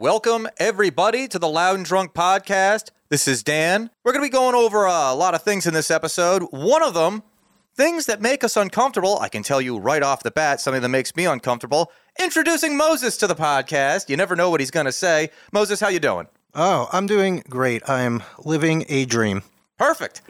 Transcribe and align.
Welcome, 0.00 0.46
everybody, 0.58 1.26
to 1.26 1.40
the 1.40 1.48
Loud 1.48 1.74
and 1.74 1.84
Drunk 1.84 2.14
podcast. 2.14 2.90
This 3.08 3.26
is 3.26 3.42
Dan. 3.42 3.90
We're 4.04 4.12
going 4.12 4.24
to 4.24 4.30
be 4.30 4.32
going 4.32 4.54
over 4.54 4.84
a 4.84 5.12
lot 5.12 5.34
of 5.34 5.42
things 5.42 5.66
in 5.66 5.74
this 5.74 5.90
episode. 5.90 6.44
One 6.52 6.84
of 6.84 6.94
them, 6.94 7.24
things 7.74 8.06
that 8.06 8.20
make 8.20 8.44
us 8.44 8.56
uncomfortable. 8.56 9.18
I 9.20 9.28
can 9.28 9.42
tell 9.42 9.60
you 9.60 9.76
right 9.76 10.04
off 10.04 10.22
the 10.22 10.30
bat, 10.30 10.60
something 10.60 10.82
that 10.82 10.88
makes 10.88 11.16
me 11.16 11.24
uncomfortable. 11.24 11.90
Introducing 12.22 12.76
Moses 12.76 13.16
to 13.16 13.26
the 13.26 13.34
podcast. 13.34 14.08
You 14.08 14.16
never 14.16 14.36
know 14.36 14.50
what 14.50 14.60
he's 14.60 14.70
going 14.70 14.86
to 14.86 14.92
say. 14.92 15.30
Moses, 15.50 15.80
how 15.80 15.88
you 15.88 15.98
doing? 15.98 16.28
Oh, 16.54 16.88
I'm 16.92 17.08
doing 17.08 17.42
great. 17.50 17.82
I'm 17.90 18.22
living 18.44 18.84
a 18.88 19.04
dream. 19.04 19.42
Perfect. 19.78 20.22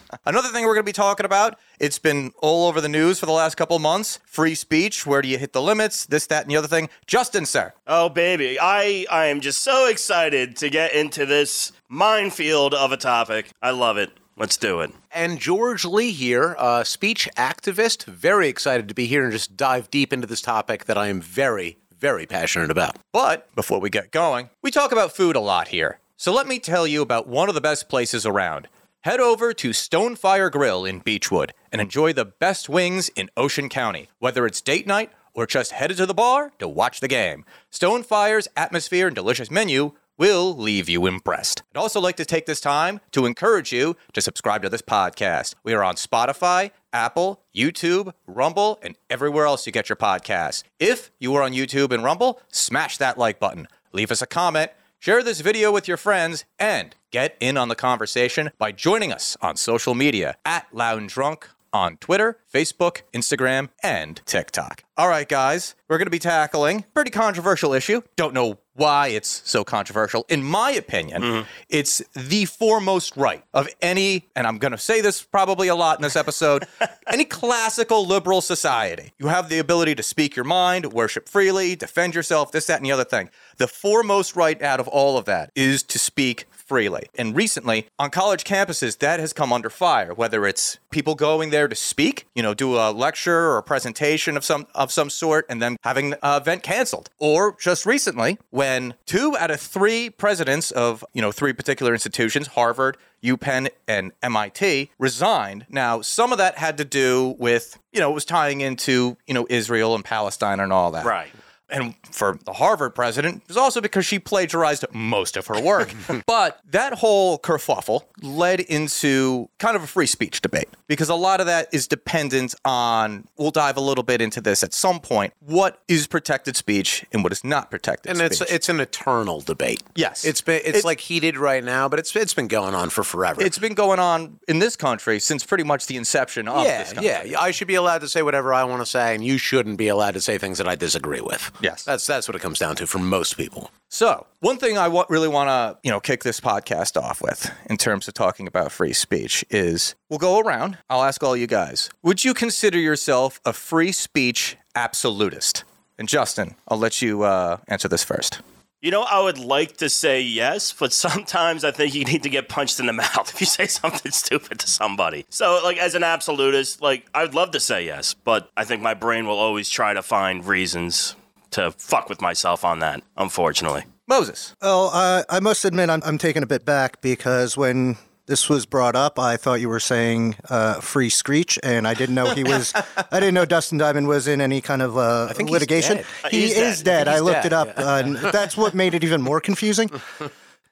Another 0.28 0.48
thing 0.48 0.66
we're 0.66 0.74
going 0.74 0.84
to 0.84 0.88
be 0.90 0.92
talking 0.92 1.24
about, 1.24 1.58
it's 1.80 1.98
been 1.98 2.34
all 2.42 2.68
over 2.68 2.82
the 2.82 2.88
news 2.88 3.18
for 3.18 3.24
the 3.24 3.32
last 3.32 3.54
couple 3.54 3.76
of 3.76 3.80
months. 3.80 4.18
Free 4.26 4.54
speech, 4.54 5.06
where 5.06 5.22
do 5.22 5.28
you 5.28 5.38
hit 5.38 5.54
the 5.54 5.62
limits, 5.62 6.04
this, 6.04 6.26
that, 6.26 6.42
and 6.42 6.50
the 6.50 6.56
other 6.56 6.68
thing. 6.68 6.90
Justin, 7.06 7.46
sir. 7.46 7.72
Oh 7.86 8.10
baby, 8.10 8.58
I 8.60 9.06
I 9.10 9.28
am 9.28 9.40
just 9.40 9.64
so 9.64 9.86
excited 9.86 10.54
to 10.56 10.68
get 10.68 10.92
into 10.92 11.24
this 11.24 11.72
minefield 11.88 12.74
of 12.74 12.92
a 12.92 12.98
topic. 12.98 13.48
I 13.62 13.70
love 13.70 13.96
it. 13.96 14.10
Let's 14.36 14.58
do 14.58 14.80
it. 14.80 14.90
And 15.10 15.40
George 15.40 15.86
Lee 15.86 16.12
here, 16.12 16.54
a 16.58 16.84
speech 16.84 17.26
activist, 17.34 18.04
very 18.04 18.48
excited 18.48 18.86
to 18.88 18.94
be 18.94 19.06
here 19.06 19.24
and 19.24 19.32
just 19.32 19.56
dive 19.56 19.90
deep 19.90 20.12
into 20.12 20.26
this 20.26 20.42
topic 20.42 20.84
that 20.84 20.98
I 20.98 21.08
am 21.08 21.22
very, 21.22 21.78
very 21.98 22.26
passionate 22.26 22.70
about. 22.70 22.98
But 23.14 23.48
before 23.54 23.80
we 23.80 23.88
get 23.88 24.10
going, 24.10 24.50
we 24.62 24.70
talk 24.70 24.92
about 24.92 25.16
food 25.16 25.36
a 25.36 25.40
lot 25.40 25.68
here. 25.68 26.00
So 26.18 26.34
let 26.34 26.46
me 26.46 26.58
tell 26.58 26.86
you 26.86 27.00
about 27.00 27.28
one 27.28 27.48
of 27.48 27.54
the 27.54 27.62
best 27.62 27.88
places 27.88 28.26
around. 28.26 28.68
Head 29.02 29.20
over 29.20 29.52
to 29.54 29.70
Stonefire 29.70 30.50
Grill 30.50 30.84
in 30.84 31.00
Beachwood 31.00 31.50
and 31.70 31.80
enjoy 31.80 32.12
the 32.12 32.24
best 32.24 32.68
wings 32.68 33.08
in 33.10 33.30
Ocean 33.36 33.68
County, 33.68 34.08
whether 34.18 34.44
it's 34.44 34.60
date 34.60 34.88
night 34.88 35.12
or 35.34 35.46
just 35.46 35.70
headed 35.70 35.98
to 35.98 36.06
the 36.06 36.14
bar 36.14 36.50
to 36.58 36.66
watch 36.66 36.98
the 36.98 37.06
game. 37.06 37.44
Stonefire's 37.70 38.48
atmosphere 38.56 39.06
and 39.06 39.14
delicious 39.14 39.52
menu 39.52 39.92
will 40.16 40.52
leave 40.52 40.88
you 40.88 41.06
impressed. 41.06 41.62
I'd 41.72 41.78
also 41.78 42.00
like 42.00 42.16
to 42.16 42.24
take 42.24 42.46
this 42.46 42.60
time 42.60 43.00
to 43.12 43.24
encourage 43.24 43.72
you 43.72 43.96
to 44.14 44.20
subscribe 44.20 44.62
to 44.62 44.68
this 44.68 44.82
podcast. 44.82 45.54
We 45.62 45.74
are 45.74 45.84
on 45.84 45.94
Spotify, 45.94 46.72
Apple, 46.92 47.40
YouTube, 47.54 48.12
Rumble, 48.26 48.80
and 48.82 48.96
everywhere 49.08 49.46
else 49.46 49.64
you 49.64 49.70
get 49.70 49.88
your 49.88 49.94
podcasts. 49.94 50.64
If 50.80 51.12
you 51.20 51.36
are 51.36 51.42
on 51.44 51.52
YouTube 51.52 51.92
and 51.92 52.02
Rumble, 52.02 52.40
smash 52.50 52.98
that 52.98 53.16
like 53.16 53.38
button, 53.38 53.68
leave 53.92 54.10
us 54.10 54.22
a 54.22 54.26
comment, 54.26 54.72
share 54.98 55.22
this 55.22 55.40
video 55.40 55.72
with 55.72 55.88
your 55.88 55.96
friends, 55.96 56.44
and 56.58 56.94
get 57.10 57.36
in 57.40 57.56
on 57.56 57.68
the 57.68 57.74
conversation 57.74 58.50
by 58.58 58.72
joining 58.72 59.12
us 59.12 59.36
on 59.40 59.56
social 59.56 59.94
media 59.94 60.36
at 60.44 60.66
Loud 60.72 60.98
and 60.98 61.08
Drunk 61.08 61.48
on 61.72 61.96
Twitter, 61.98 62.38
Facebook, 62.52 63.02
Instagram, 63.12 63.68
and 63.82 64.20
TikTok. 64.24 64.84
All 64.96 65.08
right, 65.08 65.28
guys, 65.28 65.74
we're 65.88 65.98
going 65.98 66.06
to 66.06 66.10
be 66.10 66.18
tackling 66.18 66.80
a 66.80 66.92
pretty 66.94 67.10
controversial 67.10 67.72
issue. 67.72 68.02
Don't 68.16 68.34
know 68.34 68.58
why 68.78 69.08
it's 69.08 69.42
so 69.44 69.64
controversial. 69.64 70.24
In 70.28 70.42
my 70.42 70.70
opinion, 70.70 71.22
mm-hmm. 71.22 71.48
it's 71.68 72.02
the 72.14 72.44
foremost 72.44 73.16
right 73.16 73.44
of 73.52 73.68
any, 73.82 74.28
and 74.36 74.46
I'm 74.46 74.58
going 74.58 74.72
to 74.72 74.78
say 74.78 75.00
this 75.00 75.22
probably 75.22 75.68
a 75.68 75.74
lot 75.74 75.98
in 75.98 76.02
this 76.02 76.16
episode, 76.16 76.66
any 77.12 77.24
classical 77.24 78.06
liberal 78.06 78.40
society. 78.40 79.12
You 79.18 79.26
have 79.26 79.48
the 79.48 79.58
ability 79.58 79.96
to 79.96 80.02
speak 80.02 80.36
your 80.36 80.44
mind, 80.44 80.92
worship 80.92 81.28
freely, 81.28 81.74
defend 81.76 82.14
yourself, 82.14 82.52
this, 82.52 82.66
that, 82.66 82.76
and 82.76 82.86
the 82.86 82.92
other 82.92 83.04
thing. 83.04 83.30
The 83.56 83.66
foremost 83.68 84.36
right 84.36 84.60
out 84.62 84.80
of 84.80 84.86
all 84.86 85.18
of 85.18 85.24
that 85.24 85.50
is 85.56 85.82
to 85.84 85.98
speak 85.98 86.46
freely. 86.68 87.08
And 87.16 87.34
recently, 87.34 87.86
on 87.98 88.10
college 88.10 88.44
campuses, 88.44 88.98
that 88.98 89.18
has 89.18 89.32
come 89.32 89.52
under 89.52 89.70
fire. 89.70 90.12
Whether 90.14 90.46
it's 90.46 90.78
people 90.90 91.14
going 91.14 91.50
there 91.50 91.66
to 91.66 91.74
speak, 91.74 92.26
you 92.34 92.42
know, 92.42 92.54
do 92.54 92.76
a 92.76 92.92
lecture 92.92 93.50
or 93.50 93.58
a 93.58 93.62
presentation 93.62 94.36
of 94.36 94.44
some 94.44 94.66
of 94.74 94.92
some 94.92 95.10
sort, 95.10 95.46
and 95.48 95.60
then 95.62 95.78
having 95.82 96.12
an 96.12 96.18
event 96.22 96.62
canceled, 96.62 97.10
or 97.18 97.56
just 97.58 97.86
recently 97.86 98.38
when 98.50 98.94
two 99.06 99.36
out 99.38 99.50
of 99.50 99.60
three 99.60 100.10
presidents 100.10 100.70
of 100.70 101.04
you 101.14 101.22
know 101.22 101.32
three 101.32 101.52
particular 101.52 101.92
institutions, 101.92 102.48
Harvard. 102.48 102.96
UPenn 103.20 103.68
and 103.88 104.12
MIT 104.22 104.92
resigned. 104.96 105.66
Now, 105.68 106.02
some 106.02 106.30
of 106.30 106.38
that 106.38 106.56
had 106.56 106.78
to 106.78 106.84
do 106.84 107.34
with, 107.40 107.76
you 107.92 107.98
know, 107.98 108.10
it 108.10 108.14
was 108.14 108.24
tying 108.24 108.60
into, 108.60 109.16
you 109.26 109.34
know, 109.34 109.44
Israel 109.50 109.96
and 109.96 110.04
Palestine 110.04 110.60
and 110.60 110.72
all 110.72 110.92
that. 110.92 111.04
Right. 111.04 111.32
And 111.70 111.94
for 112.10 112.38
the 112.44 112.54
Harvard 112.54 112.94
president, 112.94 113.42
it 113.42 113.48
was 113.48 113.56
also 113.56 113.80
because 113.80 114.06
she 114.06 114.18
plagiarized 114.18 114.84
most 114.92 115.36
of 115.36 115.46
her 115.48 115.60
work. 115.60 115.92
but 116.26 116.60
that 116.70 116.94
whole 116.94 117.38
kerfuffle 117.38 118.04
led 118.22 118.60
into 118.60 119.48
kind 119.58 119.76
of 119.76 119.82
a 119.82 119.86
free 119.86 120.06
speech 120.06 120.40
debate 120.40 120.68
because 120.88 121.08
a 121.08 121.14
lot 121.14 121.38
of 121.40 121.46
that 121.46 121.68
is 121.72 121.86
dependent 121.86 122.54
on, 122.64 123.28
we'll 123.36 123.50
dive 123.50 123.76
a 123.76 123.80
little 123.80 124.02
bit 124.04 124.20
into 124.20 124.40
this 124.40 124.62
at 124.62 124.72
some 124.74 124.98
point, 124.98 125.32
what 125.40 125.80
is 125.86 126.06
protected 126.06 126.56
speech 126.56 127.04
and 127.12 127.22
what 127.22 127.30
is 127.32 127.44
not 127.44 127.70
protected 127.70 128.10
And 128.10 128.20
it's 128.20 128.40
it's 128.40 128.68
an 128.68 128.80
eternal 128.80 129.40
debate. 129.40 129.82
Yes. 129.94 130.24
It's 130.24 130.40
been 130.40 130.60
it's 130.64 130.78
It- 130.78 130.84
like 130.84 131.00
heated 131.00 131.36
right 131.36 131.62
now, 131.62 131.88
but 131.88 131.98
it's 131.98 132.14
it's 132.16 132.34
been 132.34 132.48
going 132.48 132.74
on 132.74 132.90
for 132.90 133.04
forever. 133.04 133.40
it's 133.42 133.58
been 133.58 133.74
going 133.74 134.00
on 134.00 134.38
in 134.48 134.58
this 134.58 134.74
country 134.76 135.20
since 135.20 135.44
pretty 135.44 135.64
much 135.64 135.86
the 135.86 135.96
inception 135.96 136.48
of 136.48 136.64
yeah, 136.64 136.78
this 136.82 136.92
country. 136.94 137.30
yeah. 137.32 137.40
I 137.40 137.50
should 137.52 137.68
be 137.68 137.74
allowed 137.76 138.00
to 138.00 138.08
say 138.08 138.22
whatever 138.22 138.52
I 138.54 138.64
want 138.64 138.80
to 138.82 138.86
say, 138.86 139.14
and 139.14 139.24
you 139.24 139.38
shouldn't 139.38 139.76
be 139.78 139.88
allowed 139.88 140.14
to 140.14 140.20
say 140.20 140.38
things 140.38 140.58
that 140.58 140.66
I 140.66 140.74
disagree 140.74 141.20
with. 141.20 141.50
Yes. 141.60 141.84
that's 141.84 142.06
that's 142.06 142.26
what 142.26 142.34
it 142.34 142.40
comes 142.40 142.58
down 142.58 142.76
to 142.76 142.86
for 142.86 142.98
most 142.98 143.36
people. 143.36 143.70
So, 143.90 144.26
one 144.40 144.58
thing 144.58 144.76
I 144.76 144.86
really 145.08 145.28
want 145.28 145.48
to, 145.48 145.78
you 145.82 145.90
know, 145.90 145.98
kick 145.98 146.22
this 146.22 146.40
podcast 146.40 147.00
off 147.00 147.22
with 147.22 147.50
in 147.70 147.78
terms 147.78 148.06
of 148.06 148.12
talking 148.12 148.46
about 148.46 148.70
free 148.70 148.92
speech 148.92 149.44
is 149.48 149.94
we'll 150.10 150.18
go 150.18 150.38
around. 150.40 150.76
I'll 150.90 151.02
ask 151.02 151.22
all 151.22 151.34
you 151.34 151.46
guys. 151.46 151.88
Would 152.02 152.22
you 152.22 152.34
consider 152.34 152.78
yourself 152.78 153.40
a 153.46 153.54
free 153.54 153.92
speech 153.92 154.58
absolutist? 154.74 155.64
And 155.98 156.06
Justin, 156.06 156.54
I'll 156.68 156.78
let 156.78 157.00
you 157.00 157.22
uh, 157.22 157.58
answer 157.66 157.88
this 157.88 158.04
first. 158.04 158.42
You 158.82 158.90
know, 158.90 159.02
I 159.02 159.22
would 159.22 159.38
like 159.38 159.78
to 159.78 159.88
say 159.88 160.20
yes, 160.20 160.72
but 160.72 160.92
sometimes 161.06 161.64
I 161.64 161.70
think 161.70 161.94
you 161.94 162.04
need 162.04 162.22
to 162.24 162.28
get 162.28 162.50
punched 162.50 162.78
in 162.78 162.86
the 162.86 162.92
mouth 163.04 163.32
if 163.32 163.40
you 163.40 163.46
say 163.46 163.66
something 163.66 164.12
stupid 164.12 164.58
to 164.58 164.68
somebody. 164.68 165.24
So, 165.30 165.60
like, 165.64 165.78
as 165.78 165.94
an 165.94 166.04
absolutist, 166.04 166.82
like, 166.82 167.06
I'd 167.14 167.32
love 167.32 167.52
to 167.52 167.60
say 167.60 167.86
yes, 167.86 168.12
but 168.12 168.50
I 168.54 168.64
think 168.64 168.82
my 168.82 168.92
brain 168.92 169.26
will 169.26 169.38
always 169.38 169.70
try 169.70 169.94
to 169.94 170.02
find 170.02 170.44
reasons 170.44 171.16
to 171.58 171.70
fuck 171.72 172.08
with 172.08 172.20
myself 172.20 172.64
on 172.64 172.78
that, 172.80 173.02
unfortunately. 173.16 173.84
Moses. 174.06 174.56
Well, 174.62 174.90
uh, 174.92 175.22
I 175.28 175.40
must 175.40 175.64
admit, 175.64 175.90
I'm, 175.90 176.02
I'm 176.04 176.18
taken 176.18 176.42
a 176.42 176.46
bit 176.46 176.64
back 176.64 177.00
because 177.02 177.56
when 177.56 177.96
this 178.26 178.48
was 178.48 178.66
brought 178.66 178.96
up, 178.96 179.18
I 179.18 179.36
thought 179.36 179.60
you 179.60 179.68
were 179.68 179.80
saying 179.80 180.36
uh, 180.48 180.80
free 180.80 181.08
screech, 181.10 181.58
and 181.62 181.86
I 181.88 181.94
didn't 181.94 182.14
know 182.14 182.30
he 182.34 182.44
was. 182.44 182.72
I 183.12 183.20
didn't 183.20 183.34
know 183.34 183.44
Dustin 183.44 183.78
Diamond 183.78 184.08
was 184.08 184.26
in 184.28 184.40
any 184.40 184.60
kind 184.60 184.82
of 184.82 184.96
uh, 184.96 185.28
think 185.34 185.48
he's 185.48 185.54
litigation. 185.54 185.96
dead. 185.98 186.06
Uh, 186.24 186.28
He 186.30 186.40
he's 186.42 186.56
is 186.56 186.82
dead. 186.82 187.04
dead. 187.04 187.08
I 187.08 187.16
I, 187.16 187.20
looked 187.20 187.42
dead, 187.42 187.46
it 187.46 187.52
up, 187.52 187.68
uh, 187.78 188.02
and 188.04 188.16
that's 188.32 188.56
what 188.56 188.74
made 188.74 188.94
it 188.94 189.04
even 189.04 189.20
more 189.22 189.40
confusing. 189.40 189.90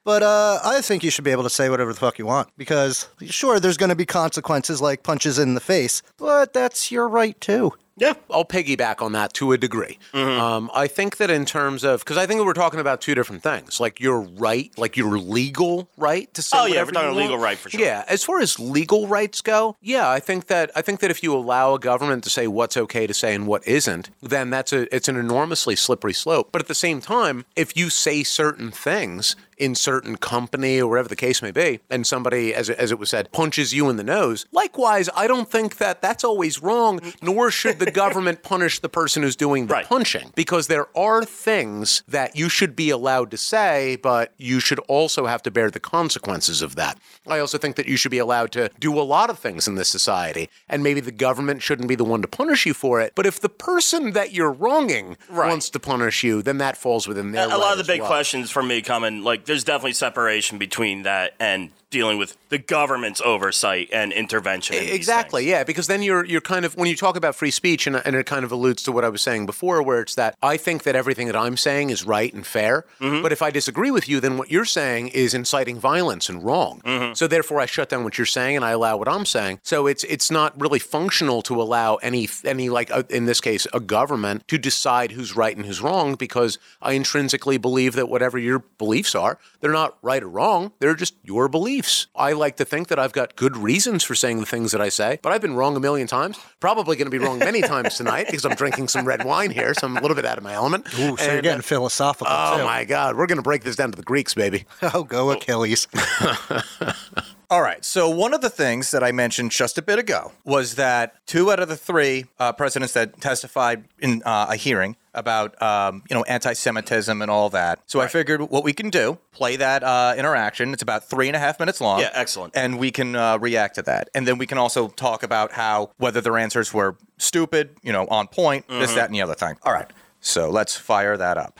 But 0.03 0.23
uh, 0.23 0.59
I 0.63 0.81
think 0.81 1.03
you 1.03 1.11
should 1.11 1.25
be 1.25 1.31
able 1.31 1.43
to 1.43 1.49
say 1.49 1.69
whatever 1.69 1.91
the 1.93 1.99
fuck 1.99 2.17
you 2.17 2.25
want 2.25 2.47
because, 2.57 3.09
sure, 3.25 3.59
there's 3.59 3.75
going 3.77 3.89
to 3.89 3.95
be 3.95 4.05
consequences 4.05 4.79
like 4.81 5.03
punches 5.03 5.37
in 5.37 5.53
the 5.53 5.59
face, 5.59 6.01
but 6.17 6.53
that's 6.53 6.91
your 6.91 7.09
right 7.09 7.39
too. 7.41 7.73
Yeah. 7.97 8.13
I'll 8.31 8.45
piggyback 8.45 9.01
on 9.01 9.11
that 9.13 9.33
to 9.35 9.51
a 9.51 9.57
degree. 9.57 9.99
Um, 10.13 10.69
I 10.73 10.87
think 10.87 11.17
that 11.17 11.29
in 11.29 11.45
terms 11.45 11.83
of 11.83 11.99
because 12.01 12.17
I 12.17 12.25
think 12.25 12.43
we're 12.45 12.53
talking 12.53 12.79
about 12.79 13.01
two 13.01 13.15
different 13.15 13.43
things, 13.43 13.79
like 13.79 13.99
your 13.99 14.21
right, 14.21 14.71
like 14.77 14.95
your 14.95 15.17
legal 15.17 15.89
right 15.97 16.31
to 16.35 16.41
say. 16.41 16.57
Oh, 16.57 16.65
yeah, 16.65 16.83
whatever 16.83 16.87
we're 16.87 17.01
talking 17.01 17.17
legal 17.17 17.37
right 17.37 17.57
for 17.57 17.69
sure. 17.69 17.81
Yeah, 17.81 18.05
as 18.07 18.23
far 18.23 18.39
as 18.39 18.59
legal 18.59 19.07
rights 19.07 19.41
go, 19.41 19.75
yeah, 19.81 20.09
I 20.09 20.19
think 20.19 20.47
that 20.47 20.71
I 20.75 20.81
think 20.81 20.99
that 20.99 21.11
if 21.11 21.23
you 21.23 21.35
allow 21.35 21.73
a 21.73 21.79
government 21.79 22.23
to 22.25 22.29
say 22.29 22.47
what's 22.47 22.77
okay 22.77 23.07
to 23.07 23.13
say 23.13 23.33
and 23.33 23.47
what 23.47 23.67
isn't, 23.67 24.09
then 24.21 24.49
that's 24.49 24.71
a 24.73 24.93
it's 24.95 25.07
an 25.07 25.17
enormously 25.17 25.75
slippery 25.75 26.13
slope. 26.13 26.49
But 26.51 26.61
at 26.61 26.67
the 26.67 26.75
same 26.75 27.01
time, 27.01 27.45
if 27.55 27.75
you 27.75 27.89
say 27.89 28.23
certain 28.23 28.71
things 28.71 29.35
in 29.57 29.73
certain 29.73 30.15
company 30.17 30.79
or 30.79 30.87
wherever 30.87 31.09
the 31.09 31.15
case 31.15 31.41
may 31.41 31.49
be, 31.49 31.79
and 31.89 32.05
somebody, 32.05 32.53
as 32.53 32.69
it, 32.69 32.77
as 32.77 32.91
it 32.91 32.99
was 32.99 33.09
said, 33.09 33.31
punches 33.31 33.73
you 33.73 33.89
in 33.89 33.97
the 33.97 34.03
nose. 34.03 34.45
Likewise, 34.51 35.09
I 35.15 35.25
don't 35.27 35.49
think 35.49 35.77
that 35.77 35.99
that's 35.99 36.23
always 36.23 36.61
wrong, 36.61 36.99
nor 37.23 37.49
should 37.49 37.79
the 37.79 37.86
government 37.91 38.43
punish 38.43 38.79
the 38.79 38.89
person 38.89 39.23
who's 39.23 39.35
doing 39.35 39.67
the 39.67 39.73
Right. 39.73 39.85
punching, 39.85 40.31
because 40.35 40.67
there 40.67 40.87
are 40.97 41.23
things 41.23 42.03
that 42.07 42.35
you 42.35 42.49
should 42.49 42.75
be 42.75 42.89
allowed 42.89 43.31
to 43.31 43.37
say, 43.37 43.97
but 44.01 44.33
you 44.37 44.59
should 44.59 44.79
also 44.87 45.25
have 45.25 45.41
to 45.43 45.51
bear 45.51 45.69
the 45.71 45.79
consequences 45.79 46.61
of 46.61 46.75
that. 46.75 46.97
I 47.27 47.39
also 47.39 47.57
think 47.57 47.75
that 47.75 47.87
you 47.87 47.97
should 47.97 48.11
be 48.11 48.17
allowed 48.17 48.51
to 48.53 48.69
do 48.79 48.97
a 48.99 49.01
lot 49.01 49.29
of 49.29 49.39
things 49.39 49.67
in 49.67 49.75
this 49.75 49.87
society, 49.89 50.49
and 50.69 50.83
maybe 50.83 50.99
the 50.99 51.11
government 51.11 51.61
shouldn't 51.61 51.87
be 51.87 51.95
the 51.95 52.03
one 52.03 52.21
to 52.21 52.27
punish 52.27 52.65
you 52.65 52.73
for 52.73 53.01
it. 53.01 53.13
But 53.15 53.25
if 53.25 53.39
the 53.39 53.49
person 53.49 54.11
that 54.13 54.33
you're 54.33 54.51
wronging 54.51 55.17
Right. 55.29 55.49
wants 55.49 55.69
to 55.71 55.79
punish 55.79 56.23
you, 56.23 56.41
then 56.41 56.57
that 56.59 56.77
falls 56.77 57.07
within 57.07 57.31
their 57.31 57.45
a 57.45 57.57
lot 57.57 57.71
of 57.73 57.77
the 57.77 57.83
big 57.83 58.01
well. 58.01 58.09
questions 58.09 58.51
for 58.51 58.63
me 58.63 58.81
coming 58.81 59.23
like 59.23 59.45
there's 59.45 59.63
definitely 59.63 59.93
separation 59.93 60.57
between 60.57 61.03
that 61.03 61.33
and 61.39 61.69
dealing 61.89 62.17
with 62.17 62.37
the 62.49 62.57
government's 62.57 63.21
oversight 63.21 63.89
and 63.93 64.11
intervention. 64.11 64.75
in 64.75 64.93
Exactly, 64.93 65.47
yeah, 65.49 65.63
because 65.63 65.87
then 65.87 66.01
you're 66.01 66.25
you're 66.25 66.41
kind 66.41 66.65
of 66.65 66.75
when 66.75 66.87
you 66.89 66.95
talk 66.95 67.15
about 67.15 67.35
free 67.35 67.51
speech, 67.51 67.87
and, 67.87 67.95
and 67.95 68.15
it 68.15 68.25
kind 68.25 68.43
of 68.43 68.51
alludes 68.51 68.83
to 68.83 68.91
what 68.91 69.03
I 69.05 69.09
was 69.09 69.21
saying 69.21 69.45
before, 69.45 69.81
where 69.81 70.01
it's 70.01 70.15
that 70.15 70.35
I 70.41 70.57
think 70.57 70.83
that 70.83 70.95
everything 70.95 71.27
that 71.27 71.35
I'm 71.35 71.57
saying 71.57 71.89
is 71.89 72.05
right 72.05 72.33
and 72.33 72.45
fair, 72.45 72.85
Mm-hmm. 72.99 73.21
but 73.21 73.31
if 73.31 73.41
I 73.41 73.51
disagree 73.51 73.91
with 73.91 74.09
you, 74.09 74.19
then 74.19 74.37
what 74.37 74.51
you're 74.51 74.65
saying 74.65 75.09
is 75.09 75.33
inciting 75.33 75.79
violence 75.79 76.29
and 76.29 76.43
wrong. 76.43 76.81
Mm-hmm. 76.83 77.13
So 77.13 77.27
therefore, 77.27 77.59
I 77.61 77.65
shut 77.65 77.89
down 77.89 78.03
what 78.03 78.17
you're 78.17 78.25
saying 78.25 78.55
and 78.55 78.65
I 78.65 78.71
allow 78.71 78.97
what 78.97 79.07
I'm 79.07 79.25
saying. 79.25 79.59
So 79.63 79.87
it's 79.87 80.03
it's 80.05 80.29
not 80.31 80.59
really 80.59 80.79
functional 80.79 81.41
to 81.43 81.61
allow 81.61 81.95
any 81.95 82.27
any 82.43 82.69
like 82.69 82.89
uh, 82.91 83.03
in 83.09 83.25
this 83.25 83.39
case 83.39 83.67
a 83.73 83.79
government 83.79 84.47
to 84.47 84.57
decide 84.57 85.11
who's 85.11 85.35
right 85.35 85.55
and 85.55 85.65
who's 85.65 85.81
wrong 85.81 86.15
because 86.15 86.57
I 86.81 86.93
intrinsically 86.93 87.57
believe 87.57 87.93
that 87.93 88.09
whatever 88.09 88.37
your 88.37 88.59
beliefs 88.77 89.15
are, 89.15 89.37
they're 89.61 89.71
not 89.71 89.97
right 90.01 90.23
or 90.23 90.29
wrong. 90.29 90.71
They're 90.79 90.95
just 90.95 91.15
your 91.23 91.47
beliefs. 91.47 91.76
I 92.15 92.33
like 92.33 92.57
to 92.57 92.65
think 92.65 92.87
that 92.89 92.99
I've 92.99 93.11
got 93.13 93.35
good 93.35 93.55
reasons 93.57 94.03
for 94.03 94.15
saying 94.15 94.39
the 94.39 94.45
things 94.45 94.71
that 94.71 94.81
I 94.81 94.89
say, 94.89 95.19
but 95.21 95.31
I've 95.31 95.41
been 95.41 95.55
wrong 95.55 95.75
a 95.75 95.79
million 95.79 96.07
times. 96.07 96.39
Probably 96.59 96.95
going 96.95 97.05
to 97.05 97.11
be 97.11 97.23
wrong 97.23 97.39
many 97.39 97.61
times 97.61 97.95
tonight 97.95 98.27
because 98.27 98.45
I'm 98.45 98.55
drinking 98.55 98.87
some 98.87 99.05
red 99.05 99.23
wine 99.25 99.51
here, 99.51 99.73
so 99.73 99.87
I'm 99.87 99.97
a 99.97 100.01
little 100.01 100.15
bit 100.15 100.25
out 100.25 100.37
of 100.37 100.43
my 100.43 100.53
element. 100.53 100.87
Ooh, 100.99 101.17
so 101.17 101.31
you're 101.31 101.41
getting 101.41 101.59
uh, 101.59 101.63
philosophical 101.63 102.27
Oh 102.29 102.57
too. 102.57 102.63
my 102.63 102.83
God, 102.85 103.15
we're 103.17 103.27
going 103.27 103.37
to 103.37 103.41
break 103.43 103.63
this 103.63 103.75
down 103.75 103.91
to 103.91 103.95
the 103.97 104.03
Greeks, 104.03 104.33
baby. 104.33 104.65
Oh, 104.93 105.03
go 105.03 105.31
Achilles. 105.31 105.87
All 107.49 107.61
right. 107.61 107.83
So 107.85 108.09
one 108.09 108.33
of 108.33 108.41
the 108.41 108.49
things 108.49 108.91
that 108.91 109.03
I 109.03 109.11
mentioned 109.13 109.51
just 109.51 109.77
a 109.77 109.81
bit 109.81 109.99
ago 109.99 110.33
was 110.43 110.75
that 110.75 111.15
two 111.25 111.49
out 111.51 111.59
of 111.59 111.69
the 111.69 111.77
three 111.77 112.25
uh, 112.39 112.51
presidents 112.51 112.93
that 112.93 113.21
testified 113.21 113.85
in 113.99 114.21
uh, 114.25 114.47
a 114.49 114.55
hearing 114.57 114.97
about 115.17 115.61
um, 115.61 116.03
you 116.09 116.15
know 116.15 116.23
anti-Semitism 116.23 117.21
and 117.21 117.29
all 117.29 117.49
that. 117.49 117.79
So 117.85 117.99
I 117.99 118.07
figured 118.07 118.41
what 118.41 118.63
we 118.63 118.71
can 118.71 118.89
do 118.89 119.17
play 119.31 119.57
that 119.57 119.83
uh, 119.83 120.15
interaction. 120.17 120.71
It's 120.73 120.81
about 120.83 121.03
three 121.03 121.27
and 121.27 121.35
a 121.35 121.39
half 121.39 121.59
minutes 121.59 121.81
long. 121.81 121.99
Yeah, 121.99 122.11
excellent. 122.13 122.55
And 122.55 122.79
we 122.79 122.91
can 122.91 123.15
uh, 123.15 123.37
react 123.39 123.75
to 123.75 123.81
that, 123.83 124.09
and 124.15 124.27
then 124.27 124.37
we 124.37 124.47
can 124.47 124.57
also 124.57 124.87
talk 124.87 125.23
about 125.23 125.51
how 125.51 125.91
whether 125.97 126.21
their 126.21 126.37
answers 126.37 126.73
were 126.73 126.95
stupid, 127.17 127.75
you 127.83 127.91
know, 127.91 128.05
on 128.07 128.27
point, 128.27 128.67
this, 128.67 128.93
that, 128.93 129.05
and 129.05 129.15
the 129.15 129.21
other 129.21 129.35
thing. 129.35 129.57
All 129.63 129.73
right. 129.73 129.91
So 130.21 130.49
let's 130.49 130.75
fire 130.75 131.17
that 131.17 131.37
up. 131.37 131.59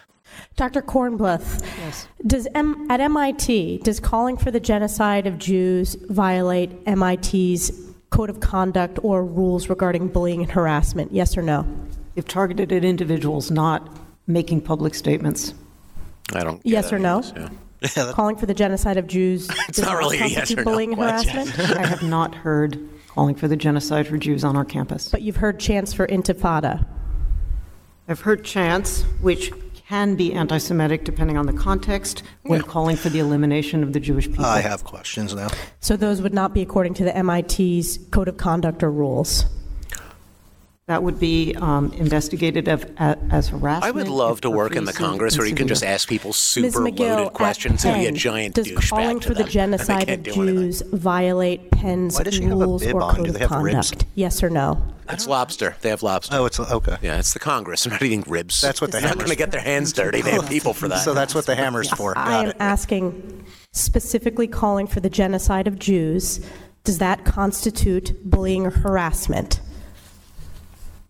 Dr. 0.55 0.81
Kornbluth, 0.81 1.65
does 2.25 2.47
M- 2.53 2.89
at 2.91 2.99
MIT 2.99 3.79
does 3.79 3.99
calling 3.99 4.37
for 4.37 4.51
the 4.51 4.59
genocide 4.59 5.25
of 5.25 5.37
Jews 5.37 5.95
violate 6.09 6.85
MIT's 6.85 7.71
code 8.09 8.29
of 8.29 8.39
conduct 8.39 8.99
or 9.03 9.25
rules 9.25 9.69
regarding 9.69 10.07
bullying 10.09 10.41
and 10.41 10.51
harassment? 10.51 11.11
Yes 11.11 11.37
or 11.37 11.41
no? 11.41 11.65
If 12.17 12.27
targeted 12.27 12.71
at 12.71 12.83
individuals, 12.83 13.51
not 13.51 13.95
making 14.25 14.61
public 14.61 14.95
statements. 14.95 15.53
I 16.33 16.43
don't. 16.43 16.59
Yes 16.65 16.91
or 16.91 16.97
no? 16.97 17.19
of 17.19 17.25
this, 17.79 17.95
yeah. 17.95 18.11
Calling 18.11 18.35
for 18.35 18.47
the 18.47 18.55
genocide 18.55 18.97
of 18.97 19.05
Jews 19.05 19.47
does 19.71 19.85
not 19.85 19.97
really 19.97 20.17
a 20.17 20.25
yes 20.25 20.51
or 20.51 20.55
no 20.55 20.63
bullying 20.63 20.93
and 20.93 20.97
question. 20.97 21.47
harassment? 21.47 21.77
I 21.77 21.85
have 21.85 22.01
not 22.01 22.33
heard 22.33 22.79
calling 23.07 23.35
for 23.35 23.47
the 23.47 23.55
genocide 23.55 24.07
for 24.07 24.17
Jews 24.17 24.43
on 24.43 24.55
our 24.55 24.65
campus. 24.65 25.09
but 25.09 25.21
you've 25.21 25.35
heard 25.35 25.59
chants 25.59 25.93
for 25.93 26.07
Intifada. 26.07 26.87
I've 28.07 28.21
heard 28.21 28.43
chants, 28.43 29.03
which 29.21 29.51
can 29.75 30.15
be 30.15 30.33
anti 30.33 30.57
Semitic 30.57 31.03
depending 31.03 31.37
on 31.37 31.45
the 31.45 31.53
context, 31.53 32.23
when 32.41 32.63
calling 32.63 32.95
for 32.95 33.09
the 33.09 33.19
elimination 33.19 33.83
of 33.83 33.93
the 33.93 33.99
Jewish 33.99 34.25
people. 34.25 34.45
I 34.45 34.61
have 34.61 34.83
questions 34.83 35.35
now. 35.35 35.49
So 35.81 35.95
those 35.95 36.19
would 36.23 36.33
not 36.33 36.53
be 36.53 36.63
according 36.63 36.95
to 36.95 37.03
the 37.03 37.23
MIT's 37.23 37.99
code 38.09 38.27
of 38.27 38.37
conduct 38.37 38.81
or 38.81 38.91
rules. 38.91 39.45
That 40.87 41.03
would 41.03 41.19
be 41.19 41.53
um, 41.59 41.91
investigated 41.91 42.69
of, 42.69 42.85
a- 42.97 43.17
as 43.29 43.49
harassment. 43.49 43.83
I 43.83 43.91
would 43.91 44.07
love 44.07 44.39
to 44.41 44.49
work 44.49 44.73
in 44.73 44.85
the 44.85 44.93
profuse 44.93 45.09
Congress 45.09 45.37
where 45.37 45.45
you 45.45 45.53
can 45.53 45.67
just 45.67 45.83
incident. 45.83 45.93
ask 45.95 46.07
people 46.07 46.29
Ms. 46.29 46.37
super 46.37 46.79
Magill, 46.79 46.99
loaded 46.99 47.27
at 47.27 47.33
questions 47.33 47.83
and 47.83 47.95
be 47.95 48.05
a 48.05 48.07
Penn, 48.11 48.15
giant 48.15 48.55
does 48.55 48.67
douchebag 48.69 48.89
calling 48.89 49.19
to 49.19 49.27
for 49.27 49.33
the 49.33 49.43
them, 49.43 49.43
and 49.43 49.49
they 49.49 49.51
genocide 49.51 50.07
can't 50.07 50.27
of 50.27 50.33
do 50.33 50.41
anything. 50.43 50.55
Jews 50.55 50.81
violate 50.93 51.71
Penn's 51.71 52.15
Why 52.15 52.23
does 52.23 52.35
she 52.35 52.43
have 52.43 52.53
a 52.53 52.55
rules 52.55 52.85
bib 52.85 52.95
or 52.95 53.01
on? 53.03 53.15
code 53.17 53.25
Do 53.25 53.31
of 53.31 53.33
they 53.33 53.39
have 53.41 53.51
ribs? 53.61 53.89
conduct? 53.91 54.05
Yes 54.15 54.41
or 54.41 54.49
no? 54.49 54.81
It's 55.09 55.27
lobster. 55.27 55.75
They 55.81 55.89
have 55.89 56.03
lobster. 56.03 56.37
Oh, 56.37 56.45
it's 56.45 56.57
okay. 56.57 56.95
Yeah, 57.01 57.19
it's 57.19 57.33
the 57.33 57.39
Congress. 57.39 57.83
They're 57.83 57.91
not 57.91 58.01
eating 58.01 58.23
ribs. 58.25 58.61
That's 58.61 58.79
what 58.79 58.91
the 58.93 58.99
They're 58.99 59.01
not 59.01 59.09
hammer's 59.09 59.25
going 59.25 59.35
to 59.35 59.43
get 59.43 59.51
their 59.51 59.59
hands 59.61 59.91
dirty. 59.91 60.21
They 60.21 60.31
have 60.31 60.47
people 60.47 60.73
for 60.73 60.87
that. 60.87 60.99
So 61.03 61.13
that's 61.13 61.35
what 61.35 61.45
the 61.45 61.55
hammer's 61.55 61.89
for. 61.89 62.17
I 62.17 62.23
Got 62.23 62.43
am 62.45 62.49
it. 62.51 62.57
asking 62.61 63.45
specifically 63.73 64.47
calling 64.47 64.87
for 64.87 65.01
the 65.01 65.09
genocide 65.09 65.67
of 65.67 65.79
Jews. 65.79 66.39
Does 66.85 66.99
that 66.99 67.25
constitute 67.25 68.13
bullying 68.23 68.65
or 68.65 68.69
harassment? 68.69 69.59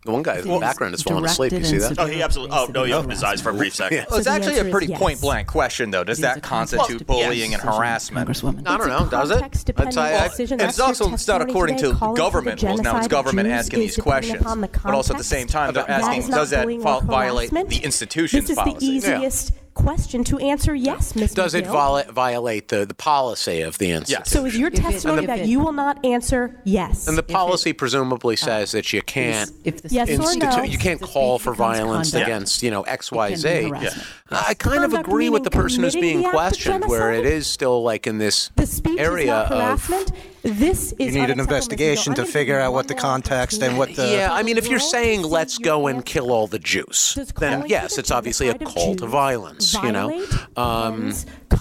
The 0.07 0.13
one 0.13 0.23
guy 0.23 0.37
in 0.39 0.47
the 0.47 0.57
background 0.59 0.93
is 0.95 1.03
falling 1.03 1.25
asleep. 1.25 1.51
You 1.51 1.63
see 1.63 1.77
that? 1.77 1.99
Oh, 1.99 2.05
he 2.05 2.23
absolutely. 2.23 2.57
Oh 2.57 2.65
no, 2.73 2.85
he 2.85 2.93
opened 2.93 3.11
his 3.11 3.23
eyes 3.23 3.41
for 3.41 3.49
a 3.49 3.53
brief 3.53 3.75
second. 3.83 4.07
Well, 4.09 4.17
it's 4.19 4.27
actually 4.27 4.57
a 4.57 4.71
pretty 4.71 4.93
point 4.93 5.21
blank 5.21 5.47
question, 5.47 5.91
though. 5.91 6.03
Does 6.03 6.19
that 6.19 6.41
constitute 6.41 7.05
bullying 7.05 7.53
and 7.53 7.61
harassment? 7.61 8.27
Congresswoman. 8.29 8.67
I 8.67 8.77
don't 8.77 8.87
know. 8.87 9.07
Does 9.09 9.29
it? 9.31 9.33
context-dependent 9.33 9.97
I- 9.97 10.25
it's 10.67 10.79
also 10.79 11.13
it's 11.13 11.27
not 11.27 11.41
according 11.41 11.77
to 11.79 11.89
the 11.89 12.13
government 12.13 12.63
rules. 12.63 12.81
Now 12.81 12.97
it's 12.97 13.07
government 13.07 13.49
asking 13.49 13.79
these 13.79 13.97
questions, 13.97 14.43
but 14.43 14.93
also 14.93 15.13
at 15.13 15.17
the 15.17 15.23
same 15.23 15.47
time 15.47 15.73
they're 15.73 15.89
asking, 15.89 16.29
does 16.31 16.49
that 16.51 16.63
bullying 16.63 16.79
or 16.81 16.83
fol- 16.83 17.01
violate 17.01 17.51
the 17.51 17.83
institution's 17.83 18.47
This 18.47 18.57
is 18.57 18.63
the 18.63 18.77
easiest 18.79 19.51
question 19.77 20.23
to 20.25 20.37
answer. 20.39 20.73
Yes, 20.75 21.15
Ms. 21.15 21.33
Does 21.33 21.53
it 21.53 21.65
Magill. 21.65 21.71
viola- 21.71 22.11
violate 22.11 22.67
the, 22.69 22.85
the 22.85 22.93
policy 22.93 23.61
of 23.61 23.77
the 23.77 23.91
institution? 23.91 24.21
Yes. 24.25 24.31
So 24.31 24.45
is 24.45 24.57
your 24.57 24.67
If 24.69 24.73
it- 24.75 24.81
testimony 24.81 25.21
if 25.23 25.27
that 25.27 25.39
it- 25.39 25.47
you 25.47 25.59
will 25.59 25.71
not 25.71 26.03
answer 26.05 26.59
yes? 26.63 27.07
And 27.07 27.17
the 27.17 27.23
policy 27.23 27.73
presumably 27.73 28.33
uh, 28.33 28.37
says 28.37 28.71
that 28.71 28.91
you 28.91 29.01
can't 29.01 29.51
If 29.63 29.81
the 29.83 29.89
Yes 29.89 30.09
or 30.09 30.13
speech- 30.23 30.41
no? 30.41 30.47
institute, 30.47 30.69
you 30.71 30.77
can't 30.77 30.95
if 31.01 31.07
the 31.07 31.13
call 31.13 31.37
speech 31.37 31.43
for 31.45 31.51
becomes 31.53 31.77
violence 31.77 32.11
conduct, 32.11 32.27
against 32.29 32.63
you 32.63 32.71
know 32.71 32.81
X, 32.83 33.11
it 33.11 33.15
can 33.15 33.29
be 33.29 33.35
Z. 33.35 33.47
harassment. 33.69 34.07
I 34.29 34.53
kind 34.55 34.83
of 34.83 34.91
Conduct 34.91 35.07
agree 35.07 35.29
with 35.29 35.43
the 35.43 35.49
meaning 35.51 35.63
person 35.63 35.83
who's 35.83 35.93
committing 35.95 36.21
being 36.21 36.21
the 36.21 36.27
act 36.27 36.35
of 36.35 36.39
questioned, 36.41 36.85
where 36.87 37.11
it 37.13 37.17
genocide? 37.17 37.33
is 37.37 37.47
still 37.47 37.81
like 37.83 38.07
in 38.07 38.17
this 38.17 38.51
the 38.55 38.65
speech 38.65 38.99
area 38.99 39.23
is 39.23 39.27
not 39.29 39.51
of 39.51 39.57
harassment. 39.87 40.11
This 40.47 40.93
is 40.97 41.13
You 41.13 41.21
need 41.21 41.29
an 41.29 41.41
investigation 41.41 42.13
to 42.15 42.23
figure 42.25 42.57
out 42.57 42.71
what 42.71 42.87
the 42.87 42.95
context 42.95 43.61
and 43.61 43.77
what 43.77 43.93
the- 43.95 44.07
Yeah, 44.07 44.29
I 44.31 44.43
mean, 44.43 44.57
if 44.57 44.69
you're 44.69 44.79
saying 44.79 45.23
let's 45.23 45.57
go 45.57 45.87
and 45.87 46.05
kill 46.05 46.31
all 46.31 46.47
the 46.47 46.57
Jews, 46.59 47.17
then 47.37 47.65
yes, 47.67 47.97
it's 47.97 48.11
obviously 48.11 48.47
a 48.47 48.53
call 48.57 48.95
to 48.95 49.05
violence. 49.07 49.73
You 49.83 49.91
know, 49.91 50.25
um, 50.55 51.13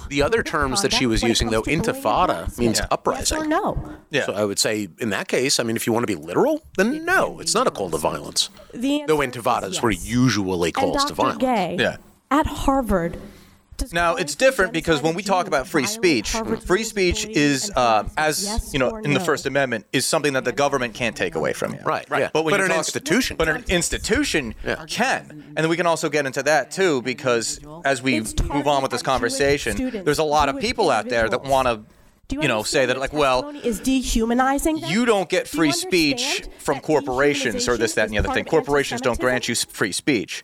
the 0.08 0.22
other 0.22 0.42
terms 0.44 0.82
that 0.82 0.92
she 0.92 1.06
was 1.06 1.22
using, 1.24 1.50
though, 1.50 1.62
comes 1.62 1.84
to 1.86 1.92
bullying 1.94 2.30
and 2.30 2.48
intifada 2.48 2.58
means 2.58 2.80
uprising. 2.92 3.38
or 3.38 3.46
no? 3.46 3.96
Yeah. 4.10 4.26
So 4.26 4.34
I 4.34 4.44
would 4.44 4.60
say 4.60 4.88
in 5.00 5.10
that 5.10 5.26
case, 5.26 5.58
I 5.58 5.64
mean, 5.64 5.74
if 5.74 5.86
you 5.86 5.92
want 5.92 6.04
to 6.04 6.06
be 6.06 6.20
literal, 6.20 6.62
then 6.76 7.04
no, 7.04 7.40
it's 7.40 7.54
not 7.54 7.66
a 7.66 7.72
call 7.72 7.90
to 7.90 7.98
violence. 7.98 8.50
The 8.72 9.02
Though 9.08 9.18
intifadas 9.18 9.82
were 9.82 9.90
usually 9.90 10.68
And 10.68 10.74
calls 10.76 11.04
to 11.06 11.14
violence. 11.14 11.38
Gay, 11.38 11.76
Yeah. 11.78 11.96
at 12.30 12.46
Harvard. 12.46 13.18
Does 13.76 13.92
Now 13.92 14.16
it's 14.16 14.34
different 14.34 14.72
because 14.72 15.02
when 15.02 15.14
we 15.14 15.22
talk 15.22 15.46
about 15.46 15.66
free 15.66 15.86
speech, 15.86 16.30
free 16.64 16.84
speech 16.84 17.24
is, 17.26 17.70
uh, 17.76 18.08
as 18.16 18.72
you 18.72 18.78
know, 18.78 18.96
in 18.96 19.12
the? 19.14 19.20
First 19.26 19.44
Amendment, 19.46 19.86
is 19.92 20.06
something 20.06 20.34
that 20.34 20.44
the 20.44 20.52
government 20.52 20.94
can't 20.94 21.16
take 21.16 21.34
away 21.34 21.52
from 21.52 21.74
you. 21.74 21.80
Right, 21.84 22.06
yeah. 22.08 22.30
But 22.32 22.44
when 22.44 22.52
But 22.52 22.58
you 22.60 22.64
an 22.66 22.70
talk- 22.70 22.78
institution 22.78 23.36
but 23.36 23.48
an 23.48 23.64
institution 23.68 24.54
Yeah. 24.64 24.84
can, 24.88 25.30
and 25.48 25.56
then 25.56 25.68
we 25.68 25.76
can 25.76 25.86
also 25.86 26.08
get 26.08 26.26
into 26.26 26.42
that 26.44 26.70
too 26.70 27.02
because 27.02 27.58
as 27.84 28.02
we 28.02 28.20
move 28.20 28.68
on 28.68 28.82
with 28.82 28.92
this 28.92 29.02
conversation, 29.02 30.02
there's 30.04 30.18
a 30.20 30.22
lot 30.24 30.48
of 30.48 30.60
people 30.60 30.90
out 30.90 31.08
there 31.08 31.28
that 31.28 31.42
want 31.44 31.66
to. 31.68 31.80
Do 32.28 32.40
You 32.42 32.48
know, 32.48 32.64
say 32.64 32.86
that 32.86 32.98
like, 32.98 33.12
well, 33.12 33.50
is 33.62 33.78
dehumanizing. 33.78 34.80
them? 34.80 34.90
You 34.90 35.06
don't 35.06 35.28
get 35.28 35.44
Do 35.48 35.58
free 35.58 35.70
speech 35.70 36.42
from 36.58 36.80
corporations 36.80 37.68
or 37.68 37.76
this, 37.76 37.94
that, 37.94 38.06
and 38.06 38.12
the 38.12 38.18
other 38.18 38.32
thing. 38.32 38.44
Corporations 38.44 39.00
don't 39.00 39.18
grant 39.20 39.48
you 39.48 39.54
free 39.54 39.92
speech. 39.92 40.42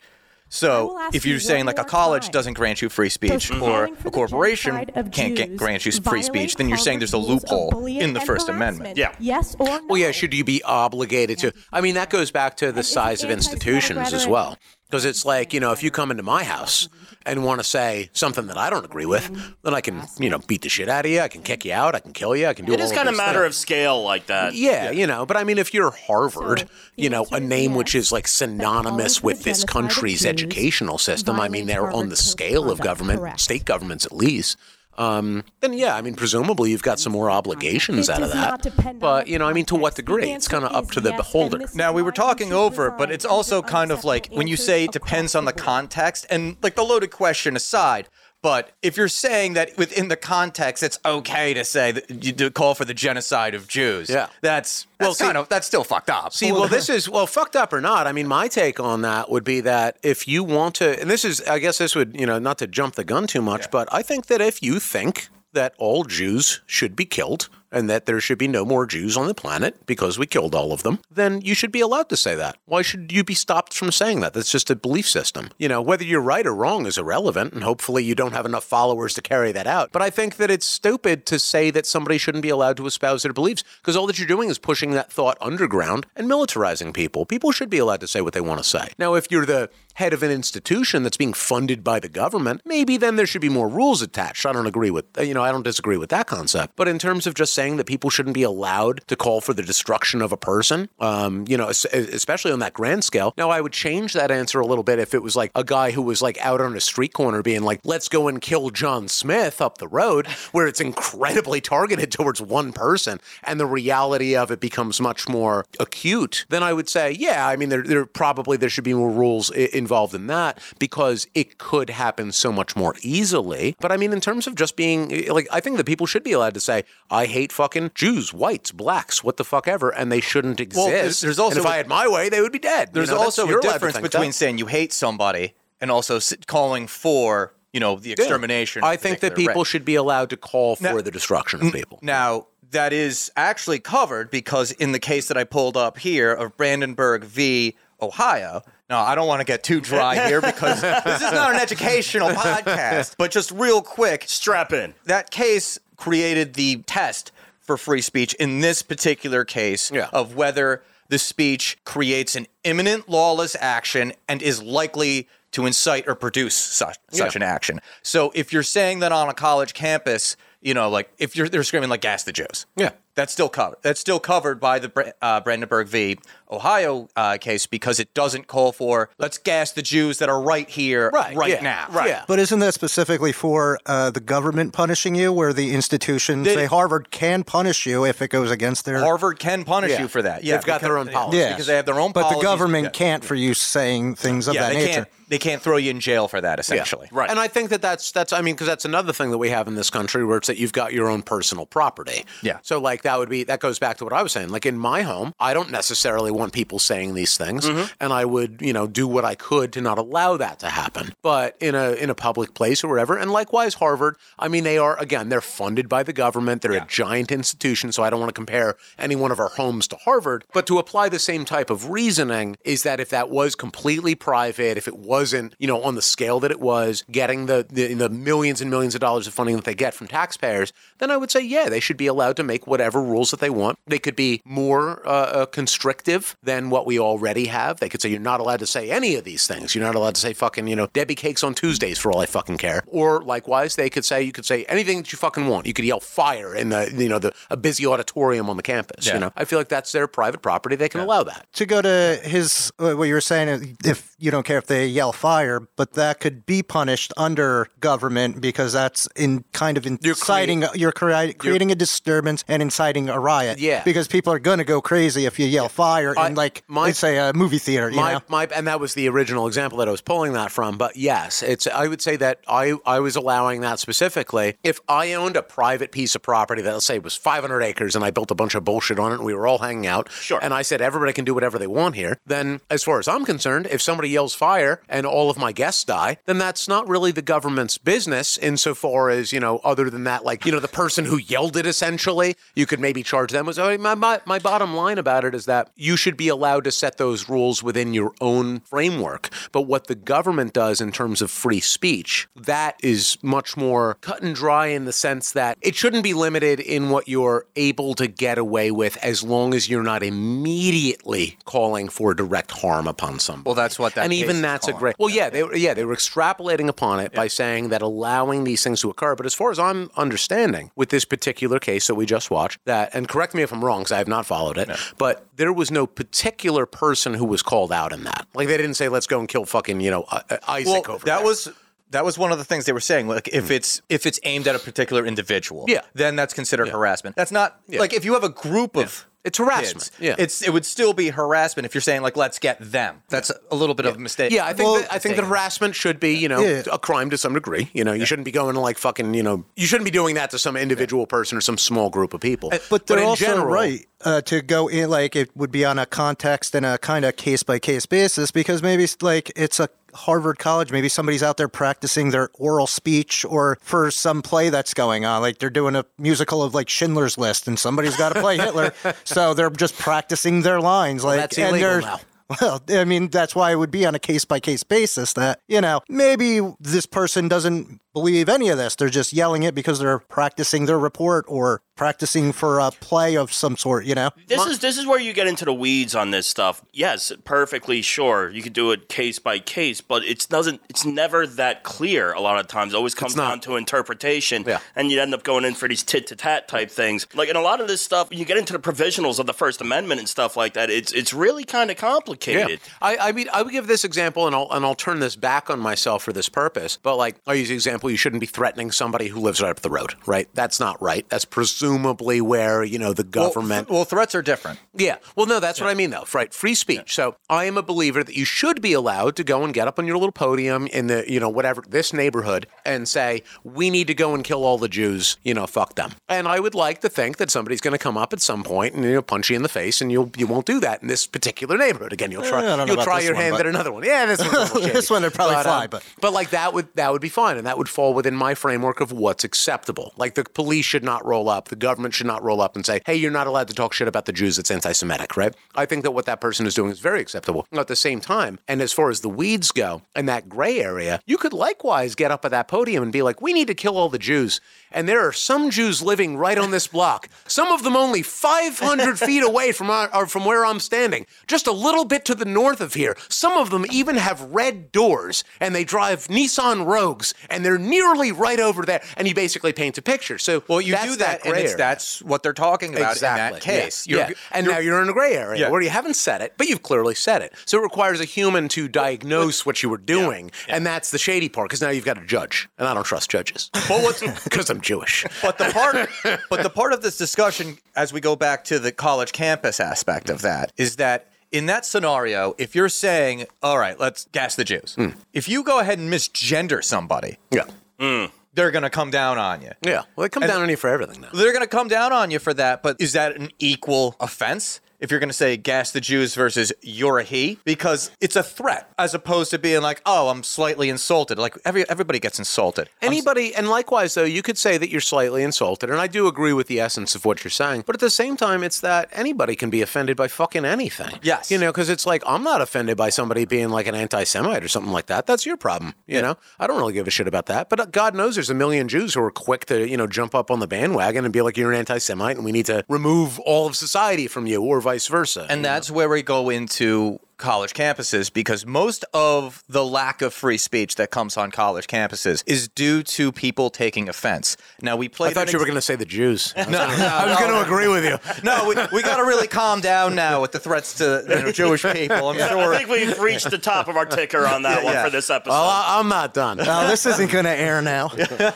I 0.53 0.55
So 0.55 1.09
if 1.15 1.25
you're 1.25 1.35
you 1.35 1.41
saying 1.41 1.65
like 1.65 1.79
a 1.79 1.85
college 1.85 2.25
time. 2.25 2.33
doesn't 2.33 2.55
grant 2.55 2.83
you 2.83 2.89
free 2.89 3.09
speech 3.09 3.51
or 3.51 3.59
calling 3.59 3.97
for 3.97 4.09
a 4.09 4.11
corporation 4.11 4.85
can't 5.11 5.35
get, 5.35 5.57
grant 5.57 5.87
you 5.87 5.93
free 5.93 6.23
speech, 6.23 6.57
then 6.57 6.69
you're 6.69 6.79
saying 6.79 6.99
there's 6.99 7.15
a 7.15 7.19
Harvard's 7.19 7.51
rules 7.51 7.73
of 7.73 7.73
loophole 7.73 7.87
in 7.87 8.13
the 8.13 8.21
First 8.21 8.49
Amendment. 8.49 8.99
Yeah. 8.99 9.15
Yes 9.19 9.57
or 9.59 9.67
no? 9.67 9.81
Well, 9.89 9.99
yeah, 9.99 10.11
should 10.11 10.35
you 10.35 10.45
be 10.45 10.63
obligated 10.63 11.39
to? 11.39 11.53
I 11.73 11.81
mean, 11.81 11.95
that 11.95 12.11
goes 12.11 12.31
back 12.31 12.57
to 12.59 12.71
the 12.71 12.83
size 12.83 13.25
of 13.25 13.31
institutions 13.31 14.13
as 14.13 14.27
well. 14.27 14.59
Because 14.91 15.07
it's 15.07 15.25
like, 15.25 15.55
you 15.55 15.61
know, 15.61 15.73
if 15.73 15.83
you 15.83 15.91
come 15.91 16.11
into 16.11 16.23
my 16.23 16.45
house 16.45 16.91
and 17.27 17.45
want 17.45 17.61
to 17.61 17.65
say 17.65 18.11
something 18.13 18.47
that 18.47 18.57
I 18.59 18.71
don't 18.71 18.85
agree 18.85 19.07
with, 19.07 19.31
then 19.63 19.75
I 19.75 19.81
can, 19.81 20.03
you 20.19 20.31
know, 20.31 20.39
beat 20.39 20.63
the 20.63 20.69
shit 20.69 20.89
out 20.89 21.05
of 21.05 21.11
you. 21.11 21.21
I 21.21 21.29
can 21.29 21.43
kick 21.43 21.65
you 21.65 21.73
out. 21.73 21.95
I 21.95 22.01
can 22.01 22.13
kill 22.13 22.35
you. 22.37 22.47
I 22.47 22.55
can 22.55 22.65
do 22.65 22.73
It 22.73 22.81
all 22.81 22.87
is 22.87 22.93
kind 22.93 23.09
of 23.09 23.15
a 23.15 23.17
these 23.17 23.27
matter 23.27 23.45
of 23.45 23.55
scale 23.55 24.03
like 24.03 24.27
that. 24.27 24.55
Yeah, 24.55 24.91
you 24.91 25.07
know, 25.07 25.27
but 25.27 25.37
I 25.37 25.45
mean, 25.45 25.59
if 25.59 25.73
you're 25.75 25.91
Harvard, 25.91 26.61
So, 26.61 26.67
you 26.97 27.11
know, 27.11 27.27
a 27.33 27.41
is 27.41 27.49
name 27.49 27.75
which 27.75 27.95
is 27.95 28.13
like 28.13 28.29
synonymous 28.29 29.23
with 29.23 29.45
this 29.45 29.65
country's 29.65 30.21
Jews 30.21 30.27
educational 30.27 30.99
system, 30.99 31.41
I 31.41 31.49
mean, 31.49 31.67
they're 31.67 31.91
on 31.91 32.09
the 32.09 32.17
scale 32.17 32.71
of 32.71 32.81
government, 32.81 33.21
correct. 33.21 33.41
state 33.41 33.65
governments 33.65 34.07
at 34.07 34.13
least. 34.13 34.57
Um, 34.99 35.45
then 35.61 35.73
yeah, 35.73 35.97
I 35.97 36.03
mean, 36.03 36.15
presumably 36.15 36.71
you've 36.71 36.83
got 36.83 37.01
some 37.01 37.13
more 37.13 37.31
obligations 37.31 38.11
out 38.11 38.23
of 38.23 38.33
that. 38.33 38.51
not 38.51 38.63
depend 38.63 38.97
on 38.97 38.99
but 39.01 39.27
you 39.27 39.39
know, 39.39 39.49
I 39.49 39.53
mean, 39.53 39.65
to 39.67 39.75
what 39.75 39.95
degree? 39.95 40.31
It's 40.31 40.49
kind 40.49 40.65
of 40.65 40.73
up 40.73 40.91
to 40.93 41.01
the 41.01 41.11
yes, 41.11 41.19
beholder. 41.19 41.65
Now 41.75 41.93
we 41.93 42.03
were 42.03 42.13
talking 42.13 42.53
over 42.53 42.91
but 42.91 43.11
it's 43.11 43.25
also 43.25 43.63
kind 43.63 43.91
of 43.91 44.05
like 44.05 44.29
when 44.29 44.47
you 44.47 44.57
say 44.57 44.85
it 44.85 44.93
depends 44.93 45.35
on 45.35 45.45
the 45.45 45.53
context 45.53 46.27
and 46.29 46.57
like 46.63 46.75
the 46.75 46.83
loaded 46.83 47.11
question 47.11 47.57
aside. 47.57 48.09
But 48.43 48.73
if 48.83 48.97
you're 48.97 49.07
saying 49.09 49.55
that 49.55 49.77
within 49.79 50.09
the 50.09 50.17
context, 50.17 50.83
it's 50.83 50.99
okay 51.05 51.55
to 51.55 51.65
say 51.65 51.93
that 51.93 52.25
you 52.25 52.33
do 52.33 52.51
call 52.51 52.75
for 52.75 52.85
the 52.85 52.93
genocide 52.93 53.55
of 53.55 53.69
Jews. 53.69 54.11
Yeah. 54.11 54.27
that's 54.41 54.87
Well, 54.99 55.11
well, 55.11 55.15
see- 55.15 55.25
kind 55.25 55.37
of 55.37 55.49
that's 55.49 55.67
still 55.67 55.85
fucked 55.85 56.11
up. 56.11 56.33
See, 56.33 56.51
well, 56.51 56.67
this 56.67 56.89
is 56.89 57.09
well, 57.09 57.29
fucked 57.29 57.55
up 57.55 57.73
or 57.73 57.81
not. 57.81 58.09
I 58.09 58.13
mean, 58.13 58.27
my 58.27 58.49
take 58.49 58.81
on 58.81 59.03
that 59.03 59.31
would 59.31 59.45
be 59.45 59.61
that 59.61 59.97
if 60.03 60.27
you 60.27 60.43
want 60.43 60.75
to, 60.77 61.01
and 61.01 61.09
this 61.09 61.25
is, 61.25 61.41
I 61.43 61.61
guess, 61.61 61.79
this 61.79 61.95
would, 61.95 62.19
you 62.19 62.27
know, 62.27 62.41
not 62.41 62.59
to 62.59 62.67
jump 62.67 62.97
the 62.97 63.05
gun 63.05 63.29
too 63.29 63.43
much, 63.43 63.71
but 63.71 63.89
I 63.93 64.03
think 64.03 64.27
that 64.27 64.41
if 64.41 64.61
you 64.61 64.81
think 64.81 65.29
that 65.53 65.75
all 65.79 66.03
Jews 66.05 66.63
should 66.67 66.97
be 66.97 67.05
killed 67.05 67.49
and 67.73 67.91
that 67.91 68.07
there 68.07 68.21
should 68.21 68.39
be 68.39 68.49
no 68.49 68.65
more 68.65 68.87
Jews 68.87 69.17
on 69.17 69.27
the 69.27 69.35
planet 69.35 69.87
because 69.87 70.19
we 70.19 70.27
killed 70.27 70.55
all 70.55 70.73
of 70.73 70.83
them, 70.83 71.01
then 71.11 71.41
you 71.41 71.55
should 71.55 71.73
be 71.73 71.81
allowed 71.81 72.09
to 72.11 72.17
say 72.17 72.35
that. 72.37 72.57
Why 72.67 72.83
should 72.83 73.11
you 73.11 73.25
be 73.25 73.35
stopped 73.35 73.75
from 73.75 73.91
saying 73.91 74.21
that? 74.21 74.35
That's 74.35 74.53
just 74.53 74.71
a 74.71 74.77
belief 74.77 75.09
system. 75.09 75.51
You 75.59 75.69
know, 75.69 75.81
whether 75.81 76.05
you're 76.05 76.21
right 76.21 76.47
or 76.47 76.55
wrong 76.55 76.87
is 76.87 76.99
irrelevant, 76.99 77.55
and 77.55 77.65
hopefully 77.65 78.05
you 78.05 78.15
don't 78.15 78.33
have 78.33 78.47
enough 78.47 78.65
followers 78.65 79.15
to 79.15 79.23
carry 79.23 79.53
that 79.53 79.67
out. 79.67 79.91
But 79.93 80.03
I 80.03 80.11
think 80.11 80.37
that 80.37 80.51
it's 80.51 80.67
stupid 80.67 81.27
to 81.27 81.39
say 81.39 81.71
that 81.71 81.87
somebody 81.87 82.19
shouldn't 82.19 82.43
be 82.43 82.51
allowed 82.51 82.77
to 82.77 82.87
espouse 82.87 83.23
their 83.23 83.33
beliefs 83.33 83.65
because 83.81 83.97
all 83.97 84.07
that 84.07 84.19
you're 84.19 84.29
doing 84.29 84.51
is 84.51 84.59
pushing 84.59 84.91
that 84.93 85.11
thought 85.11 85.39
underground 85.41 86.07
and 86.15 86.29
militarizing 86.29 86.93
people. 86.93 87.25
People 87.25 87.53
should 87.53 87.71
be 87.71 87.79
allowed 87.79 88.01
to 88.01 88.09
say 88.09 88.21
what 88.21 88.35
they 88.35 88.41
want 88.41 88.63
to 88.63 88.69
say. 88.69 88.89
Now, 88.99 89.15
if 89.15 89.31
you're 89.31 89.47
the 89.47 89.71
head 89.95 90.13
of 90.13 90.23
an 90.23 90.31
institution 90.31 91.03
that's 91.03 91.17
being 91.17 91.33
funded 91.33 91.83
by 91.85 92.01
the 92.01 92.09
government, 92.09 92.63
maybe 92.65 92.97
then 92.97 93.17
there 93.17 93.27
should 93.27 93.41
be 93.41 93.49
more 93.49 93.69
rules 93.69 94.03
attached. 94.03 94.47
I 94.47 94.53
don't 94.53 94.67
agree 94.67 94.91
with, 94.91 95.05
you 95.21 95.35
know, 95.35 95.43
I 95.43 95.53
don't 95.53 95.63
disagree 95.63 95.97
with 95.97 96.11
that 96.11 96.27
concept. 96.27 96.75
But 96.77 96.89
in 96.89 96.99
terms 96.99 97.27
of 97.27 97.35
just 97.35 97.53
saying 97.55 97.77
that 97.77 97.87
people 97.87 98.11
shouldn't 98.11 98.35
be 98.35 98.43
allowed 98.43 99.07
to 99.09 99.17
call 99.17 99.41
for 99.41 99.53
the 99.55 99.63
destruction 99.63 100.23
of 100.23 100.33
a 100.33 100.37
person, 100.37 100.89
um, 101.01 101.45
you 101.49 101.57
know, 101.57 101.69
especially 101.69 102.53
on 102.53 102.59
that 102.61 102.73
grand 102.73 103.05
scale. 103.05 103.35
Now, 103.37 103.51
I 103.51 103.61
would 103.61 103.73
change 103.73 104.13
that 104.15 104.31
answer 104.31 104.61
a 104.61 104.67
little 104.67 104.85
bit 104.85 104.99
if 104.99 105.15
it 105.15 105.23
was 105.23 105.37
like 105.37 105.51
a 105.55 105.65
guy 105.65 105.91
who 105.91 106.03
was 106.03 106.23
like 106.23 106.39
out 106.39 106.61
on 106.61 106.77
a 106.77 106.81
street 106.81 107.13
corner 107.13 107.43
being 107.43 107.63
like, 107.63 107.81
let's 107.85 108.09
go 108.09 108.29
and 108.29 108.41
kill 108.41 108.71
John 108.71 109.09
Smith 109.09 109.61
up 109.61 109.79
the 109.79 109.89
road, 109.89 110.27
where 110.53 110.67
it's 110.67 110.81
incredibly 110.81 111.61
targeted 111.61 112.11
towards 112.13 112.41
one 112.41 112.73
person 112.73 113.21
and 113.45 113.59
the 113.59 113.67
reality 113.67 114.35
of 114.37 114.51
it 114.51 114.61
becomes 114.61 115.01
much 115.01 115.29
more 115.29 115.65
acute. 115.81 116.47
Then 116.49 116.63
I 116.63 116.73
would 116.73 116.89
say, 116.89 117.13
yeah, 117.13 117.47
I 117.47 117.57
mean, 117.57 117.69
there, 117.69 117.83
there 117.83 118.07
probably 118.07 118.57
there 118.57 118.69
should 118.69 118.85
be 118.85 118.95
more 118.95 119.11
rules 119.11 119.51
I- 119.53 119.71
involved 119.83 120.15
in 120.15 120.27
that 120.29 120.59
because 120.79 121.27
it 121.35 121.59
could 121.59 121.91
happen 121.91 122.33
so 122.33 122.51
much 122.51 122.75
more 122.77 122.95
easily. 123.03 123.75
But 123.81 123.91
I 123.93 123.97
mean, 123.97 124.13
in 124.13 124.21
terms 124.21 124.47
of 124.47 124.55
just 124.55 124.75
being 124.77 125.01
like, 125.39 125.47
I 125.53 125.61
think 125.61 125.77
that 125.77 125.87
people 125.87 126.07
should 126.07 126.23
be 126.25 126.33
allowed 126.33 126.55
to 126.55 126.61
say, 126.61 126.85
I 127.11 127.27
hate 127.27 127.53
fucking 127.53 127.91
Jews, 127.95 128.33
whites, 128.33 128.71
blacks, 128.73 129.23
what 129.25 129.37
the 129.37 129.45
fuck 129.45 129.67
ever, 129.69 129.91
and 129.91 130.11
they 130.11 130.21
shouldn't 130.21 130.61
exist. 130.61 130.79
Well, 130.79 130.89
there's- 130.91 131.21
there's 131.21 131.39
also 131.39 131.57
and 131.57 131.65
if 131.65 131.67
a- 131.71 131.75
I 131.75 131.77
had 131.77 131.89
my 131.89 132.07
way, 132.09 132.29
they 132.29 132.41
would 132.41 132.53
be 132.53 132.59
dead. 132.75 132.89
You 132.89 132.95
There's 132.95 133.11
know, 133.11 133.19
also 133.19 133.45
a 133.47 133.61
difference 133.61 133.99
between 133.99 134.31
that. 134.31 134.35
saying 134.35 134.59
you 134.59 134.67
hate 134.67 134.93
somebody 134.93 135.55
and 135.81 135.91
also 135.91 136.19
calling 136.47 136.87
for, 136.87 137.53
you 137.73 137.81
know, 137.81 137.97
the 137.97 138.13
extermination. 138.13 138.83
of 138.83 138.89
I 138.89 138.97
think 138.97 139.21
that 139.21 139.35
people 139.35 139.63
race. 139.63 139.69
should 139.69 139.85
be 139.85 139.95
allowed 139.97 140.31
to 140.31 140.37
call 140.37 140.77
for 140.77 140.83
Now- 140.85 141.01
the 141.01 141.11
destruction 141.11 141.67
of 141.67 141.73
people. 141.73 141.99
Now, 142.03 142.47
that 142.71 142.93
is 142.93 143.31
actually 143.37 143.81
covered 143.81 144.31
because 144.31 144.71
in 144.73 144.93
the 144.93 144.99
case 144.99 145.29
that 145.29 145.37
I 145.37 145.45
pulled 145.45 145.77
up 145.77 145.99
here 145.99 146.33
of 146.33 146.57
Brandenburg 146.57 147.25
v. 147.25 147.77
Ohio. 148.01 148.63
Now, 148.91 149.03
I 149.03 149.15
don't 149.15 149.27
want 149.27 149.41
to 149.41 149.45
get 149.45 149.63
too 149.63 149.81
dry 149.81 150.27
here 150.29 150.41
because 150.41 150.81
this 151.05 151.23
is 151.23 151.33
not 151.33 151.55
an 151.55 151.61
educational 151.61 152.31
podcast, 152.31 153.15
but 153.17 153.31
just 153.31 153.51
real 153.51 153.81
quick, 153.81 154.25
Strap 154.27 154.73
in. 154.73 154.95
that 155.05 155.31
case 155.31 155.79
created 155.97 156.55
the 156.55 156.77
test 156.87 157.33
for 157.61 157.77
free 157.77 158.01
speech 158.03 158.35
in 158.35 158.61
this 158.61 158.83
particular 158.83 159.45
case 159.45 159.91
Yeah. 159.91 160.09
of 160.13 160.35
whether 160.35 160.83
the 161.09 161.19
speech 161.19 161.79
creates 161.85 162.35
an 162.37 162.47
imminent 162.65 163.09
lawless 163.09 163.57
action 163.61 164.13
and 164.29 164.43
is 164.43 164.63
likely 164.63 165.29
to 165.53 165.67
incite 165.67 166.09
or 166.09 166.15
produce 166.15 166.55
such 166.55 166.97
such 167.11 167.35
Yeah. 167.35 167.39
an 167.39 167.43
action. 167.43 167.81
So 168.03 168.33
if 168.35 168.53
you're 168.53 168.63
saying 168.63 169.01
that 169.01 169.13
on 169.13 169.29
a 169.29 169.35
college 169.35 169.75
campus, 169.75 170.37
you 170.61 170.75
know, 170.75 170.89
like 170.89 171.11
if 171.19 171.37
you're 171.37 171.49
they're 171.49 171.63
screaming 171.63 171.89
like 171.91 172.01
gas 172.01 172.25
the 172.25 172.33
Jews. 172.33 172.67
Yeah. 172.77 172.91
That's 173.15 173.33
still 173.33 173.51
covered. 173.51 173.77
That's 173.83 174.01
still 174.01 174.19
covered 174.21 174.59
by 174.59 174.79
the 174.79 175.15
uh, 175.21 175.41
Brandenburg 175.41 175.87
v. 175.89 176.19
Ohio 176.51 177.09
uh, 177.15 177.37
case 177.39 177.67
because 177.67 178.01
it 178.01 178.13
doesn't 178.15 178.47
call 178.47 178.73
for 178.73 179.11
let's 179.19 179.37
gas 179.39 179.73
the 179.73 179.83
Jews 179.83 180.19
that 180.19 180.29
are 180.31 180.41
right 180.41 180.69
here, 180.69 181.11
Right, 181.11 181.37
right 181.37 181.51
yeah, 181.51 181.63
now. 181.63 181.87
right. 181.91 182.09
Yeah. 182.09 182.25
But 182.27 182.39
isn't 182.39 182.59
that 182.61 182.73
specifically 182.75 183.33
for 183.33 183.79
uh, 183.87 184.11
the 184.11 184.21
government 184.21 184.73
punishing 184.73 185.15
you, 185.15 185.33
where 185.33 185.53
the 185.53 185.75
institution, 185.75 186.43
They- 186.43 186.55
say 186.55 186.65
Harvard, 186.67 187.11
can 187.11 187.45
punish 187.45 187.85
you 187.87 188.05
if 188.07 188.23
it 188.23 188.29
goes 188.29 188.51
against 188.51 188.85
their? 188.87 189.01
Harvard 189.01 189.39
can 189.39 189.65
punish 189.65 189.91
Yeah. 189.93 190.03
you 190.03 190.09
for 190.09 190.23
that. 190.23 190.43
Yeah, 190.45 190.57
They've 190.57 190.65
got 190.67 190.81
their 190.81 190.97
own 190.99 191.07
because- 191.07 191.21
policies. 191.21 191.39
Yes. 191.41 191.53
because 191.53 191.67
they 191.67 191.77
have 191.77 191.87
their 191.87 192.01
own 192.01 192.13
But 192.13 192.23
policies. 192.23 192.41
the 192.41 192.45
government 192.47 192.85
Yeah. 192.85 192.91
can't 192.91 193.25
for 193.25 193.35
you 193.35 193.53
saying 193.55 194.15
things 194.17 194.49
of 194.49 194.55
Yeah, 194.55 194.63
that 194.63 194.69
they 194.73 194.79
nature. 194.87 194.93
can't. 194.95 195.09
They 195.33 195.39
can't 195.39 195.63
throw 195.63 195.79
you 195.79 195.91
in 195.91 196.01
jail 196.01 196.29
for 196.29 196.43
that. 196.43 196.59
Essentially, 196.59 197.09
Right. 197.11 197.31
And 197.31 197.41
I 197.41 197.49
think 197.49 197.71
that 197.71 197.81
that's 197.81 198.13
that's 198.13 198.35
I 198.35 198.43
mean 198.43 198.55
because 198.55 198.67
that's 198.67 198.85
another 198.85 199.15
thing 199.15 199.31
that 199.31 199.39
we 199.39 199.49
have 199.49 199.67
in 199.67 199.77
this 199.77 199.89
country 199.89 200.27
where 200.27 200.37
it's 200.37 200.47
that 200.47 200.59
you've 200.59 200.75
got 200.75 200.93
your 200.93 201.09
own 201.09 201.23
personal 201.23 201.65
property. 201.65 202.27
Yeah. 202.43 202.59
So 202.61 202.79
like 202.79 203.01
that 203.05 203.19
would 203.19 203.31
be 203.31 203.43
that 203.45 203.59
goes 203.59 203.79
back 203.79 203.97
to 203.97 204.05
what 204.05 204.13
I 204.13 204.23
was 204.23 204.31
saying. 204.31 204.51
Like 204.51 204.67
in 204.67 204.77
my 204.77 205.01
home, 205.01 205.33
I 205.41 205.55
don't 205.55 205.71
necessarily 205.71 206.31
want 206.31 206.53
people 206.53 206.79
saying 206.79 207.15
these 207.15 207.39
things, 207.39 207.67
mm-hmm. 207.67 207.91
and 207.99 208.13
I 208.13 208.27
would 208.27 208.61
you 208.61 208.75
know 208.75 208.87
do 208.87 209.09
what 209.09 209.25
I 209.25 209.35
could 209.35 209.73
to 209.73 209.81
not 209.81 209.97
allow 209.97 210.37
that 210.37 210.59
to 210.59 210.69
happen. 210.69 211.15
But 211.23 211.57
in 211.61 211.75
a 211.75 211.93
in 211.93 212.11
a 212.11 212.15
public 212.15 212.53
place 212.53 212.85
or 212.85 212.89
whatever, 212.89 213.17
and 213.17 213.33
likewise 213.33 213.73
Harvard. 213.73 214.17
I 214.39 214.49
mean 214.49 214.65
they 214.65 214.77
are 214.77 214.99
again 214.99 215.31
they're 215.31 215.41
funded 215.41 215.89
by 215.89 216.03
the 216.03 216.13
government. 216.13 216.61
They're 216.61 216.73
a 216.73 216.87
giant 216.87 217.33
institution, 217.33 217.91
so 217.93 218.03
I 218.03 218.11
don't 218.11 218.21
want 218.21 218.29
to 218.29 218.35
compare 218.35 218.77
any 218.99 219.17
one 219.17 219.33
of 219.33 219.41
our 219.41 219.49
homes 219.49 219.89
to 219.89 219.97
Harvard. 219.97 220.45
But 220.53 220.67
to 220.67 220.79
apply 220.79 221.09
the 221.09 221.19
same 221.19 221.47
type 221.47 221.71
of 221.71 221.89
reasoning 221.89 222.59
is 222.65 222.83
that 222.83 223.01
if 223.01 223.09
that 223.09 223.31
was 223.31 223.55
completely 223.55 224.15
private, 224.15 224.77
if 224.77 224.87
it 224.87 224.99
wasn't 225.23 225.55
you 225.59 225.69
know 225.69 225.81
on 225.83 225.95
the 225.95 226.03
scale 226.03 226.41
that 226.41 226.51
it 226.51 226.61
was, 226.61 227.05
getting 227.11 227.47
the, 227.47 227.65
the 227.69 227.95
the 227.95 228.09
millions 228.09 228.61
and 228.61 228.71
millions 228.71 228.95
of 228.95 229.01
dollars 229.01 229.27
of 229.27 229.35
funding 229.35 229.57
that 229.57 229.65
they 229.65 229.75
get 229.75 229.95
from 229.95 230.09
taxpayers, 230.09 230.73
then 230.99 231.11
I 231.11 231.17
would 231.17 231.31
say 231.31 231.41
yeah, 231.41 231.69
they 231.69 231.81
should 231.81 231.97
be 231.97 232.09
allowed 232.09 232.37
to 232.37 232.43
make 232.43 232.67
whatever 232.67 233.01
rules 233.01 233.31
that 233.31 233.41
they 233.41 233.51
want. 233.51 233.79
They 233.87 233.99
could 234.01 234.17
be 234.17 234.43
more 234.45 235.07
uh, 235.07 235.11
uh, 235.11 235.47
constrictive 235.47 236.37
than 236.43 236.71
what 236.71 236.87
we 236.87 236.99
already 236.99 237.47
have. 237.47 237.79
They 237.79 237.89
could 237.89 238.03
say 238.03 238.09
you're 238.09 238.21
not 238.21 238.41
allowed 238.41 238.61
to 238.61 238.67
say 238.67 238.91
any 238.91 239.15
of 239.15 239.25
these 239.25 239.47
things. 239.47 239.75
You're 239.75 239.85
not 239.85 239.95
allowed 239.95 240.17
to 240.17 240.21
say 240.21 240.33
fucking 240.33 240.67
you 240.67 240.77
know 240.77 240.89
Debbie 240.93 241.15
cakes 241.15 241.45
on 241.45 241.55
Tuesdays 241.55 241.99
for 241.99 242.11
all 242.11 242.21
I 242.21 242.27
fucking 242.27 242.59
care. 242.59 242.83
Or 242.89 243.23
likewise, 243.23 243.77
they 243.77 243.91
could 243.91 244.05
say 244.05 244.23
you 244.23 244.33
could 244.33 244.47
say 244.47 244.65
anything 244.65 244.99
that 244.99 245.13
you 245.13 245.19
fucking 245.19 245.47
want. 245.47 245.67
You 245.67 245.73
could 245.73 245.85
yell 245.85 246.01
fire 246.01 246.55
in 246.55 246.71
the 246.71 246.93
you 246.93 247.09
know 247.09 247.21
the 247.21 247.33
a 247.49 247.57
busy 247.57 247.87
auditorium 247.87 248.51
on 248.51 248.57
the 248.57 248.63
campus. 248.63 249.07
Yeah. 249.07 249.15
You 249.15 249.21
know, 249.21 249.33
I 249.37 249.45
feel 249.45 249.59
like 249.61 249.69
that's 249.69 249.93
their 249.93 250.09
private 250.09 250.43
property. 250.43 250.75
They 250.77 250.89
can 250.89 251.01
allow 251.01 251.23
that. 251.23 251.47
to 251.55 251.67
go 251.67 251.81
to 251.81 252.21
his 252.25 252.73
what 252.79 253.05
you 253.05 253.15
were 253.15 253.21
saying 253.21 253.49
is 253.49 253.63
if 253.85 254.17
you 254.19 254.31
don't 254.31 254.45
care 254.45 254.59
if 254.59 254.67
they 254.67 254.87
yell 254.87 255.12
fire 255.13 255.61
but 255.77 255.93
that 255.95 256.21
could 256.21 256.45
be 256.47 256.63
punished 256.63 257.13
under 257.17 257.69
government 257.81 258.41
because 258.41 258.73
that's 258.73 259.07
in 259.17 259.45
kind 259.53 259.77
of 259.77 259.87
inciting 259.87 260.65
you're, 260.75 260.93
crea- 260.93 261.33
creating 261.35 261.71
a 261.71 261.75
disturbance 261.75 262.45
and 262.49 262.63
inciting 262.63 263.09
a 263.09 263.19
riot 263.19 263.59
Yeah. 263.59 263.83
because 263.85 264.09
people 264.09 264.33
are 264.33 264.39
going 264.39 264.59
to 264.59 264.65
go 264.65 264.81
crazy 264.81 265.27
if 265.27 265.39
you 265.39 265.47
yell 265.47 265.69
fire 265.69 266.15
I- 266.17 266.29
in 266.29 266.35
like 266.35 266.63
my- 266.69 266.85
let's 266.87 266.99
say 266.99 267.19
a 267.19 267.33
movie 267.33 267.59
theater 267.59 267.91
you 267.91 267.97
my, 267.97 268.13
know 268.15 268.21
my 268.29 268.47
and 268.55 268.67
that 268.67 268.81
was 268.81 268.95
the 268.95 269.09
original 269.09 269.47
example 269.47 269.79
that 269.79 269.89
I 269.89 269.91
was 269.91 270.01
pulling 270.01 270.33
that 270.35 270.51
from. 270.51 270.79
But 270.79 270.97
yes, 270.97 271.43
it's 271.43 271.67
I 271.67 271.87
would 271.89 272.01
say 272.03 272.17
that 272.17 272.41
I 272.49 272.75
I 272.87 273.01
was 273.01 273.17
allowing 273.17 273.61
that 273.63 273.79
specifically. 273.79 274.57
If 274.63 274.81
I 274.89 275.13
owned 275.15 275.37
a 275.37 275.43
private 275.43 275.93
piece 275.93 276.15
of 276.15 276.23
property 276.23 276.63
that 276.63 276.73
let's 276.73 276.87
say 276.87 276.99
was 276.99 277.15
500 277.17 277.63
acres 277.63 277.95
and 277.97 278.05
I 278.05 278.11
built 278.11 278.31
a 278.31 278.35
bunch 278.35 278.55
of 278.55 278.65
bullshit 278.65 278.99
on 278.99 279.13
it 279.13 279.17
and 279.17 279.25
we 279.25 279.35
were 279.35 279.47
all 279.47 279.59
hanging 279.59 279.87
out, 279.87 280.11
Sure. 280.11 280.39
and 280.43 280.53
I 280.53 280.63
said 280.63 280.81
everybody 280.81 281.13
can 281.13 281.25
do 281.25 281.35
whatever 281.35 281.59
they 281.59 281.67
want 281.67 281.95
here, 281.95 282.19
then 282.27 282.61
as 282.71 282.83
far 282.83 282.99
as 282.99 283.09
I'm 283.09 283.25
concerned, 283.25 283.69
if 283.71 283.81
somebody 283.83 284.09
yells 284.11 284.35
fire 284.35 284.81
and 284.89 285.02
all 285.07 285.31
of 285.31 285.39
my 285.39 285.53
guests 285.53 285.85
die, 285.85 286.19
then 286.27 286.39
that's 286.39 286.69
not 286.69 286.89
really 286.89 287.13
the 287.13 287.23
government's 287.23 287.79
business 287.79 288.39
insofar 288.39 289.11
as 289.11 289.33
you 289.33 289.41
know. 289.41 289.61
Other 289.65 289.91
than 289.91 290.05
that, 290.05 290.25
like 290.25 290.45
you 290.45 290.53
know, 290.53 290.61
the 290.61 290.69
person 290.69 291.05
who 291.05 291.19
yelled 291.19 291.57
it 291.57 291.67
essentially, 291.67 292.37
you 292.55 292.67
could 292.67 292.81
maybe 292.81 293.03
charge 293.03 293.33
them. 293.33 293.53
So 293.53 293.77
my, 293.79 293.95
my 293.95 294.21
my 294.27 294.39
bottom 294.39 294.75
line 294.75 294.99
about 294.99 295.25
it 295.25 295.35
is 295.35 295.47
that 295.47 295.71
you 295.77 295.97
should 295.97 296.17
be 296.17 296.29
allowed 296.29 296.65
to 296.65 296.73
set 296.73 296.99
those 296.99 297.29
rules 297.29 297.63
within 297.63 297.95
your 297.95 298.13
own 298.21 298.61
framework. 298.61 299.31
But 299.53 299.63
what 299.63 299.87
the 299.87 299.95
government 299.95 300.53
does 300.53 300.81
in 300.81 300.93
terms 300.93 301.23
of 301.23 301.31
free 301.31 301.61
speech, 301.61 302.29
that 302.37 302.77
is 302.83 303.19
much 303.23 303.57
more 303.57 303.97
cut 304.01 304.23
and 304.23 304.35
dry 304.35 304.69
in 304.69 304.85
the 304.85 304.93
sense 304.93 305.33
that 305.33 305.59
it 305.61 305.75
shouldn't 305.75 306.03
be 306.03 306.15
limited 306.15 306.61
in 306.61 306.91
what 306.91 307.09
you're 307.09 307.47
able 307.57 307.95
to 307.95 308.07
get 308.07 308.39
away 308.39 308.71
with 308.71 308.97
as 308.99 309.23
long 309.23 309.55
as 309.55 309.69
you're 309.69 309.83
not 309.83 310.03
immediately 310.03 311.37
calling 311.45 311.89
for 311.89 312.15
direct 312.15 312.51
harm 312.51 312.87
upon 312.87 313.19
somebody. 313.19 313.47
Well, 313.47 313.55
that's 313.55 313.79
what 313.79 313.95
that 313.95 314.05
and 314.05 314.13
even 314.13 314.43
that's 314.43 314.69
a. 314.69 314.73
great. 314.83 314.97
Well, 314.99 315.09
yeah, 315.11 315.31
they 315.31 315.43
were 315.43 315.55
yeah 315.57 315.75
they 315.75 315.85
were 315.85 315.95
extrapolating 315.95 316.69
upon 316.69 317.01
it 317.01 317.13
by 317.13 317.29
saying 317.29 317.69
that 317.71 317.83
allowing 317.83 318.45
these 318.45 318.63
things 318.65 318.81
to 318.83 318.91
occur. 318.91 319.15
But 319.15 319.27
as 319.27 319.35
far 319.35 319.51
as 319.51 319.59
I'm 319.59 319.91
understanding, 319.97 320.71
with 320.77 320.89
this 320.91 321.05
particular 321.05 321.59
case 321.59 321.87
that 321.87 321.95
we 321.95 322.05
just 322.07 322.31
watched, 322.31 322.59
that 322.65 322.91
and 322.95 323.09
correct 323.09 323.35
me 323.35 323.43
if 323.43 323.53
I'm 323.53 323.65
wrong 323.65 323.81
because 323.81 323.93
I 323.93 323.99
have 323.99 324.09
not 324.09 324.27
followed 324.27 324.59
it, 324.59 324.69
but 324.99 325.27
there 325.37 325.53
was 325.53 325.71
no 325.71 325.87
particular 325.87 326.67
person 326.67 327.15
who 327.15 327.25
was 327.25 327.43
called 327.43 327.73
out 327.73 327.93
in 327.93 328.05
that. 328.05 328.27
Like 328.35 328.49
they 328.49 328.57
didn't 328.57 328.75
say 328.75 328.89
let's 328.89 329.07
go 329.07 329.21
and 329.21 329.29
kill 329.29 329.45
fucking 329.45 329.81
you 329.81 329.91
know 329.91 330.05
uh, 330.11 330.21
Isaac 330.49 330.87
well, 330.89 330.97
over 330.97 331.05
that 331.07 331.19
there. 331.19 331.27
was 331.27 331.49
that 331.91 332.05
was 332.05 332.19
one 332.19 332.33
of 332.33 332.39
the 332.39 332.45
things 332.45 332.65
they 332.65 332.73
were 332.73 332.81
saying. 332.81 333.07
Like 333.09 333.29
if 333.29 333.51
it's 333.51 333.83
if 333.89 334.07
it's 334.07 334.19
aimed 334.25 334.49
at 334.49 334.57
a 334.57 334.59
particular 334.59 335.07
individual, 335.07 335.67
Yeah. 335.69 335.83
then 335.95 336.17
that's 336.17 336.35
considered 336.35 336.69
harassment. 336.69 337.17
That's 337.17 337.33
not 337.33 337.61
like 337.69 337.93
if 337.93 338.05
you 338.05 338.15
have 338.15 338.25
a 338.25 338.29
group 338.31 338.77
of 338.77 339.07
It's 339.25 339.39
harassment. 339.39 339.73
kids, 339.85 339.91
Yeah. 340.01 340.17
it's 340.19 340.43
it 340.43 340.53
would 340.53 340.65
still 340.67 340.93
be 340.93 341.11
harassment 341.11 341.65
if 341.65 341.75
you're 341.75 341.81
saying 341.81 342.03
like 342.03 342.17
let's 342.17 342.39
get 342.41 342.59
them. 342.61 343.03
That's 343.09 343.31
a 343.51 343.55
little 343.55 343.75
bit 343.77 343.87
of 343.87 343.95
a 343.95 343.99
mistake. 343.99 344.33
Yeah, 344.33 344.45
I 344.45 344.53
think 344.53 344.69
Well- 344.69 344.81
that, 344.81 344.93
I 344.93 344.99
think 344.99 345.15
that 345.17 345.25
harassment 345.25 345.77
should 345.77 346.01
be, 346.01 346.15
you 346.17 346.29
know, 346.29 346.41
Yeah. 346.41 346.63
a 346.73 346.79
crime 346.79 347.09
to 347.11 347.19
some 347.19 347.33
degree. 347.35 347.71
You 347.73 347.85
know, 347.85 347.93
you 347.93 348.05
shouldn't 348.05 348.25
be 348.25 348.33
going 348.33 348.55
to 348.55 348.61
like 348.61 348.79
fucking, 348.79 349.15
you 349.15 349.23
know, 349.23 349.45
you 349.55 349.67
shouldn't 349.67 349.85
be 349.85 349.93
doing 349.93 350.17
that 350.17 350.31
to 350.31 350.39
some 350.41 350.57
individual 350.57 351.07
person 351.07 351.39
or 351.39 351.41
some 351.41 351.57
small 351.57 351.89
group 351.89 352.15
of 352.15 352.21
people. 352.21 352.53
But 352.69 352.87
they're 352.89 352.99
in 352.99 353.05
also 353.05 353.25
general, 353.25 353.47
right 353.47 353.87
uh, 354.05 354.21
to 354.23 354.43
go 354.43 354.67
in 354.67 354.91
like 354.91 355.15
it 355.15 355.31
would 355.37 355.53
be 355.53 355.65
on 355.65 355.79
a 355.79 355.87
context 355.87 356.57
and 356.57 356.67
a 356.67 356.77
kind 356.79 357.05
of 357.05 357.15
case 357.17 357.45
by 357.45 357.61
case 357.61 357.87
basis 357.87 358.33
because 358.33 358.61
maybe 358.63 358.87
like 359.01 359.31
it's 359.37 359.61
a 359.61 359.69
Harvard 359.95 360.39
College, 360.39 360.73
maybe 360.73 360.89
somebody's 360.89 361.23
out 361.23 361.37
there 361.37 361.49
practicing 361.49 362.11
their 362.11 362.31
oral 362.35 362.67
speech 362.67 363.25
or 363.25 363.59
for 363.61 363.91
some 363.91 364.23
play 364.23 364.51
that's 364.51 364.75
going 364.75 365.05
on. 365.05 365.21
Like 365.23 365.39
they're 365.39 365.51
doing 365.51 365.77
a 365.77 365.85
musical 365.99 366.43
of 366.43 366.55
like 366.55 366.69
Schindler's 366.69 367.19
List 367.19 367.47
and 367.47 367.59
somebody's 367.59 367.97
got 367.97 368.15
to 368.15 368.21
play 368.21 368.37
Hitler. 368.39 368.73
so 369.05 369.35
they're 369.35 369.51
just 369.51 369.79
practicing 369.79 370.43
their 370.43 370.61
lines. 370.61 371.05
Like, 371.05 371.21
that's 371.21 371.39
illegal 371.39 371.81
now. 371.81 372.01
Well, 372.41 372.63
I 372.71 372.85
mean, 372.85 373.09
that's 373.09 373.35
why 373.35 373.53
it 373.53 373.57
would 373.57 373.71
be 373.71 373.85
on 373.85 373.95
a 373.95 373.99
case 373.99 374.25
by 374.25 374.41
case 374.41 374.63
basis 374.63 375.13
that, 375.15 375.41
you 375.49 375.61
know, 375.61 375.83
maybe 375.89 376.41
this 376.59 376.87
person 376.87 377.29
doesn't 377.29 377.82
believe 377.93 378.29
any 378.29 378.49
of 378.49 378.59
this. 378.59 378.75
They're 378.77 378.89
just 378.89 379.13
yelling 379.13 379.43
it 379.43 379.55
because 379.55 379.79
they're 379.79 379.99
practicing 379.99 380.67
their 380.67 380.79
report 380.79 381.25
or 381.29 381.63
practicing 381.75 382.33
for 382.33 382.61
a 382.61 382.71
play 382.71 383.17
of 383.17 383.33
some 383.33 383.57
sort, 383.57 383.85
you 383.87 383.95
know? 383.95 384.11
This 384.29 384.45
is 384.47 384.59
this 384.61 384.79
is 384.79 384.87
where 384.87 385.01
you 385.01 385.13
get 385.13 385.27
into 385.27 385.45
the 385.45 385.55
weeds 385.55 385.95
on 385.95 386.11
this 386.11 386.27
stuff. 386.27 386.63
Yes, 386.73 387.13
perfectly 387.25 387.83
sure 387.83 388.31
you 388.31 388.43
could 388.43 388.53
do 388.53 388.71
it 388.71 388.89
case 388.89 389.19
by 389.19 389.39
case, 389.39 389.81
but 389.81 390.05
it 390.05 390.27
doesn't. 390.29 390.61
It's 390.69 390.85
never 390.85 391.27
that 391.27 391.63
clear. 391.65 392.13
A 392.13 392.21
lot 392.21 392.39
of 392.39 392.47
times, 392.47 392.73
it 392.73 392.77
always 392.77 392.95
comes 392.95 393.15
down 393.15 393.41
to 393.41 393.57
interpretation, 393.57 394.45
Yeah. 394.47 394.61
and 394.77 394.91
you 394.93 395.01
end 395.01 395.15
up 395.15 395.23
going 395.25 395.45
in 395.45 395.55
for 395.55 395.69
these 395.69 395.83
tit 395.83 396.07
to 396.09 396.17
tat 396.17 396.47
type 396.49 396.71
things. 396.71 397.07
Like 397.15 397.29
in 397.29 397.37
a 397.37 397.41
lot 397.43 397.61
of 397.61 397.69
this 397.69 397.81
stuff, 397.81 398.09
you 398.11 398.25
get 398.25 398.37
into 398.37 398.53
the 398.53 398.59
provisionals 398.59 399.19
of 399.19 399.27
the 399.27 399.35
First 399.35 399.61
Amendment 399.61 399.99
and 399.99 400.09
stuff 400.09 400.37
like 400.37 400.55
that. 400.55 400.71
It's 400.71 400.93
it's 400.93 401.13
really 401.13 401.45
kind 401.45 401.71
of 401.71 401.77
complicated. 401.77 402.61
I, 402.81 402.97
I 403.09 403.13
mean, 403.13 403.29
I 403.33 403.43
would 403.43 403.53
give 403.53 403.67
this 403.67 403.85
example, 403.85 404.27
and 404.27 404.37
I'll 404.37 404.49
and 404.51 404.65
I'll 404.65 404.75
turn 404.75 405.01
this 405.01 405.17
back 405.17 405.51
on 405.51 405.59
myself 405.59 406.03
for 406.03 406.13
this 406.13 406.29
purpose. 406.29 406.79
But 406.81 406.97
like, 406.97 407.17
I'll 407.27 407.35
use 407.35 407.49
the 407.49 407.55
example: 407.55 407.82
you 407.91 407.97
shouldn't 407.97 408.21
be 408.21 408.27
threatening 408.27 408.71
somebody 408.71 409.09
who 409.09 409.21
lives 409.21 409.41
right 409.43 409.51
up 409.51 409.61
the 409.61 409.71
road, 409.71 409.95
right? 410.07 410.29
That's 410.35 410.59
not 410.61 410.81
right. 410.83 411.09
That's 411.09 411.25
presumably 411.25 412.21
where 412.21 412.65
you 412.65 412.79
know 412.79 412.93
the 412.93 413.05
government. 413.05 413.69
Well, 413.69 413.81
well, 413.81 413.85
threats 413.85 414.15
are 414.15 414.23
different. 414.23 414.59
Yeah. 414.75 414.97
Well, 415.17 415.27
no, 415.27 415.41
that's 415.41 415.61
what 415.61 415.69
I 415.69 415.75
mean, 415.75 415.91
though. 415.91 416.05
Right. 416.15 416.33
Free 416.33 416.55
speech. 416.55 416.95
So 416.95 417.17
I 417.29 417.45
am 417.45 417.57
a 417.57 417.63
believer 417.63 418.03
that 418.05 418.15
you 418.17 418.25
should 418.25 418.63
be 418.63 418.73
allowed 418.73 419.17
to 419.17 419.25
go 419.25 419.45
and 419.45 419.53
get 419.53 419.67
up 419.69 419.79
on 419.79 419.87
your 419.87 419.97
little 419.97 420.13
podium 420.13 420.67
in 420.69 420.87
the, 420.87 421.05
you 421.11 421.19
know, 421.21 421.29
whatever, 421.29 421.63
this 421.69 421.93
neighborhood 421.93 422.47
and 422.65 422.89
say, 422.89 423.23
we 423.45 423.71
need 423.71 423.87
to 423.89 423.95
go 423.95 424.15
and 424.15 424.23
kill 424.23 424.45
all 424.45 424.57
the 424.59 424.69
Jews, 424.69 425.17
you 425.25 425.35
know, 425.35 425.47
fuck 425.47 425.75
them. 425.75 425.93
And 426.09 426.29
I 426.29 426.39
would 426.39 426.55
like 426.55 426.81
to 426.83 426.89
think 426.89 427.17
that 427.17 427.31
somebody's 427.31 427.61
going 427.61 427.73
to 427.73 427.79
come 427.79 427.97
up 427.99 428.13
at 428.13 428.21
some 428.21 428.43
point 428.45 428.75
and, 428.75 428.85
you 428.85 428.93
know, 428.95 429.03
punch 429.03 429.31
you 429.31 429.37
in 429.37 429.43
the 429.43 429.49
face 429.49 429.81
and 429.81 429.91
you'll, 429.91 430.11
you 430.17 430.27
won't 430.27 430.47
do 430.47 430.61
that 430.61 430.81
in 430.83 430.89
this 430.89 431.07
particular 431.07 431.59
neighborhood. 431.59 431.93
Again, 431.93 432.13
you'll 432.13 432.23
try, 432.23 432.41
don't 432.43 432.59
know 432.59 432.73
you'll 432.73 432.85
try 432.85 433.01
your 433.01 433.15
one, 433.15 433.23
hand 433.23 433.33
but- 433.33 433.41
at 433.41 433.47
another 433.47 433.73
one. 433.73 433.83
Yeah, 433.83 434.07
this 434.07 434.21
one's 434.21 434.33
a 434.51 434.55
little. 434.55 434.63
This 434.73 434.91
one 434.91 435.03
would 435.03 435.13
probably 435.13 435.37
um, 435.37 435.43
fly, 435.43 435.67
but- 435.67 435.85
but 436.01 436.13
like 436.13 436.31
that 436.31 436.55
would, 436.55 436.69
that 436.77 436.93
would 436.93 437.03
be 437.03 437.09
fine. 437.09 437.37
And 437.37 437.47
that 437.47 437.59
would 437.59 437.69
fall 437.73 437.95
within 437.95 438.15
my 438.15 438.35
framework 438.35 438.81
of 438.81 438.93
what's 438.93 439.25
acceptable. 439.25 439.93
Like 439.97 440.15
the 440.15 440.25
police 440.25 440.65
should 440.65 440.85
not 440.85 441.05
roll 441.05 441.29
up. 441.29 441.49
The 441.49 441.57
government 441.57 441.95
should 441.95 442.07
not 442.07 442.23
roll 442.23 442.41
up 442.41 442.55
and 442.55 442.65
say, 442.65 442.81
hey, 442.87 442.95
you're 442.95 443.11
not 443.11 443.27
allowed 443.27 443.49
to 443.49 443.55
talk 443.55 443.73
shit 443.73 443.89
about 443.89 444.07
the 444.07 444.13
Jews. 444.13 444.39
It's 444.39 444.51
anti 444.51 444.73
Semitic, 444.73 445.17
right? 445.17 445.35
I 445.55 445.67
think 445.67 445.83
that 445.83 445.93
what 445.93 446.07
that 446.07 446.21
person 446.21 446.47
is 446.47 446.55
doing 446.55 446.71
is 446.71 446.81
very 446.81 447.01
acceptable. 447.01 447.47
At 447.53 447.69
the 447.69 447.77
same 447.77 448.01
time, 448.01 448.39
and 448.47 448.61
as 448.61 448.73
far 448.73 448.91
as 448.91 449.01
the 449.01 449.09
weeds 449.09 449.51
go 449.51 449.83
and 449.95 450.09
that 450.09 450.29
gray 450.29 450.61
area, 450.61 451.01
you 451.07 451.17
could 451.17 451.33
likewise 451.33 451.95
get 451.95 452.11
up 452.11 452.25
at 452.25 452.31
that 452.31 452.49
podium 452.49 452.83
and 452.83 452.93
be 452.93 453.03
like, 453.03 453.23
we 453.23 453.33
need 453.33 453.49
to 453.49 453.55
kill 453.55 453.77
all 453.77 453.89
the 453.89 453.99
Jews. 453.99 454.41
And 454.73 454.89
there 454.89 455.01
are 455.07 455.13
some 455.13 455.51
Jews 455.51 455.83
living 455.83 456.17
right 456.17 456.39
on 456.39 456.51
this 456.51 456.67
block, 456.67 457.09
some 457.27 457.49
of 457.53 457.63
them 457.63 457.77
only 457.77 458.03
500 458.03 458.99
feet 459.07 459.23
away 459.23 459.53
from, 459.53 459.71
our, 459.71 460.07
from 460.07 460.25
where 460.25 460.45
I'm 460.45 460.61
standing, 460.61 461.07
just 461.27 461.47
a 461.47 461.53
little 461.53 461.85
bit 461.85 462.05
to 462.07 462.15
the 462.15 462.25
north 462.25 462.61
of 462.61 462.75
here. 462.75 462.97
Some 463.09 463.33
of 463.37 463.51
them 463.51 463.65
even 463.71 463.97
have 463.97 464.21
red 464.23 464.73
doors 464.73 465.25
and 465.41 465.55
they 465.55 465.65
drive 465.65 466.07
Nissan 466.09 466.67
Rogues 466.67 467.15
and 467.31 467.45
they're 467.45 467.59
nearly 467.59 468.13
right 468.13 468.41
over 468.41 468.63
there. 468.63 468.83
And 468.97 469.07
you 469.07 469.15
basically 469.15 469.53
paint 469.53 469.79
a 469.79 469.83
picture. 469.83 470.19
So 470.19 470.43
Well, 470.49 470.61
you 470.61 470.73
that's 470.73 470.87
do 470.87 470.97
that, 470.97 471.27
and 471.27 471.37
it's, 471.37 471.55
that's 471.55 472.03
what 472.03 472.23
they're 472.23 472.33
talking 472.33 472.75
about 472.75 472.93
exactly. 472.93 473.27
in 473.27 473.33
that 473.35 473.41
case. 473.43 473.87
Yeah. 473.87 473.97
You're- 473.97 474.09
yeah. 474.11 474.15
And 474.37 474.47
you're- 474.47 474.55
now 474.57 474.61
you're 474.61 474.83
in 474.83 474.89
a 474.89 474.93
gray 474.93 475.15
area 475.15 475.43
Yeah. 475.43 475.51
where 475.51 475.61
you 475.61 475.71
haven't 475.71 475.95
said 475.95 476.21
it, 476.23 476.35
but 476.37 476.49
you've 476.49 476.63
clearly 476.63 476.95
said 476.95 477.23
it. 477.23 477.35
So 477.45 477.59
it 477.59 477.63
requires 477.63 478.01
a 478.01 478.05
human 478.05 478.49
to 478.49 478.69
diagnose 478.69 479.45
what 479.47 479.63
you 479.63 479.69
were 479.69 479.79
doing. 479.79 480.31
And 480.49 480.65
that's 480.67 480.91
the 480.91 480.99
shady 480.99 481.29
part 481.29 481.49
because 481.49 481.61
now 481.61 481.71
you've 481.71 481.85
got 481.85 481.99
a 481.99 482.07
judge. 482.07 482.49
And 482.59 482.67
I 482.67 482.75
don't 482.75 482.85
trust 482.85 483.11
judges. 483.11 483.51
What's 483.69 484.01
Because 484.25 484.49
I'm 484.51 484.61
Jewish. 484.63 485.05
but 485.23 485.39
the 485.39 485.51
part 485.53 485.89
but 486.31 486.43
the 486.43 486.51
part 486.51 486.73
of 486.73 486.83
this 486.83 486.97
discussion 486.97 487.59
as 487.77 487.93
we 487.93 488.01
go 488.01 488.17
back 488.17 488.45
to 488.45 488.59
the 488.59 488.73
college 488.73 489.13
campus 489.13 489.61
aspect 489.61 490.09
of 490.09 490.23
that 490.23 490.53
is 490.57 490.77
that 490.77 491.09
in 491.31 491.47
that 491.47 491.65
scenario, 491.65 492.35
if 492.39 492.55
you're 492.55 492.69
saying, 492.69 493.25
"All 493.43 493.59
right, 493.59 493.79
let's 493.81 494.07
gas 494.13 494.35
the 494.37 494.45
Jews," 494.45 494.75
hmm. 494.75 494.91
if 495.13 495.29
you 495.29 495.43
go 495.43 495.59
ahead 495.61 495.79
and 495.79 495.91
misgender 495.93 496.63
somebody, 496.63 497.19
Yeah. 497.31 497.45
Hmm. 497.81 498.07
they're 498.35 498.51
going 498.51 498.63
to 498.63 498.71
come 498.71 498.91
down 498.91 499.19
on 499.19 499.43
you. 499.43 499.51
Yeah. 499.63 499.83
Well, 499.97 500.05
they 500.05 500.09
come 500.09 500.27
down 500.27 500.41
on 500.43 500.49
you 500.49 500.57
for 500.57 500.69
everything 500.69 501.01
now. 501.01 501.09
They're 501.13 501.33
going 501.33 501.45
to 501.45 501.49
come 501.49 501.69
down 501.69 501.93
on 501.93 502.11
you 502.11 502.19
for 502.19 502.33
that, 502.35 502.63
but 502.63 502.77
is 502.81 502.93
that 502.93 503.17
an 503.17 503.31
equal 503.39 503.97
offense? 504.01 504.61
If 504.83 504.91
you're 504.91 504.99
going 504.99 505.11
to 505.11 505.15
say 505.15 505.37
gas 505.37 505.71
the 505.71 505.81
Jews 505.81 506.17
versus 506.17 506.53
you're 506.61 506.99
a 506.99 507.05
he, 507.05 507.39
because 507.45 507.93
it's 508.01 508.17
a 508.17 508.23
threat 508.23 508.69
as 508.79 508.95
opposed 508.95 509.31
to 509.31 509.39
being 509.39 509.63
like, 509.63 509.81
oh, 509.87 510.09
I'm 510.09 510.25
slightly 510.25 510.69
insulted. 510.69 511.21
Like 511.21 511.39
every 511.45 511.69
everybody 511.71 512.01
gets 512.01 512.19
insulted. 512.19 512.69
Anybody, 512.83 513.33
and 513.33 513.49
likewise, 513.49 513.95
though, 513.95 514.03
you 514.03 514.23
could 514.23 514.37
say 514.37 514.59
that 514.59 514.71
you're 514.71 514.81
slightly 514.81 515.23
insulted, 515.23 515.71
and 515.71 515.81
I 515.81 515.87
do 515.87 516.09
agree 516.09 516.33
with 516.33 516.49
the 516.49 516.59
essence 516.59 516.97
of 516.97 517.05
what 517.05 517.23
you're 517.23 517.31
saying. 517.31 517.63
But 517.65 517.77
at 517.77 517.81
the 517.81 517.91
same 517.91 518.17
time, 518.17 518.43
it's 518.43 518.59
that 518.61 518.89
anybody 518.93 519.37
can 519.37 519.51
be 519.51 519.63
offended 519.63 519.97
by 519.97 520.09
fucking 520.09 520.45
anything. 520.45 520.99
Yes. 521.01 521.31
You 521.31 521.39
know, 521.39 521.53
because 521.53 521.69
it's 521.69 521.87
like, 521.87 522.03
I'm 522.05 522.25
not 522.25 522.41
offended 522.41 522.77
by 522.77 522.91
somebody 522.91 523.25
being 523.25 523.51
like 523.51 523.69
an 523.69 523.77
anti 523.77 524.03
Semite 524.03 524.43
or 524.43 524.49
something 524.49 524.73
like 524.73 524.87
that. 524.87 525.07
That's 525.07 525.25
your 525.25 525.37
problem. 525.37 525.75
You 525.87 526.03
know, 526.03 526.17
I 526.41 526.49
don't 526.49 526.59
really 526.59 526.73
give 526.73 526.89
a 526.89 526.91
shit 526.91 527.07
about 527.07 527.27
that. 527.27 527.49
But 527.49 527.61
uh, 527.61 527.67
God 527.67 527.95
knows 527.95 528.17
there's 528.17 528.31
a 528.31 528.35
million 528.35 528.67
Jews 528.67 528.95
who 528.95 529.03
are 529.05 529.13
quick 529.13 529.45
to, 529.47 529.65
you 529.65 529.77
know, 529.77 529.87
jump 529.87 530.13
up 530.13 530.29
on 530.29 530.41
the 530.41 530.49
bandwagon 530.49 531.05
and 531.05 531.13
be 531.13 531.23
like, 531.23 531.37
you're 531.37 531.53
an 531.53 531.59
anti 531.59 531.79
Semite, 531.79 532.17
and 532.17 532.25
we 532.25 532.33
need 532.33 532.47
to 532.47 532.65
remove 532.69 533.21
all 533.21 533.47
of 533.47 533.55
society 533.55 534.09
from 534.09 534.27
you, 534.27 534.43
or 534.43 534.61
vice 534.61 534.72
versa. 534.79 535.27
And 535.29 535.45
that's 535.45 535.71
where 535.71 535.89
we 535.89 536.03
go 536.03 536.31
into 536.31 537.01
college 537.23 537.53
campuses 537.53 538.13
because 538.13 538.45
most 538.45 538.85
of 538.93 539.45
the 539.49 539.65
lack 539.65 540.03
of 540.03 540.13
free 540.13 540.37
speech 540.37 540.75
that 540.75 540.91
comes 540.91 541.17
on 541.17 541.31
college 541.31 541.69
campuses 541.69 542.25
is 542.27 542.49
due 542.49 542.83
to 542.83 543.13
people 543.13 543.49
taking 543.49 543.89
offense. 543.89 544.37
Now 544.61 544.77
we 544.77 544.89
play. 544.89 545.11
I 545.11 545.13
played. 545.13 545.15
thought 545.15 545.29
an 545.29 545.33
you 545.35 545.39
were 545.39 545.45
going 545.45 545.55
to 545.55 545.63
say 545.63 545.77
the 545.77 545.85
Jews. 545.85 546.35
No, 546.43 546.59
no, 546.59 546.59
I 546.59 547.07
was 547.07 547.19
no. 547.19 547.27
going 547.27 547.41
to 547.41 547.47
agree 547.47 547.69
with 547.69 547.85
you. 547.85 547.99
No, 548.25 548.47
we, 548.49 548.55
we 548.73 548.83
got 548.83 548.97
to 548.97 549.05
really 549.05 549.27
calm 549.27 549.61
down 549.61 549.95
now 549.95 550.21
with 550.21 550.33
the 550.33 550.39
threats 550.39 550.75
to 550.75 551.05
you 551.09 551.15
know, 551.15 551.33
Jewish 551.33 551.63
people. 551.63 552.09
I'm 552.09 552.17
I 552.17 552.29
sure. 552.29 552.55
I 552.55 552.59
think 552.59 552.69
we've 552.69 552.99
reached 552.99 553.31
the 553.31 553.39
top 553.39 553.69
of 553.69 553.77
our 553.77 553.87
ticker 553.87 554.27
on 554.27 554.43
that 554.43 554.65
one 554.65 554.75
yeah. 554.75 554.85
for 554.85 554.91
this 554.91 555.09
episode. 555.09 555.31
Well, 555.31 555.49
I, 555.49 555.79
I'm 555.79 555.89
not 555.89 556.13
done. 556.13 556.39
No, 556.39 556.69
this 556.69 556.85
isn't 556.85 557.11
going 557.11 557.25
to 557.25 557.31
air 557.31 557.63
now. 557.63 557.91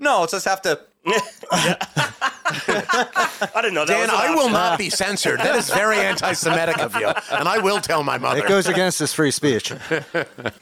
No, 0.00 0.20
let's 0.20 0.32
just 0.32 0.44
have 0.44 0.62
to. 0.62 0.80
I 2.50 3.50
didn't 3.56 3.74
know 3.74 3.84
that. 3.84 3.88
Dan, 3.88 4.00
was 4.00 4.10
I 4.10 4.34
will 4.34 4.50
not 4.50 4.78
be 4.78 4.90
censored. 4.90 5.40
That 5.40 5.56
is 5.56 5.70
very 5.70 5.98
anti-Semitic 5.98 6.78
of 6.78 6.94
you, 6.96 7.08
and 7.08 7.48
I 7.48 7.58
will 7.58 7.80
tell 7.80 8.02
my 8.02 8.18
mother. 8.18 8.40
It 8.40 8.48
goes 8.48 8.66
against 8.66 8.98
his 8.98 9.12
free 9.12 9.30
speech. 9.30 9.72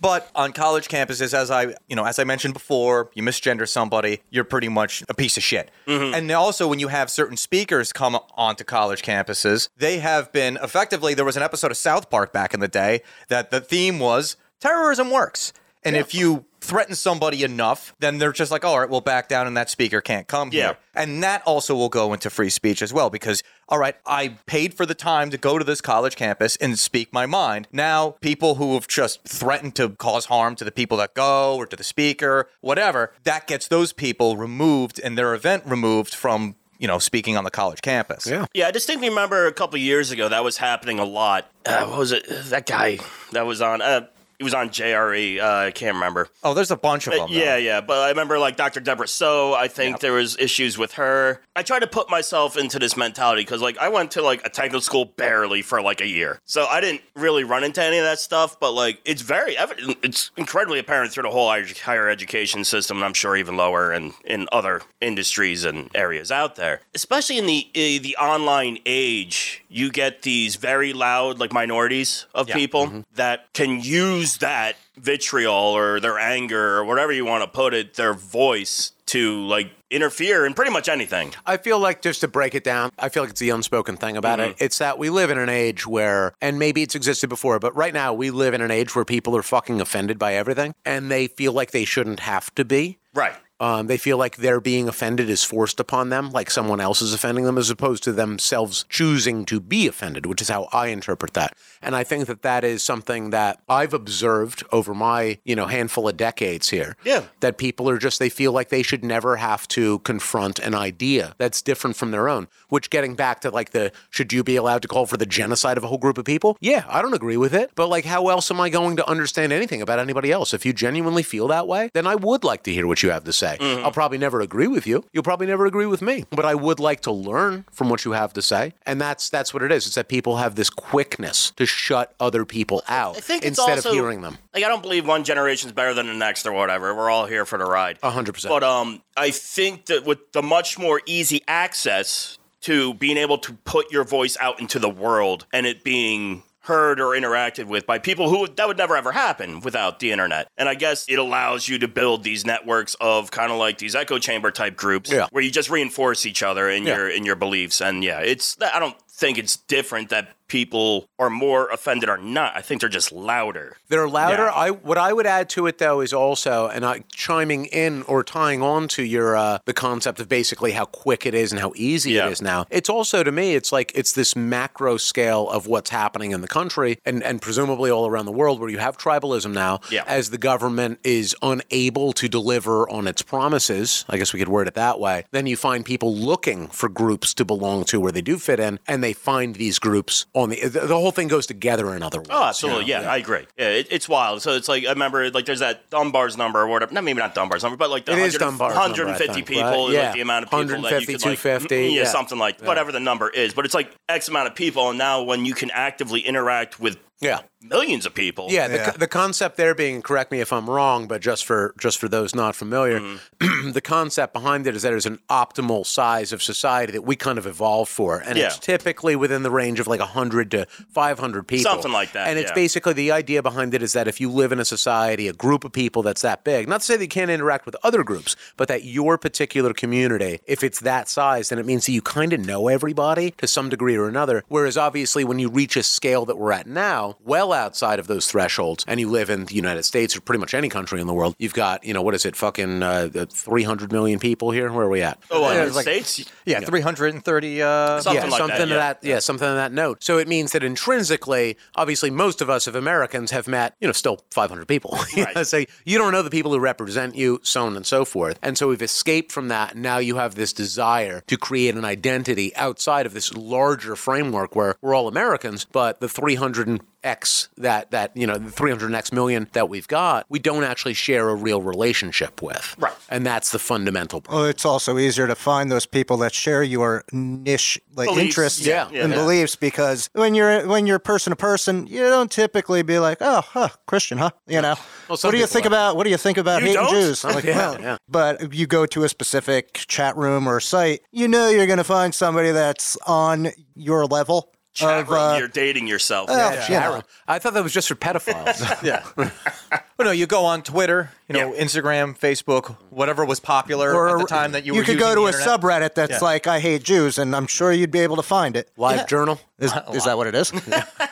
But 0.01 0.31
on 0.35 0.53
college 0.53 0.89
campuses, 0.89 1.35
as 1.35 1.51
I 1.51 1.75
you 1.89 1.97
know, 1.97 2.05
as 2.05 2.19
I 2.19 2.25
mentioned 2.25 2.55
before, 2.55 3.11
you 3.15 3.23
misgender 3.23 3.69
somebody, 3.69 4.21
you're 4.31 4.45
pretty 4.45 4.69
much 4.69 5.03
a 5.09 5.15
piece 5.15 5.37
of 5.37 5.43
shit. 5.43 5.71
Mm-hmm. 5.87 6.15
And 6.15 6.31
also, 6.31 6.69
when 6.69 6.79
you 6.79 6.89
have 6.89 7.11
certain 7.11 7.37
speakers 7.37 7.93
come 7.93 8.19
onto 8.35 8.65
college 8.65 9.03
campuses, 9.03 9.69
they 9.77 9.99
have 9.99 10.33
been 10.33 10.59
effectively. 10.63 11.15
There 11.15 11.25
was 11.25 11.37
an 11.37 11.43
episode 11.43 11.71
of 11.71 11.77
South 11.77 12.11
Park 12.11 12.33
back 12.33 12.55
in 12.55 12.61
the 12.61 12.69
day 12.69 13.03
that 13.29 13.51
the 13.51 13.61
theme 13.61 13.99
was 13.99 14.37
terrorism 14.61 15.11
works, 15.11 15.53
and 15.85 15.97
if 15.97 16.15
you 16.15 16.45
threaten 16.67 16.95
somebody 16.95 17.43
enough, 17.45 17.95
then 18.01 18.19
they're 18.19 18.33
just 18.33 18.51
like, 18.51 18.65
all 18.65 18.81
right, 18.81 18.89
we'll 18.91 19.01
back 19.01 19.29
down, 19.29 19.47
and 19.47 19.57
that 19.57 19.71
speaker 19.71 20.01
can't 20.01 20.27
come 20.27 20.51
Yeah. 20.53 20.63
here. 20.63 20.77
And 20.95 21.23
that 21.23 21.43
also 21.47 21.75
will 21.77 21.89
go 21.89 22.13
into 22.13 22.29
free 22.31 22.51
speech 22.51 22.83
as 22.83 22.93
well 22.93 23.09
because, 23.11 23.43
all 23.69 23.79
right, 23.79 23.95
I 24.05 24.37
paid 24.47 24.75
for 24.75 24.85
the 24.85 24.95
time 24.95 25.31
to 25.31 25.39
go 25.39 25.59
to 25.59 25.65
this 25.65 25.81
college 25.81 26.17
campus 26.17 26.57
and 26.57 26.79
speak 26.79 27.13
my 27.13 27.25
mind. 27.27 27.69
Now, 27.73 28.17
people 28.21 28.57
who 28.57 28.75
have 28.75 28.89
just 28.89 29.23
threatened 29.25 29.75
to 29.77 29.91
cause 29.91 30.25
harm 30.27 30.57
to 30.57 30.65
the 30.65 30.73
people 30.73 30.97
that 30.99 31.15
go 31.15 31.55
or 31.57 31.67
to 31.67 31.77
the 31.77 31.85
speaker, 31.85 32.49
whatever, 32.61 33.13
that 33.25 33.47
gets 33.47 33.69
those 33.69 33.93
people 33.93 34.37
removed 34.37 34.99
and 35.03 35.17
their 35.17 35.35
event 35.35 35.63
removed 35.67 36.15
from, 36.15 36.57
you 36.79 36.89
know, 36.89 36.99
speaking 36.99 37.37
on 37.37 37.45
the 37.45 37.51
college 37.51 37.81
campus. 37.83 38.27
Yeah. 38.27 38.47
Yeah, 38.55 38.69
I 38.69 38.71
distinctly 38.71 39.09
remember 39.09 39.47
a 39.47 39.53
couple 39.53 39.79
years 39.79 40.11
ago 40.11 40.29
that 40.29 40.43
was 40.43 40.57
happening 40.57 40.99
a 40.99 41.05
lot. 41.05 41.49
Uh, 41.65 41.85
what 41.87 41.99
was 41.99 42.13
it? 42.13 42.27
That 42.51 42.67
guy 42.67 42.99
that 43.33 43.47
was 43.47 43.61
on. 43.63 43.81
Uh, 43.83 44.07
he 44.39 44.45
was 44.45 44.55
on 44.55 44.69
JRE. 44.71 45.41
Uh, 45.41 45.67
I 45.67 45.71
can't 45.71 45.95
remember. 45.95 46.29
Oh, 46.43 46.55
there's 46.55 46.71
a 46.71 46.77
bunch 46.77 47.07
of 47.07 47.13
Uh, 47.15 47.17
them. 47.27 47.33
though. 47.33 47.39
yeah, 47.39 47.57
yeah, 47.57 47.81
but 47.81 47.99
I 47.99 48.09
remember 48.11 48.39
like 48.39 48.57
Dr. 48.57 48.81
Deborah 48.81 49.09
So. 49.09 49.55
I 49.55 49.69
think 49.69 50.01
there 50.01 50.13
was 50.13 50.37
issues 50.39 50.77
with 50.79 50.93
her. 50.95 51.41
I 51.55 51.63
try 51.63 51.79
to 51.79 51.87
put 51.87 52.11
myself 52.11 52.57
into 52.57 52.79
this 52.79 52.97
mentality 52.97 53.43
because 53.43 53.63
like 53.63 53.79
I 53.79 53.89
went 53.89 54.11
to 54.13 54.23
like 54.23 54.45
a 54.47 54.51
technical 54.51 54.81
school 54.81 55.05
barely 55.07 55.63
for 55.63 55.81
like 55.81 56.01
a 56.01 56.07
year, 56.07 56.41
so 56.45 56.67
I 56.67 56.81
didn't 56.81 57.03
really 57.15 57.45
run 57.45 57.65
into 57.65 57.83
any 57.83 57.99
of 57.99 58.05
that 58.05 58.19
stuff. 58.19 58.59
But 58.61 58.73
like 58.73 59.01
it's 59.05 59.23
very 59.23 59.57
evident, 59.57 59.99
it's 60.03 60.31
incredibly 60.37 60.79
apparent 60.79 61.13
through 61.13 61.23
the 61.25 61.31
whole 61.31 61.49
higher 61.49 61.67
higher 61.85 62.09
education 62.09 62.65
system, 62.65 62.99
and 62.99 63.05
I'm 63.05 63.15
sure 63.15 63.37
even 63.37 63.57
lower 63.57 63.93
and 63.93 64.13
in 64.25 64.49
other 64.53 64.83
industries 65.01 65.65
and 65.65 65.91
areas 65.95 66.31
out 66.31 66.57
there, 66.57 66.81
especially 66.95 67.39
in 67.39 67.47
the 67.47 67.67
uh, 67.75 68.03
the 68.03 68.17
online 68.19 68.79
age. 68.87 69.63
You 69.69 69.91
get 69.91 70.23
these 70.23 70.57
very 70.57 70.93
loud 70.93 71.39
like 71.39 71.53
minorities 71.53 72.27
of 72.35 72.47
people 72.49 72.87
mm-hmm. 72.87 73.01
that 73.15 73.53
can 73.53 73.81
use 73.81 74.39
that 74.39 74.77
vitriol 74.97 75.53
or 75.53 76.01
their 76.01 76.19
anger 76.19 76.77
or 76.77 76.85
whatever 76.85 77.13
you 77.13 77.25
want 77.25 77.43
to 77.45 77.49
put 77.49 77.75
it, 77.75 77.95
their 77.95 78.15
voice 78.15 78.93
to 79.07 79.45
like 79.47 79.71
interfere 79.91 80.45
in 80.47 80.55
pretty 80.55 80.71
much 80.71 80.89
anything. 80.89 81.33
I 81.45 81.57
feel 81.57 81.79
like 81.79 82.03
just 82.03 82.21
to 82.23 82.29
break 82.29 82.55
it 82.55 82.65
down, 82.65 82.91
I 82.99 83.09
feel 83.09 83.23
like 83.23 83.31
it's 83.31 83.41
the 83.41 83.51
unspoken 83.51 83.97
thing 83.97 84.17
about 84.17 84.39
mm-hmm. 84.39 84.51
it. 84.53 84.57
It's 84.59 84.79
that 84.79 84.99
we 84.99 85.11
live 85.11 85.31
in 85.31 85.39
an 85.39 85.49
age 85.49 85.87
where, 85.87 86.33
and 86.41 86.59
maybe 86.59 86.83
it's 86.83 86.95
existed 86.95 87.29
before, 87.29 87.59
but 87.59 87.75
right 87.77 87.95
now 87.95 88.13
we 88.13 88.31
live 88.31 88.55
in 88.55 88.61
an 88.61 88.71
age 88.71 88.95
where 88.97 89.05
people 89.05 89.37
are 89.37 89.43
fucking 89.43 89.81
offended 89.81 90.19
by 90.19 90.35
everything 90.35 90.75
and 90.85 91.11
they 91.11 91.29
feel 91.29 91.53
like 91.53 91.71
they 91.71 91.85
shouldn't 91.85 92.21
have 92.21 92.55
to 92.57 92.65
be. 92.65 92.99
Right. 93.15 93.35
Um, 93.59 93.87
they 93.87 93.97
feel 93.97 94.19
like 94.19 94.37
their 94.37 94.61
being 94.61 94.89
offended 94.89 95.31
is 95.31 95.43
forced 95.43 95.81
upon 95.81 96.11
them, 96.11 96.31
like 96.31 96.51
someone 96.51 96.81
else 96.81 97.01
is 97.01 97.15
offending 97.15 97.45
them, 97.45 97.57
as 97.57 97.71
opposed 97.71 98.03
to 98.05 98.13
themselves 98.13 98.85
choosing 98.89 99.45
to 99.47 99.61
be 99.61 99.87
offended, 99.87 100.27
which 100.27 100.43
is 100.43 100.49
how 100.49 100.69
I 100.73 100.89
interpret 100.89 101.33
that. 101.35 101.57
And 101.81 101.97
I 101.97 102.05
think 102.05 102.27
that 102.27 102.43
that 102.43 102.65
is 102.65 102.83
something 102.83 103.31
that 103.31 103.61
I've 103.69 103.95
observed 103.95 104.63
over 104.73 104.93
my, 104.93 105.39
you 105.45 105.57
know, 105.57 105.67
handful 105.67 106.09
of 106.09 106.17
decades 106.17 106.69
here. 106.69 106.97
Yeah. 107.05 107.25
That 107.41 107.57
people 107.57 107.89
are 107.89 107.99
just, 107.99 108.19
they 108.19 108.29
feel 108.29 108.53
like 108.53 108.69
they 108.69 108.83
should 108.83 109.05
never 109.05 109.37
have 109.37 109.67
to 109.69 110.01
confront 110.01 110.59
an 110.59 110.75
idea 110.75 111.35
that's 111.39 111.63
different 111.63 111.97
from 111.97 112.11
their 112.11 112.29
own, 112.29 112.49
which 112.69 112.91
getting 112.91 113.15
back 113.15 113.41
to 113.41 113.51
like 113.51 113.71
the, 113.71 113.91
should 114.11 114.33
you 114.33 114.45
be 114.45 114.57
allowed 114.57 114.83
to 114.83 114.89
call 114.89 115.07
for 115.07 115.17
the 115.17 115.25
genocide 115.27 115.79
of 115.79 115.85
a 115.85 115.87
whole 115.87 115.99
group 115.99 116.19
of 116.19 116.25
people? 116.25 116.59
Yeah, 116.61 116.85
I 116.89 117.01
don't 117.01 117.15
agree 117.15 117.37
with 117.37 117.55
it. 117.55 117.71
But 117.75 117.89
like, 117.89 118.05
how 118.05 118.29
else 118.29 118.51
am 118.51 118.61
I 118.61 118.69
going 118.69 118.97
to 118.97 119.09
understand 119.09 119.53
anything 119.53 119.81
about 119.81 119.99
anybody 119.99 120.31
else? 120.31 120.53
If 120.53 120.67
you 120.67 120.73
genuinely 120.73 121.23
feel 121.23 121.49
that 121.49 121.67
way, 121.67 121.91
then 121.95 122.07
I 122.07 122.17
would 122.17 122.45
like 122.45 122.65
to 122.65 122.73
hear 122.73 122.87
what 122.87 123.03
you 123.03 123.11
have 123.11 123.25
to 123.25 123.33
say. 123.33 123.46
I'll 123.61 123.93
probably 123.93 124.19
never 124.19 124.41
agree 124.41 124.67
with 124.67 124.87
you. 124.87 125.05
You'll 125.13 125.23
probably 125.23 125.47
never 125.47 125.67
agree 125.67 125.87
with 125.87 126.03
me. 126.03 126.25
But 126.31 126.45
I 126.45 126.55
would 126.55 126.81
like 126.81 127.01
to 127.03 127.13
learn 127.13 127.65
from 127.73 127.89
what 127.89 128.05
you 128.05 128.13
have 128.13 128.33
to 128.35 128.43
say. 128.43 128.73
And 128.85 129.01
that's 129.01 129.31
that's 129.31 129.55
what 129.55 129.63
it 129.63 129.73
is. 129.73 129.87
It's 129.87 129.95
that 129.95 130.09
people 130.09 130.37
have 130.37 130.55
this 130.55 130.71
quickness 130.71 131.53
to 131.57 131.67
shut 131.67 132.15
other 132.21 132.45
people 132.45 132.83
out 132.89 133.17
I 133.17 133.21
think 133.21 133.43
it's 133.43 133.59
instead 133.59 133.79
also, 133.79 133.91
of 133.91 133.95
hearing 133.95 134.23
them. 134.23 134.39
Like 134.55 134.65
I 134.65 134.69
don't 134.69 134.83
believe 134.83 135.07
one 135.07 135.25
generation's 135.25 135.73
better 135.73 135.95
than 135.95 136.07
the 136.07 136.15
next 136.15 136.47
or 136.47 136.53
whatever. 136.53 136.95
We're 136.95 137.11
all 137.11 137.27
here 137.27 137.45
for 137.45 137.59
the 137.59 137.67
ride. 137.67 137.99
A 138.03 138.11
hundred 138.11 138.33
percent. 138.35 138.51
But 138.51 138.65
um, 138.65 139.03
I 139.17 139.31
think 139.31 139.87
that 139.87 140.05
with 140.05 140.33
the 140.33 140.43
much 140.43 140.79
more 140.79 141.01
easy 141.07 141.43
access 141.47 142.39
to 142.63 142.95
being 142.95 143.17
able 143.17 143.39
to 143.39 143.53
put 143.65 143.93
your 143.93 144.03
voice 144.03 144.37
out 144.41 144.61
into 144.61 144.79
the 144.79 144.89
world 144.89 145.47
and 145.53 145.67
it 145.67 145.85
being 145.85 146.43
heard 146.67 147.01
or 147.01 147.09
interacted 147.13 147.65
with 147.67 147.87
by 147.87 147.99
people 147.99 148.29
who 148.29 148.47
that 148.47 148.67
would 148.69 148.77
never 148.77 148.97
ever 148.97 149.13
happen 149.13 149.61
without 149.61 149.99
the 150.01 150.13
internet. 150.13 150.49
And 150.57 150.69
I 150.69 150.75
guess 150.75 151.07
it 151.09 151.19
allows 151.19 151.69
you 151.69 151.79
to 151.79 151.89
build 151.89 152.25
these 152.25 152.45
networks 152.45 152.97
of 153.01 153.31
kind 153.31 153.51
of 153.53 153.59
like 153.59 153.79
these 153.79 153.95
echo 153.95 154.19
chamber 154.19 154.51
type 154.51 154.77
groups 154.77 155.11
Yeah. 155.11 155.29
where 155.31 155.43
you 155.43 155.51
just 155.51 155.71
reinforce 155.71 156.27
each 156.27 156.43
other 156.43 156.69
in 156.69 156.85
Yeah. 156.85 156.97
your 156.97 157.09
in 157.09 157.25
your 157.25 157.37
beliefs. 157.37 157.81
And 157.81 158.03
yeah, 158.05 158.21
it's 158.21 158.57
I 158.61 158.79
don't 158.79 158.97
think 159.11 159.39
it's 159.39 159.57
different 159.57 160.11
that 160.11 160.35
people 160.49 161.09
are 161.19 161.31
more 161.31 161.69
offended 161.71 162.09
or 162.09 162.17
not. 162.19 162.57
I 162.57 162.61
think 162.61 162.81
they're 162.81 162.91
just 162.91 163.13
louder. 163.13 163.77
They're 163.89 164.09
louder. 164.09 164.45
Yeah. 164.45 164.51
I 164.55 164.71
what 164.71 164.99
I 164.99 165.13
would 165.13 165.27
add 165.27 165.49
to 165.51 165.67
it 165.67 165.79
though 165.79 166.01
is 166.01 166.13
also, 166.13 166.69
and 166.69 166.85
I 166.85 167.05
chiming 167.13 167.67
in 167.67 168.03
or 168.03 168.23
tying 168.23 168.63
on 168.63 168.89
to 168.89 169.03
your 169.03 169.37
uh, 169.37 169.59
the 169.65 169.73
concept 169.75 170.21
of 170.21 170.29
basically 170.29 170.73
how 170.73 170.85
quick 170.85 171.27
it 171.27 171.35
is 171.35 171.53
and 171.53 171.61
how 171.61 171.73
easy 171.77 172.13
Yeah. 172.13 172.27
it 172.29 172.33
is 172.33 172.43
now. 172.43 172.67
It's 172.71 172.89
also 172.89 173.23
to 173.23 173.33
me, 173.33 173.55
it's 173.55 173.73
like 173.73 173.93
it's 173.95 174.13
this 174.13 174.37
macro 174.37 174.97
scale 174.97 175.49
of 175.51 175.67
what's 175.67 175.91
happening 175.91 176.31
in 176.33 176.41
the 176.41 176.49
country 176.49 176.99
and 177.05 177.23
and 177.23 177.43
presumably 177.43 177.91
all 177.91 178.07
around 178.07 178.27
the 178.27 178.33
world 178.33 178.61
where 178.61 178.71
you 178.71 178.79
have 178.79 178.97
tribalism 178.97 179.53
now. 179.53 179.81
Yeah. 179.91 180.05
As 180.07 180.31
the 180.31 180.39
government 180.39 181.01
is 181.05 181.35
unable 181.43 182.13
to 182.15 182.29
deliver 182.29 182.89
on 182.91 183.07
its 183.07 183.23
promises, 183.23 184.05
I 184.09 184.17
guess 184.19 184.33
we 184.33 184.39
could 184.39 184.49
word 184.49 184.69
it 184.69 184.75
that 184.75 185.01
way. 185.01 185.25
Then 185.31 185.47
you 185.47 185.57
find 185.57 185.85
people 185.85 186.15
looking 186.15 186.69
for 186.69 186.89
groups 186.89 187.35
to 187.35 187.45
belong 187.45 187.85
to 187.85 188.01
where 188.01 188.13
they 188.13 188.23
do 188.23 188.39
fit 188.39 188.61
in, 188.61 188.79
and 188.87 189.03
they 189.03 189.13
find 189.13 189.57
these 189.57 189.79
groups 189.79 190.27
on 190.37 190.51
the 190.51 190.69
the, 190.69 190.87
whole 190.87 191.11
thing 191.11 191.29
goes 191.29 191.47
together. 191.47 191.95
In 191.95 192.03
other 192.03 192.19
words. 192.19 192.31
Oh, 192.31 192.45
absolutely. 192.45 192.85
Yeah, 192.85 193.11
I 193.11 193.17
agree. 193.17 193.47
Yeah, 193.59 193.71
it, 193.71 193.89
it's 193.91 194.07
wild. 194.07 194.43
So 194.43 194.53
it's 194.53 194.69
like 194.69 194.85
I 194.85 194.91
remember 194.91 195.31
like 195.31 195.47
there's 195.47 195.61
that 195.61 195.89
Dunbar's 195.89 196.37
number 196.37 196.61
or 196.61 196.69
whatever. 196.69 196.93
Not 196.93 197.05
maybe 197.05 197.19
not 197.21 197.35
Dunbar's 197.35 197.63
number, 197.63 197.79
but 197.79 197.89
like 197.91 198.05
the 198.05 198.13
It 198.13 198.19
is 198.19 198.39
100 198.39 198.39
Dunbar's 198.39 198.75
number, 198.75 199.03
I 199.03 199.13
150 199.13 199.33
think, 199.33 199.47
people, 199.47 199.63
right? 199.63 199.79
like 199.79 199.93
Yeah. 199.95 200.13
the 200.13 200.21
amount 200.21 200.45
of 200.45 200.51
people 200.51 200.67
that 200.67 200.69
you 200.69 200.83
150, 200.83 201.13
could 201.15 201.25
like, 201.25 201.39
250, 201.39 201.75
mm, 201.75 201.95
yeah, 201.95 202.03
yeah. 202.03 202.05
something 202.05 202.39
like 202.39 202.61
whatever 202.61 202.93
the 202.93 203.01
number 203.01 203.31
is. 203.31 203.55
But 203.55 203.65
it's 203.65 203.75
like 203.75 203.91
X 204.09 204.29
amount 204.29 204.49
of 204.49 204.55
people, 204.55 204.91
and 204.91 204.99
now 204.99 205.23
when 205.23 205.47
you 205.47 205.55
can 205.55 205.71
actively 205.71 206.21
interact 206.21 206.79
with 206.79 206.99
Yeah. 207.21 207.41
millions 207.63 208.07
of 208.07 208.15
people, 208.15 208.47
Yeah, 208.51 208.69
the, 208.69 208.77
Yeah. 208.77 208.91
the 208.93 209.09
concept 209.09 209.57
there 209.57 209.75
being 209.75 210.01
correct 210.03 210.31
me 210.31 210.41
if 210.41 210.53
I'm 210.53 210.71
wrong, 210.71 211.09
but 211.09 211.21
just 211.21 211.45
for 211.45 211.75
just 211.81 211.99
for 211.99 212.07
those 212.09 212.33
not 212.35 212.55
familiar, 212.55 213.01
Mm-hmm. 213.01 213.71
the 213.73 213.81
concept 213.81 214.33
behind 214.33 214.67
it 214.69 214.77
is 214.77 214.83
that 214.83 214.91
there's 214.91 215.07
an 215.07 215.19
optimal 215.29 215.85
size 215.85 216.33
of 216.33 216.43
society 216.43 216.93
that 216.93 217.03
we 217.03 217.17
kind 217.17 217.39
of 217.39 217.47
evolved 217.47 217.91
for, 217.91 218.19
and 218.19 218.39
it's 218.39 218.59
typically 218.59 219.17
within 219.17 219.43
the 219.43 219.51
range 219.51 219.81
of 219.81 219.89
like 219.89 219.99
100 219.99 220.51
to 220.53 220.67
500 220.91 221.49
people, 221.49 221.65
Something 221.73 221.91
like 221.91 222.13
that, 222.13 222.29
And 222.29 222.39
it's 222.39 222.51
yeah. 222.51 222.55
basically 222.55 222.93
the 222.93 223.11
idea 223.11 223.43
behind 223.43 223.75
it 223.75 223.83
is 223.83 223.95
that 223.95 224.07
if 224.07 224.21
you 224.21 224.31
live 224.31 224.53
in 224.53 224.61
a 224.61 224.65
society, 224.65 225.27
a 225.27 225.33
group 225.33 225.65
of 225.65 225.73
people 225.73 226.03
that's 226.03 226.23
that 226.23 226.45
big, 226.45 226.69
not 226.69 226.81
to 226.83 226.87
say 226.87 226.97
that 226.97 227.03
you 227.03 227.09
can't 227.09 227.31
interact 227.31 227.67
with 227.67 227.75
other 227.83 228.05
groups, 228.05 228.37
but 228.57 228.69
that 228.69 228.85
your 228.85 229.19
particular 229.19 229.73
community, 229.73 230.39
if 230.47 230.63
it's 230.63 230.81
that 230.81 231.09
size, 231.09 231.49
then 231.49 231.59
it 231.59 231.67
means 231.67 231.87
that 231.87 231.93
you 231.93 232.03
kind 232.03 232.33
of 232.33 232.41
know 232.41 232.69
everybody 232.69 233.33
to 233.39 233.49
some 233.49 233.69
degree 233.71 233.97
or 233.97 234.07
another. 234.07 234.45
Whereas 234.49 234.77
obviously, 234.77 235.25
when 235.25 235.39
you 235.41 235.49
reach 235.49 235.77
a 235.77 235.83
scale 235.83 236.25
that 236.27 236.37
we're 236.39 236.53
at 236.53 236.67
now, 236.69 237.06
well 237.25 237.53
outside 237.53 237.99
of 237.99 238.07
those 238.07 238.27
thresholds, 238.27 238.85
and 238.89 238.99
you 239.01 239.09
live 239.11 239.31
in 239.31 239.45
the 239.47 239.55
United 239.55 239.85
States 239.85 240.17
or 240.17 240.21
pretty 240.21 240.41
much 240.41 240.55
any 240.55 240.69
country 240.69 241.01
in 241.01 241.07
the 241.07 241.15
world, 241.15 241.35
you've 241.39 241.55
got, 241.55 241.85
you 241.85 241.93
know, 241.95 242.03
what 242.03 242.15
is 242.15 242.25
it, 242.27 242.35
fucking 242.37 242.83
uh, 242.83 243.09
300 243.31 243.93
million 243.93 244.19
people 244.19 244.51
here? 244.51 244.71
Where 244.73 244.87
are 244.87 244.89
we 244.91 245.03
at? 245.03 245.19
Oh, 245.31 245.43
well, 245.43 245.53
Yeah, 245.55 245.61
in 245.63 245.67
it's 245.69 245.73
the 245.73 245.77
like- 245.77 246.05
states. 246.05 246.31
Yeah, 246.45 246.61
330. 246.61 247.63
Uh, 247.63 248.01
Something 248.01 248.23
yeah, 248.25 248.29
like 248.31 248.39
something 248.39 248.59
that, 248.59 248.69
yeah. 248.69 248.77
that, 248.77 248.99
yeah, 249.03 249.19
something 249.19 249.49
of 249.49 249.57
that 249.57 249.73
note. 249.73 250.03
So 250.05 250.19
it 250.19 250.29
means 250.29 250.53
that 250.53 250.63
intrinsically, 250.63 251.57
obviously, 251.75 252.11
most 252.11 252.41
of 252.41 252.49
us, 252.51 252.67
of 252.67 252.75
Americans, 252.75 253.31
have 253.33 253.47
met, 253.49 253.75
you 253.81 253.87
know, 253.87 253.93
still 253.93 254.21
500 254.31 254.67
people. 254.67 254.97
You 255.17 255.25
Right. 255.25 255.35
know, 255.37 255.43
so 255.45 255.65
you 255.85 255.99
don't 255.99 256.13
know 256.13 256.23
the 256.23 256.31
people 256.31 256.53
who 256.53 256.59
represent 256.61 257.15
you, 257.17 257.41
so 257.43 257.65
on 257.67 257.77
and 257.77 257.87
so 257.87 258.05
forth. 258.05 258.39
And 258.43 258.59
so 258.59 258.69
we've 258.69 258.83
escaped 258.83 259.33
from 259.33 259.49
that. 259.49 259.73
And 259.75 259.83
now 259.83 259.99
you 259.99 260.17
have 260.17 260.35
this 260.35 260.53
desire 260.53 261.23
to 261.27 261.37
create 261.39 261.75
an 261.75 261.85
identity 261.85 262.55
outside 262.57 263.07
of 263.07 263.15
this 263.15 263.33
larger 263.35 263.97
framework 263.97 264.55
where 264.55 264.77
we're 264.83 264.95
all 264.95 265.09
Americans, 265.09 265.65
but 265.73 266.01
the 266.01 266.09
300 266.09 266.67
and 266.67 266.81
X 267.07 267.49
that 267.57 267.93
that 267.93 268.17
you 268.17 268.27
know 268.27 268.37
the 268.37 268.51
300 268.51 268.93
X 268.93 269.13
million 269.13 269.49
that 269.53 269.69
we've 269.69 269.89
got, 269.89 270.27
we 270.29 270.39
don't 270.39 270.65
actually 270.65 270.95
share 270.95 271.29
a 271.29 271.35
real 271.35 271.63
relationship 271.63 272.43
with. 272.43 272.75
Right. 272.79 272.93
And 273.09 273.25
that's 273.25 273.53
the 273.53 273.59
fundamental 273.59 274.21
problem. 274.21 274.43
Well, 274.43 274.51
it's 274.51 274.65
also 274.65 274.99
easier 274.99 275.27
to 275.27 275.35
find 275.35 275.71
those 275.71 275.87
people 275.87 276.17
that 276.19 276.35
share 276.35 276.63
your 276.63 277.05
niche 277.13 277.81
like 277.95 278.09
Beliefs, 278.09 278.27
interests 278.27 278.67
yeah, 278.67 278.89
and 278.89 279.13
yeah. 279.13 279.19
beliefs 279.19 279.57
because 279.57 280.11
when 280.13 280.35
you're 280.35 280.67
when 280.67 280.87
you're 280.87 280.99
person 280.99 281.31
to 281.31 281.37
person, 281.37 281.87
you 281.87 282.01
don't 282.01 282.31
typically 282.31 282.83
be 282.83 282.99
like, 282.99 283.19
"Oh, 283.21 283.43
huh, 283.43 283.69
Christian, 283.87 284.19
huh?" 284.19 284.31
You 284.47 284.61
know. 284.61 284.75
Well, 285.09 285.19
what 285.23 285.31
do 285.31 285.39
you 285.39 285.47
think 285.47 285.65
are. 285.65 285.69
about 285.69 285.97
what 285.97 286.05
do 286.05 286.11
you 286.11 286.17
think 286.17 286.37
about 286.37 286.63
You 286.63 286.69
hating 286.69 286.83
don't? 286.83 286.91
Jews? 286.91 287.25
I'm 287.25 287.35
like, 287.35 287.45
Yeah, 287.45 287.57
well, 287.57 287.81
yeah. 287.81 287.97
but 288.09 288.43
if 288.43 288.55
you 288.55 288.67
go 288.67 288.87
to 288.87 289.05
a 289.05 289.09
specific 289.09 289.75
chat 289.75 290.17
room 290.17 290.49
or 290.49 290.59
site, 290.59 291.03
you 291.13 291.29
know 291.29 291.49
you're 291.49 291.67
going 291.67 291.79
to 291.79 291.85
find 291.85 292.13
somebody 292.13 292.51
that's 292.51 292.97
on 293.07 293.51
your 293.77 294.07
level 294.07 294.51
Chat 294.77 295.01
of 295.01 295.09
room, 295.09 295.19
uh, 295.19 295.39
you're 295.39 295.49
dating 295.49 295.87
yourself. 295.87 296.29
well, 296.29 296.53
Yeah. 296.55 296.67
you 296.69 296.75
know, 296.97 297.03
I 297.27 297.39
thought 297.39 297.55
that 297.55 297.63
was 297.63 297.73
just 297.73 297.89
for 297.89 297.95
pedophiles. 297.95 298.83
yeah. 298.83 299.03
well, 299.17 300.07
no, 300.07 300.11
you 300.11 300.27
go 300.27 300.45
on 300.45 300.63
Twitter, 300.63 301.11
you 301.29 301.33
know, 301.35 301.55
Yeah. 301.55 301.63
Instagram, 301.65 302.19
Facebook, 302.19 302.77
whatever 302.91 303.25
was 303.25 303.41
popular 303.41 303.95
or 303.95 304.09
at 304.11 304.19
the 304.21 304.27
time 304.27 304.53
that 304.53 304.65
you, 304.67 304.75
were 304.75 304.85
could 304.85 304.99
go 304.99 305.15
to 305.15 305.23
a 305.23 305.27
internet. 305.29 305.49
subreddit 305.61 305.95
that's 305.95 306.13
Yeah. 306.13 306.19
like 306.21 306.47
I 306.47 306.61
hate 306.61 306.83
Jews, 306.83 307.19
and 307.19 307.35
I'm 307.35 307.47
sure 307.47 307.73
you'd 307.73 307.91
be 307.91 308.01
able 308.01 308.17
to 308.17 308.23
find 308.23 308.57
it. 308.57 308.71
Live 308.77 309.07
journal. 309.09 309.41
Is, 309.59 309.73
is 309.95 310.05
that 310.05 310.17
what 310.19 310.27
it 310.27 310.35
is? 310.35 310.53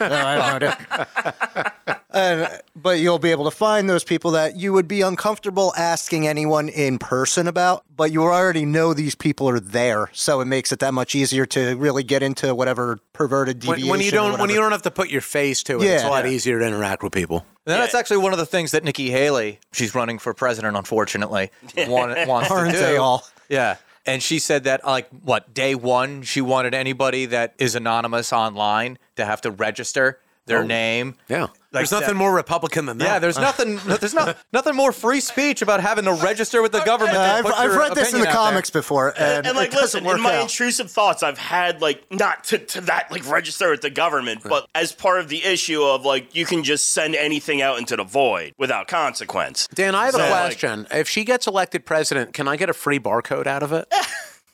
No, 0.00 0.06
I 0.16 0.32
have 0.32 0.62
no 0.62 0.68
idea. 0.68 2.00
And- 2.14 2.48
but 2.76 2.98
you'll 3.00 3.18
be 3.18 3.30
able 3.30 3.44
to 3.44 3.50
find 3.50 3.88
those 3.90 4.04
people 4.04 4.30
that 4.32 4.56
you 4.56 4.72
would 4.72 4.86
be 4.88 5.00
uncomfortable 5.00 5.72
asking 5.76 6.26
anyone 6.26 6.68
in 6.68 6.98
person 6.98 7.46
about, 7.48 7.84
but 7.96 8.12
you 8.12 8.22
already 8.22 8.64
know 8.64 8.94
these 8.94 9.14
people 9.14 9.48
are 9.48 9.60
there, 9.60 10.08
so 10.12 10.40
it 10.40 10.44
makes 10.46 10.70
it 10.72 10.78
that 10.78 10.94
much 10.94 11.14
easier 11.14 11.44
to 11.46 11.74
really 11.76 12.02
get 12.02 12.22
into 12.22 12.54
whatever 12.54 12.98
perverted 13.12 13.64
When, 13.64 13.76
deviation. 13.78 13.90
when 13.90 14.00
you 14.00 14.10
don't 14.10 14.38
when 14.40 14.50
you 14.50 14.56
don't 14.56 14.72
have 14.72 14.82
to 14.82 14.90
put 14.90 15.10
your 15.10 15.20
face 15.20 15.62
to 15.64 15.80
it, 15.80 15.84
it's 15.86 16.02
a 16.02 16.06
Yeah. 16.06 16.10
lot 16.10 16.26
easier 16.26 16.58
to 16.60 16.66
interact 16.66 17.02
with 17.02 17.12
people. 17.12 17.44
And 17.66 17.80
that's 17.80 17.94
actually 17.94 18.18
one 18.18 18.32
of 18.32 18.38
the 18.38 18.46
things 18.46 18.72
that 18.72 18.84
Nikki 18.84 19.10
Haley, 19.10 19.58
she's 19.72 19.94
running 19.94 20.18
for 20.18 20.34
president, 20.34 20.76
unfortunately, 20.76 21.50
want, 21.88 22.26
wants 22.28 22.48
to 22.48 22.64
do. 22.70 22.78
they 22.78 22.96
all? 22.96 23.26
Yeah. 23.48 23.76
And 24.06 24.22
she 24.22 24.38
said 24.38 24.64
that, 24.64 24.84
like, 24.84 25.08
what, 25.22 25.54
day 25.54 25.74
one, 25.74 26.22
she 26.24 26.42
wanted 26.42 26.74
anybody 26.74 27.24
that 27.24 27.54
is 27.58 27.74
anonymous 27.74 28.34
online 28.34 28.98
to 29.16 29.24
have 29.24 29.40
to 29.42 29.50
register 29.50 30.18
their 30.46 30.64
name. 30.64 31.14
Yeah, 31.28 31.46
there's 31.72 31.90
that- 31.90 32.00
nothing 32.00 32.16
more 32.16 32.34
Republican 32.34 32.86
than 32.86 32.98
that. 32.98 33.04
Yeah, 33.04 33.18
there's 33.18 33.38
nothing. 33.38 33.78
There's 33.86 34.14
not 34.14 34.36
nothing 34.52 34.74
more 34.76 34.92
free 34.92 35.20
speech 35.20 35.62
about 35.62 35.80
having 35.80 36.04
to 36.04 36.12
register 36.12 36.60
with 36.62 36.72
the 36.72 36.80
government. 36.84 37.16
Uh, 37.16 37.42
I've, 37.44 37.46
I've 37.46 37.74
read 37.76 37.94
this 37.94 38.12
in 38.12 38.18
the 38.20 38.24
opinion 38.24 38.26
out 38.28 38.32
there. 38.32 38.32
comics 38.52 38.70
before, 38.70 39.14
and, 39.18 39.46
and 39.46 39.56
like 39.56 39.72
it 39.72 39.76
listen 39.76 40.04
work 40.04 40.16
in 40.16 40.22
my 40.22 40.36
out. 40.36 40.42
intrusive 40.42 40.90
thoughts 40.90 41.22
i've 41.22 41.38
had 41.38 41.80
like 41.80 42.04
not 42.12 42.44
to, 42.44 42.58
to 42.58 42.80
that 42.82 43.10
like 43.10 43.28
register 43.30 43.70
with 43.70 43.80
the 43.80 43.90
government 43.90 44.42
but 44.44 44.68
as 44.74 44.92
part 44.92 45.18
of 45.20 45.28
the 45.28 45.42
issue 45.44 45.82
of 45.82 46.04
like 46.04 46.34
you 46.34 46.44
can 46.44 46.62
just 46.62 46.90
send 46.92 47.14
anything 47.14 47.62
out 47.62 47.78
into 47.78 47.96
the 47.96 48.04
void 48.04 48.52
without 48.58 48.86
consequence 48.88 49.66
Dan, 49.74 49.94
I 49.94 50.06
have 50.06 50.14
a 50.14 50.18
So, 50.18 50.22
like- 50.24 50.30
question. 50.30 50.86
if 50.90 51.08
she 51.08 51.24
gets 51.24 51.46
elected 51.46 51.84
president, 51.86 52.32
can 52.34 52.46
I 52.48 52.56
get 52.56 52.68
a 52.68 52.74
free 52.74 52.98
barcode 52.98 53.46
out 53.46 53.62
of 53.62 53.72
it? 53.72 53.86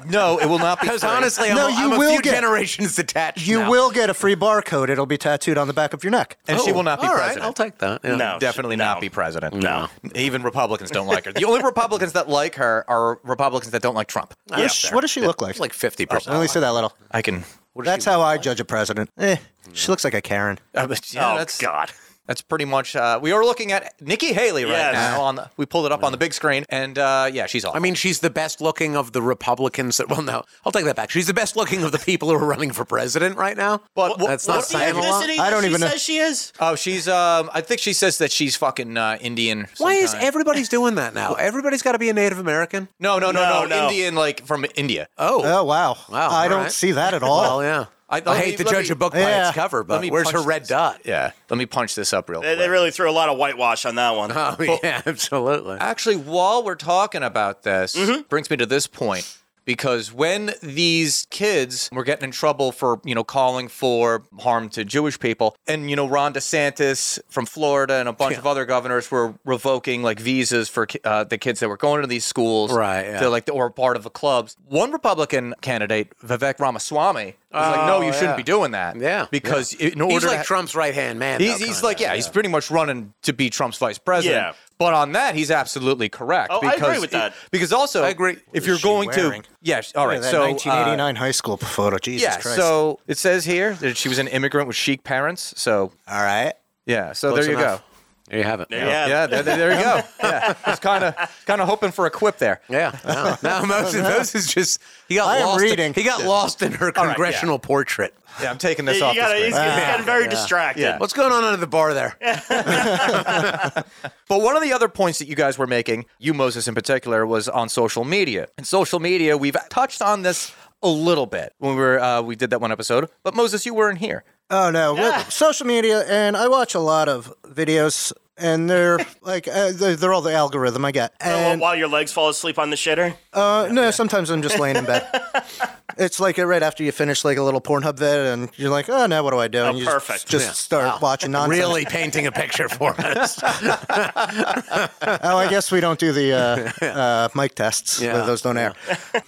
No, 0.09 0.39
it 0.39 0.47
will 0.47 0.59
not 0.59 0.81
be. 0.81 0.87
Because 0.91 1.01
free. 1.03 1.11
honestly, 1.11 1.49
I'm, 1.51 1.57
No, 1.57 1.69
you 1.69 1.75
I'm 1.87 1.93
a 1.93 1.99
will 1.99 2.11
few 2.13 2.23
get- 2.23 2.35
generations 2.35 2.97
detached. 2.97 3.47
You 3.47 3.61
now. 3.61 3.71
will 3.71 3.91
get 3.91 4.11
a 4.11 4.15
free 4.15 4.35
barcode. 4.37 4.89
It'll 4.89 5.07
be 5.07 5.19
tattooed 5.19 5.59
on 5.59 5.67
the 5.67 5.73
back 5.73 5.93
of 5.95 6.03
your 6.03 6.11
neck. 6.11 6.37
and 6.49 6.61
she 6.61 6.73
will 6.73 6.83
not 6.83 7.01
be 7.01 7.07
All 7.07 7.15
right, 7.15 7.21
president. 7.35 7.45
I'll 7.47 7.53
take 7.53 7.79
that. 7.79 8.01
yeah. 8.05 8.17
No. 8.17 8.39
Definitely 8.41 8.77
No. 8.77 8.85
not 8.87 9.01
be 9.01 9.09
president. 9.09 9.55
No. 9.55 9.89
Even 10.15 10.43
Republicans 10.43 10.91
don't 10.91 11.07
like 11.07 11.25
her. 11.27 11.33
The 11.33 11.45
only 11.45 11.63
Republicans 11.63 12.13
that 12.15 12.29
like 12.29 12.55
her 12.57 12.85
are 12.89 13.21
Republicans 13.23 13.73
that 13.73 13.83
don't 13.83 13.95
like 13.95 14.09
Trump. 14.09 14.35
What 14.49 14.57
does 14.59 14.73
she- 14.75 14.95
what 14.95 15.01
does 15.03 15.11
she 15.11 15.21
look 15.21 15.41
like? 15.43 15.51
It's 15.51 15.61
like 15.61 15.73
fifty 15.73 16.05
Let 16.05 16.11
percent. 16.11 16.41
me 16.41 16.47
see 16.47 16.61
that 16.61 16.73
little. 16.73 16.93
I 17.11 17.23
can. 17.23 17.45
That's 17.77 18.05
how 18.05 18.21
I 18.21 18.37
judge 18.37 18.61
a 18.61 18.65
president. 18.65 19.11
Eh, 19.19 19.37
she 19.73 19.89
looks 19.89 20.03
like 20.05 20.15
a 20.15 20.21
Karen. 20.21 20.59
Uh, 20.75 20.87
but 20.87 21.13
yeah, 21.15 21.33
oh 21.33 21.39
that's 21.39 21.57
God. 21.59 21.93
That's 22.31 22.43
pretty 22.43 22.65
much. 22.65 22.95
Uh, 22.95 23.19
we 23.21 23.33
are 23.33 23.45
looking 23.45 23.73
at 23.73 23.93
Nikki 24.01 24.33
Haley 24.33 24.63
right 24.65 24.71
Yes. 24.71 24.95
now. 24.95 25.21
On 25.23 25.35
the, 25.35 25.51
we 25.57 25.67
pulled 25.67 25.87
it 25.87 25.91
up 25.91 26.05
on 26.05 26.13
the 26.13 26.17
big 26.17 26.33
screen, 26.33 26.65
and 26.69 26.97
uh, 26.97 27.29
yeah, 27.33 27.47
she's 27.47 27.65
awesome. 27.65 27.77
I 27.77 27.81
mean, 27.81 27.97
she's 27.97 28.21
the 28.21 28.31
best 28.31 28.61
looking 28.61 28.95
of 28.95 29.11
the 29.11 29.21
Republicans. 29.21 29.97
That 29.97 30.09
well, 30.09 30.23
no, 30.23 30.45
I'll 30.65 30.71
take 30.71 30.85
that 30.85 30.95
back. 30.95 31.11
She's 31.11 31.27
the 31.27 31.35
best 31.35 31.57
looking 31.57 31.83
of 31.83 31.91
the 31.91 31.99
people 31.99 32.29
who 32.29 32.37
are 32.37 32.47
running 32.47 32.71
for 32.71 32.85
president 32.85 33.37
right 33.37 33.57
now. 33.57 33.81
But 33.97 34.21
wh- 34.21 34.27
that's 34.29 34.47
not 34.47 34.63
saying 34.63 34.95
a 34.95 35.01
lot. 35.01 35.29
I 35.29 35.51
don't 35.51 35.63
she 35.63 35.69
even 35.71 35.81
know. 35.81 35.89
says 35.89 36.03
she 36.03 36.19
is? 36.19 36.53
oh, 36.61 36.77
she's. 36.77 37.09
Um, 37.09 37.51
I 37.53 37.63
think 37.63 37.81
she 37.81 37.93
says 37.93 38.19
that 38.19 38.31
she's 38.31 38.55
fucking 38.55 38.97
uh, 38.97 39.19
Indian. 39.21 39.67
Why 39.79 39.95
is 39.95 40.11
sometime. 40.13 40.29
everybody's 40.29 40.69
doing 40.69 40.95
that 40.95 41.15
now? 41.15 41.35
Everybody's 41.35 41.83
got 41.83 41.93
to 41.93 41.99
be 41.99 42.11
a 42.11 42.15
Native 42.15 42.39
American. 42.39 42.87
No, 43.01 43.19
no, 43.19 43.33
no, 43.33 43.43
no, 43.43 43.63
No, 43.65 43.67
no. 43.67 43.89
Indian, 43.89 44.15
like 44.15 44.47
from 44.47 44.65
India. 44.77 45.09
Oh, 45.19 45.43
Oh 45.45 45.65
wow! 45.65 45.97
Wow, 46.09 46.29
I 46.31 46.45
all 46.45 46.49
don't 46.49 46.63
right. 46.63 46.71
see 46.73 46.93
that 46.93 47.13
at 47.13 47.25
all. 47.25 47.41
well, 47.59 47.63
yeah. 47.65 47.87
I- 48.11 48.23
I, 48.27 48.37
hate 48.39 48.59
me- 48.59 48.65
to 48.65 48.71
judge 48.71 48.89
me- 48.89 48.93
a 48.93 48.97
book 48.97 49.13
by 49.13 49.21
Yeah. 49.21 49.49
its 49.49 49.55
cover, 49.57 49.85
but 49.85 50.05
where's 50.11 50.31
her 50.31 50.43
red 50.43 50.63
this. 50.63 50.69
dot? 50.69 51.01
Yeah, 51.05 51.31
let 51.49 51.57
me 51.59 51.67
punch 51.67 51.95
this 51.95 52.13
up 52.13 52.29
real 52.29 52.41
They, 52.41 52.49
quick. 52.49 52.59
they 52.59 52.69
really 52.69 52.91
threw 52.91 53.09
a 53.09 53.13
lot 53.13 53.29
of 53.29 53.39
whitewash 53.39 53.85
on 53.87 53.95
that 53.95 54.17
one. 54.17 54.33
Oh, 54.35 54.57
yeah, 54.83 55.03
absolutely. 55.07 55.77
Actually, 55.79 56.17
while 56.17 56.63
we're 56.65 56.75
talking 56.75 57.23
about 57.23 57.63
this, 57.63 57.95
Mm-hmm. 57.97 58.23
brings 58.29 58.51
me 58.51 58.57
to 58.57 58.67
this 58.67 58.87
point 58.87 59.37
because 59.67 60.13
when 60.13 60.53
these 60.63 61.27
kids 61.31 61.89
were 61.93 62.03
getting 62.03 62.25
in 62.25 62.31
trouble 62.33 62.73
for 62.73 63.01
you 63.05 63.15
know 63.15 63.23
calling 63.23 63.69
for 63.69 64.23
harm 64.41 64.69
to 64.71 64.85
Jewish 64.85 65.19
people, 65.19 65.55
and 65.69 65.89
you 65.91 65.95
know 65.97 66.09
Ron 66.09 66.33
DeSantis 66.33 67.21
from 67.29 67.47
Florida 67.47 67.95
and 67.95 68.09
a 68.09 68.13
bunch 68.13 68.37
of 68.37 68.47
other 68.47 68.65
governors 68.65 69.11
were 69.11 69.35
revoking 69.45 70.03
like 70.03 70.19
visas 70.19 70.69
for 70.69 70.89
uh, 71.05 71.25
the 71.25 71.39
kids 71.39 71.61
that 71.61 71.69
were 71.69 71.77
going 71.77 72.01
to 72.01 72.07
these 72.09 72.25
schools, 72.25 72.73
Right, 72.73 73.05
yeah. 73.05 73.21
To 73.21 73.29
like 73.31 73.49
or 73.53 73.71
part 73.71 73.97
of 73.97 74.03
the 74.03 74.11
clubs. 74.11 74.57
One 74.67 74.91
Republican 74.93 75.55
candidate, 75.61 76.19
Vivek 76.25 76.59
Ramaswamy, 76.59 77.35
was 77.59 77.77
like, 77.77 77.87
"No, 77.87 78.01
you 78.03 78.09
Oh, 78.09 78.13
shouldn't 78.13 78.37
be 78.37 78.43
doing 78.43 78.73
that." 78.73 78.97
Yeah, 78.97 79.27
because 79.31 79.73
in 79.75 80.01
order 80.01 80.15
He's 80.15 80.23
to 80.23 80.29
like 80.29 80.37
ha- 80.39 80.43
Trump's 80.45 80.75
right 80.75 80.95
hand 80.95 81.19
man. 81.19 81.41
He's, 81.41 81.59
though, 81.59 81.67
he's 81.67 81.83
like, 81.83 81.99
yeah, 82.01 82.15
he's 82.15 82.29
pretty 82.29 82.49
much 82.49 82.71
running 82.71 83.13
to 83.23 83.33
be 83.33 83.51
Trump's 83.51 83.79
vice 83.79 83.99
president. 83.99 84.37
Yeah. 84.41 84.53
But 84.79 84.95
on 84.95 85.13
that, 85.13 85.35
he's 85.35 85.51
absolutely 85.51 86.09
correct. 86.09 86.51
Oh, 86.53 86.59
I 86.67 86.73
because 86.73 86.89
agree 86.89 86.99
with 87.01 87.11
that. 87.11 87.35
Because 87.51 87.73
also, 87.73 88.03
I 88.03 88.09
agree. 88.11 88.39
If 88.55 88.67
you're 88.67 88.79
going 88.79 89.09
wearing? 89.09 89.43
to, 89.43 89.49
yeah, 89.61 89.83
all 89.95 90.07
right. 90.07 90.15
Look 90.15 90.25
at 90.27 90.31
that 90.31 90.31
so, 90.31 90.43
uh, 90.45 90.49
1989 90.53 91.17
high 91.17 91.31
school 91.33 91.57
photo. 91.57 91.99
Jesus 91.99 92.23
yeah. 92.23 92.41
Christ! 92.41 92.57
So 92.57 92.99
it 93.07 93.19
says 93.19 93.45
here 93.45 93.75
that 93.75 93.97
she 93.97 94.09
was 94.09 94.19
an 94.19 94.29
immigrant 94.29 94.69
with 94.69 94.77
Sikh 94.77 95.03
parents. 95.05 95.53
So 95.61 95.93
all 96.09 96.23
right. 96.23 96.55
yeah. 96.87 97.13
So 97.13 97.31
Close 97.33 97.45
there 97.47 97.55
you 97.55 97.59
enough. 97.61 97.81
go. 97.81 97.85
There 98.31 98.39
you 98.39 98.45
have 98.45 98.61
it. 98.61 98.69
There 98.71 98.85
you 98.85 98.91
have 98.91 99.09
it. 99.09 99.11
Yeah, 99.11 99.27
there, 99.27 99.43
there- 99.43 99.57
there 99.59 99.73
you 99.77 99.83
go. 99.83 100.01
Yeah, 100.31 100.55
just 100.67 100.81
kind 100.83 101.03
of 101.03 101.15
kind 101.47 101.61
of 101.61 101.67
hoping 101.69 101.91
for 101.91 102.07
a 102.07 102.11
quip 102.11 102.39
there. 102.39 102.61
Yeah. 102.69 102.97
No, 103.43 103.61
no 103.61 103.67
Moses, 103.67 104.03
Moses 104.03 104.47
just 104.55 104.81
he 105.09 105.17
got 105.17 105.29
I 105.29 105.39
am 105.39 105.47
lost. 105.47 105.61
reading. 105.63 105.93
He 105.95 106.03
got 106.05 106.25
lost 106.25 106.63
in 106.63 106.73
her 106.73 106.87
right, 106.87 106.95
yeah. 106.97 107.05
congressional 107.07 107.59
portrait. 107.59 108.15
Yeah, 108.41 108.51
I'm 108.51 108.59
taking 108.59 108.87
You 108.87 108.93
this 108.93 109.03
off. 109.03 109.15
the 109.15 109.21
gotta, 109.21 109.35
screen. 109.35 109.45
he's, 109.47 109.57
he's 109.57 109.65
getting 109.77 110.07
very 110.07 110.29
distracted. 110.29 110.83
Yeah. 110.83 110.99
What's 110.99 111.13
going 111.13 111.33
on 111.33 111.43
under 111.43 111.57
the 111.57 111.67
bar 111.67 111.93
there? 111.95 112.17
But 114.29 114.43
one 114.43 114.57
of 114.57 114.63
the 114.63 114.73
other 114.73 114.89
points 114.89 115.19
that 115.19 115.27
you 115.27 115.35
guys 115.35 115.59
were 115.59 115.67
making, 115.67 116.07
you 116.21 116.33
Moses 116.33 116.69
in 116.69 116.75
particular, 116.75 117.27
was 117.27 117.49
on 117.49 117.69
social 117.69 118.05
media. 118.05 118.47
And 118.57 118.65
social 118.67 119.01
media, 119.01 119.37
we've 119.37 119.57
touched 119.71 120.01
on 120.01 120.23
this 120.23 120.53
a 120.83 120.89
little 120.89 121.27
bit 121.27 121.53
when 121.59 121.75
we 121.75 121.81
were 121.81 121.99
uh, 122.01 122.23
we 122.23 122.37
did 122.37 122.51
that 122.51 122.61
one 122.61 122.71
episode. 122.71 123.09
But 123.25 123.35
Moses, 123.35 123.67
you 123.67 123.75
weren't 123.75 123.99
here. 123.99 124.23
Oh 124.51 124.71
no, 124.71 124.95
Well, 125.01 125.25
social 125.31 125.67
media, 125.67 126.05
and 126.09 126.37
I 126.37 126.49
watch 126.49 126.75
a 126.75 126.81
lot 126.81 127.09
of 127.09 127.33
videos, 127.45 128.13
and 128.37 128.69
they're 128.69 128.99
like 129.23 129.47
uh, 129.49 129.73
they're, 129.73 129.97
they're 129.97 130.13
all 130.13 130.23
the 130.23 130.33
algorithm 130.35 130.85
I 130.85 130.93
get. 130.93 131.13
Oh, 131.23 131.29
And 131.31 131.61
while 131.61 131.77
your 131.77 131.89
legs 131.89 132.13
fall 132.13 132.29
asleep 132.29 132.59
on 132.59 132.71
the 132.71 132.77
shitter? 132.77 133.15
uh, 133.33 133.69
no, 133.71 133.91
sometimes 133.91 134.31
I'm 134.31 134.43
just 134.43 134.59
laying 134.59 134.77
in 134.77 134.85
bed. 134.85 135.07
It's 135.99 136.19
like 136.21 136.39
uh, 136.39 136.47
right 136.47 136.63
after 136.63 136.83
you 136.83 136.93
finish 136.93 137.25
like 137.27 137.37
a 137.37 137.43
little 137.43 137.61
Pornhub 137.61 137.99
vid, 137.99 138.27
and 138.29 138.49
you're 138.57 138.71
like, 138.71 138.89
oh, 138.89 139.05
now 139.07 139.23
what 139.23 139.33
do 139.33 139.39
I 139.39 139.49
do? 139.49 139.65
And 139.65 139.77
you 139.77 139.85
just- 139.85 139.95
perfect. 139.95 140.29
Just, 140.29 140.47
Yeah. 140.47 140.53
start 140.53 141.03
watching 141.03 141.33
nonsense. 141.33 141.59
Really 141.59 141.85
painting 141.85 142.27
a 142.27 142.33
picture 142.33 142.69
for 142.71 142.95
us. 142.99 143.39
Oh, 143.43 145.37
I 145.37 145.47
guess 145.51 145.71
we 145.71 145.81
don't 145.81 145.99
do 145.99 146.13
the 146.13 146.33
uh, 146.33 146.85
uh, 146.87 147.29
mic 147.35 147.55
tests. 147.55 148.01
Yeah. 148.01 148.23
Those 148.25 148.41
don't 148.41 148.57
air. 148.57 148.73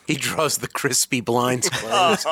he 0.07 0.15
draws 0.15 0.59
the 0.59 0.69
crispy 0.69 1.21
blinds 1.21 1.69
closed. 1.69 2.27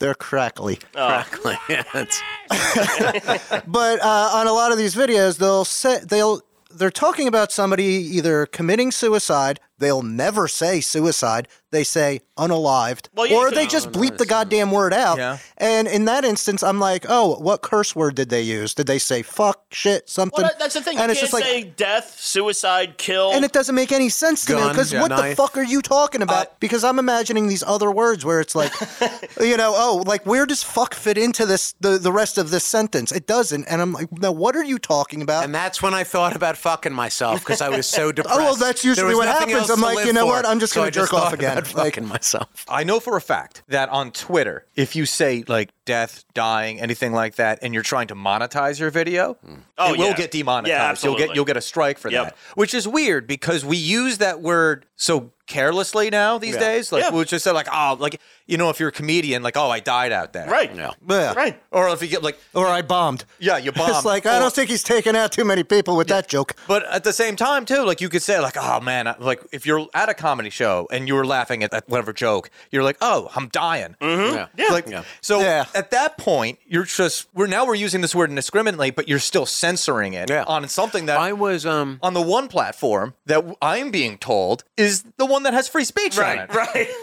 They're 0.00 0.14
crackly. 0.14 0.80
Crackly. 0.94 1.56
But 3.66 4.02
uh, 4.02 4.30
on 4.34 4.46
a 4.48 4.52
lot 4.52 4.72
of 4.72 4.78
these 4.78 4.94
videos, 4.94 5.38
they'll 5.38 5.64
say 5.64 6.00
they'll 6.00 6.40
they're 6.70 6.90
talking 6.90 7.28
about 7.28 7.52
somebody 7.52 7.84
either 7.84 8.46
committing 8.46 8.90
suicide. 8.90 9.60
They'll 9.80 10.02
never 10.02 10.46
say 10.46 10.80
suicide. 10.80 11.48
They 11.72 11.84
say 11.84 12.20
unalived, 12.36 13.08
Well, 13.14 13.26
yeah, 13.26 13.36
or 13.36 13.50
they 13.50 13.62
can- 13.62 13.70
just 13.70 13.92
bleep 13.92 14.18
the 14.18 14.26
goddamn 14.26 14.72
word 14.72 14.92
out. 14.92 15.18
Yeah. 15.18 15.38
And 15.56 15.86
in 15.86 16.04
that 16.06 16.24
instance, 16.24 16.62
I'm 16.64 16.80
like, 16.80 17.06
oh, 17.08 17.36
what 17.38 17.62
curse 17.62 17.94
word 17.94 18.16
did 18.16 18.28
they 18.28 18.42
use? 18.42 18.74
Did 18.74 18.88
they 18.88 18.98
say 18.98 19.22
fuck, 19.22 19.62
shit, 19.70 20.08
something? 20.08 20.42
Well, 20.42 20.50
that's 20.58 20.74
the 20.74 20.80
thing. 20.82 20.98
And 20.98 21.06
you 21.06 21.12
it's 21.12 21.20
can't 21.20 21.30
just 21.30 21.32
like, 21.32 21.44
say 21.44 21.62
death, 21.62 22.18
suicide, 22.18 22.98
kill. 22.98 23.30
and 23.32 23.44
it 23.44 23.52
doesn't 23.52 23.74
make 23.74 23.92
any 23.92 24.08
sense 24.08 24.44
to 24.46 24.56
me 24.56 24.68
because 24.68 24.92
yeah, 24.92 25.02
what 25.02 25.10
the 25.16 25.34
fuck 25.36 25.56
are 25.56 25.62
you 25.62 25.80
talking 25.80 26.22
about? 26.22 26.46
Uh, 26.46 26.50
because 26.58 26.82
I'm 26.82 26.98
imagining 26.98 27.46
these 27.46 27.62
other 27.62 27.90
words 27.90 28.24
where 28.24 28.40
it's 28.40 28.56
like, 28.56 28.72
you 29.40 29.56
know, 29.56 29.72
oh, 29.76 30.02
like 30.06 30.26
where 30.26 30.46
does 30.46 30.62
fuck 30.64 30.92
fit 30.94 31.16
into 31.16 31.46
this 31.46 31.74
the, 31.80 31.98
the 31.98 32.10
rest 32.12 32.36
of 32.36 32.50
this 32.50 32.64
sentence? 32.64 33.12
It 33.12 33.26
doesn't, 33.28 33.64
and 33.66 33.80
I'm 33.80 33.92
like, 33.92 34.10
now 34.10 34.32
what 34.32 34.56
are 34.56 34.64
you 34.64 34.78
talking 34.78 35.22
about? 35.22 35.44
and 35.44 35.54
that's 35.54 35.80
when 35.80 35.94
I 35.94 36.02
thought 36.04 36.34
about 36.34 36.56
fucking 36.56 36.92
myself 36.92 37.40
because 37.40 37.60
I 37.60 37.68
was 37.68 37.86
so 37.86 38.10
depressed. 38.12 38.30
Oh, 38.40 38.42
well, 38.44 38.54
that's 38.56 38.84
usually 38.84 39.14
what 39.14 39.28
happens. 39.28 39.69
Else 39.70 39.78
I'm 39.78 39.82
to 39.82 39.86
like, 39.86 39.96
live 39.96 40.06
you 40.06 40.12
know 40.12 40.26
for. 40.26 40.32
what? 40.32 40.46
I'm 40.46 40.60
just 40.60 40.72
So 40.72 40.80
gonna 40.80 40.88
I 40.88 40.90
jerk 40.90 41.12
off 41.14 41.32
again. 41.32 41.58
about 41.58 41.74
Like- 41.74 41.94
fucking 41.94 42.08
myself. 42.08 42.64
I 42.68 42.84
know 42.84 43.00
for 43.00 43.16
a 43.16 43.20
fact 43.20 43.62
that 43.68 43.88
on 43.88 44.10
Twitter, 44.12 44.66
if 44.76 44.94
you 44.96 45.06
say 45.06 45.44
like 45.48 45.70
death, 45.84 46.24
dying, 46.34 46.80
anything 46.80 47.12
like 47.12 47.36
that, 47.36 47.58
and 47.62 47.72
you're 47.74 47.82
trying 47.82 48.08
to 48.08 48.14
monetize 48.14 48.78
your 48.78 48.90
video, 48.90 49.36
Oh, 49.78 49.94
it 49.94 49.98
will 49.98 50.14
get 50.14 50.30
demonetized. 50.30 51.02
Yeah, 51.04 51.08
you'll 51.10 51.18
get 51.18 51.34
you'll 51.34 51.44
get 51.44 51.56
a 51.56 51.60
strike 51.62 51.98
for 51.98 52.10
Yep. 52.10 52.24
that, 52.24 52.36
which 52.54 52.74
is 52.74 52.86
weird 52.86 53.26
because 53.26 53.64
we 53.64 53.76
use 53.76 54.18
that 54.18 54.40
word 54.40 54.86
so 54.96 55.30
carelessly 55.50 56.10
now 56.10 56.38
these 56.38 56.56
days. 56.56 56.92
Like 56.92 57.02
Yeah. 57.04 57.10
we'll 57.10 57.24
just 57.24 57.44
say 57.44 57.50
like 57.50 57.68
oh 57.72 57.96
like 57.98 58.20
you 58.46 58.56
know 58.56 58.70
if 58.70 58.78
you're 58.80 58.88
a 58.88 58.92
comedian 58.92 59.42
like 59.42 59.56
oh 59.56 59.68
I 59.70 59.80
died 59.80 60.12
out 60.12 60.32
there 60.32 60.48
right. 60.48 60.74
Yeah. 60.74 60.92
Yeah. 61.08 61.32
Right. 61.34 61.60
or 61.70 61.88
if 61.90 62.00
you 62.02 62.08
get 62.08 62.22
like 62.22 62.38
Or 62.54 62.66
I 62.66 62.82
bombed. 62.82 63.24
yeah 63.38 63.58
you 63.58 63.72
bomb 63.72 63.90
It's 63.96 64.04
like 64.04 64.24
I 64.26 64.36
Or- 64.36 64.40
don't 64.40 64.54
think 64.54 64.70
he's 64.70 64.82
taking 64.84 65.16
out 65.16 65.32
too 65.32 65.44
many 65.44 65.64
people 65.64 65.96
with 65.96 66.08
that 66.08 66.28
joke. 66.28 66.54
But 66.68 66.84
at 66.86 67.02
the 67.04 67.12
same 67.12 67.34
time, 67.36 67.64
too, 67.66 67.82
like 67.84 68.00
you 68.00 68.08
could 68.08 68.22
say, 68.22 68.38
like, 68.38 68.56
oh 68.56 68.80
man, 68.80 69.08
I- 69.08 69.16
like 69.18 69.42
if 69.52 69.66
you're 69.66 69.86
at 69.94 70.08
a 70.08 70.14
comedy 70.14 70.50
show 70.50 70.86
and 70.92 71.08
you 71.08 71.14
were 71.14 71.26
laughing 71.26 71.62
at, 71.64 71.74
at 71.74 71.88
whatever 71.88 72.12
joke, 72.12 72.48
you're 72.70 72.84
like, 72.84 72.96
oh, 73.00 73.30
I'm 73.34 73.48
dying. 73.48 73.96
Yeah. 74.00 74.46
Like, 74.70 74.88
Yeah. 74.88 75.02
so 75.20 75.40
Yeah. 75.40 75.64
at 75.74 75.90
that 75.90 76.16
point, 76.18 76.58
you're 76.66 76.84
just 76.84 77.26
we're 77.34 77.46
now 77.48 77.66
we're 77.66 77.74
using 77.74 78.00
this 78.00 78.14
word 78.14 78.30
indiscriminately, 78.30 78.90
but 78.92 79.08
you're 79.08 79.18
still 79.18 79.46
censoring 79.46 80.12
it 80.14 80.30
Yeah. 80.30 80.44
on 80.46 80.68
something 80.68 81.06
that 81.06 81.18
I 81.18 81.32
was 81.32 81.66
um 81.66 81.98
on 82.02 82.14
the 82.14 82.20
one 82.22 82.46
platform 82.48 83.14
that 83.26 83.44
I'm 83.60 83.90
being 83.90 84.18
told 84.18 84.62
is 84.76 85.04
the 85.16 85.26
one 85.26 85.39
that 85.44 85.54
has 85.54 85.68
free 85.68 85.84
speech 85.84 86.18
on 86.18 86.24
Right. 86.24 86.48
it. 86.50 86.54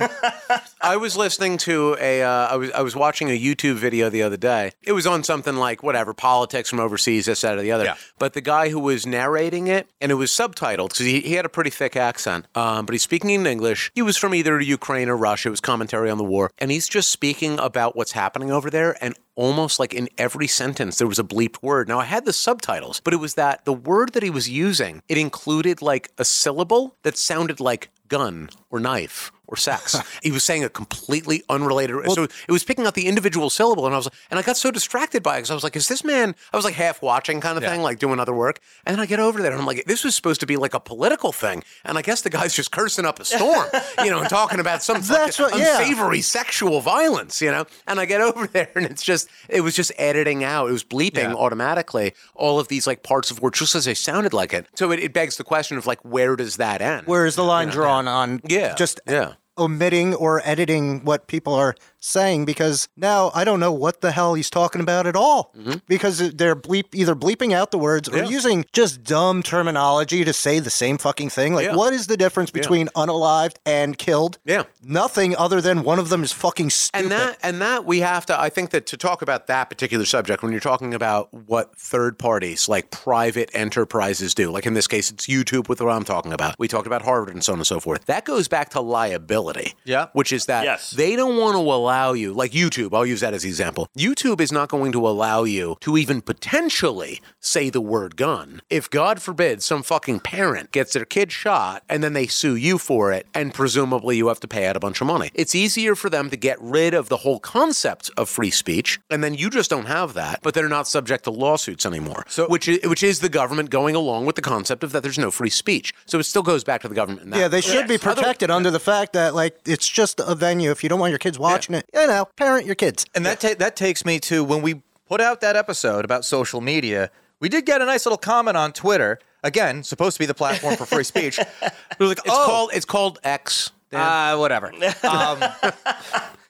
Right. 0.02 0.62
I 0.82 0.98
was 0.98 1.18
listening 1.18 1.58
to 1.60 1.98
a. 2.00 2.22
Uh, 2.24 2.30
I 2.48 2.56
was 2.56 2.72
I 2.72 2.82
was 2.82 2.96
watching 2.96 3.30
a 3.30 3.40
YouTube 3.40 3.76
video 3.76 4.10
the 4.10 4.24
other 4.24 4.38
day. 4.38 4.72
It 4.84 4.92
was 4.94 5.06
on 5.08 5.24
something 5.24 5.56
like 5.56 5.84
whatever 5.84 6.14
politics 6.14 6.70
from 6.70 6.80
overseas, 6.80 7.26
this 7.26 7.42
that 7.42 7.58
or 7.58 7.62
the 7.62 7.72
other. 7.72 7.86
Yeah. 7.86 7.96
But 8.20 8.34
the 8.34 8.42
guy 8.42 8.70
who 8.70 8.80
was 8.80 9.06
narrating 9.06 9.68
it, 9.68 9.90
and 10.02 10.12
it 10.12 10.16
was 10.16 10.32
subtitled 10.32 10.90
because 10.90 11.06
he, 11.06 11.22
he 11.22 11.34
had 11.34 11.46
a 11.46 11.50
pretty 11.50 11.70
thick 11.70 11.96
accent. 11.96 12.46
Um, 12.56 12.86
but 12.86 12.94
he's 12.94 13.04
speaking 13.04 13.30
in 13.32 13.46
English. 13.46 13.92
He 13.96 14.02
was 14.02 14.18
from 14.18 14.34
either 14.36 14.60
Ukraine 14.60 15.10
or 15.10 15.18
Russia. 15.18 15.50
It 15.50 15.52
was 15.52 15.62
commentary 15.62 16.10
on 16.10 16.18
the 16.18 16.24
war, 16.24 16.52
and 16.60 16.72
he's 16.72 16.88
just 16.88 17.12
speaking 17.12 17.60
about 17.60 17.96
what's 17.96 18.12
happening 18.14 18.52
over 18.52 18.70
there. 18.70 18.96
And 19.04 19.16
almost 19.38 19.80
like 19.80 19.94
in 19.94 20.10
every 20.18 20.48
sentence 20.48 20.98
there 20.98 21.08
was 21.08 21.20
a 21.20 21.24
bleeped 21.24 21.62
word. 21.62 21.88
Now 21.88 22.00
I 22.00 22.06
had 22.06 22.26
the 22.26 22.34
subtitles, 22.34 23.00
but 23.00 23.14
it 23.14 23.18
was 23.18 23.36
that 23.36 23.64
the 23.64 23.72
word 23.72 24.12
that 24.12 24.24
he 24.24 24.30
was 24.30 24.50
using 24.50 25.02
it 25.08 25.18
included 25.18 25.82
like 25.82 26.12
a 26.18 26.26
syllable 26.26 26.98
that 27.04 27.18
sounded 27.18 27.62
like 27.62 27.90
gun 28.10 28.50
or 28.70 28.80
knife 28.80 29.32
or 29.48 29.56
sex. 29.58 29.96
he 30.24 30.32
was 30.32 30.44
saying 30.44 30.64
a 30.64 30.70
completely 30.70 31.44
unrelated. 31.50 31.96
so 32.12 32.24
it 32.24 32.52
was 32.52 32.64
picking 32.64 32.86
out 32.86 32.94
the 32.96 33.08
individual 33.08 33.50
syllable, 33.50 33.86
and 33.86 33.94
I 33.96 33.98
was, 33.98 34.10
and 34.30 34.40
I 34.40 34.44
got 34.44 34.58
so 34.58 34.72
distracted 34.72 35.24
by 35.24 35.36
it 35.36 35.40
because 35.40 35.52
I 35.52 35.54
was 35.54 35.64
like, 35.64 35.76
"Is 35.76 35.88
this 35.88 36.04
man?" 36.04 36.36
I 36.54 36.56
was 36.58 36.66
like 36.66 36.76
half 36.76 37.02
watching 37.02 37.42
kind 37.42 37.58
of 37.58 37.64
thing, 37.64 37.82
like 37.82 38.00
doing 38.00 38.20
other 38.20 38.34
work, 38.34 38.60
and 38.86 38.94
then 38.96 39.00
I 39.02 39.06
get 39.06 39.20
over 39.20 39.42
there 39.42 39.52
and 39.52 39.60
I'm 39.60 39.66
like, 39.68 39.86
"This 39.86 40.04
was 40.04 40.16
supposed 40.16 40.40
to 40.42 40.46
be 40.46 40.58
like 40.58 40.74
a 40.74 40.80
political 40.80 41.32
thing," 41.32 41.64
and 41.86 41.98
I 41.98 42.02
guess 42.02 42.22
the 42.22 42.30
guy's 42.30 42.54
just 42.54 42.72
cursing 42.72 43.06
up 43.06 43.20
a 43.20 43.26
storm, 43.26 43.68
you 44.04 44.10
know, 44.12 44.20
and 44.20 44.30
talking 44.30 44.60
about 44.60 44.84
some 44.84 45.02
That's 45.02 45.40
what- 45.40 45.58
yeah. 45.58 45.80
unsavory 45.80 46.22
sexual 46.22 46.82
violence, 46.82 47.42
you 47.42 47.52
know. 47.52 47.66
And 47.88 48.00
I 48.00 48.06
get 48.06 48.22
over 48.22 48.48
there, 48.54 48.70
and 48.76 48.86
it's 48.86 49.04
just, 49.04 49.30
it 49.50 49.62
was 49.62 49.76
just 49.76 49.92
editing 49.98 50.44
out, 50.44 50.70
it 50.70 50.74
was 50.74 50.84
bleeping 50.84 51.34
automatically 51.34 52.14
all 52.36 52.60
of 52.60 52.68
these 52.68 52.86
like 52.88 53.04
parts 53.04 53.32
of 53.32 53.42
words 53.42 53.60
just 53.60 53.76
as 53.76 53.86
they 53.86 53.94
sounded 53.94 54.34
like 54.34 54.54
it. 54.54 54.68
So 54.76 54.92
it, 54.92 55.00
it 55.00 55.14
begs 55.14 55.38
the 55.38 55.44
question 55.44 55.78
of 55.78 55.86
like, 55.88 56.00
where 56.04 56.36
does 56.36 56.58
that 56.58 56.82
end? 56.82 57.08
Where 57.08 57.26
is 57.26 57.36
the 57.36 57.44
line 57.44 57.70
drawn 57.70 58.08
on 58.08 58.42
Yeah, 58.48 58.76
just 58.76 59.00
yeah. 59.08 59.34
Omitting 59.58 60.14
or 60.16 60.42
editing 60.46 61.04
what 61.04 61.28
people 61.28 61.54
are 61.54 61.76
saying 62.08 62.46
because 62.46 62.88
now 62.98 63.32
I 63.36 63.44
don't 63.44 63.60
know 63.60 63.72
what 63.72 64.02
the 64.02 64.12
hell 64.12 64.34
he's 64.34 64.50
talking 64.50 64.82
about 64.82 65.06
at 65.08 65.16
all 65.16 65.54
because 65.88 66.20
they're 66.34 66.56
bleep 66.56 66.86
either 66.94 67.16
bleeping 67.16 67.52
out 67.54 67.72
the 67.72 67.78
words 67.78 68.08
or 68.08 68.14
Mm-hmm. 68.18 68.26
Yeah. 68.26 68.32
using 68.32 68.66
just 68.74 69.04
dumb 69.04 69.44
terminology 69.44 70.24
to 70.24 70.34
say 70.34 70.60
the 70.60 70.70
same 70.70 70.98
fucking 70.98 71.30
thing. 71.30 71.54
Like, 71.54 71.66
Yeah. 71.68 71.76
what 71.76 71.94
is 71.94 72.08
the 72.08 72.18
difference 72.18 72.50
between 72.52 72.88
unalived 72.96 73.56
and 73.66 73.98
killed? 73.98 74.40
Yeah. 74.46 74.64
Nothing 74.84 75.36
other 75.36 75.62
than 75.62 75.84
one 75.84 76.00
of 76.00 76.10
them 76.10 76.24
is 76.24 76.32
fucking 76.32 76.70
stupid. 76.70 77.04
And 77.04 77.12
that 77.12 77.38
and 77.44 77.62
that 77.62 77.86
we 77.86 78.00
have 78.00 78.26
to 78.28 78.40
I 78.40 78.50
think 78.50 78.70
that 78.72 78.86
to 78.88 78.98
talk 78.98 79.22
about 79.22 79.48
that 79.48 79.70
particular 79.70 80.06
subject 80.06 80.42
when 80.44 80.52
you're 80.52 80.62
talking 80.62 80.94
about 80.94 81.34
what 81.34 81.76
third 81.78 82.18
parties 82.18 82.68
like 82.70 82.90
private 82.92 83.50
enterprises 83.54 84.34
do, 84.34 84.50
like 84.52 84.66
in 84.66 84.74
this 84.74 84.88
case 84.88 85.12
it's 85.12 85.28
YouTube 85.28 85.68
with 85.70 85.82
what 85.82 85.92
I'm 85.92 86.04
talking 86.06 86.32
about. 86.34 86.56
We 86.58 86.68
talked 86.68 86.88
about 86.88 87.02
Harvard 87.04 87.34
and 87.34 87.44
so 87.44 87.54
on 87.54 87.60
and 87.60 87.68
so 87.68 87.80
forth. 87.80 88.06
That 88.06 88.24
goes 88.26 88.48
back 88.48 88.70
to 88.70 88.82
liability. 88.82 89.74
Yeah. 89.84 90.08
Which 90.14 90.32
is 90.32 90.46
that 90.46 90.64
Yes. 90.64 90.92
they 90.92 91.16
don't 91.16 91.38
want 91.38 91.56
to 91.56 91.60
allow 91.60 91.97
you 92.14 92.34
like 92.34 92.52
YouTube, 92.52 92.94
I'll 92.94 93.06
use 93.06 93.22
that 93.22 93.34
as 93.34 93.44
an 93.44 93.50
example. 93.50 93.88
YouTube 93.98 94.42
is 94.42 94.52
not 94.52 94.70
going 94.70 94.92
to 94.92 95.08
allow 95.08 95.44
you 95.44 95.78
to 95.82 95.98
even 95.98 96.22
potentially 96.22 97.22
say 97.40 97.70
the 97.70 97.82
word 97.82 98.16
gun. 98.16 98.62
If 98.70 98.90
God 98.90 99.22
forbid 99.22 99.62
some 99.62 99.84
fucking 99.84 100.22
parent 100.22 100.72
gets 100.72 100.94
their 100.94 101.06
kid 101.06 101.32
shot 101.32 101.84
and 101.90 102.04
then 102.04 102.14
they 102.14 102.28
sue 102.28 102.56
you 102.56 102.78
for 102.78 103.12
it 103.12 103.28
and 103.34 103.54
presumably 103.54 104.18
you 104.18 104.28
have 104.28 104.40
to 104.42 104.48
pay 104.48 104.66
out 104.68 104.76
a 104.76 104.80
bunch 104.80 105.02
of 105.02 105.08
money. 105.08 105.30
It's 105.34 105.54
easier 105.56 105.96
for 105.96 106.10
them 106.10 106.30
to 106.30 106.38
get 106.38 106.58
rid 106.62 106.94
of 106.94 107.10
the 107.10 107.18
whole 107.18 107.40
concept 107.40 108.10
of 108.18 108.28
free 108.30 108.52
speech 108.52 109.00
and 109.10 109.24
then 109.24 109.34
you 109.34 109.50
just 109.50 109.70
don't 109.70 109.86
have 109.86 110.14
that, 110.16 110.40
but 110.42 110.54
they're 110.54 110.70
not 110.70 110.88
subject 110.88 111.26
to 111.26 111.32
lawsuits 111.32 111.86
anymore. 111.86 112.26
So- 112.28 112.48
which 112.48 112.68
is, 112.68 112.80
which 112.88 113.04
is 113.04 113.20
the 113.20 113.30
government 113.30 113.70
going 113.70 113.96
along 113.96 114.26
with 114.26 114.36
the 114.36 114.42
concept 114.42 114.84
of 114.84 114.92
that 114.94 115.04
there's 115.04 115.18
no 115.20 115.32
free 115.32 115.50
speech. 115.50 115.94
So 116.06 116.18
it 116.20 116.24
still 116.24 116.44
goes 116.44 116.64
back 116.64 116.82
to 116.82 116.88
the 116.88 116.96
government. 116.96 117.24
in 117.26 117.30
that 117.32 117.40
yeah, 117.40 117.48
they 117.48 117.62
should 117.62 117.88
be 117.88 117.96
Other- 117.96 118.16
protected 118.16 118.50
under 118.50 118.72
the 118.72 118.80
fact 118.80 119.14
that 119.14 119.36
like 119.36 119.58
it's 119.66 119.88
just 119.88 120.20
a 120.20 120.34
venue. 120.36 120.72
If 120.72 120.82
you 120.84 120.90
don't 120.90 121.00
want 121.00 121.12
your 121.12 121.20
kids 121.20 121.38
watching 121.38 121.76
it, 121.76 121.77
you 121.94 122.08
know, 122.08 122.26
parent 122.36 122.66
your 122.66 122.76
kids. 122.76 123.06
And 123.16 123.26
that 123.26 123.40
ta- 123.40 123.56
that 123.60 123.76
takes 123.76 124.06
me 124.06 124.20
to 124.22 124.44
when 124.44 124.62
we 124.62 124.82
put 125.08 125.22
out 125.22 125.42
that 125.42 125.56
episode 125.56 126.06
about 126.06 126.26
social 126.26 126.62
media. 126.62 127.10
We 127.40 127.50
did 127.50 127.66
get 127.66 127.82
a 127.82 127.86
nice 127.86 128.06
little 128.06 128.18
comment 128.18 128.58
on 128.58 128.74
Twitter. 128.74 129.20
Again, 129.44 129.84
supposed 129.84 130.16
to 130.16 130.20
be 130.20 130.26
the 130.26 130.34
platform 130.34 130.76
for 130.76 130.86
free 130.86 131.04
speech. 131.04 131.40
We 132.00 132.06
were 132.06 132.10
like, 132.10 132.20
It's 132.20 132.30
oh, 132.30 132.46
called 132.46 132.70
it's 132.74 132.86
called 132.86 133.20
X. 133.24 133.72
Dan. 133.92 134.02
uh, 134.02 134.38
whatever. 134.38 134.72
Um, 135.04 135.44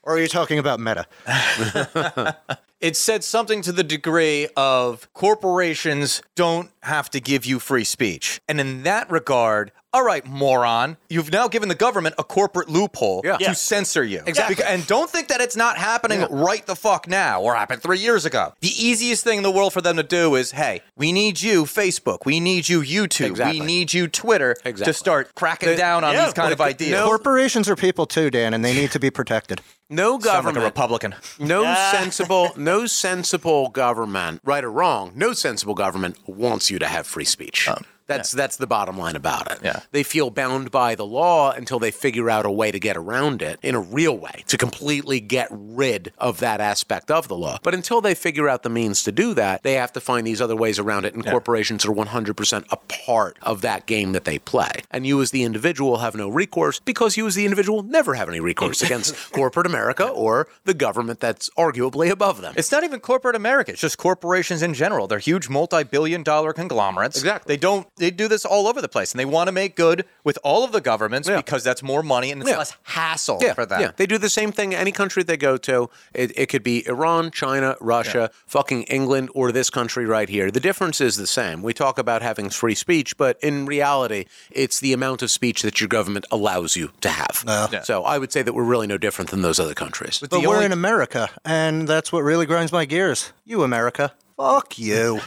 Or 0.08 0.14
are 0.14 0.18
you 0.18 0.26
talking 0.26 0.58
about 0.58 0.80
Meta? 0.80 1.06
it 2.80 2.96
said 2.96 3.22
something 3.22 3.60
to 3.60 3.72
the 3.72 3.84
degree 3.84 4.48
of 4.56 5.12
corporations 5.12 6.22
don't 6.34 6.70
have 6.82 7.10
to 7.10 7.20
give 7.20 7.44
you 7.44 7.58
free 7.58 7.84
speech. 7.84 8.40
And 8.48 8.58
in 8.58 8.84
that 8.84 9.10
regard, 9.10 9.70
all 9.92 10.04
right, 10.04 10.24
moron, 10.26 10.96
you've 11.08 11.32
now 11.32 11.48
given 11.48 11.68
the 11.68 11.74
government 11.74 12.14
a 12.18 12.24
corporate 12.24 12.68
loophole 12.68 13.22
Yeah. 13.24 13.36
to 13.38 13.42
Yeah. 13.44 13.52
censor 13.54 14.04
you. 14.04 14.22
Exactly. 14.26 14.56
Beca- 14.56 14.66
And 14.68 14.86
don't 14.86 15.10
think 15.10 15.28
that 15.28 15.40
it's 15.40 15.56
not 15.56 15.76
happening 15.78 16.26
right 16.30 16.64
the 16.66 16.76
fuck 16.76 17.08
now 17.08 17.40
or 17.42 17.54
happened 17.54 17.82
three 17.82 17.98
years 17.98 18.24
ago. 18.26 18.52
The 18.60 18.68
easiest 18.68 19.24
thing 19.24 19.38
in 19.38 19.42
the 19.42 19.50
world 19.50 19.72
for 19.72 19.80
them 19.80 19.96
to 19.96 20.02
do 20.02 20.36
is, 20.36 20.52
hey, 20.52 20.82
we 20.96 21.10
need 21.12 21.40
you, 21.40 21.64
Facebook. 21.64 22.18
We 22.26 22.38
need 22.38 22.68
you, 22.68 22.80
YouTube. 22.82 23.26
Exactly. 23.26 23.60
We 23.60 23.66
need 23.66 23.92
you, 23.92 24.08
Twitter, 24.08 24.52
Exactly. 24.64 24.84
to 24.84 24.92
start 24.92 25.34
cracking 25.34 25.70
The- 25.70 25.76
down 25.76 26.04
on 26.04 26.12
yeah, 26.14 26.26
these 26.26 26.34
kind 26.34 26.46
but 26.48 26.52
of 26.52 26.58
the- 26.58 26.64
ideas. 26.64 26.90
no- 26.92 27.06
Corporations 27.06 27.68
are 27.68 27.76
people 27.76 28.06
too, 28.06 28.30
Dan, 28.30 28.52
and 28.54 28.62
they 28.64 28.74
need 28.74 28.90
to 28.92 28.98
be 29.00 29.10
protected. 29.10 29.60
No 29.90 30.12
Sound 30.12 30.24
like 30.24 30.32
government 30.34 30.58
a 30.58 30.60
Republican. 30.66 31.14
No 31.38 31.62
sensible, 31.92 32.50
no 32.56 32.86
sensible 32.86 33.70
government, 33.70 34.40
right 34.44 34.62
or 34.62 34.70
wrong, 34.70 35.12
no 35.14 35.32
sensible 35.32 35.74
government 35.74 36.18
wants 36.26 36.70
you 36.70 36.78
to 36.78 36.86
have 36.86 37.06
free 37.06 37.24
speech. 37.24 37.68
Um, 37.68 37.84
that's 38.08 38.32
that's 38.32 38.56
the 38.56 38.66
bottom 38.66 38.98
line 38.98 39.14
about 39.14 39.50
it. 39.52 39.58
Yeah. 39.62 39.80
They 39.92 40.02
feel 40.02 40.30
bound 40.30 40.70
by 40.70 40.94
the 40.94 41.06
law 41.06 41.52
until 41.52 41.78
they 41.78 41.90
figure 41.90 42.28
out 42.28 42.44
a 42.46 42.50
way 42.50 42.72
to 42.72 42.80
get 42.80 42.96
around 42.96 43.42
it 43.42 43.58
in 43.62 43.74
a 43.74 43.80
real 43.80 44.16
way 44.16 44.44
to 44.48 44.56
completely 44.56 45.20
get 45.20 45.48
rid 45.50 46.12
of 46.18 46.40
that 46.40 46.60
aspect 46.60 47.10
of 47.10 47.28
the 47.28 47.36
law. 47.36 47.58
But 47.62 47.74
until 47.74 48.00
they 48.00 48.14
figure 48.14 48.48
out 48.48 48.62
the 48.62 48.70
means 48.70 49.02
to 49.04 49.12
do 49.12 49.34
that, 49.34 49.62
they 49.62 49.74
have 49.74 49.92
to 49.92 50.00
find 50.00 50.26
these 50.26 50.40
other 50.40 50.56
ways 50.56 50.78
around 50.78 51.04
it 51.04 51.14
and 51.14 51.24
corporations 51.24 51.84
are 51.84 51.92
100% 51.92 52.66
a 52.70 52.76
part 52.76 53.36
of 53.42 53.60
that 53.60 53.86
game 53.86 54.12
that 54.12 54.24
they 54.24 54.38
play. 54.38 54.70
And 54.90 55.06
you 55.06 55.20
as 55.20 55.30
the 55.30 55.44
individual 55.44 55.98
have 55.98 56.14
no 56.14 56.28
recourse 56.28 56.80
because 56.80 57.16
you 57.16 57.26
as 57.26 57.34
the 57.34 57.44
individual 57.44 57.82
never 57.82 58.14
have 58.14 58.28
any 58.28 58.40
recourse 58.40 58.82
against 58.82 59.32
corporate 59.32 59.66
America 59.66 60.08
or 60.08 60.48
the 60.64 60.74
government 60.74 61.20
that's 61.20 61.50
arguably 61.58 62.10
above 62.10 62.40
them. 62.40 62.54
It's 62.56 62.72
not 62.72 62.84
even 62.84 63.00
corporate 63.00 63.36
America. 63.36 63.72
It's 63.72 63.80
just 63.80 63.98
corporations 63.98 64.62
in 64.62 64.74
general. 64.74 65.06
They're 65.06 65.18
huge 65.18 65.48
multi-billion 65.48 66.22
dollar 66.22 66.52
conglomerates. 66.52 67.18
Exactly. 67.18 67.54
They 67.54 67.60
don't 67.60 67.86
they 67.98 68.10
do 68.10 68.28
this 68.28 68.44
all 68.44 68.66
over 68.66 68.80
the 68.80 68.88
place 68.88 69.12
and 69.12 69.18
they 69.20 69.24
want 69.24 69.48
to 69.48 69.52
make 69.52 69.76
good 69.76 70.04
with 70.24 70.38
all 70.42 70.64
of 70.64 70.72
the 70.72 70.80
governments 70.80 71.28
Yeah. 71.28 71.36
because 71.36 71.62
that's 71.64 71.82
more 71.82 72.02
money 72.02 72.30
and 72.30 72.40
it's 72.42 72.50
Yeah. 72.50 72.58
less 72.58 72.74
hassle 72.84 73.38
yeah, 73.42 73.54
for 73.54 73.66
them. 73.66 73.80
Yeah, 73.80 73.90
they 73.96 74.06
do 74.06 74.18
the 74.18 74.30
same 74.30 74.52
thing 74.52 74.74
any 74.74 74.92
country 74.92 75.22
they 75.22 75.36
go 75.36 75.56
to. 75.58 75.90
It, 76.14 76.32
it 76.36 76.46
could 76.48 76.62
be 76.62 76.86
Iran, 76.88 77.30
China, 77.30 77.76
Russia, 77.80 78.30
fucking 78.46 78.84
England, 78.84 79.30
or 79.34 79.52
this 79.52 79.70
country 79.70 80.06
right 80.06 80.28
here. 80.28 80.50
The 80.50 80.60
difference 80.60 81.00
is 81.00 81.16
the 81.16 81.26
same. 81.26 81.62
We 81.62 81.74
talk 81.74 81.98
about 81.98 82.22
having 82.22 82.50
free 82.50 82.74
speech, 82.74 83.16
but 83.16 83.38
in 83.42 83.66
reality, 83.66 84.24
it's 84.50 84.80
the 84.80 84.92
amount 84.92 85.22
of 85.22 85.30
speech 85.30 85.62
that 85.62 85.80
your 85.80 85.88
government 85.88 86.24
allows 86.30 86.76
you 86.76 86.90
to 87.00 87.08
have. 87.08 87.44
Yeah. 87.72 87.82
So 87.82 88.04
I 88.04 88.18
would 88.18 88.32
say 88.32 88.42
that 88.42 88.52
we're 88.54 88.64
really 88.64 88.86
no 88.86 88.98
different 88.98 89.30
than 89.30 89.42
those 89.42 89.58
other 89.60 89.74
countries. 89.74 90.18
But 90.20 90.30
The 90.30 90.40
we're 90.40 90.54
only- 90.54 90.66
in 90.66 90.72
America, 90.72 91.28
and 91.44 91.86
that's 91.88 92.12
what 92.12 92.22
really 92.22 92.46
grinds 92.46 92.72
my 92.72 92.84
gears. 92.84 93.32
You, 93.44 93.62
America. 93.62 94.12
Fuck 94.38 94.78
you. 94.78 95.20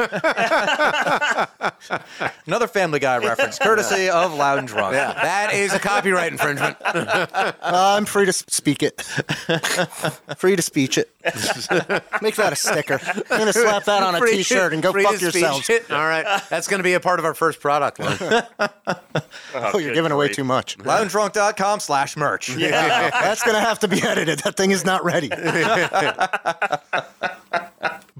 Another 2.47 2.67
Family 2.67 2.99
Guy 2.99 3.17
reference, 3.17 3.59
courtesy 3.59 4.09
of 4.09 4.33
Loud 4.33 4.59
'N 4.59 4.65
Drunk. 4.65 4.93
Yeah, 4.95 5.11
that 5.13 5.53
is 5.53 5.73
a 5.73 5.79
copyright 5.79 6.31
infringement. 6.31 6.77
Uh, 7.61 7.95
I'm 7.97 8.05
free 8.05 8.25
to 8.25 8.33
speak 8.33 8.83
it. 8.83 9.01
free 10.37 10.55
to 10.55 10.61
speech 10.61 10.97
it. 10.97 11.09
Make 12.21 12.35
that 12.35 12.49
a 12.51 12.55
sticker. 12.55 12.99
I'm 13.29 13.39
gonna 13.39 13.53
slap 13.53 13.83
that 13.85 14.03
on 14.03 14.15
a 14.15 14.19
Free- 14.19 14.37
T-shirt 14.37 14.73
and 14.73 14.81
go 14.83 14.91
free 14.91 15.03
fuck 15.03 15.15
speech 15.15 15.35
yourselves. 15.35 15.69
it. 15.69 15.89
All 15.91 16.05
right, 16.05 16.25
that's 16.49 16.67
going 16.67 16.79
to 16.79 16.83
be 16.83 16.93
a 16.93 16.99
part 16.99 17.19
of 17.19 17.25
our 17.25 17.33
first 17.33 17.59
product 17.59 17.99
line. 17.99 18.17
Oh, 19.55 19.77
you're 19.77 19.93
giving 19.93 20.11
away 20.11 20.29
too 20.29 20.43
much. 20.43 20.77
Loudndrunk.com 20.79 21.79
slash 21.79 22.17
merch. 22.17 22.49
Yeah. 22.55 23.09
That's 23.11 23.43
gonna 23.43 23.59
have 23.61 23.79
to 23.79 23.87
be 23.87 24.01
edited. 24.01 24.39
That 24.39 24.55
thing 24.57 24.71
is 24.71 24.83
not 24.85 25.03
ready. 25.03 25.29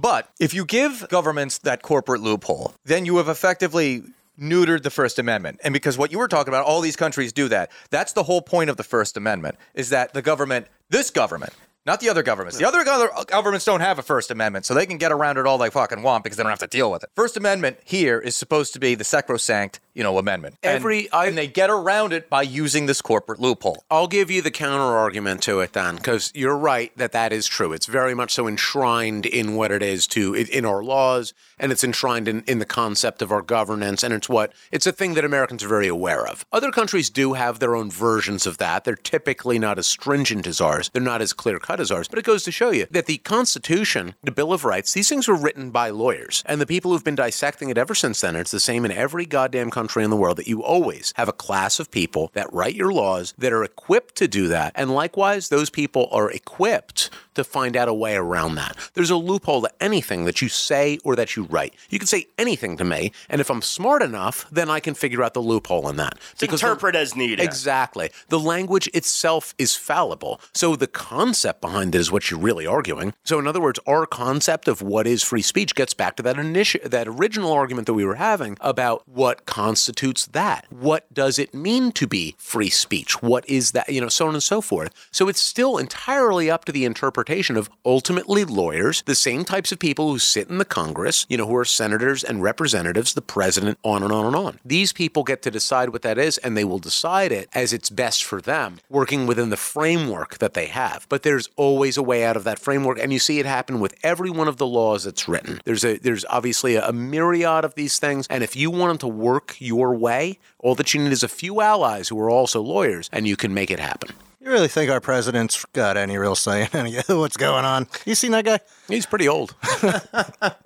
But 0.01 0.29
if 0.39 0.53
you 0.53 0.65
give 0.65 1.07
governments 1.09 1.59
that 1.59 1.83
corporate 1.83 2.21
loophole, 2.21 2.73
then 2.85 3.05
you 3.05 3.17
have 3.17 3.27
effectively 3.27 4.01
neutered 4.39 4.81
the 4.81 4.89
First 4.89 5.19
Amendment. 5.19 5.59
And 5.63 5.73
because 5.73 5.95
what 5.95 6.11
you 6.11 6.17
were 6.17 6.27
talking 6.27 6.51
about, 6.51 6.65
all 6.65 6.81
these 6.81 6.95
countries 6.95 7.31
do 7.31 7.47
that. 7.49 7.69
That's 7.91 8.13
the 8.13 8.23
whole 8.23 8.41
point 8.41 8.71
of 8.71 8.77
the 8.77 8.83
First 8.83 9.15
Amendment, 9.15 9.57
is 9.75 9.89
that 9.89 10.13
the 10.13 10.23
government, 10.23 10.65
this 10.89 11.11
government, 11.11 11.53
not 11.85 11.99
the 11.99 12.09
other 12.09 12.23
governments. 12.23 12.57
The 12.57 12.67
other 12.67 12.83
go- 12.83 13.09
uh, 13.15 13.23
governments 13.25 13.65
don't 13.65 13.81
have 13.81 13.99
a 13.99 14.03
First 14.03 14.31
Amendment, 14.31 14.65
so 14.65 14.73
they 14.73 14.87
can 14.87 14.97
get 14.97 15.11
around 15.11 15.37
it 15.37 15.45
all 15.45 15.59
they 15.59 15.69
fucking 15.69 16.01
want 16.01 16.23
because 16.23 16.37
they 16.37 16.43
don't 16.43 16.51
have 16.51 16.59
to 16.59 16.67
deal 16.67 16.91
with 16.91 17.03
it. 17.03 17.09
First 17.15 17.37
Amendment 17.37 17.77
here 17.83 18.19
is 18.19 18.35
supposed 18.35 18.73
to 18.73 18.79
be 18.79 18.95
the 18.95 19.03
sacrosanct, 19.03 19.79
you 19.93 20.03
know, 20.03 20.17
amendment. 20.17 20.55
And- 20.63 20.75
Every- 20.75 21.11
I- 21.11 21.27
and 21.27 21.37
they 21.37 21.47
get 21.47 21.69
around 21.69 22.13
it 22.13 22.29
by 22.29 22.41
using 22.43 22.85
this 22.85 23.01
corporate 23.01 23.39
loophole. 23.39 23.83
I'll 23.89 24.07
give 24.07 24.31
you 24.31 24.41
the 24.41 24.51
counter 24.51 24.97
argument 24.97 25.41
to 25.43 25.59
it 25.59 25.73
then, 25.73 25.95
because 25.97 26.31
you're 26.33 26.57
right 26.57 26.91
that 26.97 27.11
that 27.11 27.33
is 27.33 27.47
true. 27.47 27.73
It's 27.73 27.85
very 27.85 28.13
much 28.13 28.31
so 28.33 28.47
enshrined 28.47 29.25
in 29.25 29.55
what 29.55 29.71
it 29.71 29.83
is 29.83 30.07
to 30.07 30.33
in- 30.33 30.47
in 30.47 30.65
our 30.65 30.83
laws, 30.83 31.33
and 31.59 31.71
it's 31.71 31.83
enshrined 31.83 32.27
in, 32.27 32.43
in 32.47 32.59
the 32.59 32.65
concept 32.65 33.21
of 33.21 33.31
our 33.31 33.41
governance, 33.41 34.03
and 34.03 34.13
it's 34.13 34.29
what 34.29 34.53
it's 34.71 34.87
a 34.87 34.91
thing 34.91 35.13
that 35.15 35.25
Americans 35.25 35.63
are 35.63 35.67
very 35.67 35.87
aware 35.87 36.25
of. 36.25 36.45
Other 36.51 36.71
countries 36.71 37.09
do 37.09 37.33
have 37.33 37.59
their 37.59 37.75
own 37.75 37.89
versions 37.91 38.45
of 38.47 38.57
that. 38.59 38.83
They're 38.83 38.95
typically 38.95 39.59
not 39.59 39.77
as 39.77 39.87
stringent 39.87 40.47
as 40.47 40.61
ours. 40.61 40.89
They're 40.93 41.01
not 41.01 41.21
as 41.21 41.33
clear 41.33 41.59
cut 41.59 41.79
as 41.79 41.91
ours. 41.91 42.07
But 42.07 42.19
it 42.19 42.25
goes 42.25 42.43
to 42.43 42.51
show 42.51 42.71
you 42.71 42.87
that 42.91 43.05
the 43.05 43.17
Constitution, 43.19 44.15
the 44.23 44.31
Bill 44.31 44.53
of 44.53 44.63
Rights, 44.65 44.93
these 44.93 45.09
things 45.09 45.27
were 45.27 45.35
written 45.35 45.71
by 45.71 45.89
lawyers, 45.89 46.43
and 46.45 46.61
the 46.61 46.65
people 46.65 46.91
who've 46.91 47.03
been 47.03 47.15
dissecting 47.15 47.69
it 47.69 47.77
ever 47.77 47.93
since 47.93 48.21
then. 48.21 48.35
It's 48.35 48.51
the 48.51 48.59
same 48.59 48.85
in 48.85 48.91
every 48.91 49.25
goddamn 49.25 49.71
country 49.81 50.03
in 50.03 50.11
the 50.11 50.15
world 50.15 50.37
that 50.37 50.47
you 50.47 50.61
always 50.61 51.11
have 51.15 51.27
a 51.27 51.33
class 51.33 51.79
of 51.79 51.89
people 51.89 52.29
that 52.33 52.53
write 52.53 52.75
your 52.75 52.93
laws 52.93 53.33
that 53.39 53.51
are 53.51 53.63
equipped 53.63 54.15
to 54.15 54.27
do 54.27 54.47
that. 54.47 54.71
And 54.75 54.93
likewise, 54.93 55.49
those 55.49 55.71
people 55.71 56.07
are 56.11 56.29
equipped 56.29 57.09
to 57.33 57.43
find 57.43 57.75
out 57.75 57.87
a 57.87 57.93
way 57.93 58.15
around 58.15 58.55
that. 58.55 58.77
There's 58.93 59.09
a 59.09 59.15
loophole 59.15 59.61
to 59.61 59.71
anything 59.79 60.25
that 60.25 60.39
you 60.39 60.49
say 60.49 60.99
or 61.03 61.15
that 61.15 61.35
you 61.35 61.43
write. 61.45 61.73
You 61.89 61.97
can 61.97 62.07
say 62.07 62.27
anything 62.37 62.77
to 62.77 62.83
me, 62.83 63.11
and 63.27 63.41
if 63.41 63.49
I'm 63.49 63.63
smart 63.63 64.03
enough, 64.03 64.45
then 64.51 64.69
I 64.69 64.79
can 64.79 64.93
figure 64.93 65.23
out 65.23 65.33
the 65.33 65.41
loophole 65.41 65.89
in 65.89 65.95
that. 65.95 66.19
The- 66.37 66.51
interpret 66.51 66.95
as 66.95 67.15
needed. 67.15 67.39
Exactly. 67.39 68.11
The 68.29 68.39
language 68.39 68.87
itself 68.93 69.55
is 69.57 69.75
fallible. 69.75 70.39
So 70.53 70.75
the 70.75 70.87
concept 70.87 71.61
behind 71.61 71.95
it 71.95 71.99
is 71.99 72.11
what 72.11 72.29
you're 72.29 72.39
really 72.39 72.67
arguing. 72.67 73.13
So 73.23 73.39
in 73.39 73.47
other 73.47 73.61
words, 73.61 73.79
our 73.87 74.05
concept 74.05 74.67
of 74.67 74.81
what 74.81 75.07
is 75.07 75.23
free 75.23 75.41
speech 75.41 75.73
gets 75.73 75.93
back 75.93 76.17
to 76.17 76.23
that 76.23 76.37
initial 76.37 76.81
that 76.83 77.07
original 77.07 77.51
argument 77.51 77.87
that 77.87 77.93
we 77.93 78.05
were 78.05 78.15
having 78.15 78.57
about 78.61 79.07
what 79.07 79.45
constitutes 79.71 80.25
that? 80.25 80.65
What 80.69 81.05
does 81.13 81.39
it 81.39 81.53
mean 81.53 81.93
to 81.93 82.05
be 82.05 82.35
free 82.37 82.69
speech? 82.69 83.21
What 83.21 83.47
is 83.49 83.71
that? 83.71 83.87
You 83.87 84.01
know, 84.01 84.09
so 84.09 84.27
on 84.27 84.33
and 84.33 84.43
so 84.43 84.59
forth. 84.59 84.91
So 85.11 85.29
it's 85.29 85.39
still 85.39 85.77
entirely 85.77 86.51
up 86.51 86.65
to 86.65 86.73
the 86.73 86.83
interpretation 86.83 87.55
of 87.55 87.69
ultimately 87.85 88.43
lawyers, 88.43 89.01
the 89.05 89.15
same 89.15 89.45
types 89.45 89.71
of 89.71 89.79
people 89.79 90.11
who 90.11 90.19
sit 90.19 90.49
in 90.49 90.57
the 90.57 90.65
Congress, 90.65 91.25
you 91.29 91.37
know, 91.37 91.47
who 91.47 91.55
are 91.55 91.63
senators 91.63 92.21
and 92.21 92.43
representatives, 92.43 93.13
the 93.13 93.21
president, 93.21 93.79
on 93.81 94.03
and 94.03 94.11
on 94.11 94.25
and 94.25 94.35
on. 94.35 94.59
These 94.65 94.91
people 94.91 95.23
get 95.23 95.41
to 95.43 95.51
decide 95.51 95.91
what 95.91 96.01
that 96.01 96.17
is, 96.17 96.37
and 96.39 96.57
they 96.57 96.65
will 96.65 96.79
decide 96.79 97.31
it 97.31 97.47
as 97.53 97.71
it's 97.71 97.89
best 97.89 98.25
for 98.25 98.41
them, 98.41 98.79
working 98.89 99.25
within 99.25 99.51
the 99.51 99.55
framework 99.55 100.39
that 100.39 100.53
they 100.53 100.65
have. 100.65 101.05
But 101.07 101.23
there's 101.23 101.47
always 101.55 101.95
a 101.95 102.03
way 102.03 102.25
out 102.25 102.35
of 102.35 102.43
that 102.43 102.59
framework, 102.59 102.99
and 102.99 103.13
you 103.13 103.19
see 103.19 103.39
it 103.39 103.45
happen 103.45 103.79
with 103.79 103.95
every 104.03 104.31
one 104.31 104.49
of 104.49 104.57
the 104.57 104.67
laws 104.67 105.05
that's 105.05 105.29
written. 105.29 105.61
There's 105.63 105.85
a 105.85 105.97
there's 105.97 106.25
obviously 106.25 106.75
a, 106.75 106.91
myriad 106.91 107.63
of 107.63 107.75
these 107.75 107.99
things, 107.99 108.27
and 108.29 108.43
if 108.43 108.57
you 108.57 108.69
want 108.69 108.89
them 108.89 108.97
to 108.97 109.07
work 109.07 109.60
your 109.61 109.95
way, 109.95 110.39
all 110.59 110.75
that 110.75 110.93
you 110.93 111.01
need 111.01 111.11
is 111.11 111.23
a 111.23 111.27
few 111.29 111.61
allies 111.61 112.09
who 112.09 112.19
are 112.19 112.29
also 112.29 112.61
lawyers, 112.61 113.09
and 113.13 113.27
you 113.27 113.35
can 113.37 113.53
make 113.53 113.69
it 113.71 113.79
happen. 113.79 114.09
You 114.43 114.49
really 114.49 114.67
think 114.67 114.89
our 114.89 114.99
president's 114.99 115.63
got 115.73 115.97
any 115.97 116.17
real 116.17 116.33
say 116.35 116.63
in 116.63 116.69
any 116.73 116.97
of 116.97 117.07
what's 117.09 117.37
going 117.37 117.63
on? 117.63 117.85
You 118.05 118.15
seen 118.15 118.31
that 118.31 118.43
guy? 118.43 118.59
He's 118.87 119.05
pretty 119.05 119.27
old. 119.27 119.53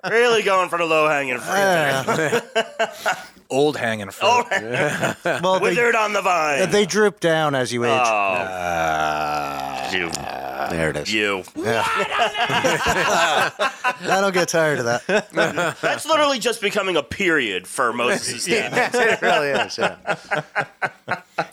Really 0.08 0.42
going 0.42 0.68
for 0.70 0.78
the 0.78 0.84
low 0.86 1.08
hanging 1.08 1.38
fruit. 1.38 1.52
there. 2.16 2.42
Old 3.50 3.76
hanging 3.76 4.10
fruit. 4.10 4.28
Oh, 4.28 5.14
Well, 5.42 5.54
they, 5.60 5.68
withered 5.68 5.94
on 5.94 6.12
the 6.14 6.22
vine. 6.22 6.70
they 6.70 6.86
droop 6.86 7.20
down 7.20 7.54
as 7.54 7.72
you 7.72 7.84
age. 7.84 8.00
Oh, 8.02 9.88
you, 10.70 10.76
there 10.76 10.90
it 10.90 10.96
is. 10.96 11.12
you. 11.12 11.42
I 13.98 14.20
don't 14.20 14.34
get 14.34 14.48
tired 14.48 14.78
of 14.80 14.84
that. 14.86 15.30
That's 15.80 16.06
literally 16.06 16.38
just 16.38 16.60
becoming 16.60 16.96
a 16.96 17.02
period 17.02 17.66
for 17.66 17.92
Moses' 17.92 18.42
statement. 18.44 18.94
it 18.94 19.22
really 19.22 19.48
is. 19.48 19.78
Yeah. 19.78 20.16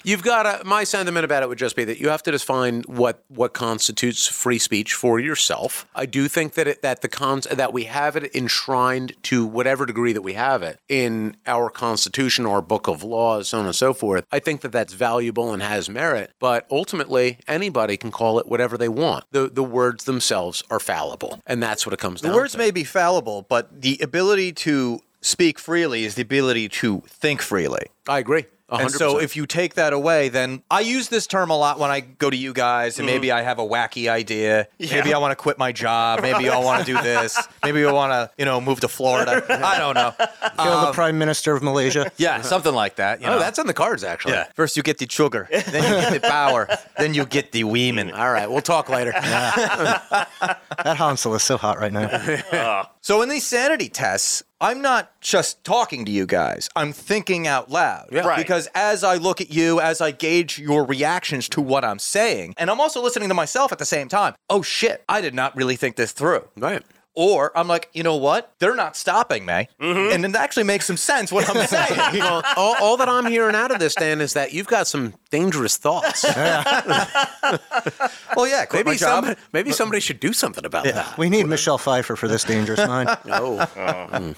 You've 0.04 0.24
got 0.24 0.44
to, 0.44 0.66
my 0.66 0.84
sentiment 0.84 1.26
about 1.26 1.44
it 1.44 1.50
would 1.50 1.58
just 1.58 1.76
be 1.76 1.84
that 1.86 2.00
you 2.00 2.10
have 2.10 2.24
to 2.24 2.32
define 2.32 2.84
what 2.84 3.24
what 3.28 3.54
constitutes 3.54 4.28
free 4.28 4.58
speech 4.58 4.94
for 4.94 5.20
yourself. 5.20 5.86
I 5.96 6.06
do 6.06 6.28
think 6.28 6.54
that 6.54 6.68
it, 6.68 6.82
that 6.82 7.02
the 7.02 7.08
cons 7.08 7.48
that 7.52 7.74
we 7.74 7.84
have 7.86 8.16
it 8.16 8.34
enshrined 8.36 9.14
to 9.24 9.46
whatever 9.46 9.86
degree 9.86 10.14
that 10.14 10.22
we 10.22 10.34
have 10.34 10.64
it 10.64 10.80
in 10.90 11.36
our 11.46 11.70
constitution 11.70 12.46
or 12.46 12.62
book 12.62 12.88
of 12.88 13.04
laws, 13.04 13.50
so 13.50 13.60
on 13.60 13.66
and 13.66 13.76
so 13.76 13.94
forth. 13.94 14.26
I 14.32 14.40
think 14.40 14.62
that 14.62 14.72
that's 14.72 14.94
valuable 14.94 15.54
and 15.54 15.62
has 15.62 15.90
merit. 15.90 16.32
But 16.40 16.66
ultimately, 16.72 17.40
anybody 17.48 17.98
can 17.98 18.12
call 18.12 18.40
it 18.40 18.48
whatever 18.48 18.78
they 18.78 18.90
want. 18.90 19.03
The 19.32 19.50
the 19.50 19.64
words 19.64 20.06
themselves 20.06 20.64
are 20.70 20.80
fallible, 20.80 21.42
and 21.46 21.62
that's 21.62 21.86
what 21.86 21.94
it 21.94 22.00
comes 22.00 22.22
The 22.22 22.28
down 22.28 22.32
to. 22.32 22.38
The 22.38 22.42
words 22.42 22.58
may 22.58 22.72
be 22.72 22.84
fallible, 22.84 23.44
but 23.44 23.82
the 23.82 24.00
ability 24.02 24.54
to 24.54 25.00
speak 25.22 25.60
freely 25.60 26.04
is 26.04 26.16
the 26.16 26.22
ability 26.22 26.70
to 26.70 27.02
think 27.08 27.42
freely. 27.42 27.88
I 28.08 28.20
agree. 28.20 28.46
100%. 28.74 28.82
And 28.82 28.92
so 28.92 29.20
if 29.20 29.36
you 29.36 29.46
take 29.46 29.76
that 29.76 29.94
away, 29.94 30.30
then 30.30 30.64
I 30.72 30.80
use 30.80 31.08
this 31.08 31.28
term 31.28 31.52
a 31.52 31.58
lot 31.58 31.78
when 31.78 31.92
I 31.92 32.00
go 32.00 32.30
to 32.30 32.36
you 32.36 32.54
guys, 32.54 32.98
and 32.98 33.06
maybe 33.06 33.28
mm. 33.28 33.34
I 33.34 33.44
have 33.44 33.60
a 33.60 33.64
wacky 33.68 34.10
idea. 34.10 34.68
Maybe 34.80 35.14
I 35.14 35.20
want 35.20 35.32
to 35.32 35.36
quit 35.36 35.60
my 35.60 35.72
job. 35.72 36.22
Maybe 36.22 36.50
I 36.50 36.58
want 36.58 36.86
to 36.86 36.94
do 36.94 37.00
this. 37.02 37.40
Maybe 37.64 37.86
I 37.86 37.92
want 37.92 38.12
to, 38.12 38.32
you 38.38 38.46
know, 38.46 38.60
move 38.60 38.80
to 38.80 38.88
Florida. 38.88 39.46
I 39.64 39.78
don't 39.78 39.94
know. 39.94 40.14
Kill 40.18 40.82
the 40.82 40.88
um, 40.88 40.94
prime 40.94 41.20
minister 41.20 41.56
of 41.56 41.62
Malaysia. 41.62 42.12
Yeah, 42.24 42.42
something 42.42 42.74
like 42.74 42.96
that. 42.98 43.22
You 43.22 43.28
oh, 43.28 43.32
know? 43.32 43.40
that's 43.40 43.60
in 43.60 43.68
the 43.68 43.74
cards 43.74 44.04
actually. 44.04 44.34
yeah. 44.34 44.48
First 44.54 44.78
you 44.78 44.84
get 44.84 44.98
the 44.98 45.08
sugar, 45.10 45.48
then 45.52 45.84
you 45.84 46.10
get 46.10 46.22
the 46.22 46.28
power, 46.28 46.70
then 46.98 47.14
you 47.14 47.26
get 47.26 47.52
the 47.52 47.66
women. 47.66 48.12
All 48.12 48.32
right, 48.32 48.50
we'll 48.50 48.62
talk 48.62 48.88
later. 48.88 49.12
That 49.12 50.96
Hansel 50.98 51.34
is 51.36 51.44
so 51.44 51.58
hot 51.58 51.80
right 51.80 51.92
now. 51.92 52.90
So 53.02 53.22
in 53.22 53.30
these 53.30 53.46
sanity 53.46 53.90
tests, 53.90 54.44
I'm 54.64 54.82
not 54.82 55.20
just 55.20 55.66
talking 55.66 56.06
to 56.06 56.12
you 56.12 56.26
guys. 56.26 56.70
I'm 56.74 56.94
thinking 56.94 57.48
out 57.48 57.70
loud. 57.70 58.08
Yeah. 58.14 58.22
Right. 58.26 58.38
Because 58.38 58.70
as 58.74 59.04
I 59.04 59.16
look 59.16 59.42
at 59.42 59.52
you, 59.52 59.82
as 59.82 60.00
I 60.00 60.12
gauge 60.12 60.58
your 60.58 60.86
reactions 60.86 61.50
to 61.50 61.60
what 61.60 61.84
I'm 61.84 62.00
saying, 62.00 62.54
and 62.58 62.70
I'm 62.70 62.80
also 62.80 63.02
listening 63.02 63.28
to 63.28 63.36
myself 63.36 63.74
at 63.74 63.78
the 63.78 63.86
same 63.86 64.08
time. 64.08 64.36
Oh 64.50 64.62
shit, 64.62 65.04
I 65.10 65.20
did 65.20 65.34
not 65.34 65.54
really 65.58 65.76
think 65.76 65.98
this 65.98 66.14
through. 66.14 66.48
right. 66.56 66.82
Or 67.16 67.56
I'm 67.56 67.68
like, 67.68 67.90
you 67.94 68.02
know 68.02 68.16
what? 68.16 68.54
They're 68.58 68.76
not 68.76 68.98
stopping 68.98 69.46
me. 69.46 69.68
And 69.80 70.26
it 70.26 70.36
actually 70.36 70.64
makes 70.64 70.88
some 70.88 70.98
sense 70.98 71.32
what 71.32 71.48
I'm 71.50 71.68
saying. 71.68 72.00
Well, 72.24 72.42
all, 72.58 72.76
all 72.82 72.98
that 72.98 73.08
I'm 73.10 73.26
hearing 73.28 73.56
out 73.56 73.70
of 73.72 73.78
this, 73.80 73.94
Dan, 73.96 74.22
is 74.22 74.34
that 74.34 74.52
you've 74.54 74.68
got 74.68 74.88
some 74.88 75.14
dangerous 75.30 75.78
thoughts. 75.78 76.24
well, 76.36 78.48
yeah, 78.48 78.66
quit 78.66 78.86
my 78.86 78.92
maybe 78.92 78.98
job. 78.98 79.24
somebody, 79.26 79.40
maybe 79.52 79.72
somebody 79.72 80.00
should 80.00 80.20
do 80.20 80.34
something 80.34 80.66
about 80.66 80.86
that. 80.86 81.18
We 81.18 81.30
need 81.30 81.46
Michelle 81.48 81.78
Pfeiffer 81.78 82.16
for 82.16 82.28
this 82.28 82.44
dangerous 82.44 82.86
mind. 82.88 83.10
Oh, 83.28 83.58
Mm. 83.74 84.36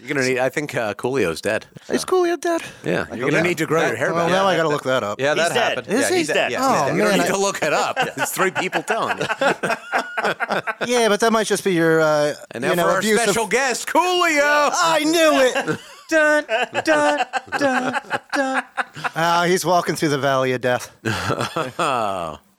You're 0.00 0.14
gonna 0.14 0.26
need. 0.26 0.38
I 0.38 0.48
think 0.48 0.74
uh, 0.74 0.94
Coolio's 0.94 1.40
dead. 1.40 1.66
Is 1.88 2.04
Coolio 2.04 2.40
dead? 2.40 2.62
Yeah, 2.84 3.12
you're 3.14 3.30
gonna 3.30 3.42
need 3.42 3.58
to 3.58 3.66
grow 3.66 3.86
your 3.86 3.96
hair 3.96 4.12
Well, 4.14 4.26
back. 4.26 4.32
now 4.32 4.46
I 4.46 4.56
got 4.56 4.62
to 4.64 4.68
look 4.68 4.84
that 4.84 5.02
up. 5.02 5.20
Yeah, 5.20 5.34
that 5.34 5.52
dead. 5.54 5.78
happened. 5.78 5.86
Is 5.88 6.00
yeah, 6.02 6.08
he? 6.10 6.16
he's 6.16 6.26
dead. 6.28 6.52
Yeah, 6.52 6.58
Oh, 6.60 6.68
he's 6.68 6.80
dead. 6.82 6.96
You 6.96 7.00
don't 7.02 7.10
man, 7.10 7.18
need 7.18 7.24
I- 7.24 7.28
to 7.28 7.36
look 7.38 7.62
it 7.62 7.72
up. 7.72 7.96
It's 8.16 8.32
three 8.32 8.50
people 8.50 8.82
telling 8.82 9.18
you. 9.18 9.24
Yeah, 10.86 11.08
but 11.08 11.20
that 11.20 11.30
might 11.32 11.46
just 11.46 11.62
be 11.64 11.72
your, 11.74 12.00
uh, 12.00 12.34
And 12.50 12.62
now 12.62 12.70
you 12.70 12.76
know, 12.76 12.82
for 12.84 12.90
our 12.90 12.98
abusive- 12.98 13.22
special 13.22 13.46
guest, 13.46 13.86
Coolio. 13.86 14.70
I 14.74 15.04
knew 15.04 15.40
it. 15.40 15.78
Dun, 16.10 16.44
dun, 16.84 17.26
dun, 17.58 18.00
dun. 18.32 18.64
Ah, 19.14 19.44
he's 19.46 19.64
walking 19.64 19.94
through 19.94 20.08
the 20.08 20.18
valley 20.18 20.52
of 20.52 20.60
death. 20.60 20.90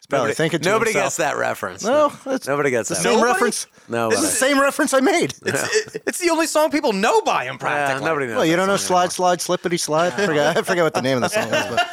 Probably 0.09 0.33
thinking 0.33 0.59
to 0.61 0.69
Nobody 0.69 0.91
himself, 0.91 1.05
gets 1.05 1.17
that 1.17 1.37
reference. 1.37 1.83
No, 1.83 2.11
it's 2.25 2.47
nobody 2.47 2.71
gets 2.71 2.89
that. 2.89 2.95
same 2.95 3.13
Nobody? 3.13 3.31
reference. 3.31 3.67
No, 3.87 4.09
It's 4.09 4.21
the 4.21 4.27
same 4.27 4.59
reference 4.59 4.93
I 4.93 4.99
made. 5.01 5.33
It's, 5.45 5.95
it- 5.95 6.03
it's 6.07 6.17
the 6.19 6.29
only 6.31 6.47
song 6.47 6.71
people 6.71 6.93
know 6.93 7.21
by 7.21 7.43
him, 7.45 7.53
yeah, 7.55 7.57
practically. 7.59 8.05
nobody 8.05 8.25
knows. 8.27 8.35
Well, 8.37 8.45
you 8.45 8.55
don't 8.55 8.67
know 8.67 8.77
song 8.77 9.09
slide, 9.09 9.11
slide, 9.11 9.39
slippity, 9.39 9.79
slide. 9.79 10.13
I 10.13 10.25
forgot, 10.25 10.57
I 10.57 10.61
forgot 10.63 10.83
what 10.83 10.93
the 10.95 11.01
name 11.01 11.17
of 11.17 11.21
the 11.21 11.29
song 11.29 11.49
was, 11.51 11.65
but. 11.75 11.87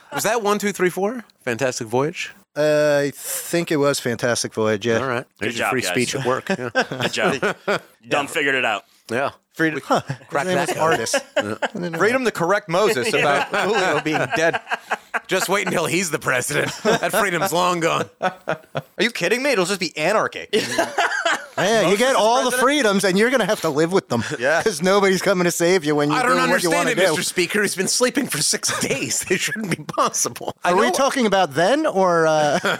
Was 0.12 0.22
that 0.24 0.42
one, 0.42 0.58
two, 0.58 0.72
three, 0.72 0.88
four? 0.90 1.22
Fantastic 1.42 1.86
Voyage. 1.86 2.32
uh, 2.56 3.02
I 3.04 3.12
think 3.14 3.70
it 3.70 3.76
was 3.76 4.00
Fantastic 4.00 4.52
Voyage. 4.54 4.84
Yeah. 4.86 4.98
All 4.98 5.06
right. 5.06 5.24
There's 5.38 5.56
your 5.56 5.66
job, 5.66 5.70
free 5.72 5.82
guys. 5.82 5.90
speech 5.90 6.14
at 6.14 6.26
work. 6.26 6.48
Yeah. 6.58 6.70
Good 6.72 7.12
job. 7.12 7.56
You 8.02 8.08
done 8.08 8.26
figured 8.26 8.54
it 8.56 8.64
out. 8.64 8.84
yeah. 9.10 9.30
Freedom, 9.52 9.80
His 9.80 10.44
name 10.44 10.58
artist. 10.80 11.16
Artis. 11.36 11.98
freedom 11.98 12.24
to 12.24 12.30
correct 12.32 12.68
Moses 12.68 13.12
about 13.12 13.48
Julio 13.48 14.00
being 14.00 14.24
dead. 14.36 14.60
Just 15.28 15.48
wait 15.48 15.66
until 15.66 15.86
he's 15.86 16.10
the 16.10 16.18
president. 16.18 16.72
That 16.82 17.12
freedom's 17.12 17.52
long 17.52 17.80
gone. 17.80 18.08
Are 18.20 18.58
you 18.98 19.10
kidding 19.10 19.42
me? 19.42 19.50
It'll 19.52 19.66
just 19.66 19.80
be 19.80 19.96
anarchy. 19.96 20.46
Yeah, 21.58 21.88
you 21.90 21.96
get 21.96 22.14
all 22.14 22.48
the 22.48 22.56
freedoms, 22.56 23.02
and 23.02 23.18
you're 23.18 23.30
going 23.30 23.40
to 23.40 23.46
have 23.46 23.62
to 23.62 23.68
live 23.68 23.90
with 23.90 24.08
them. 24.08 24.22
Yeah. 24.38 24.60
Because 24.60 24.80
nobody's 24.80 25.20
coming 25.20 25.42
to 25.42 25.50
save 25.50 25.84
you 25.84 25.96
when 25.96 26.08
you're 26.08 26.16
I 26.20 26.22
don't 26.22 26.36
doing 26.36 26.50
what 26.50 26.62
you 26.62 26.70
want 26.70 26.88
understand 26.88 27.08
to 27.08 27.14
it, 27.14 27.16
do. 27.16 27.20
Mr. 27.20 27.24
Speaker. 27.24 27.62
He's 27.62 27.74
been 27.74 27.88
sleeping 27.88 28.28
for 28.28 28.38
six 28.38 28.78
days. 28.86 29.28
It 29.28 29.40
shouldn't 29.40 29.76
be 29.76 29.82
possible. 29.82 30.54
Are 30.64 30.76
we 30.76 30.88
talking 30.92 31.26
about 31.26 31.54
then, 31.54 31.84
or 31.84 32.28
uh, 32.28 32.78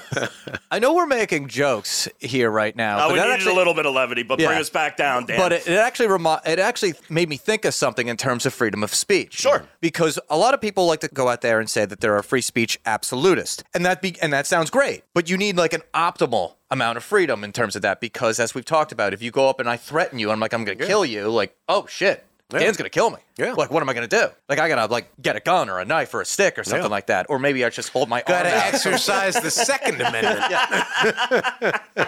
I 0.71 0.79
know 0.79 0.95
we're 0.95 1.07
making 1.09 1.49
jokes 1.49 2.07
here 2.21 2.53
right 2.53 2.77
now, 2.77 2.99
Uh, 2.99 3.09
but 3.09 3.13
we 3.15 3.19
that 3.19 3.25
needed 3.25 3.35
actually, 3.35 3.53
a 3.53 3.57
little 3.57 3.75
bit 3.75 3.85
of 3.87 3.95
levity, 3.95 4.23
but 4.23 4.39
bring 4.39 4.51
us 4.59 4.71
back 4.71 4.97
down, 4.97 5.27
Dan. 5.27 5.39
but 5.39 5.53
it, 5.53 5.67
it 5.67 5.77
actually 5.77 6.07
remi- 6.07 6.39
it 6.47 6.61
actually 6.61 6.95
made 7.11 7.29
me 7.29 7.37
think 7.37 7.65
of 7.65 7.75
something 7.75 8.07
in 8.07 8.17
terms 8.17 8.47
of 8.47 8.55
freedom 8.55 8.85
of 8.85 8.95
speech. 8.95 9.35
Sure. 9.41 9.65
because 9.81 10.21
a 10.31 10.37
lot 10.39 10.55
of 10.55 10.61
people 10.61 10.87
like 10.87 11.01
to 11.01 11.09
go 11.09 11.27
out 11.29 11.41
there 11.41 11.59
and 11.59 11.69
say 11.69 11.85
that 11.85 11.99
there 12.01 12.15
are 12.17 12.23
free 12.23 12.38
speech 12.41 12.79
absolutist, 12.87 13.65
and 13.75 13.85
that 13.87 14.01
be- 14.03 14.21
and 14.21 14.33
that 14.33 14.47
sounds 14.47 14.71
great, 14.71 15.05
but 15.15 15.29
you 15.31 15.37
need 15.37 15.57
like 15.57 15.73
an 15.73 15.83
optimal 15.95 16.55
amount 16.71 16.97
of 16.99 17.05
freedom 17.05 17.45
in 17.45 17.53
terms 17.53 17.75
of 17.77 17.83
that 17.83 18.01
because 18.01 18.39
as 18.39 18.55
we've 18.55 18.65
talked 18.65 18.93
about, 18.93 19.13
if 19.15 19.23
you 19.23 19.31
go 19.31 19.49
up 19.49 19.59
and 19.61 19.69
I 19.69 19.77
threaten 19.77 20.19
you, 20.19 20.31
I'm 20.31 20.41
like 20.41 20.53
I'm 20.53 20.65
going 20.65 20.79
to 20.79 20.87
kill 20.87 21.05
you, 21.05 21.29
like 21.29 21.57
oh 21.69 21.87
shit. 21.87 22.25
Dan's 22.51 22.79
gonna 22.79 22.89
kill 22.89 23.11
me. 23.11 23.19
Yeah. 23.37 23.53
Like, 23.53 23.71
what 23.71 23.83
am 23.83 23.91
I 23.91 23.93
gonna 23.93 24.07
do? 24.07 24.27
Like, 24.49 24.59
I 24.59 24.69
gotta 24.71 24.91
like 24.91 25.11
get 25.21 25.37
a 25.37 25.41
gun 25.41 25.69
or 25.69 25.81
a 25.81 25.85
knife 25.85 26.15
or 26.15 26.23
a 26.23 26.25
stick 26.25 26.59
or 26.59 26.65
something 26.65 26.85
Yeah. 26.85 26.89
like 26.89 27.09
that, 27.09 27.27
or 27.29 27.39
maybe 27.39 27.63
I 27.63 27.69
just 27.69 27.91
hold 27.91 28.09
my 28.09 28.23
Got 28.23 28.45
to 28.45 28.49
arm 28.51 28.59
out. 28.59 28.73
exercise 28.73 29.35
the 29.35 29.51
Second 29.51 30.01
Amendment. 30.01 30.39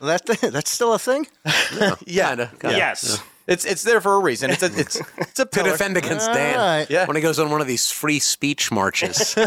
that 0.00 0.50
that's 0.52 0.70
still 0.70 0.94
a 0.94 0.98
thing? 1.00 1.26
Yeah, 2.06 2.36
Kinda. 2.36 2.50
yes. 2.62 3.20
It's 3.48 3.64
it's 3.64 3.82
there 3.82 4.00
for 4.02 4.14
a 4.14 4.20
reason. 4.20 4.50
It's 4.50 4.62
a 4.62 4.66
it's 4.66 5.00
it's 5.16 5.40
a 5.40 5.44
to 5.44 5.46
pillar. 5.46 5.70
defend 5.70 5.96
against 5.96 6.28
ah, 6.28 6.34
Dan. 6.34 6.58
Alright. 6.60 6.90
Yeah. 6.90 7.06
When 7.06 7.16
he 7.16 7.22
goes 7.22 7.38
on 7.38 7.50
one 7.50 7.62
of 7.62 7.66
these 7.66 7.90
free 7.90 8.18
speech 8.18 8.70
marches. 8.70 9.34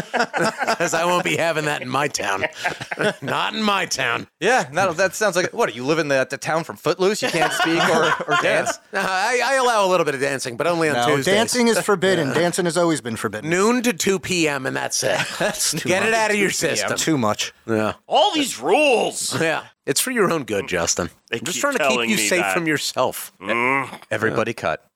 Because 0.72 0.94
I 0.94 1.04
won't 1.04 1.22
be 1.24 1.36
having 1.36 1.66
that 1.66 1.82
in 1.82 1.88
my 1.88 2.08
town. 2.08 2.44
Not 3.22 3.54
in 3.54 3.62
my 3.62 3.86
town. 3.86 4.26
Yeah, 4.40 4.64
that, 4.72 4.96
that 4.96 5.14
sounds 5.14 5.36
like 5.36 5.52
what? 5.52 5.74
You 5.76 5.84
live 5.84 5.98
in 5.98 6.08
the, 6.08 6.26
the 6.28 6.38
town 6.38 6.64
from 6.64 6.76
Footloose? 6.76 7.22
You 7.22 7.28
can't 7.28 7.52
speak 7.52 7.80
or, 7.88 8.12
or 8.26 8.36
dance? 8.42 8.78
No, 8.92 9.00
I, 9.00 9.40
I 9.44 9.54
allow 9.56 9.86
a 9.86 9.88
little 9.88 10.04
bit 10.04 10.14
of 10.14 10.20
dancing, 10.20 10.56
but 10.56 10.66
only 10.66 10.88
on 10.88 10.94
No, 10.96 11.06
Tuesdays. 11.06 11.34
dancing 11.34 11.68
is 11.68 11.78
forbidden. 11.80 12.30
Dancing 12.32 12.64
has 12.64 12.76
always 12.76 13.00
been 13.00 13.16
forbidden. 13.16 13.50
Noon 13.50 13.82
to 13.82 13.92
2 13.92 14.18
p.m. 14.18 14.66
and 14.66 14.74
that's 14.74 15.02
it. 15.04 15.20
That's 15.38 15.74
Get 15.84 16.04
it 16.04 16.14
out 16.14 16.30
of 16.30 16.36
your 16.36 16.50
system. 16.50 16.96
Too 16.96 17.18
much. 17.18 17.52
Yeah. 17.66 17.94
All 18.08 18.32
these 18.34 18.58
rules. 18.58 19.38
Yeah. 19.40 19.64
It's 19.86 20.00
for 20.00 20.10
your 20.10 20.30
own 20.30 20.44
good, 20.44 20.64
mm. 20.64 20.68
Justin. 20.68 21.10
They 21.30 21.38
I'm 21.38 21.44
just 21.44 21.58
trying 21.60 21.76
to 21.76 21.88
keep 21.88 22.08
you 22.08 22.16
safe 22.16 22.40
that. 22.40 22.54
from 22.54 22.66
yourself. 22.66 23.32
Mm. 23.40 23.88
Everybody 24.10 24.54
cut. 24.54 24.88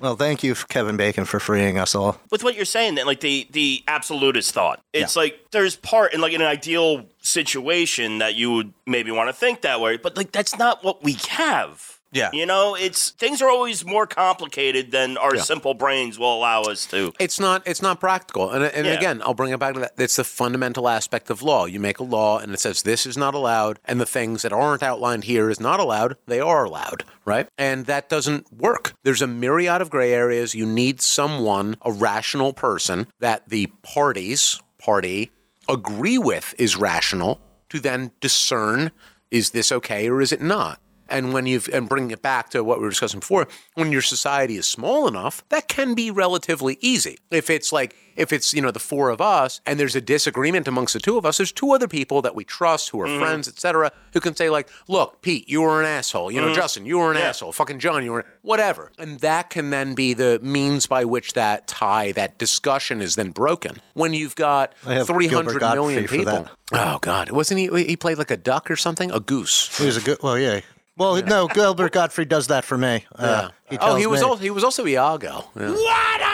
Well, 0.00 0.16
thank 0.16 0.42
you, 0.42 0.54
Kevin 0.54 0.98
Bacon, 0.98 1.24
for 1.24 1.40
freeing 1.40 1.78
us 1.78 1.94
all. 1.94 2.20
with 2.30 2.44
what 2.44 2.54
you're 2.56 2.66
saying 2.66 2.96
that 2.96 3.06
like 3.06 3.20
the 3.20 3.46
the 3.52 3.82
absolutist 3.88 4.52
thought 4.52 4.82
it's 4.92 5.16
like 5.16 5.40
there's 5.50 5.76
part 5.76 6.12
in 6.12 6.20
like 6.20 6.32
in 6.34 6.42
an 6.42 6.46
ideal 6.46 7.06
situation 7.20 8.18
that 8.18 8.34
you 8.34 8.52
would 8.52 8.74
maybe 8.86 9.10
want 9.10 9.28
to 9.28 9.32
think 9.32 9.62
that 9.62 9.80
way 9.80 9.96
but 9.96 10.16
like 10.16 10.30
that's 10.30 10.58
not 10.58 10.84
what 10.84 11.02
we 11.02 11.16
have 11.28 11.93
Yeah. 12.14 12.30
You 12.32 12.46
know, 12.46 12.74
it's 12.74 13.10
things 13.10 13.42
are 13.42 13.50
always 13.50 13.84
more 13.84 14.06
complicated 14.06 14.92
than 14.92 15.18
our 15.18 15.36
simple 15.36 15.74
brains 15.74 16.18
will 16.18 16.34
allow 16.34 16.62
us 16.62 16.86
to. 16.86 17.12
It's 17.18 17.38
not. 17.40 17.62
It's 17.66 17.82
not 17.82 18.00
practical. 18.00 18.50
And, 18.50 18.64
and 18.64 18.86
Yeah. 18.86 18.92
again, 18.92 19.20
I'll 19.24 19.34
bring 19.34 19.52
it 19.52 19.58
back 19.58 19.74
to 19.74 19.80
that. 19.80 19.92
It's 19.98 20.16
the 20.16 20.24
fundamental 20.24 20.88
aspect 20.88 21.28
of 21.28 21.42
law. 21.42 21.66
You 21.66 21.80
make 21.80 21.98
a 21.98 22.04
law, 22.04 22.38
and 22.38 22.54
it 22.54 22.60
says 22.60 22.82
this 22.82 23.04
is 23.04 23.16
not 23.16 23.34
allowed, 23.34 23.80
and 23.84 24.00
the 24.00 24.06
things 24.06 24.42
that 24.42 24.52
aren't 24.52 24.82
outlined 24.82 25.24
here 25.24 25.50
is 25.50 25.60
not 25.60 25.80
allowed. 25.80 26.16
They 26.26 26.40
are 26.40 26.64
allowed, 26.64 27.04
right? 27.24 27.48
And 27.58 27.86
that 27.86 28.08
doesn't 28.08 28.52
work. 28.52 28.94
There's 29.02 29.22
a 29.22 29.26
myriad 29.26 29.82
of 29.82 29.90
gray 29.90 30.12
areas. 30.12 30.54
You 30.54 30.66
need 30.66 31.00
someone, 31.00 31.76
a 31.82 31.90
rational 31.90 32.52
person, 32.52 33.08
that 33.18 33.48
the 33.48 33.66
parties, 33.82 34.60
party, 34.78 35.32
agree 35.68 36.18
with 36.18 36.54
is 36.58 36.76
rational 36.76 37.40
to 37.70 37.80
then 37.80 38.12
discern 38.20 38.92
is 39.30 39.50
this 39.50 39.72
okay 39.72 40.08
or 40.08 40.20
is 40.20 40.30
it 40.30 40.40
not? 40.40 40.78
And 41.08 41.32
when 41.32 41.46
you've 41.46 41.68
and 41.72 41.88
bringing 41.88 42.10
it 42.10 42.22
back 42.22 42.50
to 42.50 42.64
what 42.64 42.78
we 42.78 42.84
were 42.84 42.90
discussing 42.90 43.20
before, 43.20 43.46
when 43.74 43.92
your 43.92 44.02
society 44.02 44.56
is 44.56 44.66
small 44.66 45.06
enough, 45.06 45.44
that 45.50 45.68
can 45.68 45.94
be 45.94 46.10
relatively 46.10 46.78
easy. 46.80 47.18
If 47.30 47.50
it's 47.50 47.72
like 47.72 47.94
if 48.16 48.32
it's 48.32 48.54
you 48.54 48.62
know 48.62 48.70
the 48.70 48.78
four 48.78 49.10
of 49.10 49.20
us 49.20 49.60
and 49.66 49.78
there's 49.78 49.96
a 49.96 50.00
disagreement 50.00 50.68
amongst 50.68 50.94
the 50.94 51.00
two 51.00 51.16
of 51.18 51.26
us, 51.26 51.38
there's 51.38 51.52
two 51.52 51.72
other 51.72 51.88
people 51.88 52.22
that 52.22 52.34
we 52.34 52.44
trust 52.44 52.90
who 52.90 53.00
are 53.00 53.06
mm-hmm. 53.06 53.20
friends, 53.20 53.48
etc., 53.48 53.92
who 54.12 54.20
can 54.20 54.34
say 54.34 54.50
like, 54.50 54.68
"Look, 54.88 55.22
Pete, 55.22 55.48
you 55.48 55.62
were 55.62 55.80
an 55.80 55.86
asshole. 55.86 56.30
You 56.30 56.40
know, 56.40 56.48
mm-hmm. 56.48 56.56
Justin, 56.56 56.86
you 56.86 56.98
were 56.98 57.10
an 57.10 57.16
asshole. 57.16 57.52
Fucking 57.52 57.78
John, 57.78 58.04
you 58.04 58.12
were 58.12 58.26
whatever." 58.42 58.92
And 58.98 59.20
that 59.20 59.50
can 59.50 59.70
then 59.70 59.94
be 59.94 60.14
the 60.14 60.40
means 60.42 60.86
by 60.86 61.04
which 61.04 61.32
that 61.34 61.66
tie, 61.66 62.12
that 62.12 62.38
discussion, 62.38 63.00
is 63.00 63.16
then 63.16 63.30
broken. 63.30 63.80
When 63.94 64.14
you've 64.14 64.36
got 64.36 64.74
I 64.86 64.94
have 64.94 65.06
three 65.06 65.28
Gilbert 65.28 65.60
hundred 65.60 65.74
million 65.74 66.02
Gottfried 66.02 66.24
for 66.24 66.30
people. 66.30 66.48
Oh 66.72 66.98
God, 67.00 67.30
wasn't 67.30 67.60
he? 67.60 67.84
He 67.84 67.96
played 67.96 68.18
like 68.18 68.30
a 68.30 68.36
duck 68.36 68.70
or 68.70 68.76
something, 68.76 69.10
a 69.10 69.20
goose. 69.20 69.76
He 69.76 69.86
was 69.86 69.96
a 69.96 70.00
good. 70.00 70.18
Well, 70.22 70.38
yeah. 70.38 70.60
Well, 70.96 71.20
no, 71.22 71.48
Gilbert 71.48 71.92
Gottfried 71.92 72.28
does 72.28 72.46
that 72.48 72.64
for 72.64 72.78
me. 72.78 73.04
Uh, 73.16 73.48
he 73.74 73.78
oh, 73.80 73.94
he 73.96 74.06
was 74.06 74.20
me- 74.20 74.26
also 74.26 74.42
he 74.42 74.50
was 74.50 74.64
also 74.64 74.86
Iago. 74.86 75.44
Yeah. 75.56 75.74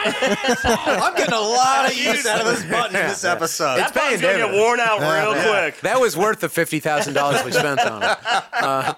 I'm 0.03 1.15
getting 1.15 1.33
a 1.33 1.39
lot 1.39 1.89
of 1.91 1.97
use 1.97 2.25
out 2.25 2.41
of 2.41 2.47
this 2.47 2.63
button 2.63 2.95
in 2.95 3.07
this 3.07 3.23
episode. 3.23 3.77
That 3.77 3.93
paying 3.93 4.19
button's 4.19 4.21
gonna 4.21 4.51
get 4.53 4.61
worn 4.61 4.79
out 4.79 4.99
real 4.99 5.33
quick. 5.43 5.81
That 5.81 5.99
was 5.99 6.17
worth 6.17 6.39
the 6.39 6.49
fifty 6.49 6.79
thousand 6.79 7.13
dollars 7.13 7.43
we 7.43 7.51
spent 7.51 7.79
on 7.81 8.03
it. 8.03 8.17
Uh, 8.61 8.93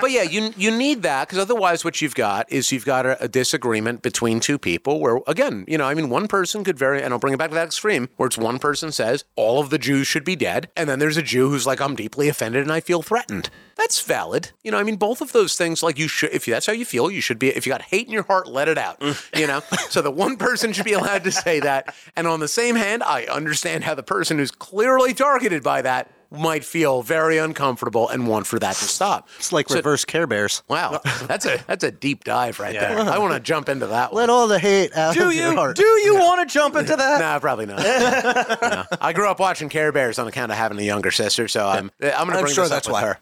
but 0.00 0.12
yeah, 0.12 0.22
you 0.22 0.52
you 0.56 0.70
need 0.70 1.02
that 1.02 1.26
because 1.26 1.38
otherwise, 1.38 1.84
what 1.84 2.00
you've 2.00 2.14
got 2.14 2.50
is 2.52 2.70
you've 2.70 2.84
got 2.84 3.04
a, 3.04 3.24
a 3.24 3.26
disagreement 3.26 4.00
between 4.00 4.38
two 4.38 4.58
people. 4.58 5.00
Where 5.00 5.18
again, 5.26 5.64
you 5.66 5.76
know, 5.76 5.86
I 5.86 5.94
mean, 5.94 6.08
one 6.08 6.28
person 6.28 6.62
could 6.62 6.78
very, 6.78 7.02
and 7.02 7.12
I'll 7.12 7.18
bring 7.18 7.34
it 7.34 7.36
back 7.36 7.50
to 7.50 7.54
that 7.54 7.66
extreme, 7.66 8.08
where 8.16 8.28
it's 8.28 8.38
one 8.38 8.60
person 8.60 8.92
says 8.92 9.24
all 9.34 9.60
of 9.60 9.70
the 9.70 9.78
Jews 9.78 10.06
should 10.06 10.24
be 10.24 10.36
dead, 10.36 10.70
and 10.76 10.88
then 10.88 11.00
there's 11.00 11.16
a 11.16 11.22
Jew 11.22 11.48
who's 11.50 11.66
like, 11.66 11.80
I'm 11.80 11.96
deeply 11.96 12.28
offended 12.28 12.62
and 12.62 12.70
I 12.70 12.80
feel 12.80 13.02
threatened. 13.02 13.50
That's 13.76 14.00
valid. 14.00 14.50
You 14.62 14.72
know, 14.72 14.78
I 14.78 14.82
mean, 14.82 14.96
both 14.96 15.20
of 15.20 15.32
those 15.32 15.56
things, 15.56 15.82
like 15.82 15.98
you 15.98 16.08
should, 16.08 16.30
if 16.32 16.44
that's 16.46 16.66
how 16.66 16.72
you 16.72 16.84
feel, 16.84 17.10
you 17.10 17.20
should 17.20 17.38
be. 17.38 17.48
If 17.48 17.66
you 17.66 17.72
got 17.72 17.82
hate 17.88 18.06
in 18.06 18.12
your 18.12 18.22
heart, 18.22 18.46
let 18.46 18.68
it 18.68 18.78
out. 18.78 19.00
Mm. 19.00 19.38
You 19.38 19.46
know, 19.46 19.60
so 19.88 20.02
the 20.02 20.10
one 20.10 20.36
person 20.36 20.72
should 20.72 20.84
be 20.84 20.92
allowed 20.92 21.24
to 21.24 21.32
say 21.32 21.60
that, 21.60 21.94
and 22.16 22.26
on 22.26 22.40
the 22.40 22.48
same 22.48 22.76
hand, 22.76 23.02
I 23.02 23.24
understand 23.24 23.84
how 23.84 23.94
the 23.94 24.02
person 24.02 24.38
who's 24.38 24.50
clearly 24.50 25.14
targeted 25.14 25.62
by 25.62 25.82
that 25.82 26.10
might 26.30 26.64
feel 26.64 27.02
very 27.02 27.38
uncomfortable 27.38 28.08
and 28.08 28.26
want 28.26 28.46
for 28.46 28.58
that 28.58 28.76
to 28.76 28.84
stop. 28.84 29.28
It's 29.38 29.52
like 29.52 29.70
reverse 29.70 30.04
Care 30.04 30.26
Bears. 30.26 30.62
Wow, 30.68 31.00
that's 31.26 31.46
a 31.46 31.58
that's 31.66 31.84
a 31.84 31.90
deep 31.90 32.24
dive 32.24 32.60
right 32.60 32.74
there. 32.78 32.98
I 32.98 33.18
want 33.18 33.34
to 33.34 33.40
jump 33.40 33.68
into 33.68 33.86
that 33.86 34.12
one. 34.12 34.20
Let 34.20 34.30
all 34.30 34.46
the 34.48 34.58
hate 34.58 34.94
out 34.96 35.14
Do 35.14 35.28
of 35.28 35.34
your 35.34 35.54
heart. 35.54 35.76
do 35.76 35.84
you 35.84 36.14
want 36.16 36.46
to 36.46 36.52
jump 36.52 36.76
into 36.76 36.94
that? 36.96 37.18
Nah, 37.18 37.38
probably 37.40 37.66
not. 37.66 37.78
No. 37.78 38.84
I 39.00 39.12
grew 39.12 39.28
up 39.28 39.40
watching 39.40 39.68
Care 39.68 39.90
Bears 39.92 40.18
on 40.18 40.28
account 40.28 40.52
of 40.52 40.58
having 40.58 40.78
a 40.78 40.82
younger 40.82 41.10
sister, 41.10 41.48
so 41.48 41.66
I'm 41.66 41.90
I'm 42.00 42.10
going 42.10 42.10
to 42.10 42.18
I'm 42.18 42.40
bring 42.42 42.54
sure 42.54 42.68
this 42.68 42.72
up 42.72 42.84
that's 42.84 42.86
with 42.86 42.92
why. 42.92 43.02
her. 43.02 43.18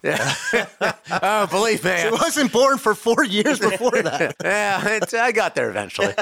Yeah. 0.82 0.92
oh, 1.22 1.46
believe 1.46 1.82
me. 1.84 1.92
He 1.98 2.10
wasn't 2.10 2.52
born 2.52 2.78
for 2.78 2.94
four 2.94 3.24
years 3.24 3.58
before 3.58 4.02
that. 4.02 4.36
yeah, 4.44 4.82
it's, 4.88 5.14
I 5.14 5.32
got 5.32 5.54
there 5.54 5.70
eventually. 5.70 6.12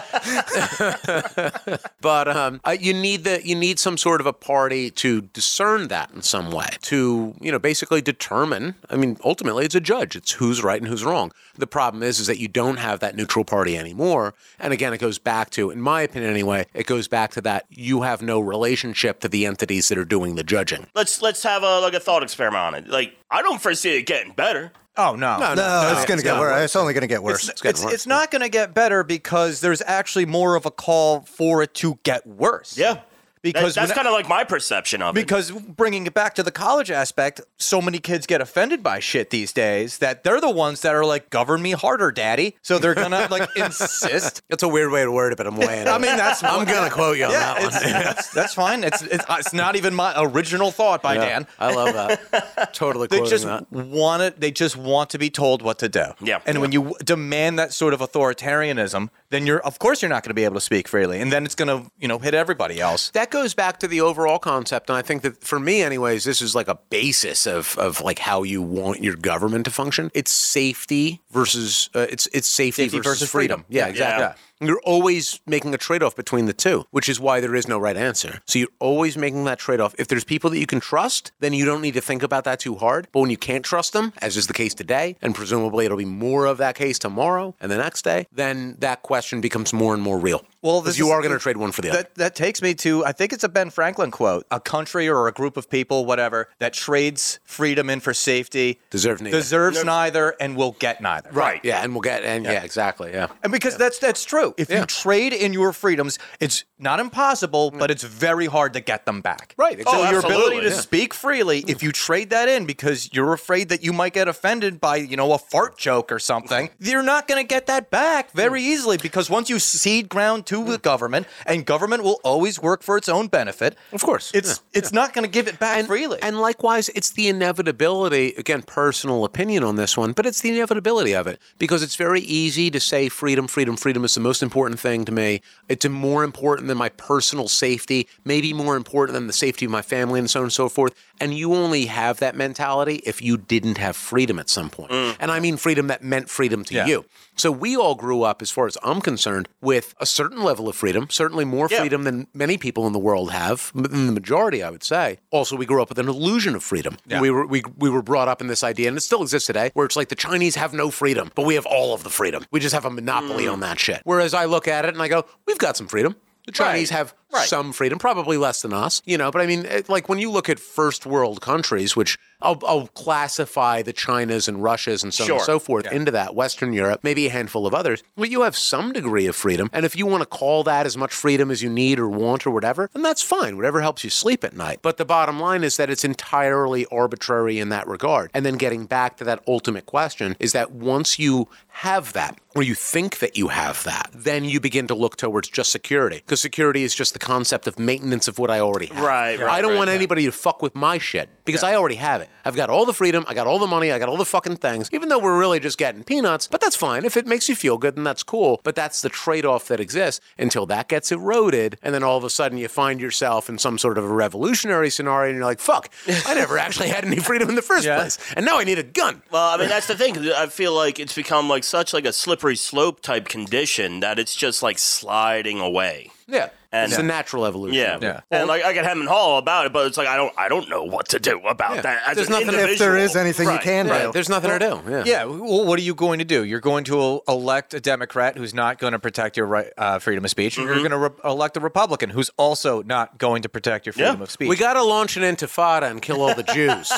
but 2.01 2.29
um, 2.29 2.61
uh, 2.65 2.77
you 2.79 2.93
need 2.95 3.25
the 3.25 3.41
you 3.45 3.55
need 3.55 3.79
some 3.79 3.97
sort 3.97 4.21
of 4.21 4.27
a 4.27 4.33
party 4.33 4.91
to 4.93 5.23
discern 5.23 5.89
that 5.89 6.11
in 6.13 6.23
some 6.23 6.51
way 6.51 6.69
to 6.83 7.35
you 7.41 7.53
know 7.53 7.59
basically 7.59 8.01
determine. 8.01 8.75
I 8.91 8.97
mean, 8.97 9.19
ultimately, 9.25 9.65
it's 9.65 9.75
a 9.75 9.81
judge. 9.81 10.17
It's 10.17 10.33
who's 10.33 10.63
right 10.63 10.81
and 10.81 10.89
who's 10.89 11.05
wrong. 11.05 11.33
The 11.57 11.67
problem 11.67 12.03
is 12.03 12.21
is 12.21 12.27
that 12.27 12.39
you 12.39 12.49
don't 12.49 12.77
have 12.77 13.01
that 13.01 13.17
neutral 13.17 13.45
party 13.45 13.77
anymore. 13.77 14.35
And 14.59 14.73
again, 14.73 14.93
it 14.93 14.99
goes 14.99 15.19
back 15.19 15.51
to, 15.51 15.71
in 15.71 15.81
my 15.81 16.03
opinion, 16.03 16.31
anyway, 16.31 16.67
it 16.75 16.87
goes 16.87 17.09
back 17.09 17.33
to 17.33 17.41
that 17.43 17.67
you 17.71 18.03
have 18.03 18.23
no 18.23 18.41
relationship 18.41 19.21
to 19.21 19.29
the 19.29 19.47
entities 19.47 19.89
that 19.89 19.99
are 19.99 20.05
doing 20.05 20.35
the 20.35 20.45
judging. 20.45 20.87
Let's 20.95 21.23
let's 21.23 21.43
have 21.43 21.63
a 21.63 21.81
like 21.81 21.95
a 21.95 22.01
thought 22.01 22.23
experiment 22.23 22.63
on 22.63 22.75
it. 22.75 22.89
Like 22.89 23.17
I 23.31 23.43
don't 23.43 23.61
foresee 23.61 23.97
it 23.97 24.03
getting 24.03 24.33
better. 24.33 24.73
Oh 24.97 25.17
no. 25.17 25.39
No, 25.39 25.55
no 25.55 25.93
it's 25.97 26.07
going 26.07 26.19
to 26.19 26.25
get 26.25 26.31
gonna 26.31 26.41
worse. 26.41 26.65
It's 26.65 26.77
only 26.77 26.93
going 26.93 27.03
to 27.03 27.09
get 27.09 27.23
worse. 27.23 27.49
It's, 27.49 27.61
getting 27.61 27.71
it's, 27.71 27.85
worse. 27.85 27.95
it's 27.95 28.07
not 28.07 28.31
going 28.31 28.43
to 28.43 28.49
get 28.49 28.75
better 28.75 29.03
because 29.03 29.61
there's 29.61 29.83
actually 29.83 30.27
more 30.27 30.55
of 30.55 30.67
a 30.67 30.71
call 30.71 31.23
for 31.23 31.63
it 31.63 31.75
to 31.75 31.99
get 32.05 32.27
worse. 32.27 32.79
Yeah, 32.79 33.01
Because 33.45 33.75
That- 33.75 33.83
that's 33.83 33.93
kind 33.93 34.09
of 34.09 34.15
like 34.15 34.29
my 34.29 34.43
perception 34.43 35.03
of 35.03 35.17
it. 35.17 35.21
Because 35.21 35.51
bringing 35.53 36.07
it 36.07 36.15
back 36.15 36.35
to 36.37 36.43
the 36.43 36.51
college 36.51 36.91
aspect, 36.91 37.43
so 37.59 37.81
many 37.81 37.99
kids 37.99 38.27
get 38.27 38.41
offended 38.41 38.83
by 38.83 38.99
shit 38.99 39.31
these 39.31 39.53
days 39.53 39.99
that 39.99 40.25
they're 40.25 40.41
the 40.41 40.51
ones 40.51 40.81
that 40.81 40.95
are 40.95 41.05
like, 41.05 41.29
govern 41.31 41.61
me 41.63 41.73
harder, 41.73 42.11
daddy. 42.11 42.57
So 42.63 42.79
they're 42.79 42.95
gonna 42.95 43.29
like 43.31 43.49
insist. 43.57 44.43
That's 44.49 44.63
a 44.63 44.69
weird 44.69 44.91
way 44.91 45.05
to 45.05 45.13
word 45.13 45.33
it, 45.33 45.37
but 45.37 45.47
I'm 45.47 45.57
weighing. 45.57 45.83
It. 45.83 45.89
I 45.89 45.99
mean, 45.99 46.17
that's 46.17 46.43
I'm 46.43 46.65
gonna 46.65 46.91
quote 46.91 47.19
you 47.19 47.27
on 47.27 47.33
yeah, 47.33 47.55
that 47.55 47.63
one. 47.63 47.93
that's, 47.93 48.31
that's 48.31 48.55
fine. 48.55 48.83
It's, 48.83 49.03
it's 49.03 49.25
it's 49.29 49.53
not 49.53 49.77
even 49.77 49.95
my 49.95 50.15
original 50.17 50.71
thought 50.71 51.03
by 51.03 51.15
Yeah, 51.15 51.25
Dan. 51.29 51.47
I 51.59 51.73
love 51.75 51.93
that. 51.95 52.73
totally 52.75 53.09
They 53.09 53.21
just 53.29 53.45
that. 53.45 53.71
want 53.71 54.23
it. 54.23 54.41
They 54.41 54.51
just 54.51 54.77
want 54.77 55.11
to 55.11 55.19
be 55.19 55.29
told 55.31 55.61
what 55.61 55.79
to 55.81 55.89
do. 55.91 56.07
Yeah. 56.21 56.41
And 56.47 56.61
when 56.63 56.73
you 56.73 56.95
demand 57.05 57.59
that 57.59 57.73
sort 57.75 57.93
of 57.93 58.01
authoritarianism, 58.01 59.11
then 59.31 59.47
you're 59.47 59.61
of 59.61 59.79
course 59.79 60.03
you're 60.03 60.09
not 60.09 60.23
going 60.23 60.31
to 60.31 60.35
be 60.35 60.45
able 60.45 60.55
to 60.55 60.61
speak 60.61 60.89
freely, 60.89 61.21
and 61.21 61.31
then 61.33 61.45
it's 61.45 61.55
going 61.55 61.69
to 61.69 61.91
you 61.99 62.09
know 62.09 62.19
hit 62.19 62.35
everybody 62.35 62.81
else. 62.81 63.11
that 63.11 63.31
goes 63.35 63.53
back 63.55 63.79
to 63.81 63.89
the 63.89 64.01
overall 64.01 64.39
concept 64.39 64.89
and 64.89 64.97
i 64.97 65.03
think 65.03 65.23
that 65.23 65.35
for 65.43 65.59
me 65.59 65.83
anyways 65.83 66.23
this 66.25 66.41
is 66.41 66.55
like 66.55 66.69
a 66.69 66.79
basis 66.91 67.47
of 67.47 67.77
of 67.79 68.01
like 68.09 68.21
how 68.21 68.43
you 68.45 68.63
want 68.63 69.03
your 69.03 69.17
government 69.17 69.65
to 69.65 69.71
function. 69.71 70.11
It's 70.15 70.31
safety 70.33 71.21
versus 71.31 71.91
uh, 71.95 72.07
it's 72.15 72.27
it's 72.33 72.49
safety, 72.49 72.85
Safety 72.85 72.99
versus, 72.99 73.21
versus 73.21 73.31
freedom, 73.31 73.61
freedom. 73.61 73.77
yeah 73.79 73.87
exactly. 73.89 74.25
Yeah. 74.61 74.67
you're 74.69 74.81
always 74.85 75.41
making 75.47 75.75
a 75.75 75.79
trade-off 75.79 76.15
between 76.15 76.47
the 76.47 76.53
two 76.53 76.79
which 76.97 77.09
is 77.09 77.19
why 77.21 77.41
there 77.41 77.55
is 77.61 77.67
no 77.75 77.79
right 77.87 77.97
answer. 77.97 78.33
So 78.47 78.59
you're 78.61 78.77
always 78.79 79.17
making 79.17 79.45
that 79.51 79.59
trade-off. 79.59 79.95
If 79.99 80.07
there's 80.09 80.25
people 80.35 80.49
that 80.51 80.59
you 80.65 80.67
can 80.75 80.81
trust 80.81 81.33
then 81.41 81.53
you 81.59 81.65
don't 81.65 81.83
need 81.87 81.95
to 81.95 82.01
think 82.11 82.23
about 82.23 82.45
that 82.45 82.59
too 82.61 82.77
hard. 82.77 83.09
But 83.13 83.21
when 83.21 83.31
you 83.31 83.37
can't 83.51 83.65
trust 83.65 83.93
them 83.93 84.13
as 84.27 84.37
is 84.37 84.47
the 84.47 84.55
case 84.63 84.75
today 84.75 85.17
and 85.23 85.35
presumably 85.35 85.85
it'll 85.87 85.99
be 85.99 86.05
more 86.29 86.47
of 86.47 86.57
that 86.59 86.75
case 86.77 86.99
tomorrow 86.99 87.55
and 87.61 87.71
the 87.73 87.79
next 87.87 88.03
day 88.05 88.27
then 88.33 88.77
that 88.79 89.03
question 89.03 89.41
becomes 89.41 89.73
more 89.73 89.93
and 89.95 90.03
more 90.03 90.19
real 90.19 90.43
Well, 90.65 90.81
'Cause 90.81 90.87
this 90.93 90.99
you 90.99 91.07
is- 91.07 91.13
are 91.13 91.21
going 91.21 91.33
to 91.35 91.39
trade 91.39 91.59
one 91.59 91.73
for 91.73 91.83
the 91.83 91.91
other 91.91 91.99
That 91.99 92.15
that 92.17 92.35
takes 92.35 92.63
me 92.63 92.73
to 92.77 93.05
I 93.05 93.13
think 93.13 93.33
it's 93.35 93.45
a 93.45 93.49
Ben 93.51 93.69
Franklin 93.71 94.11
quote: 94.11 94.47
"A 94.51 94.59
country 94.59 95.07
or 95.09 95.29
a 95.29 95.33
group 95.33 95.57
of 95.59 95.69
people, 95.69 96.07
whatever, 96.07 96.49
that 96.59 96.73
trades 96.73 97.39
freedom 97.45 97.91
in 97.91 98.01
for 98.01 98.15
safety 98.15 98.81
Deserves 98.91 99.21
neither. 99.21 99.37
deserves 99.37 99.85
neither 99.85 100.35
and 100.41 100.57
will 100.57 100.73
get 100.73 101.03
neither." 101.03 101.29
right. 101.33 101.61
yeah 101.63 101.83
and 101.85 101.93
we'll 101.93 102.01
get 102.01 102.25
and 102.25 102.45
yeah, 102.47 102.63
exactly 102.65 103.13
yeah 103.13 103.27
And 103.43 103.53
because 103.53 103.77
that's 103.77 103.99
that's 103.99 104.25
true. 104.25 104.55
If 104.57 104.71
Yeah. 104.71 104.81
you 104.81 104.87
trade 104.87 105.35
in 105.35 105.53
your 105.53 105.73
freedoms, 105.75 106.19
it's 106.41 106.65
not 106.79 106.99
impossible, 106.99 107.71
but 107.71 107.91
it's 107.91 108.03
very 108.03 108.47
hard 108.47 108.73
to 108.73 108.81
get 108.81 109.05
them 109.07 109.21
back. 109.21 109.55
Right, 109.59 109.77
So 109.77 109.81
exactly. 109.83 110.11
your 110.11 110.23
oh, 110.25 110.27
ability 110.27 110.61
to 110.69 110.75
yeah. 110.75 110.81
speak 110.81 111.13
freely, 111.15 111.65
if 111.69 111.83
you 111.83 111.93
trade 111.93 112.31
that 112.31 112.49
in 112.49 112.65
because 112.67 113.11
you're 113.13 113.33
afraid 113.33 113.69
that 113.69 113.83
you 113.85 113.93
might 113.93 114.13
get 114.15 114.29
offended 114.29 114.81
by, 114.81 114.97
you 114.97 115.17
know, 115.17 115.33
a 115.33 115.39
fart 115.39 115.77
joke 115.79 116.11
or 116.11 116.19
something, 116.19 116.71
you're 116.81 117.03
not 117.03 117.29
going 117.29 117.41
to 117.43 117.47
get 117.47 117.67
that 117.67 117.91
back 117.91 118.31
very 118.33 118.63
easily 118.63 118.97
because 118.97 119.29
once 119.31 119.49
you 119.51 119.59
cede 119.59 120.09
ground 120.09 120.47
to 120.47 120.54
the 120.63 120.79
government, 120.79 121.27
and 121.47 121.65
government 121.67 122.05
will 122.05 122.21
always 122.23 122.61
work 122.61 122.83
for 122.83 122.97
its 122.97 123.09
own 123.09 123.27
benefit. 123.29 123.77
Of 123.93 124.03
course, 124.03 124.31
It's 124.35 124.61
it's 124.73 124.93
not 124.93 125.13
going 125.15 125.25
to 125.25 125.31
give 125.31 125.49
it 125.49 125.59
back 125.59 125.79
and, 125.79 125.89
freely. 125.89 126.19
And 126.23 126.39
likewise, 126.41 126.91
it's 126.91 127.11
the 127.11 127.29
inevitability, 127.29 128.35
again, 128.37 128.63
personal 128.63 129.25
opinion 129.25 129.65
on 129.65 129.77
this 129.77 129.97
one, 129.97 130.13
but 130.13 130.27
it's 130.27 130.41
the 130.43 130.51
inevitability 130.51 131.15
of 131.15 131.27
it 131.27 131.41
because 131.59 131.83
it's 131.83 131.97
very 131.97 132.21
easy 132.21 132.71
to 132.71 132.79
say 132.79 133.09
freedom, 133.09 133.47
freedom, 133.49 133.77
freedom 133.77 134.05
is 134.05 134.15
the 134.15 134.21
most 134.21 134.43
important 134.43 134.79
thing 134.79 135.05
to 135.07 135.13
me. 135.13 135.41
It's 135.69 135.89
more 135.89 136.23
important 136.25 136.69
than 136.69 136.77
my 136.79 136.91
personal 136.91 137.49
safety, 137.49 138.07
maybe 138.25 138.53
more 138.53 138.77
important 138.77 139.15
than 139.15 139.27
the 139.27 139.33
safety 139.33 139.65
of 139.65 139.71
my 139.71 139.83
family 139.83 140.19
and 140.21 140.29
so 140.31 140.41
on 140.41 140.45
and 140.45 140.53
so 140.53 140.69
forth. 140.69 140.95
And 141.21 141.33
you 141.33 141.55
only 141.55 141.87
have 141.87 142.19
that 142.19 142.35
mentality 142.37 142.97
if 143.07 143.23
you 143.23 143.37
didn't 143.37 143.79
have 143.79 143.97
freedom 143.97 144.39
at 144.39 144.49
some 144.51 144.69
point. 144.69 144.91
Mm. 144.91 145.17
And 145.21 145.31
I 145.31 145.41
mean 145.41 145.57
freedom 145.57 145.87
that 145.87 146.03
meant 146.03 146.29
freedom 146.29 146.65
to 146.65 146.75
Yeah. 146.75 146.87
you. 146.87 147.05
So 147.37 147.51
we 147.51 147.77
all 147.77 147.95
grew 147.95 148.23
up, 148.23 148.43
as 148.43 148.51
far 148.51 148.67
as 148.67 148.79
I'm 148.83 149.01
concerned, 149.01 149.49
with 149.61 149.95
a 150.01 150.07
certain 150.07 150.43
level 150.43 150.69
of 150.69 150.77
freedom, 150.77 151.09
certainly 151.11 151.45
more 151.45 151.69
Yeah. 151.71 151.81
freedom 151.81 152.05
than 152.05 152.27
many 152.33 152.57
people 152.59 152.87
in 152.87 152.93
the 152.93 152.99
world 152.99 153.33
have, 153.33 153.73
than 153.75 154.07
the 154.07 154.13
majority, 154.13 154.63
I 154.63 154.71
would 154.71 154.85
say. 154.85 155.19
Also, 155.31 155.57
we 155.57 155.67
grew 155.67 155.83
up 155.83 155.89
with 155.89 155.99
an 155.99 156.09
illusion 156.09 156.55
of 156.55 156.63
freedom. 156.63 156.97
We 157.21 157.31
were 157.31 157.47
we, 157.47 157.63
we 157.77 157.91
were 157.91 158.03
brought 158.03 158.29
up 158.29 158.41
in 158.41 158.47
this 158.47 158.63
idea, 158.63 158.89
and 158.89 158.97
it 158.97 159.01
still 159.01 159.23
exists 159.23 159.47
today, 159.47 159.71
where 159.75 159.87
it's 159.87 159.97
like 159.97 160.09
the 160.09 160.15
Chinese 160.15 160.55
have 160.57 160.73
no 160.73 160.91
freedom, 160.91 161.31
but 161.35 161.45
we 161.45 161.55
have 161.57 161.67
all 161.67 161.93
of 161.95 162.05
the 162.05 162.11
freedom. 162.11 162.45
We 162.51 162.61
just 162.61 162.75
have 162.75 162.85
a 162.85 162.91
monopoly 162.91 163.45
mm. 163.45 163.53
on 163.53 163.61
that 163.61 163.79
shit. 163.79 164.01
Whereas 164.05 164.35
I 164.35 164.45
look 164.45 164.69
at 164.69 164.85
it 164.85 164.95
and 164.95 165.03
I 165.03 165.09
go, 165.09 165.25
we've 165.47 165.59
got 165.59 165.77
some 165.77 165.87
freedom. 165.89 166.17
The 166.47 166.53
Chinese 166.53 166.91
Right. 166.91 166.99
have 166.99 167.15
Right. 167.33 167.49
some 167.49 167.73
freedom, 167.73 167.99
probably 167.99 168.37
less 168.37 168.61
than 168.61 168.75
us, 168.75 169.01
you 169.07 169.17
know. 169.17 169.31
But 169.31 169.41
I 169.41 169.47
mean, 169.47 169.65
it, 169.65 169.89
like 169.89 170.09
when 170.11 170.19
you 170.19 170.31
look 170.31 170.49
at 170.51 170.61
first 170.61 171.07
world 171.07 171.41
countries, 171.41 171.97
which 171.97 172.19
I'll, 172.43 172.59
I'll 172.67 172.87
classify 172.89 173.83
the 173.83 173.93
Chinas 173.93 174.49
and 174.49 174.63
Russias 174.63 175.03
and 175.03 175.13
so 175.13 175.25
on 175.25 175.31
and 175.33 175.41
so 175.41 175.59
forth 175.59 175.91
into 175.91 176.11
that. 176.13 176.35
Western 176.35 176.73
Europe, 176.73 177.01
maybe 177.03 177.27
a 177.27 177.31
handful 177.31 177.67
of 177.67 177.75
others. 177.75 178.03
Well, 178.17 178.29
you 178.29 178.43
have 178.43 178.57
some 178.57 178.93
degree 178.93 179.27
of 179.27 179.37
freedom. 179.37 179.71
And 179.73 179.85
if 179.85 179.97
you 179.97 180.07
want 180.07 180.23
to 180.23 180.27
call 180.27 180.65
that 180.65 180.87
as 180.87 180.97
much 180.97 181.13
freedom 181.13 181.51
as 181.51 181.63
you 181.63 181.71
need 181.71 181.99
or 181.99 182.09
want 182.09 182.47
or 182.47 182.51
whatever, 182.51 182.91
then 182.93 183.03
that's 183.03 183.23
fine. 183.23 183.57
Whatever 183.57 183.81
helps 183.81 184.05
you 184.05 184.11
sleep 184.11 184.45
at 184.45 184.57
night. 184.57 184.81
But 184.83 184.97
the 184.97 185.05
bottom 185.05 185.41
line 185.41 185.65
is 185.65 185.77
that 185.77 185.91
it's 185.91 186.05
entirely 186.05 186.87
arbitrary 186.87 187.59
in 187.59 187.69
that 187.71 187.87
regard. 187.87 188.31
And 188.35 188.45
then 188.45 188.57
getting 188.57 188.87
back 188.87 189.17
to 189.19 189.25
that 189.25 189.43
ultimate 189.47 189.87
question 189.87 190.37
is 190.39 190.53
that 190.53 190.73
once 190.73 191.19
you 191.19 191.49
have 191.69 192.13
that, 192.13 192.39
or 192.55 192.63
you 192.63 192.75
think 192.75 193.19
that 193.19 193.37
you 193.37 193.49
have 193.49 193.83
that, 193.85 194.11
then 194.15 194.45
you 194.45 194.61
begin 194.61 194.87
to 194.87 194.95
look 194.95 195.17
towards 195.17 195.49
just 195.49 195.73
security. 195.73 196.17
Because 196.17 196.41
security 196.41 196.85
is 196.85 196.95
just 196.95 197.13
the 197.13 197.19
concept 197.19 197.67
of 197.67 197.79
maintenance 197.79 198.29
of 198.29 198.39
what 198.39 198.51
I 198.51 198.61
already 198.61 198.87
have. 198.87 199.05
Right, 199.05 199.39
right, 199.39 199.49
I 199.49 199.61
don't 199.61 199.73
right, 199.73 199.79
want 199.79 199.89
yeah. 199.89 199.97
anybody 199.97 200.25
to 200.27 200.33
fuck 200.33 200.63
with 200.63 200.75
my 200.75 200.99
shit 200.99 201.29
because 201.45 201.63
I 201.63 201.75
already 201.75 201.97
have 201.97 202.21
it. 202.21 202.24
I've 202.45 202.57
got 202.57 202.71
all 202.71 202.85
the 202.87 202.93
freedom, 202.93 203.25
I 203.29 203.35
got 203.35 203.47
all 203.47 203.59
the 203.59 203.67
money, 203.67 203.91
I 203.93 203.99
got 203.99 204.09
all 204.09 204.17
the 204.17 204.25
fucking 204.25 204.57
things, 204.57 204.89
even 204.93 205.09
though 205.09 205.19
we're 205.19 205.39
really 205.39 205.61
just 205.61 205.79
getting 205.79 206.05
peanuts. 206.05 206.47
But 206.47 206.61
that's 206.61 206.77
fine. 206.77 207.05
If 207.05 207.17
it 207.17 207.27
makes 207.27 207.49
you 207.49 207.55
feel 207.57 207.79
good, 207.79 207.97
then 207.97 208.05
that's 208.05 208.23
cool. 208.23 208.61
But 208.65 208.75
that's 208.75 209.03
the 209.03 209.09
trade 209.09 209.45
off 209.45 209.69
that 209.69 209.81
exists 209.81 210.21
until 210.39 210.67
that 210.67 210.89
gets 210.89 211.11
eroded. 211.13 211.79
And 211.83 211.95
then 211.95 212.03
all 212.03 212.17
of 212.19 212.25
a 212.25 212.31
sudden 212.31 212.59
you 212.59 212.69
find 212.69 213.01
yourself 213.01 213.49
in 213.49 213.59
some 213.59 213.79
sort 213.79 213.99
of 213.99 214.05
a 214.05 214.09
revolutionary 214.09 214.91
scenario 214.91 215.31
and 215.31 215.37
you're 215.37 215.47
like, 215.47 215.61
fuck, 215.61 215.91
I 216.27 216.35
never 216.35 216.59
actually 216.59 216.89
had 216.89 217.05
any 217.05 217.19
freedom 217.21 217.49
in 217.49 217.55
the 217.55 217.63
first 217.63 217.87
Yeah. 217.87 217.97
place. 217.97 218.19
And 218.37 218.45
now 218.47 218.59
I 218.59 218.65
need 218.65 218.79
a 218.79 218.83
gun. 218.83 219.23
Well, 219.31 219.49
I 219.51 219.57
mean 219.57 219.69
that's 219.69 219.87
the 219.87 219.97
thing. 219.97 220.17
I 220.31 220.47
feel 220.47 220.75
like 220.75 220.99
it's 221.01 221.15
become 221.15 221.49
like 221.49 221.65
such 221.65 221.93
like 221.93 222.05
a 222.05 222.13
slippery 222.13 222.57
slope 222.57 223.01
type 223.01 223.29
condition 223.29 224.01
that 224.01 224.19
it's 224.19 224.35
just 224.35 224.63
like 224.63 224.79
sliding 224.79 225.61
away. 225.61 226.11
Yeah. 226.27 226.49
And- 226.75 226.91
it's 226.91 226.99
a 226.99 227.03
natural 227.03 227.47
evolution. 227.47 227.79
Yeah, 227.79 227.99
Yeah. 228.03 228.21
And 228.31 228.49
like 228.49 228.65
I 228.65 228.73
get 228.73 228.85
hem 228.85 229.01
and 229.01 229.09
haw 229.09 229.39
about 229.39 229.67
it, 229.67 229.73
but 229.73 229.87
it's 229.87 229.97
like 229.97 230.09
I 230.09 230.17
don't, 230.17 230.33
I 230.37 230.49
don't 230.49 230.69
know 230.69 230.83
what 230.85 231.09
to 231.11 231.19
do 231.21 231.39
about 231.47 231.77
Yeah. 231.77 231.81
that. 231.83 232.03
As 232.07 232.17
There's 232.17 232.27
an 232.29 232.33
nothing- 232.33 232.49
if 232.49 232.55
individual. 232.55 232.73
If 232.75 232.79
there 232.81 232.97
is 232.97 233.17
anything 233.17 233.47
Right. 233.49 233.55
you 233.55 233.61
can 233.61 233.87
Yeah, 233.87 234.03
do. 234.07 234.13
there's 234.13 234.29
nothing 234.29 234.51
to 234.51 234.59
do. 234.59 234.81
Yeah. 234.89 235.03
Yeah. 235.07 235.25
Well, 235.25 235.65
what 235.65 235.79
are 235.79 235.83
you 235.83 235.95
going 235.95 236.19
to 236.19 236.25
do? 236.25 236.45
You're 236.45 236.61
going 236.61 236.85
to 236.85 237.21
elect 237.29 237.75
a 237.75 237.81
Democrat 237.81 238.37
who's 238.37 238.53
not 238.55 238.79
going 238.79 238.93
to 238.93 238.99
protect 238.99 239.37
your 239.37 239.47
right, 239.47 239.69
uh, 239.79 239.99
freedom 240.01 240.25
of 240.25 240.31
speech, 240.31 240.59
and 240.59 240.67
you're 240.67 240.79
going 240.79 240.91
to 240.91 240.99
re- 240.99 241.11
elect 241.25 241.57
a 241.57 241.61
Republican 241.61 242.11
who's 242.11 242.31
also 242.37 242.83
not 242.83 243.19
going 243.19 243.43
to 243.43 243.49
protect 243.49 243.87
your 243.87 243.93
freedom 243.93 244.17
Yeah. 244.17 244.23
of 244.25 244.31
speech. 244.31 244.49
We 244.49 244.57
got 244.57 244.73
to 244.75 244.83
launch 244.83 245.17
an 245.17 245.23
intifada 245.23 245.91
and 245.91 246.03
kill 246.03 246.21
all 246.23 246.35
the 246.35 246.43
Jews. 246.43 246.91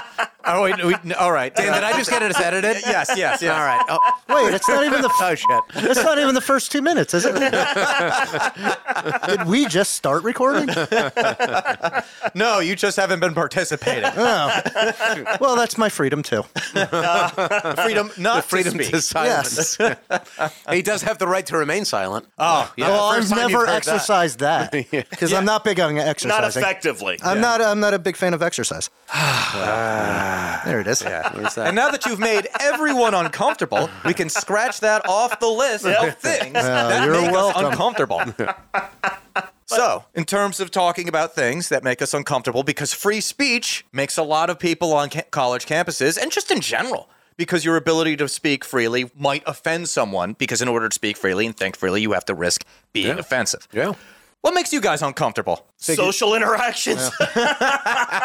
oh, 0.44 0.62
wait, 0.62 0.84
we, 0.84 0.94
all 1.14 1.32
right. 1.32 1.54
Dan, 1.54 1.72
did 1.72 1.84
I 1.84 1.96
just 1.96 2.10
get 2.10 2.22
it 2.22 2.38
edited? 2.38 2.82
yes, 2.86 3.10
yes, 3.16 3.40
yes. 3.40 3.44
All 3.44 3.64
right. 3.64 3.84
Oh, 3.88 3.98
Wait, 4.44 4.54
it's 4.54 4.68
not 4.68 4.84
even 4.84 5.00
the 5.02 5.10
oh 5.20 5.34
shit. 5.34 5.48
it's 5.90 6.02
not 6.02 6.18
even 6.18 6.34
the 6.34 6.40
first 6.40 6.70
two 6.72 6.82
minutes, 6.82 7.14
is 7.14 7.24
it? 7.26 7.34
Did 9.26 9.46
we 9.46 9.66
just 9.66 9.94
start 9.94 10.22
recording? 10.24 10.68
No, 12.34 12.60
you 12.60 12.74
just 12.76 12.96
haven't 12.96 13.20
been 13.20 13.34
participating. 13.34 14.10
Oh. 14.16 14.62
Well, 15.40 15.56
that's 15.56 15.76
my 15.76 15.88
freedom 15.88 16.22
too. 16.22 16.42
freedom, 16.52 18.10
not 18.16 18.44
Freedom 18.44 18.72
to 18.78 18.84
to 18.90 19.00
speak. 19.02 19.02
silence. 19.02 19.76
he 20.70 20.82
does 20.82 21.02
have 21.02 21.18
the 21.18 21.26
right 21.26 21.44
to 21.46 21.56
remain 21.58 21.84
silent. 21.84 22.26
Oh, 22.38 22.72
Yeah, 22.76 22.88
well, 22.88 23.04
I've 23.10 23.28
never 23.30 23.42
you've 23.42 23.52
heard 23.52 23.68
that. 23.68 23.76
exercised 23.76 24.38
that 24.40 24.72
because 24.90 25.32
I'm 25.32 25.44
not 25.44 25.64
big 25.64 25.78
on 25.80 25.98
exercising. 25.98 26.42
Not 26.42 26.56
effectively. 26.56 27.18
I'm 27.22 27.40
not. 27.40 27.60
I'm 27.60 27.80
not 27.80 27.92
a 27.94 27.98
big 27.98 28.16
fan 28.16 28.34
of 28.34 28.42
exercise. 28.42 28.88
Ah, 29.14 30.62
there 30.64 30.80
it 30.80 30.86
is. 30.86 31.02
Where's 31.02 31.54
that? 31.54 31.68
And 31.68 31.76
now 31.76 31.90
that 31.90 32.06
you've 32.06 32.18
made 32.18 32.48
everyone 32.60 33.14
uncomfortable, 33.14 33.90
we 34.04 34.14
can 34.14 34.28
scratch 34.28 34.80
that 34.80 35.06
off 35.08 35.38
the 35.40 35.48
list 35.48 35.84
of 35.86 36.16
things 36.18 36.54
that 36.54 37.04
you're 37.04 37.20
make 37.20 37.32
welcome. 37.32 37.64
us 37.64 37.72
uncomfortable. 37.72 38.22
so, 39.66 40.04
in 40.14 40.24
terms 40.24 40.60
of 40.60 40.70
talking 40.70 41.08
about 41.08 41.34
things 41.34 41.68
that 41.68 41.84
make 41.84 42.00
us 42.02 42.14
uncomfortable, 42.14 42.62
because 42.62 42.92
free 42.92 43.20
speech 43.20 43.84
makes 43.92 44.16
a 44.16 44.22
lot 44.22 44.50
of 44.50 44.58
people 44.58 44.92
on 44.92 45.10
ca- 45.10 45.22
college 45.30 45.66
campuses, 45.66 46.16
and 46.20 46.32
just 46.32 46.50
in 46.50 46.60
general, 46.60 47.08
because 47.36 47.64
your 47.64 47.76
ability 47.76 48.16
to 48.16 48.28
speak 48.28 48.64
freely 48.64 49.10
might 49.16 49.42
offend 49.46 49.88
someone, 49.88 50.34
because 50.34 50.62
in 50.62 50.68
order 50.68 50.88
to 50.88 50.94
speak 50.94 51.16
freely 51.16 51.46
and 51.46 51.56
think 51.56 51.76
freely, 51.76 52.00
you 52.00 52.12
have 52.12 52.24
to 52.26 52.34
risk 52.34 52.64
being 52.92 53.18
offensive. 53.18 53.68
Yeah. 53.72 53.92
What 54.42 54.54
makes 54.54 54.72
you 54.72 54.80
guys 54.80 55.02
uncomfortable? 55.02 55.66
Social 55.78 56.34
interactions. 56.34 57.00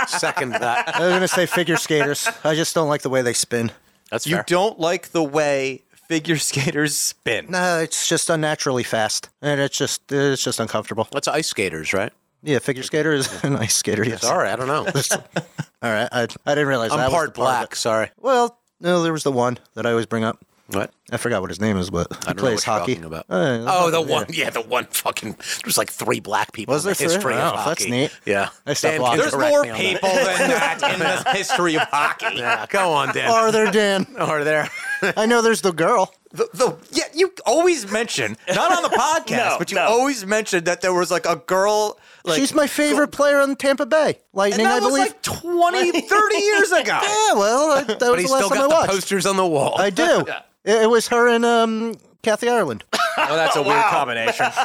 Second 0.08 0.52
that. 0.54 0.96
I 0.96 1.06
was 1.06 1.14
gonna 1.14 1.28
say 1.28 1.46
figure 1.46 1.78
skaters. 1.78 2.28
I 2.44 2.56
just 2.56 2.74
don't 2.76 2.90
like 2.90 3.02
the 3.02 3.10
way 3.10 3.22
they 3.22 3.34
spin. 3.34 3.72
That's 4.12 4.26
You 4.28 4.38
fair. 4.38 4.44
don't 4.48 4.80
like 4.80 5.10
the 5.10 5.24
way 5.24 5.84
figure 6.08 6.38
skaters 6.38 6.98
spin. 6.98 7.48
No, 7.50 7.80
it's 7.80 8.08
just 8.08 8.30
unnaturally 8.30 8.84
fast, 8.84 9.30
and 9.42 9.60
it's 9.62 9.78
just 9.78 10.12
it's 10.12 10.44
just 10.44 10.60
uncomfortable. 10.60 11.08
That's 11.12 11.28
ice 11.28 11.48
skaters, 11.48 11.94
right? 11.94 12.12
Yeah, 12.44 12.60
figure 12.60 12.84
skater 12.84 13.12
is 13.14 13.28
an 13.44 13.56
ice 13.58 13.76
skater. 13.76 14.04
Yes. 14.04 14.22
Sorry, 14.22 14.50
I 14.50 14.56
don't 14.56 14.68
know. 14.68 14.86
All 15.82 15.92
right. 15.92 16.08
I, 16.12 16.28
I 16.46 16.52
didn't 16.56 16.68
realize 16.68 16.90
that 16.92 17.00
I'm 17.00 17.06
was 17.06 17.14
part 17.14 17.34
the 17.36 17.40
part 17.42 17.48
of 17.56 17.60
black. 17.60 17.74
it. 17.74 17.78
Sorry. 17.78 18.10
Well, 18.20 18.60
no, 18.80 19.04
there 19.04 19.12
was 19.14 19.24
the 19.24 19.32
one 19.32 19.58
that 19.76 19.86
I 19.86 19.92
always 19.92 20.06
bring 20.06 20.24
up. 20.24 20.44
What? 20.70 20.92
I 21.12 21.18
forgot 21.18 21.40
what 21.42 21.50
his 21.50 21.62
name 21.62 21.78
is, 21.78 21.90
but 21.90 22.08
he 22.12 22.18
I 22.24 22.26
don't 22.34 22.36
know 22.38 22.42
plays 22.44 22.68
what 22.68 22.68
you're 22.68 22.80
hockey. 22.80 22.94
talking 22.96 23.06
about. 23.06 23.26
Uh, 23.30 23.64
Oh, 23.68 23.90
the 23.90 24.02
yeah. 24.02 24.06
one. 24.14 24.26
Yeah, 24.30 24.50
the 24.50 24.62
one 24.62 24.86
fucking. 24.86 25.38
There's 25.64 25.78
like 25.78 25.90
three 25.90 26.20
black 26.20 26.52
people 26.52 26.74
Was 26.74 26.86
in 26.86 26.92
the 26.92 26.98
there 26.98 27.08
three? 27.08 27.14
history 27.16 27.34
of 27.36 27.54
Oh, 27.54 27.56
hockey. 27.58 27.70
that's 27.86 27.90
neat. 27.90 28.20
Yeah. 28.26 28.50
I 28.66 28.74
stopped 28.74 28.98
Dan 28.98 29.06
can 29.06 29.18
There's 29.18 29.32
more 29.34 29.64
me 29.64 29.70
on 29.70 29.78
that. 29.78 29.78
people 29.78 30.10
than 30.10 30.50
that 30.50 30.94
in 30.94 31.00
the 31.00 31.32
history 31.38 31.76
of 31.76 31.84
hockey. 31.84 32.36
Yeah, 32.36 32.66
go 32.70 32.92
on, 32.92 33.14
Dan. 33.14 33.32
Are 33.32 33.52
there, 33.52 33.72
Dan? 33.72 34.08
Are 34.20 34.44
there? 34.44 34.70
I 35.16 35.26
know 35.26 35.42
there's 35.42 35.62
the 35.62 35.72
girl. 35.72 36.14
The, 36.34 36.50
the, 36.54 36.78
yeah, 36.92 37.06
you 37.14 37.32
always 37.46 37.90
mention, 37.90 38.36
not 38.54 38.76
on 38.76 38.84
the 38.84 38.90
podcast, 38.98 39.38
No, 39.52 39.56
but 39.60 39.72
you 39.72 39.76
no. 39.76 39.84
always 39.84 40.26
mentioned 40.26 40.66
that 40.66 40.82
there 40.82 40.94
was 40.94 41.10
like 41.10 41.26
a 41.26 41.38
girl. 41.38 41.98
Like, 42.26 42.38
She's 42.40 42.54
my 42.54 42.68
favorite 42.68 43.10
player 43.14 43.40
on 43.40 43.56
Tampa 43.56 43.86
Bay 43.86 44.08
and 44.08 44.16
Lightning, 44.34 44.66
that 44.66 44.82
I 44.84 44.86
was 44.86 44.90
believe. 44.90 45.08
like 45.08 45.22
20, 45.22 46.02
30 46.02 46.36
years 46.38 46.72
ago. 46.74 47.00
yeah, 47.02 47.34
well, 47.34 47.72
I- 47.72 47.84
that 47.84 48.00
But 48.00 48.12
was 48.12 48.20
he's 48.22 48.30
the 48.30 48.34
last 48.36 48.46
still 48.46 48.50
time 48.50 48.58
I 48.58 48.62
got 48.64 48.68
the 48.68 48.76
watched. 48.76 48.90
posters 48.92 49.26
on 49.26 49.38
the 49.38 49.48
wall. 49.48 49.80
I 49.80 49.90
do. 49.90 50.26
It, 50.68 50.84
it 50.84 50.90
was 50.90 51.08
her 51.08 51.28
and 51.30 51.46
um, 51.46 51.96
Kathy 52.22 52.50
Ireland. 52.50 52.84
Oh, 53.20 53.36
that's 53.36 53.56
a 53.56 53.64
weird 53.64 53.84
combination. 53.86 54.46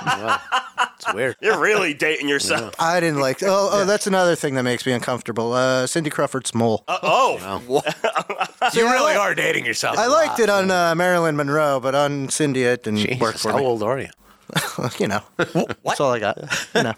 It's 0.97 1.15
weird. 1.15 1.37
You're 1.41 1.59
really 1.59 1.95
dating 1.95 2.29
yourself. 2.29 2.75
I 2.79 3.01
didn't 3.01 3.19
like. 3.19 3.43
Oh, 3.43 3.71
oh, 3.73 3.85
that's 3.87 4.07
another 4.07 4.37
thing 4.37 4.55
that 4.57 4.63
makes 4.63 4.85
me 4.85 4.93
uncomfortable. 4.93 5.55
Uh, 5.55 5.87
Cindy 5.87 6.11
Crawford's 6.11 6.55
mole. 6.55 6.85
Uh, 6.87 6.99
oh, 7.03 7.39
You 8.75 8.85
really 8.85 9.15
are 9.17 9.35
dating 9.35 9.65
yourself. 9.65 9.99
I 9.99 10.07
liked 10.07 10.39
it 10.39 10.51
on 10.51 10.71
uh, 10.71 10.95
Marilyn 10.95 11.35
Monroe, 11.35 11.81
but 11.81 11.95
on 11.95 12.29
Cindy 12.29 12.65
it 12.65 12.85
didn't 12.85 13.19
work 13.21 13.33
Jesus, 13.35 13.43
for 13.43 13.49
me. 13.49 13.53
how 13.55 13.59
me. 13.61 13.65
old 13.65 13.83
are 13.83 13.99
you? 13.99 14.11
You 14.99 15.09
know, 15.09 15.23
that's 15.39 15.99
all 15.99 16.13
I 16.13 16.19
got. 16.19 16.39
You 16.75 16.83
know, 16.83 16.95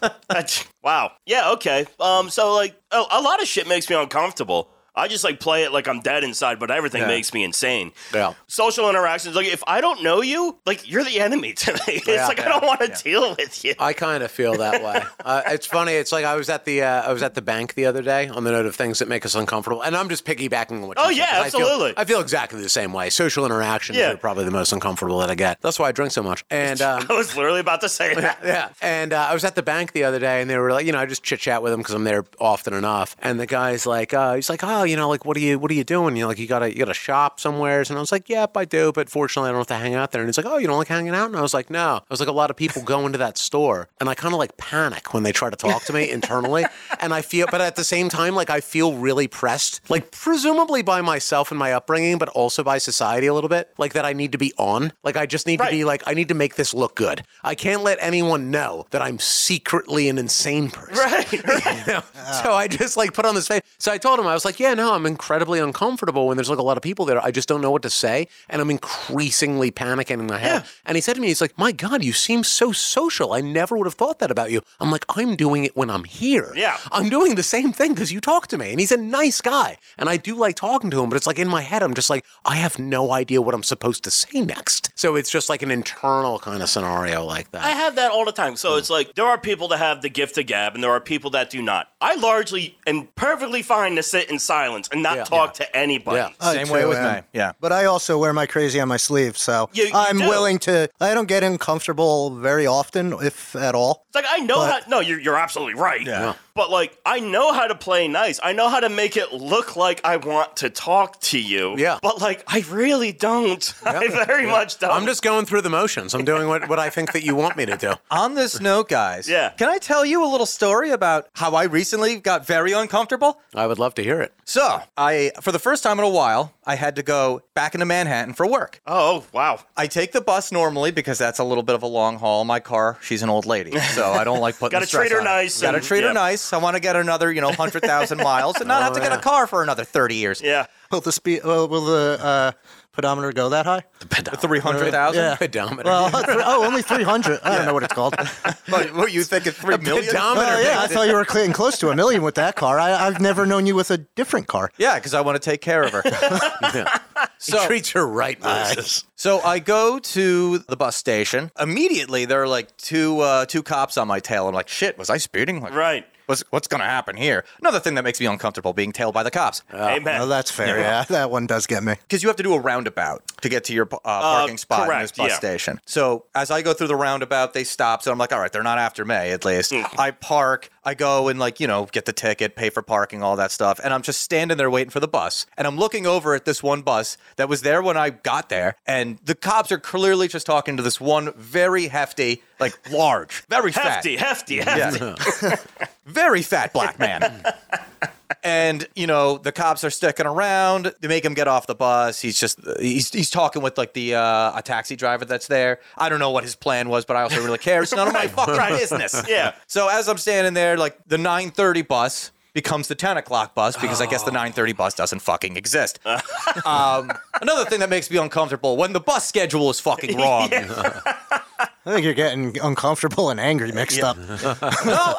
wow. 0.83 1.13
Yeah. 1.25 1.53
Okay. 1.53 1.87
Um. 2.01 2.29
So 2.31 2.53
like, 2.53 2.75
a, 2.91 2.97
a 3.13 3.23
lot 3.23 3.41
of 3.41 3.47
shit 3.47 3.69
makes 3.69 3.89
me 3.89 3.95
uncomfortable. 3.95 4.71
I 4.97 5.09
just 5.09 5.24
like 5.24 5.40
play 5.40 5.64
it 5.64 5.72
like 5.72 5.88
I'm 5.88 6.01
dead 6.01 6.22
inside, 6.24 6.59
but 6.59 6.70
everything 6.70 7.03
Yeah. 7.03 7.09
makes 7.09 7.32
me 7.34 7.42
insane. 7.45 7.92
Yeah. 8.14 8.34
Social 8.47 8.88
interactions, 8.88 9.34
like 9.34 9.47
if 9.47 9.62
I 9.66 9.80
don't 9.80 10.03
know 10.03 10.22
you, 10.22 10.57
like 10.66 10.88
you're 10.88 11.05
the 11.05 11.20
enemy 11.20 11.53
to 11.55 11.72
me. 11.72 11.78
It's 11.88 12.07
Yeah. 12.09 12.28
like 12.28 12.40
I 12.40 12.49
don't 12.49 12.64
want 12.64 12.80
to 12.80 12.88
deal 13.03 13.34
with 13.36 13.64
you. 13.64 13.74
I 13.78 13.92
kind 13.92 14.22
of 14.22 14.30
feel 14.30 14.57
that 14.59 14.82
way. 14.82 15.03
Uh, 15.24 15.40
it's 15.47 15.66
funny. 15.66 15.92
It's 15.92 16.12
like 16.12 16.24
I 16.26 16.34
was 16.36 16.51
at 16.51 16.64
the 16.66 16.82
uh, 16.82 17.03
I 17.03 17.12
was 17.12 17.22
at 17.22 17.34
the 17.34 17.40
bank 17.40 17.74
the 17.74 17.86
other 17.86 18.03
day 18.03 18.28
on 18.28 18.45
the 18.45 18.53
note 18.53 18.66
of 18.66 18.76
things 18.76 18.99
that 18.99 19.09
make 19.09 19.24
us 19.24 19.34
uncomfortable, 19.34 19.80
and 19.82 19.97
I'm 19.97 20.09
just 20.11 20.24
piggybacking 20.26 20.72
on 20.82 20.86
what. 20.88 20.99
Oh, 21.01 21.09
you 21.09 21.16
said, 21.16 21.28
yeah, 21.32 21.42
'cause 21.45 21.55
I 21.55 21.59
feel- 21.59 21.61
absolutely. 21.66 21.95
I 21.97 22.05
feel, 22.05 22.20
exactly 22.20 22.61
the 22.62 22.68
same 22.68 22.92
way. 22.92 23.09
Social 23.11 23.47
interactions 23.47 23.97
Yeah. 23.99 24.11
are 24.12 24.16
probably 24.18 24.45
the 24.45 24.51
most 24.51 24.72
uncomfortable 24.72 25.18
that 25.20 25.30
I 25.30 25.34
get. 25.34 25.61
That's 25.62 25.78
why 25.78 25.88
I 25.88 25.92
drink 25.92 26.12
so 26.12 26.22
much. 26.22 26.45
And 26.51 26.80
um, 26.90 27.07
I 27.09 27.14
was 27.14 27.34
literally 27.36 27.61
about 27.61 27.80
to 27.82 27.88
say 27.88 28.14
that. 28.14 28.38
yeah, 28.45 28.68
and 28.82 29.12
uh, 29.14 29.26
I 29.30 29.32
was 29.34 29.45
at 29.45 29.55
the 29.55 29.62
bank 29.62 29.92
the 29.92 30.05
other 30.05 30.18
day, 30.18 30.40
and 30.42 30.51
they 30.51 30.59
were 30.59 30.70
like, 30.72 30.84
you 30.84 30.92
know, 30.92 30.99
I 30.99 31.07
just 31.07 31.22
chit 31.22 31.40
chat 31.40 31.62
with 31.62 31.72
them 31.72 31.80
because 31.80 31.95
I'm 31.95 32.05
there 32.05 32.24
often 32.38 32.74
enough. 32.74 33.16
And 33.22 33.40
the 33.40 33.47
guy's 33.47 33.86
like, 33.86 34.12
uh, 34.12 34.34
he's 34.34 34.51
like, 34.51 34.62
oh, 34.62 34.84
Oh, 34.85 34.87
you 34.87 34.97
know, 34.97 35.09
like, 35.09 35.24
what 35.24 35.35
are 35.39 35.41
you, 35.41 35.59
what 35.59 35.70
are 35.70 35.74
you 35.74 35.82
doing? 35.82 36.14
You 36.14 36.24
know, 36.24 36.28
like, 36.28 36.39
you 36.39 36.47
gotta, 36.47 36.70
you 36.70 36.78
gotta 36.78 36.93
shop 36.93 37.41
somewheres. 37.41 37.89
And 37.89 37.97
I 37.97 38.01
was 38.01 38.12
like, 38.12 38.28
yep, 38.28 38.55
I 38.55 38.66
do, 38.66 38.93
but 38.93 39.09
fortunately, 39.09 39.49
I 39.49 39.53
don't 39.53 39.61
have 39.61 39.66
to 39.68 39.76
hang 39.76 39.95
out 39.95 40.11
there. 40.12 40.20
And 40.20 40.28
he's 40.28 40.37
like, 40.37 40.45
oh, 40.45 40.59
you 40.59 40.66
don't 40.66 40.76
like 40.76 40.89
hanging 40.89 41.14
out? 41.14 41.26
And 41.28 41.37
I 41.37 41.41
was 41.41 41.55
like, 41.55 41.70
no. 41.70 42.01
I 42.03 42.03
was 42.11 42.20
like, 42.20 42.28
a 42.28 42.32
lot 42.32 42.51
of 42.51 42.57
people 42.57 42.82
go 42.82 43.07
into 43.07 43.16
that 43.16 43.39
store, 43.39 43.89
and 43.99 44.11
I 44.11 44.14
kind 44.14 44.35
of 44.35 44.39
like 44.39 44.59
panic 44.59 45.14
when 45.14 45.22
they 45.22 45.32
try 45.32 45.49
to 45.49 45.57
talk 45.57 45.85
to 45.85 45.95
me 45.95 46.11
internally, 46.11 46.66
and 47.01 47.14
I 47.14 47.22
feel, 47.22 47.47
but 47.51 47.62
at 47.62 47.76
the 47.76 47.85
same 47.85 48.11
time, 48.11 48.35
like, 48.35 48.51
I 48.51 48.61
feel 48.61 48.93
really 48.93 49.26
pressed, 49.26 49.80
like, 49.89 50.11
presumably 50.11 50.82
by 50.82 51.01
myself 51.01 51.51
and 51.51 51.59
my 51.59 51.72
upbringing, 51.72 52.18
but 52.18 52.28
also 52.30 52.62
by 52.62 52.76
society 52.76 53.26
a 53.26 53.32
little 53.32 53.49
bit, 53.49 53.72
like 53.78 53.95
that 53.95 54.05
I 54.05 54.12
need 54.12 54.32
to 54.32 54.39
be 54.39 54.53
on, 54.59 54.93
like, 55.03 55.16
I 55.16 55.24
just 55.24 55.47
need 55.47 55.61
Right. 55.61 55.70
to 55.70 55.76
be 55.76 55.85
like, 55.85 56.03
I 56.07 56.12
need 56.12 56.28
to 56.28 56.35
make 56.35 56.57
this 56.57 56.74
look 56.74 56.95
good. 56.95 57.22
I 57.43 57.55
can't 57.55 57.82
let 57.82 57.97
anyone 58.03 58.51
know 58.51 58.87
that 58.91 59.01
I'm 59.01 59.18
secretly 59.18 60.11
an 60.11 60.18
insane 60.18 60.70
person. 60.70 60.95
Right. 60.97 61.32
You 61.87 61.93
know? 61.95 62.03
So 62.43 62.53
I 62.53 62.68
just 62.68 62.97
like 62.97 63.14
put 63.14 63.24
on 63.24 63.35
this 63.35 63.49
face. 63.49 63.62
So 63.78 63.91
I 63.93 63.99
told 63.99 64.18
him, 64.18 64.26
I 64.26 64.35
was 64.35 64.45
like, 64.45 64.59
yeah, 64.61 64.74
no, 64.75 64.95
I'm 64.95 65.07
incredibly 65.07 65.61
uncomfortable 65.61 66.27
when 66.27 66.37
there's 66.37 66.51
like 66.51 66.59
a 66.59 66.62
lot 66.62 66.77
of 66.77 66.83
people 66.83 67.05
there. 67.05 67.22
I 67.25 67.31
just 67.31 67.49
don't 67.49 67.61
know 67.61 67.70
what 67.70 67.83
to 67.83 67.91
say. 67.91 68.29
And 68.49 68.61
I'm 68.61 68.70
increasingly 68.70 69.70
panicking 69.70 70.20
in 70.20 70.27
my 70.27 70.39
head. 70.39 70.64
And 70.85 70.97
he 70.97 71.01
said 71.01 71.14
to 71.14 71.20
me, 71.20 71.29
he's 71.29 71.41
like, 71.41 71.57
my 71.59 71.72
God, 71.72 72.05
you 72.05 72.12
seem 72.12 72.45
so 72.45 72.72
social. 72.72 73.33
I 73.33 73.41
never 73.41 73.77
would 73.77 73.87
have 73.87 73.95
thought 73.95 74.18
that 74.18 74.31
about 74.31 74.51
you. 74.51 74.62
I'm 74.81 74.91
like, 74.91 75.05
I'm 75.16 75.37
doing 75.37 75.64
it 75.64 75.77
when 75.77 75.91
I'm 75.91 76.05
here. 76.05 76.53
Yeah. 76.55 76.77
I'm 76.93 77.09
doing 77.09 77.35
the 77.35 77.43
same 77.43 77.72
thing 77.72 77.95
because 77.95 78.12
you 78.12 78.20
talk 78.20 78.49
to 78.49 78.59
me. 78.59 78.70
And 78.70 78.81
he's 78.81 78.93
a 78.93 78.97
nice 78.97 79.41
guy. 79.41 79.79
And 79.99 80.09
I 80.09 80.16
do 80.16 80.37
like 80.37 80.57
talking 80.57 80.91
to 80.91 81.03
him, 81.03 81.11
but 81.11 81.16
it's 81.16 81.27
like 81.27 81.39
in 81.39 81.49
my 81.49 81.62
head, 81.62 81.83
I'm 81.83 81.95
just 81.95 82.11
like, 82.11 82.25
I 82.45 82.57
have 82.57 82.79
no 82.79 83.12
idea 83.12 83.41
what 83.41 83.55
I'm 83.55 83.62
supposed 83.62 84.05
to 84.05 84.11
say 84.11 84.41
next. 84.41 84.91
So 84.95 85.16
it's 85.16 85.31
just 85.31 85.49
like 85.49 85.62
an 85.62 85.70
internal 85.70 86.39
kind 86.39 86.62
of 86.62 86.68
scenario 86.68 87.25
like 87.25 87.51
that. 87.53 87.64
I 87.64 87.70
have 87.70 87.97
that 87.97 88.11
all 88.11 88.25
the 88.25 88.33
time. 88.33 88.57
So 88.57 88.77
it's 88.77 88.91
like 88.91 89.14
there 89.14 89.27
are 89.27 89.39
people 89.39 89.68
that 89.68 89.79
have 89.79 90.03
the 90.03 90.09
gift 90.09 90.39
of 90.39 90.47
gab, 90.47 90.75
and 90.75 90.83
there 90.83 90.91
are 90.91 91.01
people 91.01 91.31
that 91.31 91.51
do 91.51 91.62
not. 91.62 91.89
I 92.01 92.14
largely 92.16 92.79
am 92.87 93.09
perfectly 93.14 93.62
fine 93.62 93.97
to 93.97 94.03
sit 94.03 94.31
in 94.31 94.39
silence 94.39 94.64
silence 94.65 94.89
and 94.93 95.03
not 95.03 95.17
Yeah. 95.17 95.25
talk 95.25 95.55
to 95.55 95.77
anybody. 95.77 96.17
Yeah. 96.19 96.29
I 96.41 96.55
Same 96.55 96.69
way 96.69 96.83
too 96.83 96.89
with 96.89 96.99
am. 96.99 97.15
me, 97.17 97.21
yeah. 97.33 97.53
But 97.61 97.73
I 97.73 97.85
also 97.87 98.19
wear 98.19 98.33
my 98.33 98.47
crazy 98.47 98.81
on 98.81 98.89
my 98.89 98.97
sleeve, 98.97 99.37
so 99.37 99.69
You- 99.73 99.85
you 99.87 99.91
I'm 99.95 100.19
do. 100.19 100.29
willing 100.29 100.59
to. 100.61 100.89
I 101.01 101.15
don't 101.15 101.27
get 101.27 101.43
uncomfortable 101.43 102.31
very 102.31 102.67
often, 102.67 103.15
if 103.23 103.55
at 103.57 103.75
all. 103.75 104.05
It's 104.09 104.15
like 104.17 104.25
I 104.29 104.39
know 104.41 104.57
But- 104.57 104.85
how. 104.85 104.89
No, 104.89 105.01
you're 105.01 105.21
you're 105.21 105.37
absolutely 105.37 105.75
right. 105.81 106.03
Yeah. 106.03 106.35
But 106.55 106.71
like 106.71 106.97
I 107.05 107.19
know 107.19 107.53
how 107.53 107.67
to 107.67 107.75
play 107.75 108.07
nice. 108.07 108.39
I 108.43 108.53
know 108.53 108.69
how 108.69 108.79
to 108.79 108.89
make 108.89 109.17
it 109.17 109.33
look 109.33 109.75
like 109.75 110.01
I 110.05 110.19
want 110.19 110.57
to 110.59 110.71
talk 110.71 111.21
to 111.23 111.39
you. 111.41 111.77
Yeah. 111.77 111.99
But 112.01 112.21
like 112.21 112.45
I 112.47 112.65
really 112.71 113.13
don't. 113.13 113.73
Yeah. 113.85 113.99
I 114.01 114.09
very 114.25 114.47
much 114.47 114.79
don't. 114.79 114.91
I'm 114.91 115.05
just 115.07 115.23
going 115.23 115.45
through 115.47 115.61
the 115.61 115.71
motions. 115.71 116.15
I'm 116.15 116.25
doing 116.25 116.49
what, 116.49 116.69
what 116.69 116.79
I 116.79 116.91
think 116.91 117.13
that 117.13 117.23
you 117.23 117.35
want 117.37 117.57
me 117.57 117.67
to 117.67 117.77
do. 117.77 117.93
On 118.11 118.35
this 118.35 118.61
note, 118.61 118.89
guys, 118.89 119.29
Yeah. 119.29 119.51
can 119.51 119.69
I 119.69 119.79
tell 119.79 120.05
you 120.07 120.25
a 120.25 120.27
little 120.27 120.47
story 120.47 120.91
about 120.91 121.29
how 121.35 121.55
I 121.55 121.65
recently 121.65 122.17
got 122.19 122.47
very 122.47 122.73
uncomfortable? 122.73 123.41
I 123.55 123.67
would 123.67 123.79
love 123.79 123.95
to 123.97 124.03
hear 124.03 124.21
it. 124.21 124.33
So, 124.47 124.81
I, 124.97 125.33
for 125.43 125.53
the 125.53 125.59
first 125.59 125.83
time 125.83 125.99
in 125.99 126.05
a 126.05 126.09
while, 126.09 126.55
I 126.65 126.75
had 126.77 126.97
to 126.97 127.03
go 127.03 127.43
back 127.55 127.75
into 127.75 127.85
Manhattan 127.87 128.33
for 128.35 128.47
work. 128.47 128.81
Oh, 128.87 128.95
oh 129.19 129.25
wow. 129.33 129.61
I 129.77 129.87
take 129.87 130.13
the 130.13 130.21
bus 130.21 130.51
normally 130.51 130.91
because 130.91 131.19
that's 131.19 131.39
a 131.39 131.45
little 131.45 131.63
bit 131.63 131.75
of 131.75 131.83
a 131.83 131.87
long 131.87 132.19
haul. 132.19 132.45
My 132.45 132.59
car, 132.61 132.99
she's 133.03 133.23
an 133.23 133.29
old 133.31 133.45
lady, 133.47 133.79
so 133.79 134.13
I 134.13 134.25
don't 134.25 134.41
like 134.41 134.59
putting. 134.59 134.79
Gotta 134.79 134.91
treat 134.91 135.13
her 135.13 135.23
nice 135.23 135.61
Gotta 135.61 135.81
treat 135.81 136.03
her 136.03 136.09
yeah. 136.09 136.13
Nice. 136.53 136.59
I 136.59 136.62
want 136.62 136.74
to 136.76 136.80
get 136.80 136.97
another, 136.97 137.32
you 137.32 137.40
know, 137.40 137.53
hundred 137.53 137.82
thousand 137.82 138.18
miles 138.22 138.57
and 138.57 138.68
not 138.68 138.82
have 138.82 138.92
to 138.95 139.01
get 139.01 139.12
a 139.12 139.18
car 139.18 139.47
for 139.47 139.62
another 139.62 139.84
thirty 139.84 140.16
years. 140.16 140.40
Yeah. 140.42 140.66
Will 140.90 141.01
the 141.01 141.12
speed? 141.12 141.40
Uh, 141.40 141.66
will 141.68 141.84
the 141.86 142.18
uh, 142.22 142.53
pedometer 142.92 143.32
go 143.32 143.49
that 143.49 143.66
high? 143.66 143.82
The 144.01 144.36
three 144.40 144.61
hundred 144.61 144.90
thousand. 144.92 145.22
Yeah. 145.22 145.34
Pedometer. 145.36 145.88
Well, 145.88 146.11
oh, 146.14 146.64
only 146.66 146.82
300. 146.82 147.40
I 147.42 147.57
don't 147.57 147.66
know 147.66 147.74
what 147.74 147.82
it's 147.82 147.95
called. 147.95 148.14
What, 148.68 148.95
what 148.95 149.12
you 149.12 149.22
thinking? 149.24 149.53
Three 149.53 149.76
million? 149.76 150.07
pedometer. 150.07 150.47
Oh, 150.57 150.61
yeah, 150.61 150.80
I 150.80 150.86
thought 150.86 151.07
you 151.07 151.14
were 151.14 151.24
getting 151.24 151.53
close 151.53 151.78
to 151.80 151.90
a 151.90 151.95
million 151.97 152.22
with 152.22 152.36
that 152.36 152.57
car. 152.57 152.78
I, 152.78 153.07
I've 153.07 153.20
never 153.20 153.45
known 153.45 153.66
you 153.66 153.74
with 153.74 153.90
a 153.90 153.99
different 153.99 154.47
car. 154.47 154.70
Yeah, 154.78 154.95
because 154.95 155.12
I 155.14 155.20
want 155.20 155.40
to 155.40 155.51
take 155.51 155.61
care 155.61 155.82
of 155.82 155.92
her. 155.92 156.03
so, 157.38 157.66
Treats 157.66 157.90
her 157.90 158.07
right, 158.07 158.40
Moses. 158.40 159.05
so 159.16 159.40
I 159.40 159.59
go 159.59 159.99
to 159.99 160.59
the 160.59 160.76
bus 160.76 160.97
station. 160.97 161.51
Immediately, 161.61 162.24
there 162.24 162.42
are 162.42 162.49
like 162.49 162.74
two 162.78 163.20
uh, 163.20 163.45
two 163.47 163.62
cops 163.62 163.99
on 163.99 164.09
my 164.09 164.18
tail. 164.20 164.49
I'm 164.49 164.55
like, 164.55 164.68
shit, 164.68 164.97
was 164.99 165.11
I 165.11 165.18
speeding? 165.18 165.61
Like, 165.61 165.74
Right. 165.74 166.07
What's 166.27 166.43
what's 166.51 166.68
gonna 166.68 166.85
happen 166.85 167.16
here? 167.16 167.45
Another 167.61 167.81
thing 167.81 167.95
that 167.95 168.05
makes 168.05 168.20
me 168.20 168.27
uncomfortable 168.27 168.72
being 168.72 168.93
tailed 168.93 169.14
by 169.14 169.22
the 169.22 169.31
cops. 169.31 169.62
Amen. 169.72 170.20
Oh, 170.20 170.27
that's 170.27 170.51
fair. 170.51 170.79
Yeah, 170.79 171.05
that 171.05 171.31
one 171.31 171.47
does 171.47 171.66
get 171.66 171.83
me. 171.83 171.95
because 172.03 172.22
you 172.22 172.29
have 172.29 172.37
to 172.37 172.43
do 172.43 172.55
a 172.55 172.61
roundabout 172.61 173.27
to 173.43 173.49
get 173.49 173.64
to 173.64 173.75
your 173.75 173.89
uh, 173.93 173.99
parking 174.20 174.59
spot 174.59 174.91
in 174.91 175.01
this 175.01 175.12
bus 175.12 175.31
yeah. 175.31 175.37
station. 175.37 175.81
So 175.87 176.25
as 176.35 176.51
I 176.51 176.62
go 176.62 176.72
through 176.72 176.89
the 176.89 176.97
roundabout, 176.97 177.53
they 177.53 177.64
stop. 177.64 178.03
So 178.03 178.12
I'm 178.12 178.18
like, 178.18 178.33
all 178.33 178.41
right, 178.41 178.53
they're 178.53 178.62
not 178.62 178.79
after 178.79 179.05
me 179.05 179.14
at 179.14 179.45
least. 179.45 179.72
Hmm. 179.75 179.85
I 179.99 180.11
park. 180.11 180.70
I 180.85 180.95
go 180.95 181.28
and 181.28 181.39
like 181.39 181.61
you 181.61 181.66
know 181.66 181.87
get 181.91 182.05
the 182.05 182.12
ticket, 182.12 182.57
pay 182.57 182.70
for 182.70 182.82
parking, 182.82 183.22
all 183.22 183.37
that 183.37 183.51
stuff, 183.51 183.80
and 183.82 183.93
I'm 183.93 184.03
just 184.03 184.20
standing 184.20 184.57
there 184.57 184.70
waiting 184.70 184.91
for 184.91 185.01
the 185.01 185.09
bus. 185.09 185.47
And 185.57 185.66
I'm 185.66 185.76
looking 185.76 186.07
over 186.07 186.35
at 186.35 186.45
this 186.45 186.62
one 186.62 186.82
bus 186.82 187.16
that 187.37 187.49
was 187.49 187.62
there 187.62 187.82
when 187.82 187.97
I 187.97 188.11
got 188.11 188.49
there, 188.49 188.76
and 188.87 189.18
the 189.24 189.35
cops 189.35 189.72
are 189.72 189.78
clearly 189.78 190.28
just 190.28 190.47
talking 190.47 190.76
to 190.76 190.82
this 190.82 191.01
one 191.01 191.32
very 191.35 191.89
hefty, 191.89 192.43
like 192.61 192.91
large, 192.91 193.45
very 193.49 193.72
hefty, 193.72 194.16
fat, 194.16 194.26
hefty, 194.26 194.57
hefty. 194.59 195.47
yeah. 195.47 195.57
very 196.07 196.43
fat 196.43 196.72
black 196.72 196.99
man. 196.99 197.45
And 198.43 198.87
you 198.95 199.07
know 199.07 199.39
the 199.39 199.53
cops 199.53 199.85
are 199.85 199.91
sticking 199.91 200.27
around. 200.27 200.93
They 201.01 201.09
make 201.09 201.25
him 201.25 201.35
get 201.35 201.47
off 201.49 201.66
the 201.66 201.75
bus. 201.75 202.20
He's 202.20 202.39
just 202.39 202.59
he's 202.81 203.11
he's 203.11 203.31
talking 203.31 203.62
with 203.62 203.77
like 203.79 203.93
the 203.93 204.14
uh, 204.14 204.59
a 204.59 204.62
taxi 204.64 204.97
driver 204.97 205.25
that's 205.25 205.47
there. 205.47 205.81
I 205.99 206.09
don't 206.09 206.18
know 206.18 206.31
what 206.31 206.43
his 206.45 206.55
plan 206.57 206.89
was, 206.89 207.05
but 207.05 207.16
I 207.16 207.22
also 207.22 207.43
really 207.43 207.59
care. 207.59 207.83
It's 207.83 207.95
none 207.95 208.09
of 208.09 208.14
my 208.14 208.27
fucking 208.29 208.77
business. 208.79 209.14
Yeah. 209.29 209.55
So 209.66 209.89
as 209.89 210.09
I'm 210.09 210.18
standing 210.18 210.55
there, 210.55 210.77
like 210.77 210.97
the 211.07 211.16
9:30 211.16 211.87
bus 211.89 212.31
becomes 212.53 212.87
the 212.89 212.95
10 212.95 213.16
o'clock 213.16 213.55
bus 213.55 213.77
because 213.77 214.01
I 214.01 214.07
guess 214.07 214.22
the 214.22 214.31
9:30 214.31 214.77
bus 214.77 214.95
doesn't 214.95 215.20
fucking 215.20 215.57
exist. 215.57 215.99
um, 216.64 217.11
another 217.43 217.64
thing 217.64 217.81
that 217.81 217.91
makes 217.91 218.11
me 218.11 218.16
uncomfortable 218.16 218.77
when 218.77 218.93
the 218.93 219.01
bus 219.01 219.27
schedule 219.27 219.70
is 219.70 219.81
fucking 219.81 220.16
wrong. 220.16 220.51
I 220.53 221.93
think 221.93 222.05
you're 222.05 222.14
getting 222.14 222.57
uncomfortable 222.61 223.31
and 223.31 223.39
angry 223.39 223.72
mixed 223.72 224.01
up. 224.03 224.16
No, 224.16 224.29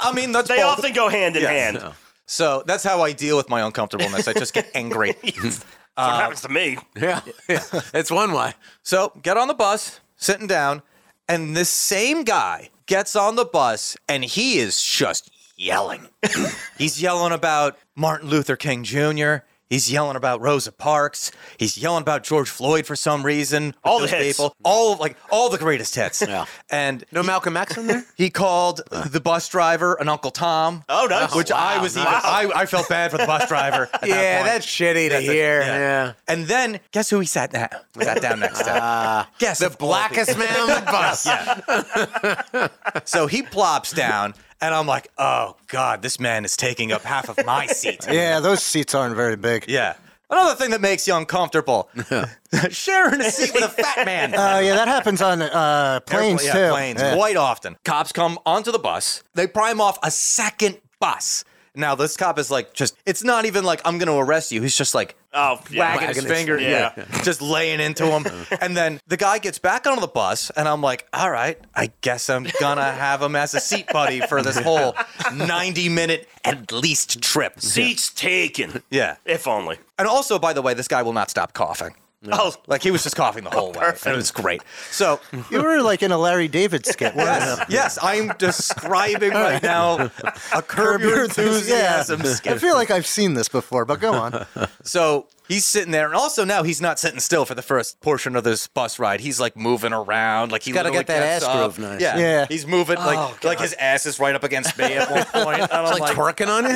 I 0.02 0.12
mean 0.16 0.32
that's 0.32 0.48
They 0.48 0.58
both. 0.58 0.80
often 0.80 0.94
go 0.94 1.10
hand 1.10 1.36
in 1.36 1.44
hand. 1.44 1.84
So 2.26 2.64
that's 2.66 2.84
how 2.84 3.02
I 3.02 3.12
deal 3.12 3.38
with 3.38 3.50
my 3.50 3.62
uncomfortableness. 3.62 4.28
I 4.28 4.34
just 4.34 4.54
get 4.54 4.70
angry. 4.76 5.14
That's 5.24 5.60
what 5.60 5.66
uh, 5.98 6.20
happens 6.20 6.42
to 6.42 6.50
me. 6.50 6.78
Yeah, 6.96 7.22
yeah. 7.48 7.64
It's 7.94 8.12
one 8.12 8.34
way. 8.34 8.54
So 8.84 9.14
get 9.22 9.38
on 9.38 9.48
the 9.48 9.54
bus, 9.54 10.00
sitting 10.18 10.48
down, 10.48 10.82
and 11.28 11.56
this 11.56 11.70
same 11.70 12.24
guy 12.24 12.70
gets 12.86 13.16
on 13.16 13.36
the 13.36 13.46
bus 13.46 13.98
and 14.08 14.24
he 14.24 14.60
is 14.60 14.82
just 14.82 15.32
yelling. 15.58 16.08
He's 16.78 17.02
yelling 17.02 17.34
about 17.34 17.78
Martin 17.96 18.30
Luther 18.30 18.56
King 18.56 18.84
Jr. 18.84 19.38
He's 19.70 19.92
yelling 19.92 20.16
about 20.16 20.42
Rosa 20.42 20.72
Parks. 20.72 21.32
He's 21.58 21.78
yelling 21.78 22.02
about 22.04 22.24
George 22.24 22.50
Floyd 22.50 22.86
for 22.86 22.96
some 22.96 23.24
reason. 23.26 23.74
All 23.84 24.00
the 24.00 24.08
hits. 24.08 24.38
people, 24.38 24.56
all 24.64 24.96
like 24.98 25.18
all 25.32 25.50
the 25.50 25.58
greatest 25.58 25.96
hits. 25.96 26.22
Yeah. 26.28 26.46
And 26.70 27.04
No 27.12 27.24
Malcolm 27.24 27.56
X 27.58 27.78
in 27.78 27.88
there? 27.88 28.06
he 28.16 28.30
called 28.30 28.82
the 28.90 29.20
bus 29.20 29.48
driver 29.50 29.96
an 29.96 30.08
Uncle 30.10 30.32
Tom. 30.32 30.84
Oh, 30.90 31.08
nice. 31.10 31.34
Which 31.36 31.52
I 31.52 31.82
was 31.82 31.96
even, 31.98 32.08
I, 32.08 32.52
I 32.56 32.66
felt 32.66 32.88
bad 32.90 33.12
for 33.12 33.18
the 33.18 33.26
bus 33.26 33.48
driver. 33.48 33.90
at 33.94 34.02
that 34.02 34.08
Yeah, 34.10 34.38
point. 34.42 34.46
that's 34.54 34.66
shitty 34.66 35.06
to 35.06 35.10
That's 35.10 35.28
a- 35.28 35.32
hear. 35.32 35.60
yeah. 35.62 35.78
Yeah. 35.78 36.14
And 36.28 36.46
then 36.46 36.80
guess 36.92 37.10
who 37.10 37.20
he 37.20 37.26
sat 37.26 37.52
down, 37.52 37.70
sat 38.00 38.22
down 38.22 38.40
next 38.40 38.60
to? 38.64 38.72
Uh, 38.72 39.26
guess 39.40 39.60
The 39.60 39.68
of 39.68 39.72
all 39.74 39.76
people. 39.78 39.88
blackest 39.88 40.38
man 40.38 40.60
on 40.60 40.68
the 40.68 40.82
bus. 40.92 41.26
yeah. 41.26 42.68
So 43.06 43.28
he 43.28 43.42
plops 43.42 43.92
down, 43.92 44.34
and 44.62 44.74
I'm 44.74 44.88
like, 44.88 45.10
oh 45.18 45.56
God, 45.68 46.02
this 46.02 46.20
man 46.20 46.46
is 46.46 46.56
taking 46.58 46.92
up 46.92 47.04
half 47.04 47.30
of 47.30 47.46
my 47.46 47.66
seat. 47.68 48.06
Yeah, 48.10 48.40
those 48.40 48.64
seats 48.64 48.94
aren't 48.96 49.16
very 49.16 49.36
big. 49.36 49.66
Yeah. 49.68 49.96
Another 50.30 50.56
thing 50.56 50.72
that 50.72 50.82
makes 50.82 51.08
you 51.08 51.14
uncomfortable 51.14 51.88
sharing 52.70 53.22
a 53.22 53.30
seat 53.30 53.54
with 53.54 53.64
a 53.64 53.70
fat 53.70 54.06
man. 54.08 54.34
Oh, 54.36 54.60
yeah, 54.60 54.74
that 54.74 54.88
happens 54.88 55.22
on 55.22 55.42
uh, 55.44 56.00
planes 56.08 56.44
yeah, 56.44 56.52
too. 56.54 56.74
Planes, 56.74 57.00
Yeah. 57.02 57.16
quite 57.16 57.38
often. 57.38 57.78
Cops 57.86 58.12
come 58.12 58.40
onto 58.44 58.72
the 58.72 58.80
bus. 58.80 59.22
They 59.36 59.46
prime 59.46 59.80
off 59.80 60.00
a 60.02 60.10
second 60.10 60.80
bus. 61.00 61.46
Now 61.76 61.96
this 61.96 62.16
cop 62.18 62.40
is 62.40 62.50
like, 62.52 62.74
just 62.74 62.96
it's 63.06 63.24
not 63.24 63.46
even 63.46 63.64
like 63.64 63.82
I'm 63.86 64.00
to 64.00 64.14
arrest 64.14 64.52
you. 64.52 64.62
He's 64.62 64.76
just 64.78 64.94
like 64.96 65.16
Oh, 65.38 65.60
yeah. 65.70 65.80
wagging 65.96 66.08
his 66.08 66.18
Wagging 66.18 66.30
his- 66.30 66.38
finger, 66.38 66.60
yeah. 66.60 66.94
yeah, 66.96 67.22
just 67.24 67.42
laying 67.42 67.82
into 67.82 68.06
him. 68.06 68.26
and 68.62 68.76
then 68.78 69.02
the 69.08 69.18
guy 69.18 69.38
gets 69.40 69.60
back 69.60 69.86
onto 69.86 70.00
the 70.00 70.08
bus, 70.08 70.50
and 70.52 70.66
I'm 70.66 70.82
like, 70.82 71.06
all 71.12 71.30
right, 71.30 71.60
I 71.76 71.92
guess 72.00 72.30
I'm 72.30 72.48
gonna 72.62 72.90
have 72.94 73.22
him 73.22 73.36
as 73.36 73.54
a 73.54 73.60
seat 73.60 73.88
buddy 73.92 74.22
for 74.22 74.42
this 74.42 74.58
whole 74.64 74.96
90 75.34 75.90
minute 75.90 76.30
at 76.46 76.72
least 76.72 77.22
trip. 77.22 77.60
Seats 77.60 78.12
taken. 78.14 78.82
Yeah. 78.90 79.18
If 79.26 79.46
only. 79.48 79.78
And 80.00 80.08
also, 80.08 80.40
by 80.40 80.54
the 80.54 80.62
way, 80.62 80.74
this 80.74 80.88
guy 80.88 81.02
will 81.02 81.14
not 81.14 81.30
stop 81.30 81.54
coughing. 81.54 81.96
Oh, 82.32 82.54
Like 82.68 82.82
he 82.84 82.92
was 82.92 83.04
just 83.04 83.16
coughing 83.16 83.44
the 83.44 83.54
oh, 83.54 83.60
whole 83.60 83.72
way, 83.74 83.88
and 84.06 84.14
it 84.14 84.16
was 84.16 84.32
great. 84.32 84.62
So 84.92 85.20
You 85.52 85.62
were 85.62 85.82
like 85.82 86.04
in 86.04 86.12
a 86.12 86.18
Larry 86.18 86.48
David 86.48 86.86
skit. 86.86 87.14
Yes, 87.16 87.66
yes, 87.70 88.00
I'm 88.02 88.30
describing 88.38 89.32
right 89.32 89.62
now 89.62 90.10
a 90.54 90.62
curb 90.62 91.02
your 91.02 91.26
enthusiasm 91.26 92.22
Yeah. 92.24 92.54
I 92.54 92.58
feel 92.58 92.76
like 92.76 92.92
I've 92.92 93.08
seen 93.08 93.34
this 93.34 93.50
before, 93.50 93.86
but 93.86 94.00
go 94.00 94.14
on. 94.14 94.46
So 94.84 95.28
he's 95.48 95.66
sitting 95.66 95.92
there, 95.92 96.06
and 96.06 96.16
also 96.16 96.44
now 96.46 96.64
he's 96.64 96.82
not 96.82 97.00
sitting 97.00 97.20
still 97.20 97.46
for 97.46 97.56
the 97.56 97.62
first 97.62 98.00
portion 98.02 98.36
of 98.36 98.44
this 98.44 98.68
bus 98.68 99.00
ride. 99.00 99.20
He's 99.22 99.40
like 99.40 99.56
moving 99.58 99.94
around, 99.94 100.52
like 100.52 100.64
he 100.64 100.72
Gotta 100.72 100.90
literally 100.90 101.06
get 101.06 101.08
that 101.08 101.20
gets 101.40 101.46
ass 101.46 101.50
up. 101.50 101.76
groove 101.76 101.80
nice. 101.92 102.02
Yeah, 102.02 102.18
Yeah. 102.18 102.46
he's 102.48 102.66
moving 102.68 102.98
like 102.98 103.18
oh, 103.18 103.36
like 103.44 103.60
his 103.60 103.74
ass 103.74 104.06
is 104.06 104.20
right 104.20 104.36
up 104.36 104.44
against 104.44 104.78
me 104.78 104.86
at 104.86 105.10
one 105.10 105.26
point. 105.44 105.62
And 105.62 105.72
I'm 105.72 105.86
It's 105.92 106.00
like, 106.00 106.16
twerking 106.16 106.48
on 106.48 106.66
it? 106.66 106.76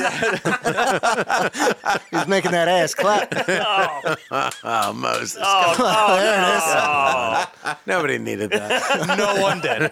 He's 2.12 2.28
making 2.28 2.52
that 2.52 2.68
ass 2.68 2.94
clap. 2.94 3.34
Oh, 4.72 4.94
Moses. 4.94 5.38
oh, 5.42 5.76
oh, 5.80 7.46
no. 7.66 7.74
Nobody 7.86 8.18
needed 8.18 8.52
that. 8.52 9.18
no 9.18 9.42
one 9.42 9.60
did. 9.62 9.92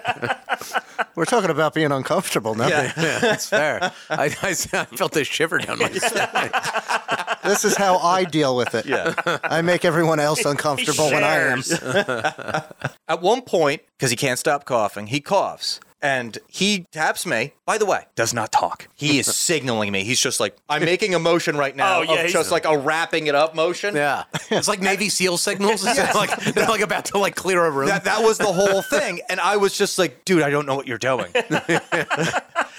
We're 1.15 1.25
talking 1.25 1.49
about 1.49 1.73
being 1.73 1.91
uncomfortable 1.91 2.55
now. 2.55 2.67
Yeah. 2.67 2.91
yeah, 2.97 3.19
that's 3.19 3.49
fair. 3.49 3.91
I, 4.09 4.25
I, 4.41 4.49
I 4.49 4.53
felt 4.53 5.15
a 5.15 5.23
shiver 5.23 5.57
down 5.59 5.79
my 5.79 5.89
spine. 5.91 6.51
This 7.43 7.65
is 7.65 7.75
how 7.75 7.97
I 7.97 8.23
deal 8.23 8.55
with 8.55 8.66
it. 8.73 8.85
Yeah. 8.85 9.13
I 9.43 9.61
make 9.61 9.85
everyone 9.85 10.19
else 10.19 10.45
uncomfortable 10.45 11.11
when 11.11 11.23
I 11.23 11.35
am. 11.37 11.63
At 13.07 13.21
one 13.21 13.41
point, 13.41 13.81
because 13.97 14.09
he 14.11 14.17
can't 14.17 14.39
stop 14.39 14.65
coughing, 14.65 15.07
he 15.07 15.19
coughs. 15.21 15.79
And 15.99 16.37
he 16.47 16.85
taps 16.91 17.25
me. 17.25 17.53
By 17.65 17.79
the 17.79 17.85
way, 17.87 18.05
does 18.13 18.31
not 18.31 18.51
talk. 18.51 18.87
He 18.93 19.17
is 19.17 19.25
signaling 19.35 19.91
me. 19.91 20.03
He's 20.03 20.21
just 20.21 20.39
like, 20.39 20.55
I'm 20.69 20.85
making 20.85 21.15
a 21.15 21.19
motion 21.19 21.57
right 21.57 21.75
now 21.75 21.99
Oh, 21.99 22.01
yeah, 22.03 22.21
of 22.21 22.29
just 22.29 22.51
like 22.51 22.65
a 22.65 22.77
wrapping 22.77 23.25
it 23.25 23.33
up 23.33 23.55
motion. 23.55 23.95
Yeah. 23.95 24.25
It's 24.51 24.67
like 24.67 24.79
Navy 24.79 25.09
SEAL 25.09 25.37
signals. 25.37 25.83
It's 25.83 26.13
like 26.13 26.35
they're 26.53 26.67
like 26.67 26.81
about 26.81 27.05
to 27.05 27.17
like 27.17 27.35
clear 27.35 27.65
a 27.65 27.71
room. 27.71 27.87
That, 27.87 28.03
that 28.03 28.21
was 28.21 28.37
the 28.37 28.45
whole 28.45 28.83
thing. 28.83 29.21
And 29.27 29.39
I 29.39 29.57
was 29.57 29.75
just 29.75 29.97
like, 29.97 30.23
dude, 30.23 30.43
I 30.43 30.51
don't 30.51 30.67
know 30.67 30.75
what 30.75 30.87
you're 30.87 30.99
doing. 30.99 31.31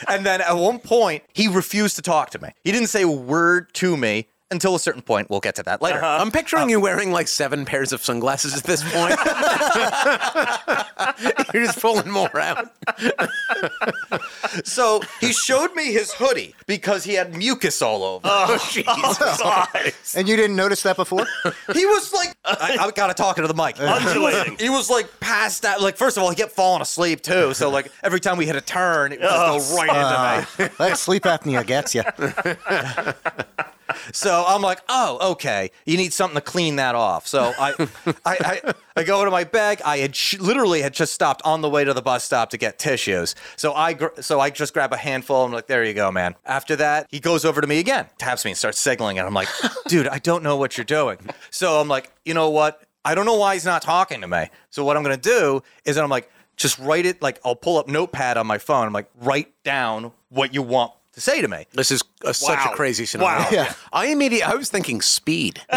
and 0.08 0.24
then 0.24 0.40
at 0.40 0.52
one 0.56 0.78
point, 0.78 1.24
he 1.34 1.48
refused 1.48 1.96
to 1.96 2.02
talk 2.02 2.30
to 2.30 2.38
me. 2.38 2.50
He 2.62 2.70
didn't 2.70 2.88
say 2.88 3.02
a 3.02 3.08
word 3.10 3.74
to 3.74 3.96
me. 3.96 4.28
Until 4.50 4.74
a 4.74 4.80
certain 4.80 5.02
point. 5.02 5.30
We'll 5.30 5.40
get 5.40 5.54
to 5.56 5.62
that 5.64 5.82
later. 5.82 6.02
I'm 6.02 6.30
picturing 6.30 6.64
uh, 6.64 6.68
you 6.68 6.80
wearing 6.80 7.12
like 7.12 7.28
seven 7.28 7.64
pairs 7.64 7.92
of 7.92 8.02
sunglasses 8.02 8.56
at 8.56 8.64
this 8.64 8.82
point. 8.82 9.18
You're 11.54 11.66
just 11.66 11.80
pulling 11.80 12.10
more 12.10 12.38
out. 12.40 12.72
So 14.64 15.00
he 15.20 15.32
showed 15.32 15.74
me 15.74 15.92
his 15.92 16.12
hoodie 16.12 16.54
because 16.66 17.04
he 17.04 17.14
had 17.14 17.36
mucus 17.36 17.80
all 17.82 18.02
over. 18.02 18.28
God. 18.84 19.62
And 20.16 20.28
you 20.28 20.36
didn't 20.36 20.56
notice 20.56 20.82
that 20.82 20.96
before? 20.96 21.26
He 21.72 21.86
was 21.86 22.12
like, 22.12 22.34
I, 22.44 22.76
I 22.80 22.90
gotta 22.92 23.14
talk 23.14 23.38
into 23.38 23.48
the 23.48 23.54
mic. 23.54 23.78
Undulating. 23.80 24.56
He 24.58 24.68
was 24.70 24.90
like 24.90 25.08
passed 25.20 25.64
out. 25.64 25.80
Like 25.80 25.96
first 25.96 26.16
of 26.16 26.22
all, 26.22 26.30
he 26.30 26.36
kept 26.36 26.52
falling 26.52 26.82
asleep 26.82 27.22
too. 27.22 27.54
So 27.54 27.70
like 27.70 27.90
every 28.02 28.20
time 28.20 28.36
we 28.38 28.46
hit 28.46 28.56
a 28.56 28.60
turn, 28.60 29.12
it 29.12 29.20
would 29.20 29.28
just 29.28 29.70
go 29.70 29.76
right 29.76 30.48
into 30.58 30.62
me. 30.64 30.68
that 30.78 30.98
sleep 30.98 31.24
apnea 31.24 31.64
gets 31.66 31.94
you. 31.94 32.02
So 34.12 34.44
I'm 34.46 34.62
like, 34.62 34.80
oh, 34.88 35.32
okay. 35.32 35.70
You 35.86 35.96
need 35.96 36.12
something 36.12 36.34
to 36.36 36.40
clean 36.40 36.76
that 36.76 36.94
off. 36.94 37.26
So 37.26 37.52
I, 37.58 37.74
I, 38.24 38.36
I, 38.64 38.74
I 38.96 39.04
go 39.04 39.20
into 39.20 39.30
my 39.30 39.44
bag. 39.44 39.80
I 39.84 39.98
had 39.98 40.14
sh- 40.14 40.38
literally 40.38 40.82
had 40.82 40.92
just 40.92 41.12
stopped 41.14 41.42
on 41.44 41.60
the 41.60 41.68
way 41.70 41.84
to 41.84 41.94
the 41.94 42.02
bus 42.02 42.24
stop 42.24 42.50
to 42.50 42.56
get 42.58 42.78
tissues. 42.78 43.34
So 43.56 43.72
I, 43.72 43.92
gr- 43.94 44.20
so 44.20 44.40
I 44.40 44.50
just 44.50 44.74
grab 44.74 44.92
a 44.92 44.96
handful. 44.96 45.44
I'm 45.44 45.52
like, 45.52 45.66
there 45.66 45.84
you 45.84 45.94
go, 45.94 46.10
man. 46.10 46.34
After 46.44 46.76
that, 46.76 47.06
he 47.10 47.20
goes 47.20 47.44
over 47.44 47.60
to 47.60 47.66
me 47.66 47.78
again, 47.78 48.06
taps 48.18 48.44
me, 48.44 48.52
and 48.52 48.58
starts 48.58 48.78
signaling, 48.78 49.18
and 49.18 49.26
I'm 49.26 49.34
like, 49.34 49.48
dude, 49.88 50.08
I 50.08 50.18
don't 50.18 50.42
know 50.42 50.56
what 50.56 50.76
you're 50.76 50.84
doing. 50.84 51.18
So 51.50 51.80
I'm 51.80 51.88
like, 51.88 52.10
you 52.24 52.34
know 52.34 52.50
what? 52.50 52.82
I 53.04 53.14
don't 53.14 53.26
know 53.26 53.36
why 53.36 53.54
he's 53.54 53.64
not 53.64 53.82
talking 53.82 54.20
to 54.20 54.28
me. 54.28 54.48
So 54.70 54.84
what 54.84 54.96
I'm 54.96 55.02
gonna 55.02 55.16
do 55.16 55.62
is 55.84 55.96
I'm 55.96 56.10
like, 56.10 56.30
just 56.56 56.78
write 56.78 57.06
it. 57.06 57.22
Like 57.22 57.40
I'll 57.44 57.54
pull 57.56 57.78
up 57.78 57.88
Notepad 57.88 58.36
on 58.36 58.46
my 58.46 58.58
phone. 58.58 58.86
I'm 58.86 58.92
like, 58.92 59.08
write 59.20 59.52
down 59.62 60.12
what 60.28 60.52
you 60.52 60.60
want 60.62 60.92
to 61.18 61.22
say 61.30 61.40
to 61.42 61.48
me. 61.48 61.66
This 61.72 61.90
is 61.90 62.02
a, 62.24 62.32
such 62.32 62.64
a 62.64 62.70
crazy 62.70 63.04
scenario. 63.06 63.38
Wow. 63.40 63.48
Yeah. 63.50 63.72
I 63.92 64.06
immediately, 64.06 64.42
I 64.42 64.54
was 64.54 64.70
thinking 64.70 65.00
speed. 65.00 65.60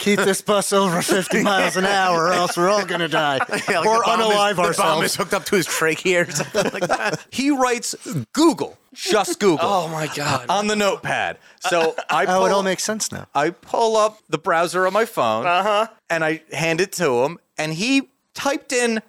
Keep 0.00 0.20
this 0.20 0.40
bus 0.42 0.72
over 0.72 1.00
50 1.02 1.42
miles 1.42 1.76
an 1.76 1.84
hour, 1.86 2.24
or 2.26 2.32
else 2.32 2.56
we're 2.56 2.68
all 2.68 2.84
going 2.84 3.00
to 3.00 3.08
die. 3.08 3.38
Yeah, 3.68 3.80
like 3.80 3.86
or 3.88 3.96
the 3.98 4.02
bomb 4.04 4.20
is- 4.20 4.26
unalive 4.26 4.50
the 4.50 4.54
bomb 4.56 4.66
ourselves. 4.66 5.04
is 5.06 5.16
hooked 5.16 5.34
up 5.34 5.44
to 5.46 5.56
his 5.56 5.66
trachea 5.66 6.22
or 6.22 6.30
something 6.30 6.70
like 6.72 6.86
that. 6.88 7.26
He 7.30 7.50
writes 7.50 7.94
Google, 8.32 8.78
just 8.94 9.40
Google. 9.40 9.58
Oh 9.62 9.88
my 9.88 10.06
God. 10.14 10.46
on 10.48 10.66
the 10.66 10.76
notepad. 10.76 11.38
So 11.60 11.94
I 12.10 12.26
pull, 12.26 12.34
Oh, 12.42 12.46
it 12.46 12.52
all 12.52 12.62
makes 12.62 12.84
sense 12.84 13.10
now. 13.12 13.26
I 13.34 13.50
pull 13.50 13.96
up 13.96 14.20
the 14.28 14.38
browser 14.38 14.86
on 14.86 14.92
my 14.92 15.04
phone 15.04 15.46
Uh-huh. 15.46 15.88
and 16.10 16.24
I 16.24 16.42
hand 16.52 16.80
it 16.80 16.92
to 16.92 17.24
him, 17.24 17.38
and 17.58 17.72
he 17.74 18.08
typed 18.34 18.72
in 18.72 19.00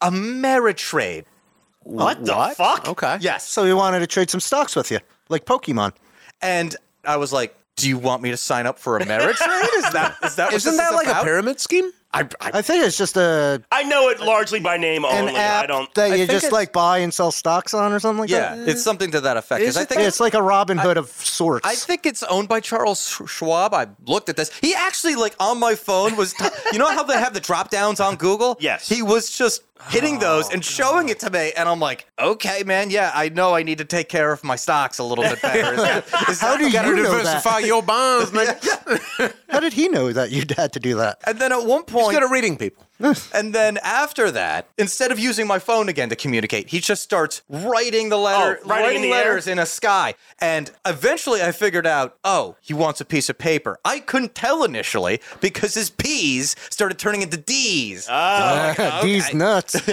Ameritrade. 0.00 1.24
What 1.84 2.24
the 2.24 2.34
What? 2.34 2.56
fuck? 2.56 2.88
Okay. 2.88 3.18
Yes. 3.20 3.46
So 3.48 3.64
he 3.64 3.72
wanted 3.72 4.00
to 4.00 4.06
trade 4.06 4.30
some 4.30 4.40
stocks 4.40 4.76
with 4.76 4.90
you, 4.90 4.98
like 5.28 5.44
Pokemon. 5.44 5.92
And 6.40 6.74
I 7.04 7.16
was 7.16 7.32
like, 7.32 7.54
"Do 7.76 7.88
you 7.88 7.98
want 7.98 8.22
me 8.22 8.30
to 8.30 8.36
sign 8.36 8.66
up 8.66 8.78
for 8.78 8.98
Ameritrade? 8.98 9.30
Is 9.76 9.90
that 9.92 10.16
is 10.22 10.36
that 10.36 10.46
what 10.46 10.54
Isn't 10.54 10.72
this 10.72 10.80
that 10.80 10.90
is 10.90 10.96
like 10.96 11.06
about? 11.06 11.22
a 11.22 11.24
pyramid 11.24 11.60
scheme? 11.60 11.90
I, 12.14 12.20
I, 12.42 12.50
I 12.58 12.62
think 12.62 12.84
it's 12.84 12.98
just 12.98 13.16
a 13.16 13.62
I 13.72 13.84
know 13.84 14.10
it 14.10 14.20
largely 14.20 14.60
by 14.60 14.76
name 14.76 15.02
an 15.06 15.10
only. 15.28 15.34
I 15.34 15.42
app 15.42 15.68
don't. 15.68 15.92
that 15.94 16.10
you 16.10 16.16
think 16.18 16.30
just 16.30 16.44
it's- 16.44 16.52
like 16.52 16.70
buy 16.72 16.98
and 16.98 17.12
sell 17.12 17.32
stocks 17.32 17.72
on, 17.72 17.90
or 17.92 17.98
something 18.00 18.20
like 18.20 18.28
yeah, 18.30 18.54
that. 18.54 18.68
it's 18.68 18.82
something 18.82 19.10
to 19.12 19.20
that 19.22 19.36
effect. 19.38 19.60
'Cause 19.62 19.68
Is 19.70 19.76
I 19.78 19.84
think 19.86 20.02
it's 20.02 20.20
like 20.20 20.34
a 20.34 20.38
Robinhood 20.38 20.96
of 20.96 21.08
sorts. 21.08 21.66
I 21.66 21.74
think 21.74 22.04
it's 22.04 22.22
owned 22.24 22.48
by 22.48 22.60
Charles 22.60 23.00
Sch- 23.08 23.30
Schwab. 23.30 23.72
I 23.72 23.86
looked 24.06 24.28
at 24.28 24.36
this. 24.36 24.50
He 24.60 24.74
actually, 24.74 25.14
like, 25.14 25.34
on 25.40 25.58
my 25.58 25.74
phone 25.74 26.14
was, 26.16 26.34
t- 26.34 26.44
you 26.72 26.78
know 26.78 26.90
how 26.90 27.02
they 27.02 27.14
have 27.18 27.32
the 27.32 27.40
drop 27.40 27.70
downs 27.70 27.98
on 27.98 28.16
Google? 28.16 28.58
Yes. 28.60 28.86
He 28.86 29.00
was 29.00 29.30
just 29.30 29.62
hitting 29.88 30.18
those 30.18 30.46
oh, 30.48 30.52
and 30.52 30.64
showing 30.64 31.08
it 31.08 31.20
to 31.20 31.30
me. 31.30 31.52
And 31.56 31.68
I'm 31.68 31.80
like, 31.80 32.06
okay, 32.18 32.62
man, 32.64 32.90
yeah, 32.90 33.10
I 33.14 33.28
know 33.28 33.54
I 33.54 33.62
need 33.62 33.78
to 33.78 33.84
take 33.84 34.08
care 34.08 34.32
of 34.32 34.42
my 34.44 34.56
stocks 34.56 34.98
a 34.98 35.04
little 35.04 35.24
bit 35.24 35.40
better. 35.42 35.74
Is 35.74 35.82
that- 35.82 36.04
is 36.28 36.40
How 36.40 36.52
that- 36.52 36.58
do 36.58 36.66
you 36.66 36.72
Gotta 36.72 36.90
know 36.96 37.02
diversify 37.02 37.60
that? 37.60 37.66
your 37.66 37.82
bonds, 37.82 38.32
man. 39.20 39.32
How 39.48 39.60
did 39.60 39.72
he 39.72 39.88
know 39.88 40.12
that 40.12 40.30
you 40.30 40.44
had 40.56 40.72
to 40.74 40.80
do 40.80 40.96
that? 40.96 41.18
And 41.26 41.38
then 41.38 41.52
at 41.52 41.64
one 41.64 41.84
point, 41.84 42.06
He's 42.06 42.14
good 42.14 42.22
at 42.24 42.30
reading 42.30 42.56
people. 42.56 42.86
and 43.34 43.54
then 43.54 43.78
after 43.78 44.30
that, 44.30 44.68
instead 44.78 45.10
of 45.12 45.18
using 45.18 45.46
my 45.46 45.58
phone 45.58 45.88
again 45.88 46.08
to 46.10 46.16
communicate, 46.16 46.70
he 46.70 46.80
just 46.80 47.02
starts 47.02 47.42
writing 47.48 48.08
the 48.08 48.16
letter, 48.16 48.60
Oh, 48.64 48.68
writing 48.68 48.96
in 48.96 49.02
the 49.02 49.08
air? 49.08 49.24
letters 49.24 49.46
in 49.46 49.58
a 49.58 49.66
sky. 49.66 50.14
And 50.40 50.70
eventually, 50.86 51.42
I 51.42 51.52
figured 51.52 51.86
out, 51.86 52.16
oh, 52.24 52.56
he 52.60 52.74
wants 52.74 53.00
a 53.00 53.04
piece 53.04 53.28
of 53.28 53.38
paper. 53.38 53.78
I 53.84 54.00
couldn't 54.00 54.34
tell 54.34 54.64
initially 54.64 55.20
because 55.40 55.74
his 55.74 55.90
P's 55.90 56.56
started 56.70 56.98
turning 56.98 57.22
into 57.22 57.36
D's. 57.36 58.06
Oh, 58.08 58.12
ah, 58.12 59.00
These 59.02 59.34
nuts. 59.34 59.76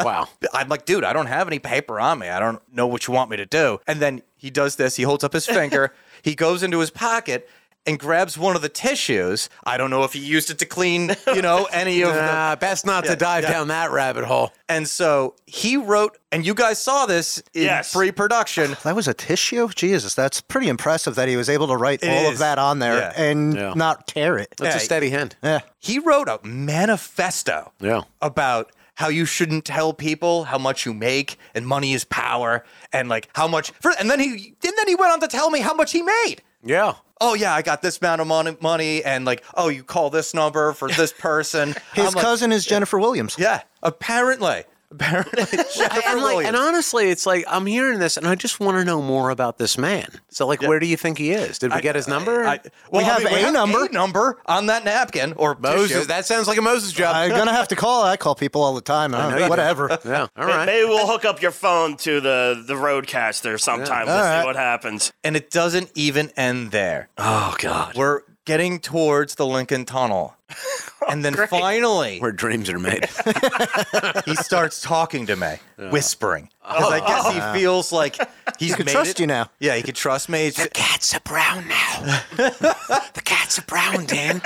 Wow. 0.00 0.28
I'm 0.52 0.68
like, 0.68 0.84
dude, 0.84 1.04
I 1.04 1.12
don't 1.12 1.26
have 1.26 1.46
any 1.46 1.58
paper 1.58 2.00
on 2.00 2.18
me. 2.18 2.28
I 2.28 2.38
don't 2.38 2.60
know 2.74 2.86
what 2.86 3.06
you 3.06 3.14
want 3.14 3.30
me 3.30 3.36
to 3.36 3.46
do. 3.46 3.80
And 3.86 4.00
then 4.00 4.22
he 4.36 4.50
does 4.50 4.76
this. 4.76 4.96
He 4.96 5.02
holds 5.02 5.22
up 5.24 5.32
his 5.32 5.46
finger. 5.46 5.92
he 6.22 6.34
goes 6.34 6.62
into 6.62 6.78
his 6.80 6.90
pocket 6.90 7.48
and 7.86 7.98
grabs 7.98 8.36
one 8.36 8.56
of 8.56 8.62
the 8.62 8.68
tissues. 8.68 9.48
I 9.64 9.76
don't 9.76 9.90
know 9.90 10.04
if 10.04 10.12
he 10.12 10.20
used 10.20 10.50
it 10.50 10.58
to 10.58 10.66
clean, 10.66 11.16
you 11.34 11.42
know, 11.42 11.64
any 11.72 12.02
of 12.02 12.14
the. 12.14 12.20
Nah, 12.20 12.56
best 12.56 12.84
not 12.84 13.04
to 13.06 13.16
dive 13.16 13.44
yeah. 13.44 13.50
down 13.52 13.68
that 13.68 13.90
rabbit 13.90 14.24
hole. 14.24 14.52
And 14.68 14.86
so 14.88 15.34
he 15.46 15.76
wrote, 15.76 16.18
and 16.30 16.44
you 16.44 16.54
guys 16.54 16.78
saw 16.78 17.06
this 17.06 17.38
in 17.54 17.62
Yes. 17.64 17.92
pre-production. 17.92 18.76
That 18.84 18.94
was 18.94 19.08
a 19.08 19.14
tissue? 19.14 19.68
Jesus, 19.74 20.14
that's 20.14 20.40
pretty 20.40 20.68
impressive 20.68 21.14
that 21.16 21.28
he 21.28 21.36
was 21.36 21.48
able 21.48 21.66
to 21.68 21.76
write 21.76 22.02
It 22.02 22.08
all 22.10 22.26
is. 22.26 22.32
of 22.32 22.38
that 22.38 22.58
on 22.58 22.78
there 22.80 22.98
Yeah. 22.98 23.12
and 23.22 23.54
Yeah. 23.54 23.72
not 23.74 24.06
tear 24.06 24.36
it. 24.38 24.54
That's 24.58 24.76
a 24.76 24.80
steady 24.80 25.10
hand. 25.10 25.36
Yeah. 25.42 25.60
He 25.78 25.98
wrote 25.98 26.28
a 26.28 26.38
manifesto 26.44 27.72
Yeah. 27.80 28.02
about 28.20 28.72
how 28.96 29.08
you 29.08 29.24
shouldn't 29.24 29.64
tell 29.64 29.92
people 29.94 30.44
how 30.44 30.58
much 30.58 30.84
you 30.84 30.92
make 30.92 31.38
and 31.54 31.66
money 31.66 31.94
is 31.94 32.04
power 32.04 32.64
and 32.92 33.08
like 33.08 33.28
how 33.34 33.48
much. 33.48 33.70
For, 33.80 33.92
and 33.98 34.10
then 34.10 34.20
he 34.20 34.54
and 34.62 34.72
then 34.76 34.88
he 34.88 34.94
went 34.94 35.12
on 35.12 35.20
to 35.20 35.28
tell 35.28 35.50
me 35.50 35.60
how 35.60 35.72
much 35.72 35.92
he 35.92 36.02
made. 36.02 36.36
Yeah. 36.62 36.94
Oh 37.20 37.34
yeah, 37.34 37.54
I 37.54 37.62
got 37.62 37.82
this 37.82 37.98
amount 37.98 38.20
of 38.20 38.26
money, 38.26 38.56
money, 38.60 39.04
and 39.04 39.24
like, 39.24 39.44
oh, 39.54 39.68
you 39.68 39.82
call 39.82 40.10
this 40.10 40.34
number 40.34 40.72
for 40.72 40.88
this 40.88 41.12
person. 41.18 41.74
His 41.94 42.06
I'm 42.06 42.14
like, 42.14 42.24
cousin 42.24 42.52
is 42.52 42.66
eh. 42.66 42.70
Jennifer 42.70 42.98
Williams. 42.98 43.36
yeah, 43.38 43.62
apparently, 43.82 44.64
apparently, 44.90 45.42
And, 46.06 46.22
like, 46.22 46.46
and 46.46 46.56
honestly, 46.56 47.10
it's 47.10 47.26
like 47.26 47.44
I'm 47.48 47.66
hearing 47.66 47.98
this, 47.98 48.16
and 48.16 48.26
I 48.26 48.34
just 48.34 48.60
want 48.60 48.78
to 48.78 48.84
know 48.84 49.00
more 49.02 49.30
about 49.30 49.58
this 49.58 49.78
man. 49.78 50.08
So, 50.28 50.46
like, 50.46 50.62
where 50.62 50.78
do 50.80 50.86
you 50.86 50.96
think 50.96 51.18
he 51.18 51.30
is? 51.32 51.58
Did 51.58 51.72
we 51.74 51.80
get 51.80 51.94
his 51.94 52.08
number? 52.08 52.44
I- 52.44 52.60
well, 52.90 53.02
We 53.02 53.08
I 53.08 53.12
have 53.14 53.24
mean, 53.24 53.44
a 53.46 53.50
number. 53.52 53.84
a 53.86 53.92
number 53.92 54.38
on 54.46 54.66
that 54.66 54.84
napkin 54.84 55.32
or 55.34 55.54
Moses. 55.58 55.90
tissue. 55.96 56.06
That 56.06 56.26
sounds 56.26 56.48
like 56.48 56.58
a 56.58 56.62
Moses 56.62 56.92
job. 56.92 57.14
I'm 57.14 57.30
gonna 57.30 57.52
have 57.52 57.68
to 57.68 57.76
call. 57.76 58.02
I 58.02 58.16
call 58.16 58.34
people 58.34 58.62
all 58.62 58.74
the 58.74 58.80
time. 58.80 59.14
I 59.14 59.18
know 59.22 59.30
don't 59.30 59.38
you 59.38 59.44
do. 59.46 59.50
whatever. 59.50 59.98
yeah. 60.04 60.26
All 60.36 60.46
May- 60.46 60.52
right. 60.52 60.66
Maybe 60.66 60.88
we'll 60.88 61.06
hook 61.06 61.24
up 61.24 61.40
your 61.42 61.50
phone 61.52 61.96
to 61.98 62.20
the 62.20 62.62
the 62.66 62.74
RODECaster 62.74 63.58
sometime. 63.60 64.06
Yeah. 64.06 64.14
We'll 64.16 64.24
All 64.34 64.40
see 64.42 64.46
what 64.46 64.56
happens. 64.56 65.12
and 65.24 65.36
it 65.36 65.50
doesn't 65.50 65.90
even 65.94 66.30
end 66.36 66.70
there. 66.70 67.08
Oh 67.18 67.54
God. 67.58 67.96
We're 67.96 68.22
getting 68.50 68.80
towards 68.80 69.36
the 69.36 69.46
Lincoln 69.46 69.84
Tunnel. 69.84 70.34
Oh, 71.02 71.06
and 71.12 71.24
then 71.24 71.34
finally, 71.48 72.18
Where 72.18 72.30
dreams 72.30 72.68
are 72.68 72.78
made. 72.78 73.06
he 74.26 74.34
starts 74.34 74.82
talking 74.82 75.24
to 75.28 75.34
me, 75.34 75.54
whispering. 75.90 76.50
Oh. 76.62 76.74
Because 76.74 76.92
I 76.92 77.00
guess 77.00 77.32
he 77.54 77.58
feels 77.58 77.90
like 77.90 78.18
he's 78.58 78.74
can 78.74 78.84
made 78.84 78.92
trust 78.92 79.12
it. 79.12 79.20
you 79.20 79.26
now. 79.26 79.48
Yeah, 79.60 79.76
he 79.76 79.82
can 79.82 79.94
trust 79.94 80.28
me. 80.28 80.50
The 80.50 80.68
cats 80.68 81.14
are 81.14 81.20
brown 81.20 81.66
now. 81.68 82.22
the 82.36 83.22
cats 83.24 83.58
are 83.58 83.62
brown, 83.62 84.04
Dan. 84.04 84.42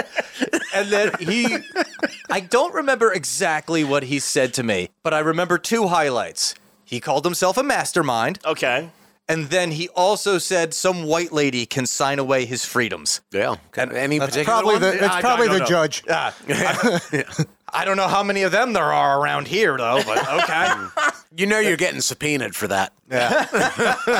and 0.72 0.90
then 0.90 1.10
he 1.18 1.56
I 2.30 2.38
don't 2.38 2.72
remember 2.72 3.12
exactly 3.12 3.82
what 3.82 4.04
he 4.04 4.20
said 4.20 4.54
to 4.54 4.62
me, 4.62 4.90
but 5.02 5.12
I 5.12 5.18
remember 5.18 5.58
two 5.58 5.88
highlights. 5.88 6.54
He 6.84 7.00
called 7.00 7.24
himself 7.24 7.56
a 7.56 7.64
mastermind, 7.64 8.38
Okay. 8.44 8.90
And 9.28 9.46
then 9.46 9.70
he 9.72 9.88
also 9.90 10.38
said 10.38 10.74
some 10.74 11.04
white 11.04 11.32
lady 11.32 11.66
can 11.66 11.86
sign 11.86 12.18
away 12.18 12.44
his 12.44 12.64
freedoms. 12.64 13.20
Yeah. 13.32 13.56
And 13.76 13.92
Any 13.92 14.18
That's 14.18 14.32
particular 14.32 14.54
probably 14.62 14.74
one? 14.74 14.82
the. 14.82 14.90
That's 15.00 15.14
I- 15.14 15.18
I 15.18 15.20
probably 15.20 15.46
don't 15.46 15.54
the 15.54 15.60
know. 15.60 15.66
judge. 15.66 16.02
Yeah. 16.06 16.32
I, 16.48 17.24
I 17.76 17.84
don't 17.84 17.96
know 17.96 18.06
how 18.06 18.22
many 18.22 18.42
of 18.44 18.52
them 18.52 18.72
there 18.72 18.92
are 18.92 19.20
around 19.20 19.48
here 19.48 19.76
though, 19.76 20.00
but 20.06 20.42
okay. 20.44 21.10
You 21.36 21.46
know 21.46 21.58
you're 21.58 21.76
getting 21.76 22.00
subpoenaed 22.00 22.54
for 22.54 22.68
that. 22.68 22.92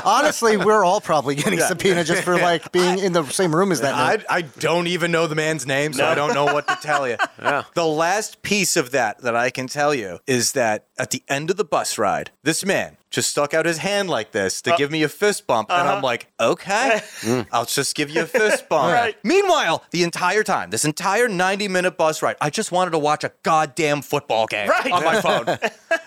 Honestly, 0.05 0.57
we're 0.57 0.85
all 0.85 1.01
probably 1.01 1.37
getting 1.37 1.61
subpoenaed 1.61 2.07
just 2.07 2.23
for 2.25 2.37
like 2.37 2.73
being 2.73 2.99
in 2.99 3.13
the 3.13 3.25
same 3.27 3.55
room 3.55 3.71
as 3.73 3.81
that. 3.83 3.95
I. 3.95 4.25
I 4.39 4.41
don't 4.43 4.87
even 4.89 5.13
know 5.13 5.29
the 5.29 5.37
man's 5.37 5.65
name, 5.67 5.93
so 5.93 6.03
No. 6.03 6.09
I 6.09 6.15
don't 6.17 6.35
know 6.35 6.47
what 6.47 6.67
to 6.67 6.77
tell 6.83 7.09
you. 7.09 7.17
Yeah. 7.41 7.63
The 7.75 7.87
last 7.87 8.43
piece 8.43 8.77
of 8.77 8.91
that 8.91 9.19
that 9.23 9.37
I 9.37 9.51
can 9.51 9.69
tell 9.69 9.95
you 9.95 10.19
is 10.27 10.53
that 10.53 10.87
at 10.99 11.11
the 11.11 11.23
end 11.29 11.51
of 11.51 11.57
the 11.57 11.65
bus 11.65 11.99
ride, 11.99 12.33
this 12.43 12.65
man 12.65 12.97
just 13.15 13.31
stuck 13.31 13.55
out 13.55 13.65
his 13.65 13.79
hand 13.79 14.11
like 14.11 14.33
this 14.33 14.61
to 14.63 14.75
uh, 14.75 14.77
give 14.77 14.91
me 14.91 15.03
a 15.05 15.09
fist 15.09 15.47
bump. 15.47 15.71
And 15.71 15.81
I'm 15.81 15.99
uh-huh. 15.99 16.03
like, 16.03 16.27
okay, 16.41 17.01
mm. 17.21 17.47
I'll 17.53 17.65
just 17.65 17.95
give 17.95 18.11
you 18.11 18.23
a 18.23 18.27
fist 18.27 18.69
bump. 18.69 18.93
Right. 18.93 19.17
Meanwhile, 19.23 19.85
the 19.93 20.03
entire 20.03 20.43
time, 20.43 20.71
this 20.71 20.85
entire 20.85 21.29
90 21.29 21.69
minute 21.69 21.97
bus 21.97 22.23
ride, 22.23 22.37
I 22.41 22.51
just 22.51 22.73
wanted 22.73 22.91
to 22.91 22.99
watch 22.99 23.25
a 23.25 23.33
goddamn 23.43 24.03
football 24.03 24.47
game 24.47 24.69
Right. 24.69 24.91
on 24.91 25.05
my 25.05 25.21
phone. 25.21 25.49
and 25.49 25.61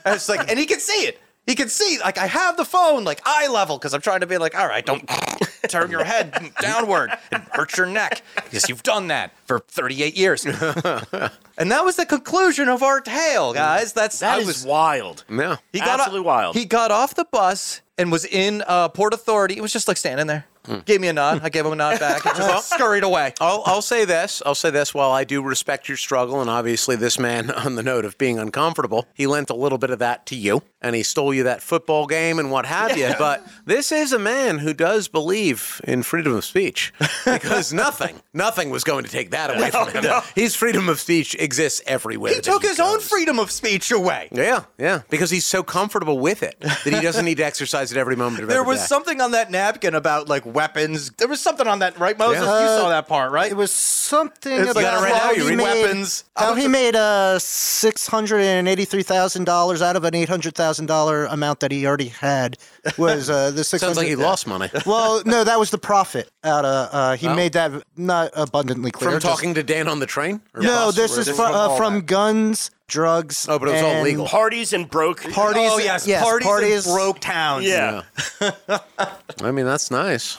it's 0.06 0.28
like, 0.28 0.50
and 0.50 0.60
he 0.60 0.66
can 0.66 0.80
see 0.80 1.08
it. 1.08 1.20
He 1.48 1.56
can 1.56 1.70
see, 1.70 1.98
like, 2.00 2.18
I 2.20 2.28
have 2.28 2.58
the 2.58 2.66
phone, 2.66 3.04
like, 3.06 3.22
eye 3.26 3.48
level, 3.48 3.78
because 3.78 3.94
I'm 3.94 4.02
trying 4.02 4.20
to 4.20 4.28
be 4.28 4.38
like, 4.38 4.54
all 4.56 4.68
right, 4.68 4.86
don't 4.86 5.10
turn 5.70 5.90
your 5.90 6.04
head 6.04 6.52
downward 6.62 7.12
and 7.32 7.42
hurt 7.54 7.76
your 7.78 7.88
neck, 7.88 8.22
because 8.36 8.68
you've 8.70 8.84
done 8.84 9.08
that 9.08 9.32
for 9.46 9.60
38 9.60 10.16
years. 10.18 10.46
and 11.58 11.72
that 11.72 11.86
was 11.86 11.96
the 11.96 12.06
conclusion 12.06 12.70
of 12.70 12.84
our 12.84 13.02
tale, 13.02 13.54
guys. 13.54 13.94
That's 13.94 14.20
That 14.20 14.36
I 14.38 14.42
is 14.42 14.48
was, 14.48 14.66
wild. 14.66 15.24
Yeah. 15.30 15.56
he 15.72 15.80
got 15.80 16.00
absolutely 16.02 16.20
off, 16.20 16.26
wild. 16.26 16.56
He 16.56 16.66
got 16.66 16.92
off 16.92 17.16
the 17.16 17.26
bus 17.32 17.82
and 17.98 18.12
was 18.12 18.26
in 18.26 18.64
uh, 18.68 18.90
Port 18.90 19.14
Authority. 19.14 19.56
It 19.58 19.62
was 19.62 19.74
just 19.74 19.88
like 19.88 19.98
standing 19.98 20.28
there. 20.28 20.46
gave 20.86 21.00
me 21.02 21.08
a 21.08 21.14
nod. 21.14 21.40
I 21.44 21.50
gave 21.50 21.66
him 21.66 21.72
a 21.72 21.76
nod 21.76 21.98
back 22.00 22.26
and 22.26 22.36
just 22.36 22.70
scurried 22.70 23.04
away. 23.04 23.34
I'll, 23.40 23.64
I'll 23.66 23.82
say 23.82 24.04
this. 24.06 24.44
I'll 24.46 24.54
say 24.54 24.70
this. 24.70 24.94
While 24.94 25.12
I 25.12 25.24
do 25.24 25.42
respect 25.42 25.88
your 25.88 25.96
struggle, 25.98 26.42
and 26.42 26.50
obviously 26.50 26.96
this 26.98 27.18
man, 27.18 27.50
on 27.66 27.76
the 27.76 27.84
note 27.84 28.04
of 28.06 28.18
being 28.18 28.38
uncomfortable, 28.38 29.08
he 29.14 29.26
lent 29.28 29.50
a 29.50 29.56
little 29.56 29.78
bit 29.78 29.90
of 29.92 30.00
that 30.00 30.26
to 30.28 30.36
you, 30.36 30.62
and 30.82 30.96
he 30.96 31.04
stole 31.04 31.34
you 31.34 31.44
that 31.44 31.62
football 31.64 32.06
game 32.08 32.38
and 32.40 32.52
what 32.52 32.66
have 32.66 32.96
you. 32.98 33.12
But 33.18 33.46
this 33.66 33.92
is 33.92 34.14
a 34.14 34.20
man 34.20 34.60
who 34.60 34.74
does 34.74 35.08
believe 35.08 35.82
in 35.84 36.04
freedom 36.04 36.34
of 36.36 36.46
speech, 36.46 36.94
because 37.26 37.74
nothing, 37.74 38.22
nothing 38.34 38.70
was 38.70 38.84
going 38.84 39.04
to 39.04 39.10
take 39.10 39.32
that 39.32 39.50
away 39.56 39.72
from 39.72 39.90
him. 39.92 40.06
His 40.36 40.56
freedom 40.56 40.88
of 40.90 41.00
speech 41.00 41.36
exists 41.40 41.82
everywhere. 41.88 42.32
He 42.32 42.36
that 42.36 42.44
took 42.44 42.62
his 42.64 42.80
own 42.80 43.00
freedom 43.00 43.40
of 43.40 43.50
speech 43.52 43.92
away. 43.92 44.30
Yeah, 44.32 44.66
yeah, 44.78 45.02
because 45.10 45.30
he's 45.32 45.46
so 45.46 45.64
comfortable 45.64 46.20
with 46.20 46.44
it 46.44 46.60
that 46.60 46.80
he 46.94 47.02
doesn't 47.02 47.26
need 47.26 47.38
to 47.38 47.46
exercise 47.46 47.92
it 47.92 47.98
every 47.98 48.16
moment 48.16 48.44
of 48.44 48.50
There 48.50 48.60
every 48.60 48.68
was 48.74 48.80
day. 48.82 48.86
something 48.86 49.20
on 49.22 49.32
that 49.32 49.50
napkin 49.52 49.96
about 49.96 50.30
like 50.30 50.46
weapons. 50.46 51.10
There 51.18 51.28
was 51.28 51.42
something 51.42 51.66
on 51.68 51.80
that, 51.80 51.98
right, 51.98 52.18
Moses? 52.18 52.44
Yeah. 52.44 52.62
you 52.62 52.68
saw 52.82 52.90
that 52.90 53.08
part, 53.08 53.32
right? 53.32 53.52
It 53.52 53.58
was 53.58 53.72
something 53.72 54.52
It's 54.54 54.76
like 54.76 54.86
about 54.86 55.02
right 55.04 55.14
how 55.14 55.32
you 55.32 55.48
he 55.48 55.56
made, 55.56 55.64
weapons. 55.64 56.24
How 56.36 56.48
How 56.48 56.54
he 56.56 56.68
made 56.68 56.96
uh, 56.96 57.40
six 57.40 58.08
hundred 58.08 58.42
and 58.42 58.68
eighty-three 58.68 59.04
thousand 59.04 59.46
dollars 59.46 59.82
out 59.82 59.96
of 59.96 60.04
an 60.04 60.14
eight 60.16 60.30
hundred 60.30 60.56
thousand 60.68 60.86
dollar 60.88 61.26
amount 61.26 61.62
that 61.62 61.72
he 61.72 61.86
already 61.88 62.10
had. 62.10 62.58
Was 62.98 63.30
uh, 63.30 63.52
the 63.52 63.64
six 63.64 63.82
hundred? 63.82 63.96
Sounds 63.96 63.98
like 63.98 64.08
he 64.08 64.16
lost 64.16 64.46
money 64.48 64.70
Well, 64.86 65.22
no, 65.26 65.44
that 65.46 65.58
was 65.58 65.72
the 65.72 65.78
profit 65.78 66.30
out 66.44 66.66
of. 66.66 66.90
Uh, 66.94 67.16
he 67.16 67.28
Oh. 67.28 67.36
made 67.36 67.54
that 67.54 67.72
not 67.96 68.32
abundantly 68.36 68.92
clear. 68.92 69.12
from 69.12 69.20
just- 69.22 69.34
talking 69.34 69.54
to 69.54 69.64
Dan 69.64 69.88
on 69.88 70.00
the 70.00 70.06
train. 70.06 70.42
No, 70.56 70.92
this 70.92 71.18
is 71.18 71.28
from, 71.28 71.36
from 71.38 71.56
uh, 71.56 71.76
from 71.78 72.02
guns, 72.02 72.70
drugs. 72.88 73.48
Oh, 73.50 73.58
but 73.60 73.70
it 73.70 73.74
was 73.74 73.82
all 73.82 74.02
legal. 74.02 74.26
Parties 74.26 74.74
and 74.74 74.90
broke. 74.90 75.22
Parties. 75.32 75.70
oh 75.72 75.78
yes, 75.80 76.06
yes, 76.06 76.22
parties, 76.24 76.46
parties. 76.48 76.86
in 76.88 76.94
broke 76.94 77.20
towns. 77.20 77.66
Yeah. 77.66 78.04
I 79.42 79.52
mean, 79.52 79.66
that's 79.66 79.90
nice. 79.90 80.38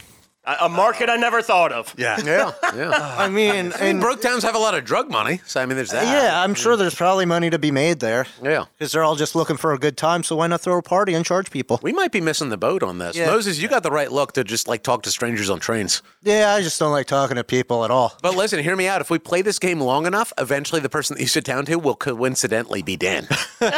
A, 0.48 0.64
a 0.64 0.68
market 0.68 1.10
I 1.10 1.16
never 1.16 1.42
thought 1.42 1.72
of. 1.72 1.94
yeah. 1.98 2.18
Yeah, 2.24 2.52
yeah. 2.74 3.14
I 3.18 3.28
mean, 3.28 3.50
I 3.50 3.62
mean, 3.62 3.72
and 3.80 4.00
broke 4.00 4.22
towns 4.22 4.42
have 4.44 4.54
a 4.54 4.58
lot 4.58 4.74
of 4.74 4.84
drug 4.84 5.10
money, 5.10 5.40
so 5.46 5.60
I 5.60 5.66
mean, 5.66 5.76
there's 5.76 5.90
that. 5.90 6.04
yeah, 6.06 6.42
I'm 6.42 6.54
sure 6.54 6.76
there's 6.76 6.94
probably 6.94 7.26
money 7.26 7.50
to 7.50 7.58
be 7.58 7.70
made 7.70 8.00
there. 8.00 8.26
Yeah. 8.42 8.64
because 8.78 8.92
they're 8.92 9.04
all 9.04 9.14
just 9.16 9.34
looking 9.34 9.56
for 9.56 9.72
a 9.74 9.78
good 9.78 9.96
time. 9.96 10.22
So 10.22 10.36
why 10.36 10.46
not 10.46 10.60
throw 10.62 10.78
a 10.78 10.82
party 10.82 11.12
and 11.14 11.24
charge 11.24 11.50
people? 11.50 11.78
We 11.82 11.92
might 11.92 12.12
be 12.12 12.20
missing 12.20 12.48
the 12.48 12.56
boat 12.56 12.82
on 12.82 12.98
this. 12.98 13.16
Yeah. 13.16 13.26
Moses, 13.26 13.58
you 13.58 13.68
got 13.68 13.82
the 13.82 13.90
right 13.90 14.10
look 14.10 14.32
to 14.32 14.44
just 14.44 14.68
like 14.68 14.82
talk 14.82 15.02
to 15.02 15.10
strangers 15.10 15.50
on 15.50 15.58
trains. 15.60 16.02
Yeah, 16.22 16.54
I 16.54 16.62
just 16.62 16.78
don't 16.78 16.92
like 16.92 17.06
talking 17.06 17.36
to 17.36 17.44
people 17.44 17.84
at 17.84 17.90
all. 17.90 18.16
But 18.22 18.34
listen, 18.34 18.62
hear 18.62 18.76
me 18.76 18.88
out. 18.88 19.00
If 19.00 19.10
we 19.10 19.18
play 19.18 19.42
this 19.42 19.58
game 19.58 19.80
long 19.80 20.06
enough, 20.06 20.32
eventually 20.38 20.80
the 20.80 20.88
person 20.88 21.14
that 21.16 21.20
you 21.20 21.28
sit 21.28 21.44
down 21.44 21.66
to 21.66 21.76
will 21.78 21.94
coincidentally 21.96 22.82
be 22.82 22.96
Dan. 22.96 23.26
then 23.60 23.72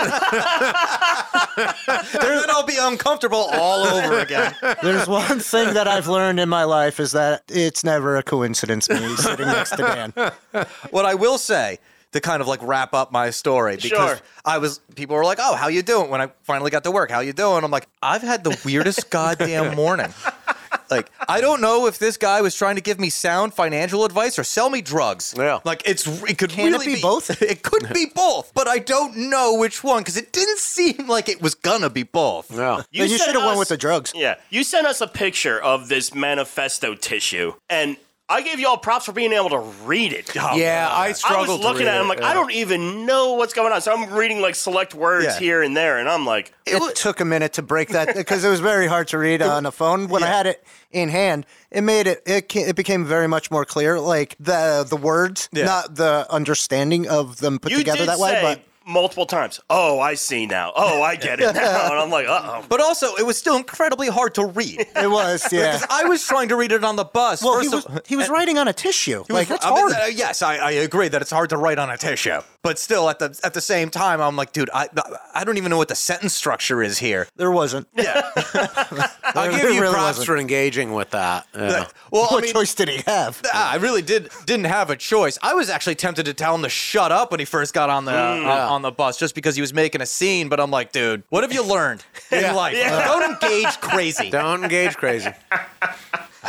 I'll 2.51 2.67
be 2.67 2.77
uncomfortable 2.81 3.49
all 3.53 3.83
over 3.85 4.19
again. 4.19 4.55
There's 4.83 5.07
one 5.09 5.41
thing 5.41 5.75
that 5.75 5.89
I've 5.89 6.09
learned 6.09 6.41
in 6.41 6.49
my 6.49 6.60
life 6.65 7.01
is 7.01 7.13
that 7.13 7.43
it's 7.49 7.85
never 7.85 8.17
a 8.17 8.23
coincidence 8.23 8.89
me 8.89 9.15
sitting 9.17 9.47
next 9.47 9.71
to 9.77 9.77
Dan. 9.79 10.67
what 10.91 11.05
I 11.05 11.15
will 11.15 11.39
say 11.39 11.79
to 12.13 12.21
kind 12.21 12.43
of 12.43 12.49
like 12.49 12.61
wrap 12.63 12.93
up 12.93 13.13
my 13.13 13.31
story 13.31 13.77
because 13.77 13.91
Sure. 13.91 14.19
I 14.45 14.59
was 14.59 14.81
people 14.97 15.15
were 15.17 15.25
like, 15.25 15.39
"Oh, 15.41 15.55
how 15.55 15.69
you 15.69 15.83
doing?" 15.83 16.11
When 16.11 16.21
I 16.21 16.31
finally 16.43 16.71
got 16.71 16.83
to 16.85 16.91
work, 16.91 17.11
how 17.11 17.21
you 17.21 17.33
doing? 17.33 17.63
I'm 17.63 17.71
like, 17.71 17.87
I've 18.03 18.23
had 18.23 18.43
the 18.43 18.59
weirdest 18.65 19.11
goddamn 19.11 19.77
morning. 19.77 20.13
Like, 20.91 21.11
I 21.29 21.41
don't 21.41 21.61
know 21.61 21.87
if 21.87 21.99
this 21.99 22.17
guy 22.17 22.41
was 22.41 22.55
trying 22.55 22.77
to 22.77 22.81
give 22.81 22.99
me 22.99 23.11
sound 23.11 23.55
financial 23.55 24.05
advice 24.05 24.39
or 24.39 24.45
sell 24.45 24.71
me 24.71 24.83
drugs. 24.83 25.35
Yeah. 25.37 25.61
Like 25.65 25.83
it's 25.87 26.07
it 26.25 26.39
could 26.39 26.51
Can 26.51 26.69
it 26.69 26.79
really 26.79 26.95
be 26.97 27.01
both? 27.01 27.31
It 27.51 27.63
could 27.63 27.89
be 27.93 28.07
both, 28.15 28.53
but 28.55 28.69
I 28.69 28.79
don't 28.79 29.17
know 29.31 29.55
which 29.55 29.83
one 29.83 30.01
because 30.01 30.17
it 30.17 30.33
didn't 30.33 30.59
seem 30.59 31.07
like 31.09 31.29
it 31.29 31.41
was 31.43 31.55
gonna 31.55 31.91
be 31.91 32.03
both. 32.03 32.51
Yeah. 32.51 32.83
You, 32.91 33.03
Then 33.03 33.11
you 33.11 33.19
should 33.19 33.35
have 33.35 33.45
went 33.45 33.59
with 33.59 33.69
the 33.69 33.77
drugs. 33.77 34.13
Yeah, 34.15 34.37
you 34.51 34.63
sent 34.65 34.87
us 34.87 35.01
a 35.01 35.07
picture 35.09 35.61
of 35.61 35.89
this 35.89 36.15
manifesto 36.15 36.95
tissue, 36.95 37.55
and 37.69 37.97
I 38.31 38.43
gave 38.43 38.61
you 38.61 38.69
all 38.69 38.79
props 38.79 39.07
for 39.07 39.13
being 39.13 39.33
able 39.33 39.51
to 39.51 39.59
read 39.85 40.13
it. 40.13 40.31
Oh, 40.39 40.57
yeah, 40.57 40.89
I 40.89 41.07
I 41.09 41.13
struggled. 41.13 41.49
was 41.49 41.57
to 41.59 41.63
looking 41.67 41.87
read 41.87 41.89
at 41.89 41.97
it. 41.97 42.01
I'm 42.01 42.09
like, 42.09 42.21
yeah. 42.21 42.29
I 42.29 42.35
don't 42.35 42.53
even 42.53 43.05
know 43.05 43.33
what's 43.35 43.53
going 43.53 43.73
on. 43.73 43.81
So 43.83 43.93
I'm 43.93 44.13
reading 44.15 44.41
like 44.41 44.55
select 44.55 44.95
words 44.95 45.25
Yeah. 45.27 45.39
here 45.39 45.63
and 45.63 45.77
there, 45.77 45.99
and 45.99 46.09
I'm 46.09 46.25
like, 46.25 46.55
It, 46.65 46.95
took 46.95 47.19
a 47.21 47.25
minute 47.25 47.55
to 47.55 47.63
break 47.63 47.89
that 47.89 48.15
because 48.15 48.45
it 48.45 48.49
was 48.49 48.61
very 48.61 48.87
hard 48.87 49.09
to 49.09 49.19
read 49.19 49.43
on 49.43 49.67
a 49.67 49.73
phone. 49.73 50.07
When 50.09 50.23
I 50.23 50.29
had 50.29 50.47
it 50.47 50.65
in 50.93 51.09
hand, 51.09 51.45
it 51.73 51.81
made 51.83 52.07
it 52.07 52.23
it, 52.25 52.55
it 52.55 52.77
became 52.77 53.05
very 53.05 53.27
much 53.27 53.51
more 53.51 53.65
clear, 53.65 53.99
like 53.99 54.37
the 54.39 54.87
the 54.89 54.97
words, 54.97 55.49
Yeah. 55.53 55.65
not 55.65 55.97
the 55.97 56.27
understanding 56.31 57.09
of 57.09 57.39
them 57.39 57.59
put 57.59 57.73
you 57.73 57.79
together 57.79 57.99
did 57.99 58.09
that 58.09 58.19
way. 58.21 58.39
But 58.43 58.63
multiple 58.91 59.27
times. 59.27 59.61
Oh, 59.71 60.01
I 60.01 60.15
see 60.15 60.47
now. 60.47 60.73
Oh, 60.77 61.03
I 61.03 61.17
get 61.17 61.41
it 61.41 61.55
now. 61.55 61.87
And 61.91 61.99
I'm 61.99 62.11
like, 62.11 62.27
uh 62.27 62.41
oh. 62.63 62.65
But 62.69 62.81
also, 62.81 63.15
it 63.17 63.25
was 63.27 63.37
still 63.39 63.57
incredibly 63.57 64.09
hard 64.09 64.35
to 64.35 64.45
read. 64.47 64.81
it 64.97 65.11
was, 65.11 65.51
yeah. 65.53 65.73
Because 65.75 65.87
I 65.91 66.05
was 66.05 66.25
trying 66.27 66.49
to 66.49 66.57
read 66.57 66.73
it 66.73 66.85
on 66.85 66.97
the 66.97 67.05
bus. 67.05 67.43
Well, 67.43 67.61
he 67.61 67.69
First 67.69 67.89
was 67.89 67.97
of- 67.99 68.07
he 68.07 68.17
was 68.17 68.29
writing 68.29 68.59
on 68.59 68.69
a 68.69 68.73
tissue. 68.73 69.25
He 69.27 69.33
was- 69.33 69.41
Like 69.41 69.49
that's 69.49 69.65
I 69.65 69.71
mean, 69.71 69.79
hard. 69.79 69.93
uh, 69.95 70.07
yes, 70.07 70.43
I, 70.43 70.57
I 70.57 70.71
agree 70.73 71.09
that 71.09 71.21
it's 71.23 71.31
hard 71.31 71.51
to 71.51 71.57
write 71.57 71.79
on 71.79 71.91
a 71.91 71.97
tissue, 71.97 72.41
but 72.63 72.79
still, 72.79 73.09
at 73.09 73.19
the 73.19 73.39
at 73.43 73.55
the 73.55 73.61
same 73.61 73.89
time, 73.91 74.21
I'm 74.21 74.37
like, 74.37 74.53
dude, 74.53 74.69
I 74.75 74.89
I 75.35 75.45
don't 75.45 75.57
even 75.57 75.71
know 75.71 75.79
what 75.79 75.89
the 75.89 75.95
sentence 75.95 76.35
structure 76.35 76.83
is 76.83 76.99
here. 76.99 77.27
There 77.37 77.51
wasn't. 77.51 77.89
Yeah. 77.97 78.31
I'll 79.35 79.51
give 79.51 79.63
you 79.73 79.81
really 79.81 79.95
props 79.95 80.19
wasn't. 80.19 80.27
for 80.27 80.37
engaging 80.37 80.93
with 80.93 81.11
that. 81.11 81.47
Yeah. 81.55 81.87
well, 82.11 82.27
I 82.31 82.35
what 82.35 82.45
mean, 82.45 82.53
choice 82.53 82.75
did 82.75 82.89
he 82.89 83.03
have? 83.07 83.41
ah, 83.55 83.73
I 83.73 83.77
really 83.77 84.03
did 84.03 84.31
didn't 84.47 84.67
have 84.67 84.91
a 84.91 84.97
choice. 84.97 85.39
I 85.43 85.55
was 85.55 85.71
actually 85.71 85.95
tempted 85.95 86.27
to 86.27 86.35
tell 86.35 86.55
him 86.55 86.63
to 86.63 86.69
shut 86.69 87.13
up 87.13 87.31
when 87.31 87.41
he 87.41 87.47
first 87.47 87.73
got 87.75 87.89
on 87.91 88.05
the 88.05 88.11
Mm. 88.13 88.45
on, 88.47 88.59
on 88.59 88.83
the 88.83 88.91
bus, 88.91 89.17
just 89.17 89.35
because 89.35 89.55
he 89.55 89.61
was 89.61 89.73
making 89.73 90.01
a 90.03 90.07
scene. 90.07 90.49
But 90.49 90.61
I'm 90.61 90.71
like, 90.71 90.93
dude, 90.93 91.23
what 91.31 91.43
have 91.45 91.53
you 91.53 91.65
learned 91.65 92.05
in 92.31 92.55
life? 92.55 92.75
Don't 92.77 93.23
engage 93.43 93.81
crazy. 93.81 94.31
Don't 94.31 94.63
engage 94.65 94.97
crazy. 94.97 95.31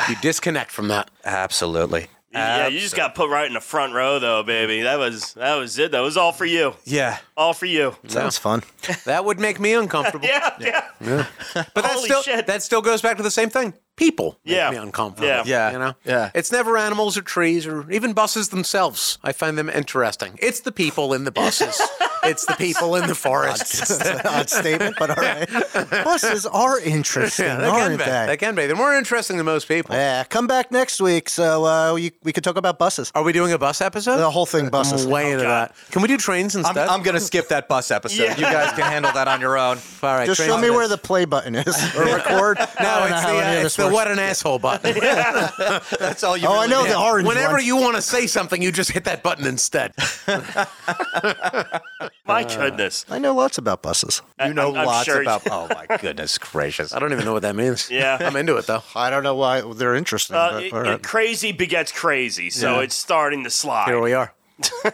you 0.09 0.16
disconnect 0.22 0.72
from 0.72 0.88
that. 0.89 1.09
Absolutely. 1.24 2.07
Yeah, 2.34 2.67
you 2.67 2.79
just 2.79 2.95
got 2.95 3.13
put 3.15 3.29
right 3.29 3.45
in 3.47 3.53
the 3.53 3.59
front 3.61 3.93
row, 3.93 4.19
though, 4.19 4.41
baby. 4.43 4.82
That 4.82 4.97
was 4.99 5.34
that 5.34 5.55
was 5.55 5.77
it. 5.77 5.91
That 5.91 5.99
was 5.99 6.15
all 6.17 6.32
for 6.32 6.45
you. 6.45 6.73
Yeah. 6.86 7.17
All 7.36 7.53
for 7.53 7.65
you. 7.65 7.95
Sounds 8.07 8.38
fun. 8.38 8.63
That 9.05 9.25
would 9.25 9.39
make 9.39 9.59
me 9.59 9.73
uncomfortable. 9.73 10.27
Yeah, 10.32 10.86
yeah. 11.01 11.25
But 11.53 11.73
that 11.75 11.86
Holy 11.86 12.05
still 12.05 12.21
shit. 12.21 12.47
that 12.47 12.63
still 12.63 12.82
goes 12.82 13.01
back 13.01 13.17
to 13.17 13.23
the 13.23 13.32
same 13.32 13.49
thing. 13.49 13.73
People 14.02 14.39
make 14.43 14.56
Yeah. 14.56 14.72
me 14.72 14.78
uncomfortable. 14.78 15.28
Yeah. 15.28 15.43
Yeah. 15.45 15.72
You 15.74 15.78
know? 15.78 15.93
Yeah. 16.06 16.32
It's 16.34 16.52
never 16.52 16.76
animals 16.76 17.18
or 17.20 17.22
trees 17.22 17.68
or 17.68 17.86
even 17.91 18.14
buses 18.14 18.49
themselves. 18.49 19.20
I 19.24 19.32
find 19.32 19.60
them 19.60 19.70
interesting. 19.70 20.39
It's 20.41 20.62
the 20.62 20.72
people 20.72 21.14
in 21.14 21.24
the 21.24 21.32
buses. 21.32 21.80
it's 22.24 22.43
the 22.47 22.56
people 22.56 22.95
in 22.95 23.06
the 23.06 23.14
forest. 23.14 23.78
That's 23.78 24.02
an 24.10 24.22
odd 24.26 24.49
statement, 24.49 24.95
but 24.97 25.12
all 25.12 25.18
right. 25.24 25.47
Buses 26.04 26.47
are 26.47 26.80
interesting, 26.80 27.45
Yeah, 27.45 27.58
they 27.58 27.70
can 27.70 27.82
aren't 27.82 27.99
be. 27.99 28.06
they? 28.06 28.26
They 28.26 28.38
can 28.38 28.56
be. 28.56 28.66
They're 28.66 28.76
more 28.76 28.95
interesting 28.95 29.38
than 29.38 29.45
most 29.45 29.68
people. 29.68 29.93
Yeah, 29.95 30.24
come 30.24 30.47
back 30.47 30.72
next 30.72 30.99
week 30.99 31.30
so 31.30 31.66
uh, 31.66 31.93
we, 31.93 32.12
we 32.24 32.34
could 32.34 32.43
talk 32.43 32.58
about 32.58 32.80
buses. 32.80 33.12
Are 33.14 33.22
we 33.24 33.34
doing 33.34 33.54
a 33.54 33.60
bus 33.60 33.82
episode? 33.82 34.18
The 34.18 34.32
whole 34.32 34.47
thing 34.47 34.70
buses. 34.70 35.06
I'm 35.06 35.12
way 35.12 35.32
into 35.32 35.43
God. 35.43 35.70
that. 35.70 35.91
Can 35.91 36.02
we 36.02 36.08
do 36.08 36.18
trains 36.18 36.56
I'm, 36.56 36.62
instead? 36.62 36.88
I'm 36.88 37.04
gonna 37.04 37.20
skip 37.20 37.49
that 37.49 37.68
bus 37.68 37.91
episode. 37.91 38.24
Yeah. 38.24 38.36
You 38.36 38.43
guys 38.43 38.72
can 38.72 38.82
handle 38.91 39.12
that 39.12 39.28
on 39.28 39.41
your 39.41 39.58
own. 39.60 39.78
All 40.02 40.16
right, 40.16 40.26
Just 40.26 40.41
show 40.41 40.58
me 40.58 40.72
where 40.72 40.88
the 40.88 40.97
play 40.97 41.26
button 41.26 41.54
is 41.56 41.68
or 41.95 42.06
record. 42.16 42.58
No, 42.58 42.66
I 42.89 43.10
don't 43.10 43.12
it's 43.12 43.22
the, 43.26 43.28
uh, 43.30 43.32
of 43.41 43.54
it's 43.54 43.64
this 43.64 43.76
the 43.76 43.90
works. 43.91 44.05
what 44.05 44.11
an 44.11 44.19
asshole 44.19 44.59
button. 44.59 44.93
That's 45.99 46.23
all 46.23 46.35
you. 46.37 46.47
Oh, 46.47 46.57
I 46.59 46.67
know 46.67 46.83
need. 46.83 46.91
the 46.91 46.99
orange 46.99 47.27
Whenever 47.27 47.53
one. 47.53 47.65
you 47.65 47.77
want 47.77 47.95
to 47.95 48.01
say 48.01 48.27
something, 48.27 48.61
you 48.61 48.71
just 48.71 48.91
hit 48.91 49.03
that 49.05 49.23
button 49.23 49.45
instead. 49.45 49.93
My 52.25 52.43
goodness. 52.43 53.05
I 53.09 53.19
know 53.19 53.35
lots 53.35 53.57
about 53.57 53.81
buses. 53.81 54.21
You 54.43 54.53
know 54.53 54.67
I'm- 54.69 54.77
I'm 54.81 54.85
lots 54.85 55.05
sure- 55.05 55.21
about. 55.21 55.41
Oh 55.49 55.67
my 55.69 55.97
goodness 55.97 56.37
gracious! 56.37 56.93
I 56.93 56.99
don't 56.99 57.11
even 57.11 57.25
know 57.25 57.33
what 57.33 57.41
that 57.43 57.55
means. 57.55 57.89
Yeah. 58.01 58.17
I'm 58.21 58.35
into 58.37 58.55
it 58.57 58.67
though. 58.67 58.83
I 58.95 59.09
don't 59.09 59.23
know 59.23 59.35
why 59.35 59.61
they're 59.61 59.95
interesting. 59.95 60.35
Uh, 60.35 60.51
but 60.53 60.63
it- 60.63 60.73
all 60.73 60.79
it- 60.81 60.89
right. 60.89 61.03
crazy 61.03 61.51
begets 61.51 61.91
crazy, 61.91 62.49
so 62.49 62.79
it's 62.79 62.95
starting 62.95 63.43
to 63.43 63.49
slide. 63.49 63.87
Here 63.87 63.99
we 64.01 64.13
are. 64.13 64.33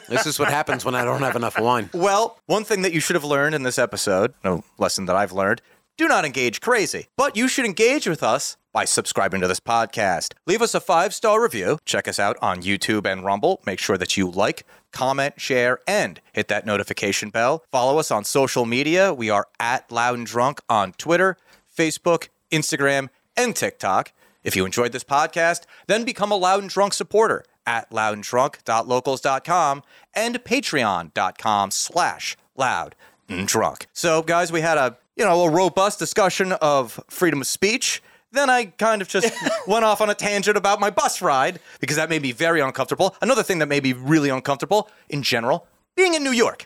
this 0.08 0.26
is 0.26 0.40
what 0.40 0.48
happens 0.50 0.84
when 0.86 0.96
I 0.96 1.04
don't 1.06 1.22
have 1.22 1.36
enough 1.36 1.60
wine. 1.60 1.90
Well, 1.94 2.40
one 2.46 2.64
thing 2.64 2.82
that 2.84 2.94
you 2.94 3.00
should 3.02 3.16
have 3.16 3.24
learned 3.26 3.54
in 3.54 3.64
this 3.64 3.78
episode, 3.78 4.34
no 4.44 4.64
lesson 4.78 5.06
that 5.08 5.16
I've 5.16 5.32
learned, 5.34 5.62
do 5.98 6.08
not 6.08 6.24
engage 6.26 6.62
crazy. 6.62 7.08
But 7.18 7.36
you 7.36 7.48
should 7.48 7.66
engage 7.66 8.08
with 8.08 8.24
us 8.24 8.56
by 8.78 8.86
subscribing 8.86 9.42
to 9.42 9.48
this 9.48 9.60
podcast. 9.60 10.36
Leave 10.46 10.62
us 10.62 10.76
a 10.76 10.80
five 10.80 11.12
star 11.12 11.42
review. 11.42 11.80
Check 11.84 12.08
us 12.08 12.20
out 12.20 12.38
on 12.44 12.62
YouTube 12.62 13.12
and 13.12 13.26
Rumble. 13.26 13.60
Make 13.66 13.80
sure 13.80 13.98
that 13.98 14.16
you 14.16 14.30
like, 14.30 14.68
comment, 14.92 15.42
share, 15.42 15.80
and 15.88 16.22
hit 16.32 16.48
that 16.50 16.64
notification 16.64 17.32
bell. 17.32 17.64
Follow 17.72 17.98
us 17.98 18.12
on 18.12 18.24
social 18.24 18.68
media. 18.68 19.16
We 19.16 19.32
are 19.32 19.48
at 19.60 19.92
Loud 19.92 20.20
'N 20.20 20.26
Drunk 20.26 20.62
on 20.70 20.94
Twitter, 20.94 21.38
Facebook, 21.76 22.28
Instagram, 22.52 23.10
and 23.36 23.56
TikTok. 23.56 24.14
If 24.44 24.56
you 24.56 24.64
enjoyed 24.64 24.92
this 24.92 25.04
podcast, 25.04 25.62
then 25.88 26.04
become 26.04 26.32
a 26.32 26.36
Loud 26.36 26.62
'N 26.62 26.68
Drunk 26.68 26.94
supporter 26.94 27.44
at 27.66 27.90
loudanddrunk.locals.com 27.90 29.82
and 30.14 30.36
patreon.com 30.44 31.72
slash 31.72 32.38
loud 32.56 32.96
and 33.28 33.48
drunk. 33.48 33.88
So, 33.92 34.22
guys, 34.22 34.52
we 34.52 34.62
had 34.62 34.78
a, 34.78 35.00
you 35.16 35.26
know, 35.26 35.42
a 35.46 35.50
robust 35.50 35.98
discussion 35.98 36.52
of 36.52 37.00
freedom 37.10 37.42
of 37.42 37.48
speech. 37.48 38.04
Then 38.32 38.50
I 38.50 38.66
kind 38.66 39.02
of 39.02 39.08
just 39.08 39.32
went 39.68 39.86
off 39.86 40.02
on 40.02 40.10
a 40.10 40.16
tangent 40.16 40.58
about 40.58 40.80
my 40.80 40.90
bus 40.90 41.22
ride 41.22 41.60
because 41.80 41.96
that 41.96 42.10
made 42.10 42.22
me 42.22 42.32
very 42.32 42.62
uncomfortable. 42.62 43.16
Another 43.22 43.44
thing 43.44 43.60
that 43.60 43.68
made 43.68 43.84
me 43.84 43.94
really 43.94 44.30
uncomfortable 44.30 44.90
in 45.10 45.24
general, 45.24 45.68
being 45.96 46.14
in 46.14 46.24
New 46.24 46.32
York. 46.32 46.66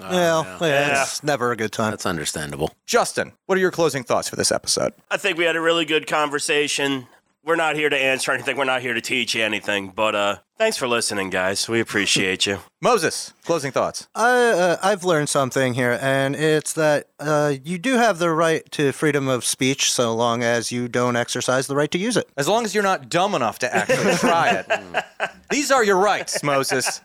Oh, 0.00 0.56
well, 0.60 0.68
yeah, 0.68 1.02
it's 1.02 1.22
never 1.22 1.52
a 1.52 1.56
good 1.56 1.70
time. 1.70 1.90
That's 1.90 2.06
understandable. 2.06 2.72
Justin, 2.86 3.32
what 3.46 3.56
are 3.56 3.60
your 3.60 3.70
closing 3.70 4.02
thoughts 4.02 4.28
for 4.28 4.36
this 4.36 4.50
episode? 4.50 4.94
I 5.10 5.16
think 5.16 5.38
we 5.38 5.44
had 5.44 5.54
a 5.54 5.60
really 5.60 5.84
good 5.84 6.06
conversation. 6.06 7.06
We're 7.44 7.56
not 7.56 7.76
here 7.76 7.88
to 7.88 7.96
answer 7.96 8.32
anything. 8.32 8.56
We're 8.56 8.64
not 8.64 8.82
here 8.82 8.94
to 8.94 9.00
teach 9.00 9.34
you 9.34 9.42
anything. 9.42 9.92
But 9.94 10.14
uh, 10.14 10.36
thanks 10.56 10.76
for 10.76 10.86
listening, 10.86 11.30
guys. 11.30 11.68
We 11.68 11.80
appreciate 11.80 12.46
you. 12.46 12.58
Moses, 12.80 13.32
closing 13.44 13.72
thoughts. 13.72 14.08
I, 14.14 14.30
uh, 14.30 14.76
I've 14.82 15.04
learned 15.04 15.28
something 15.28 15.74
here, 15.74 15.98
and 16.00 16.36
it's 16.36 16.72
that 16.74 17.08
uh, 17.18 17.54
you 17.64 17.78
do 17.78 17.94
have 17.94 18.18
the 18.18 18.30
right 18.30 18.68
to 18.72 18.92
freedom 18.92 19.28
of 19.28 19.44
speech 19.44 19.92
so 19.92 20.14
long 20.14 20.42
as 20.42 20.70
you 20.70 20.88
don't 20.88 21.16
exercise 21.16 21.66
the 21.66 21.76
right 21.76 21.90
to 21.90 21.98
use 21.98 22.16
it. 22.16 22.28
As 22.36 22.48
long 22.48 22.64
as 22.64 22.74
you're 22.74 22.84
not 22.84 23.08
dumb 23.08 23.34
enough 23.34 23.58
to 23.60 23.74
actually 23.74 24.14
try 24.16 24.50
it. 24.50 25.04
These 25.50 25.70
are 25.70 25.84
your 25.84 25.98
rights, 25.98 26.42
Moses. 26.42 27.00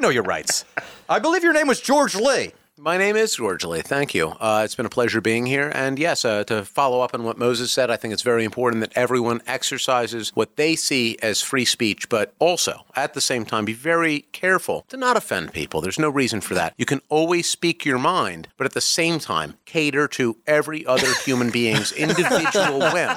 Know 0.00 0.08
your 0.08 0.24
rights. 0.24 0.64
I 1.08 1.18
believe 1.18 1.44
your 1.44 1.52
name 1.52 1.68
was 1.68 1.80
George 1.80 2.14
Lee. 2.14 2.52
My 2.76 2.98
name 2.98 3.14
is 3.14 3.36
George 3.36 3.64
Lee. 3.64 3.82
Thank 3.82 4.14
you. 4.14 4.30
Uh, 4.40 4.62
it's 4.64 4.74
been 4.74 4.84
a 4.84 4.90
pleasure 4.90 5.20
being 5.20 5.46
here. 5.46 5.70
And 5.76 5.96
yes, 5.96 6.24
uh, 6.24 6.42
to 6.44 6.64
follow 6.64 7.02
up 7.02 7.14
on 7.14 7.22
what 7.22 7.38
Moses 7.38 7.70
said, 7.70 7.88
I 7.88 7.96
think 7.96 8.12
it's 8.12 8.22
very 8.22 8.42
important 8.42 8.80
that 8.80 8.92
everyone 8.96 9.42
exercises 9.46 10.32
what 10.34 10.56
they 10.56 10.74
see 10.74 11.16
as 11.22 11.40
free 11.40 11.64
speech, 11.64 12.08
but 12.08 12.34
also 12.40 12.84
at 12.96 13.14
the 13.14 13.20
same 13.20 13.44
time 13.44 13.64
be 13.64 13.72
very 13.72 14.22
careful 14.32 14.84
to 14.88 14.96
not 14.96 15.16
offend 15.16 15.52
people. 15.52 15.80
There's 15.80 16.00
no 16.00 16.10
reason 16.10 16.40
for 16.40 16.54
that. 16.54 16.74
You 16.76 16.84
can 16.84 17.00
always 17.08 17.48
speak 17.48 17.84
your 17.84 18.00
mind, 18.00 18.48
but 18.56 18.64
at 18.64 18.72
the 18.72 18.80
same 18.80 19.20
time, 19.20 19.54
cater 19.66 20.08
to 20.08 20.36
every 20.44 20.84
other 20.84 21.14
human 21.24 21.50
being's 21.50 21.92
individual 22.06 22.80
whim. 22.92 23.16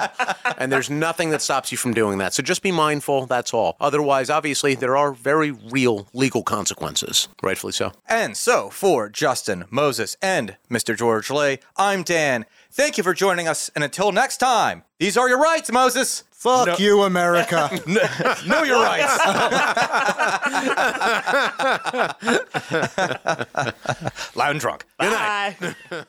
And 0.56 0.70
there's 0.70 0.88
nothing 0.88 1.30
that 1.30 1.42
stops 1.42 1.72
you 1.72 1.78
from 1.78 1.94
doing 1.94 2.18
that. 2.18 2.32
So 2.32 2.44
just 2.44 2.62
be 2.62 2.70
mindful. 2.70 3.26
That's 3.26 3.52
all. 3.52 3.76
Otherwise, 3.80 4.30
obviously, 4.30 4.76
there 4.76 4.96
are 4.96 5.10
very 5.10 5.50
real 5.50 6.06
legal 6.12 6.44
consequences. 6.44 7.26
Rightfully 7.42 7.72
so. 7.72 7.90
And 8.08 8.36
so, 8.36 8.70
for 8.70 9.08
Justin, 9.08 9.47
Moses, 9.70 10.16
and 10.20 10.56
Mr. 10.70 10.96
George 10.96 11.30
Lay, 11.30 11.60
I'm 11.76 12.02
Dan. 12.02 12.44
Thank 12.70 12.98
you 12.98 13.04
for 13.04 13.14
joining 13.14 13.48
us, 13.48 13.70
and 13.74 13.82
until 13.82 14.12
next 14.12 14.36
time, 14.36 14.84
these 14.98 15.16
are 15.16 15.28
your 15.28 15.40
rights, 15.40 15.72
Moses. 15.72 16.24
Fuck 16.30 16.66
No- 16.68 16.76
you, 16.76 17.02
America. 17.02 17.68
know 18.46 18.62
your 18.62 18.80
rights. 18.82 19.18
Loud 24.36 24.50
and 24.50 24.60
drunk. 24.60 24.84
Bye. 24.98 25.56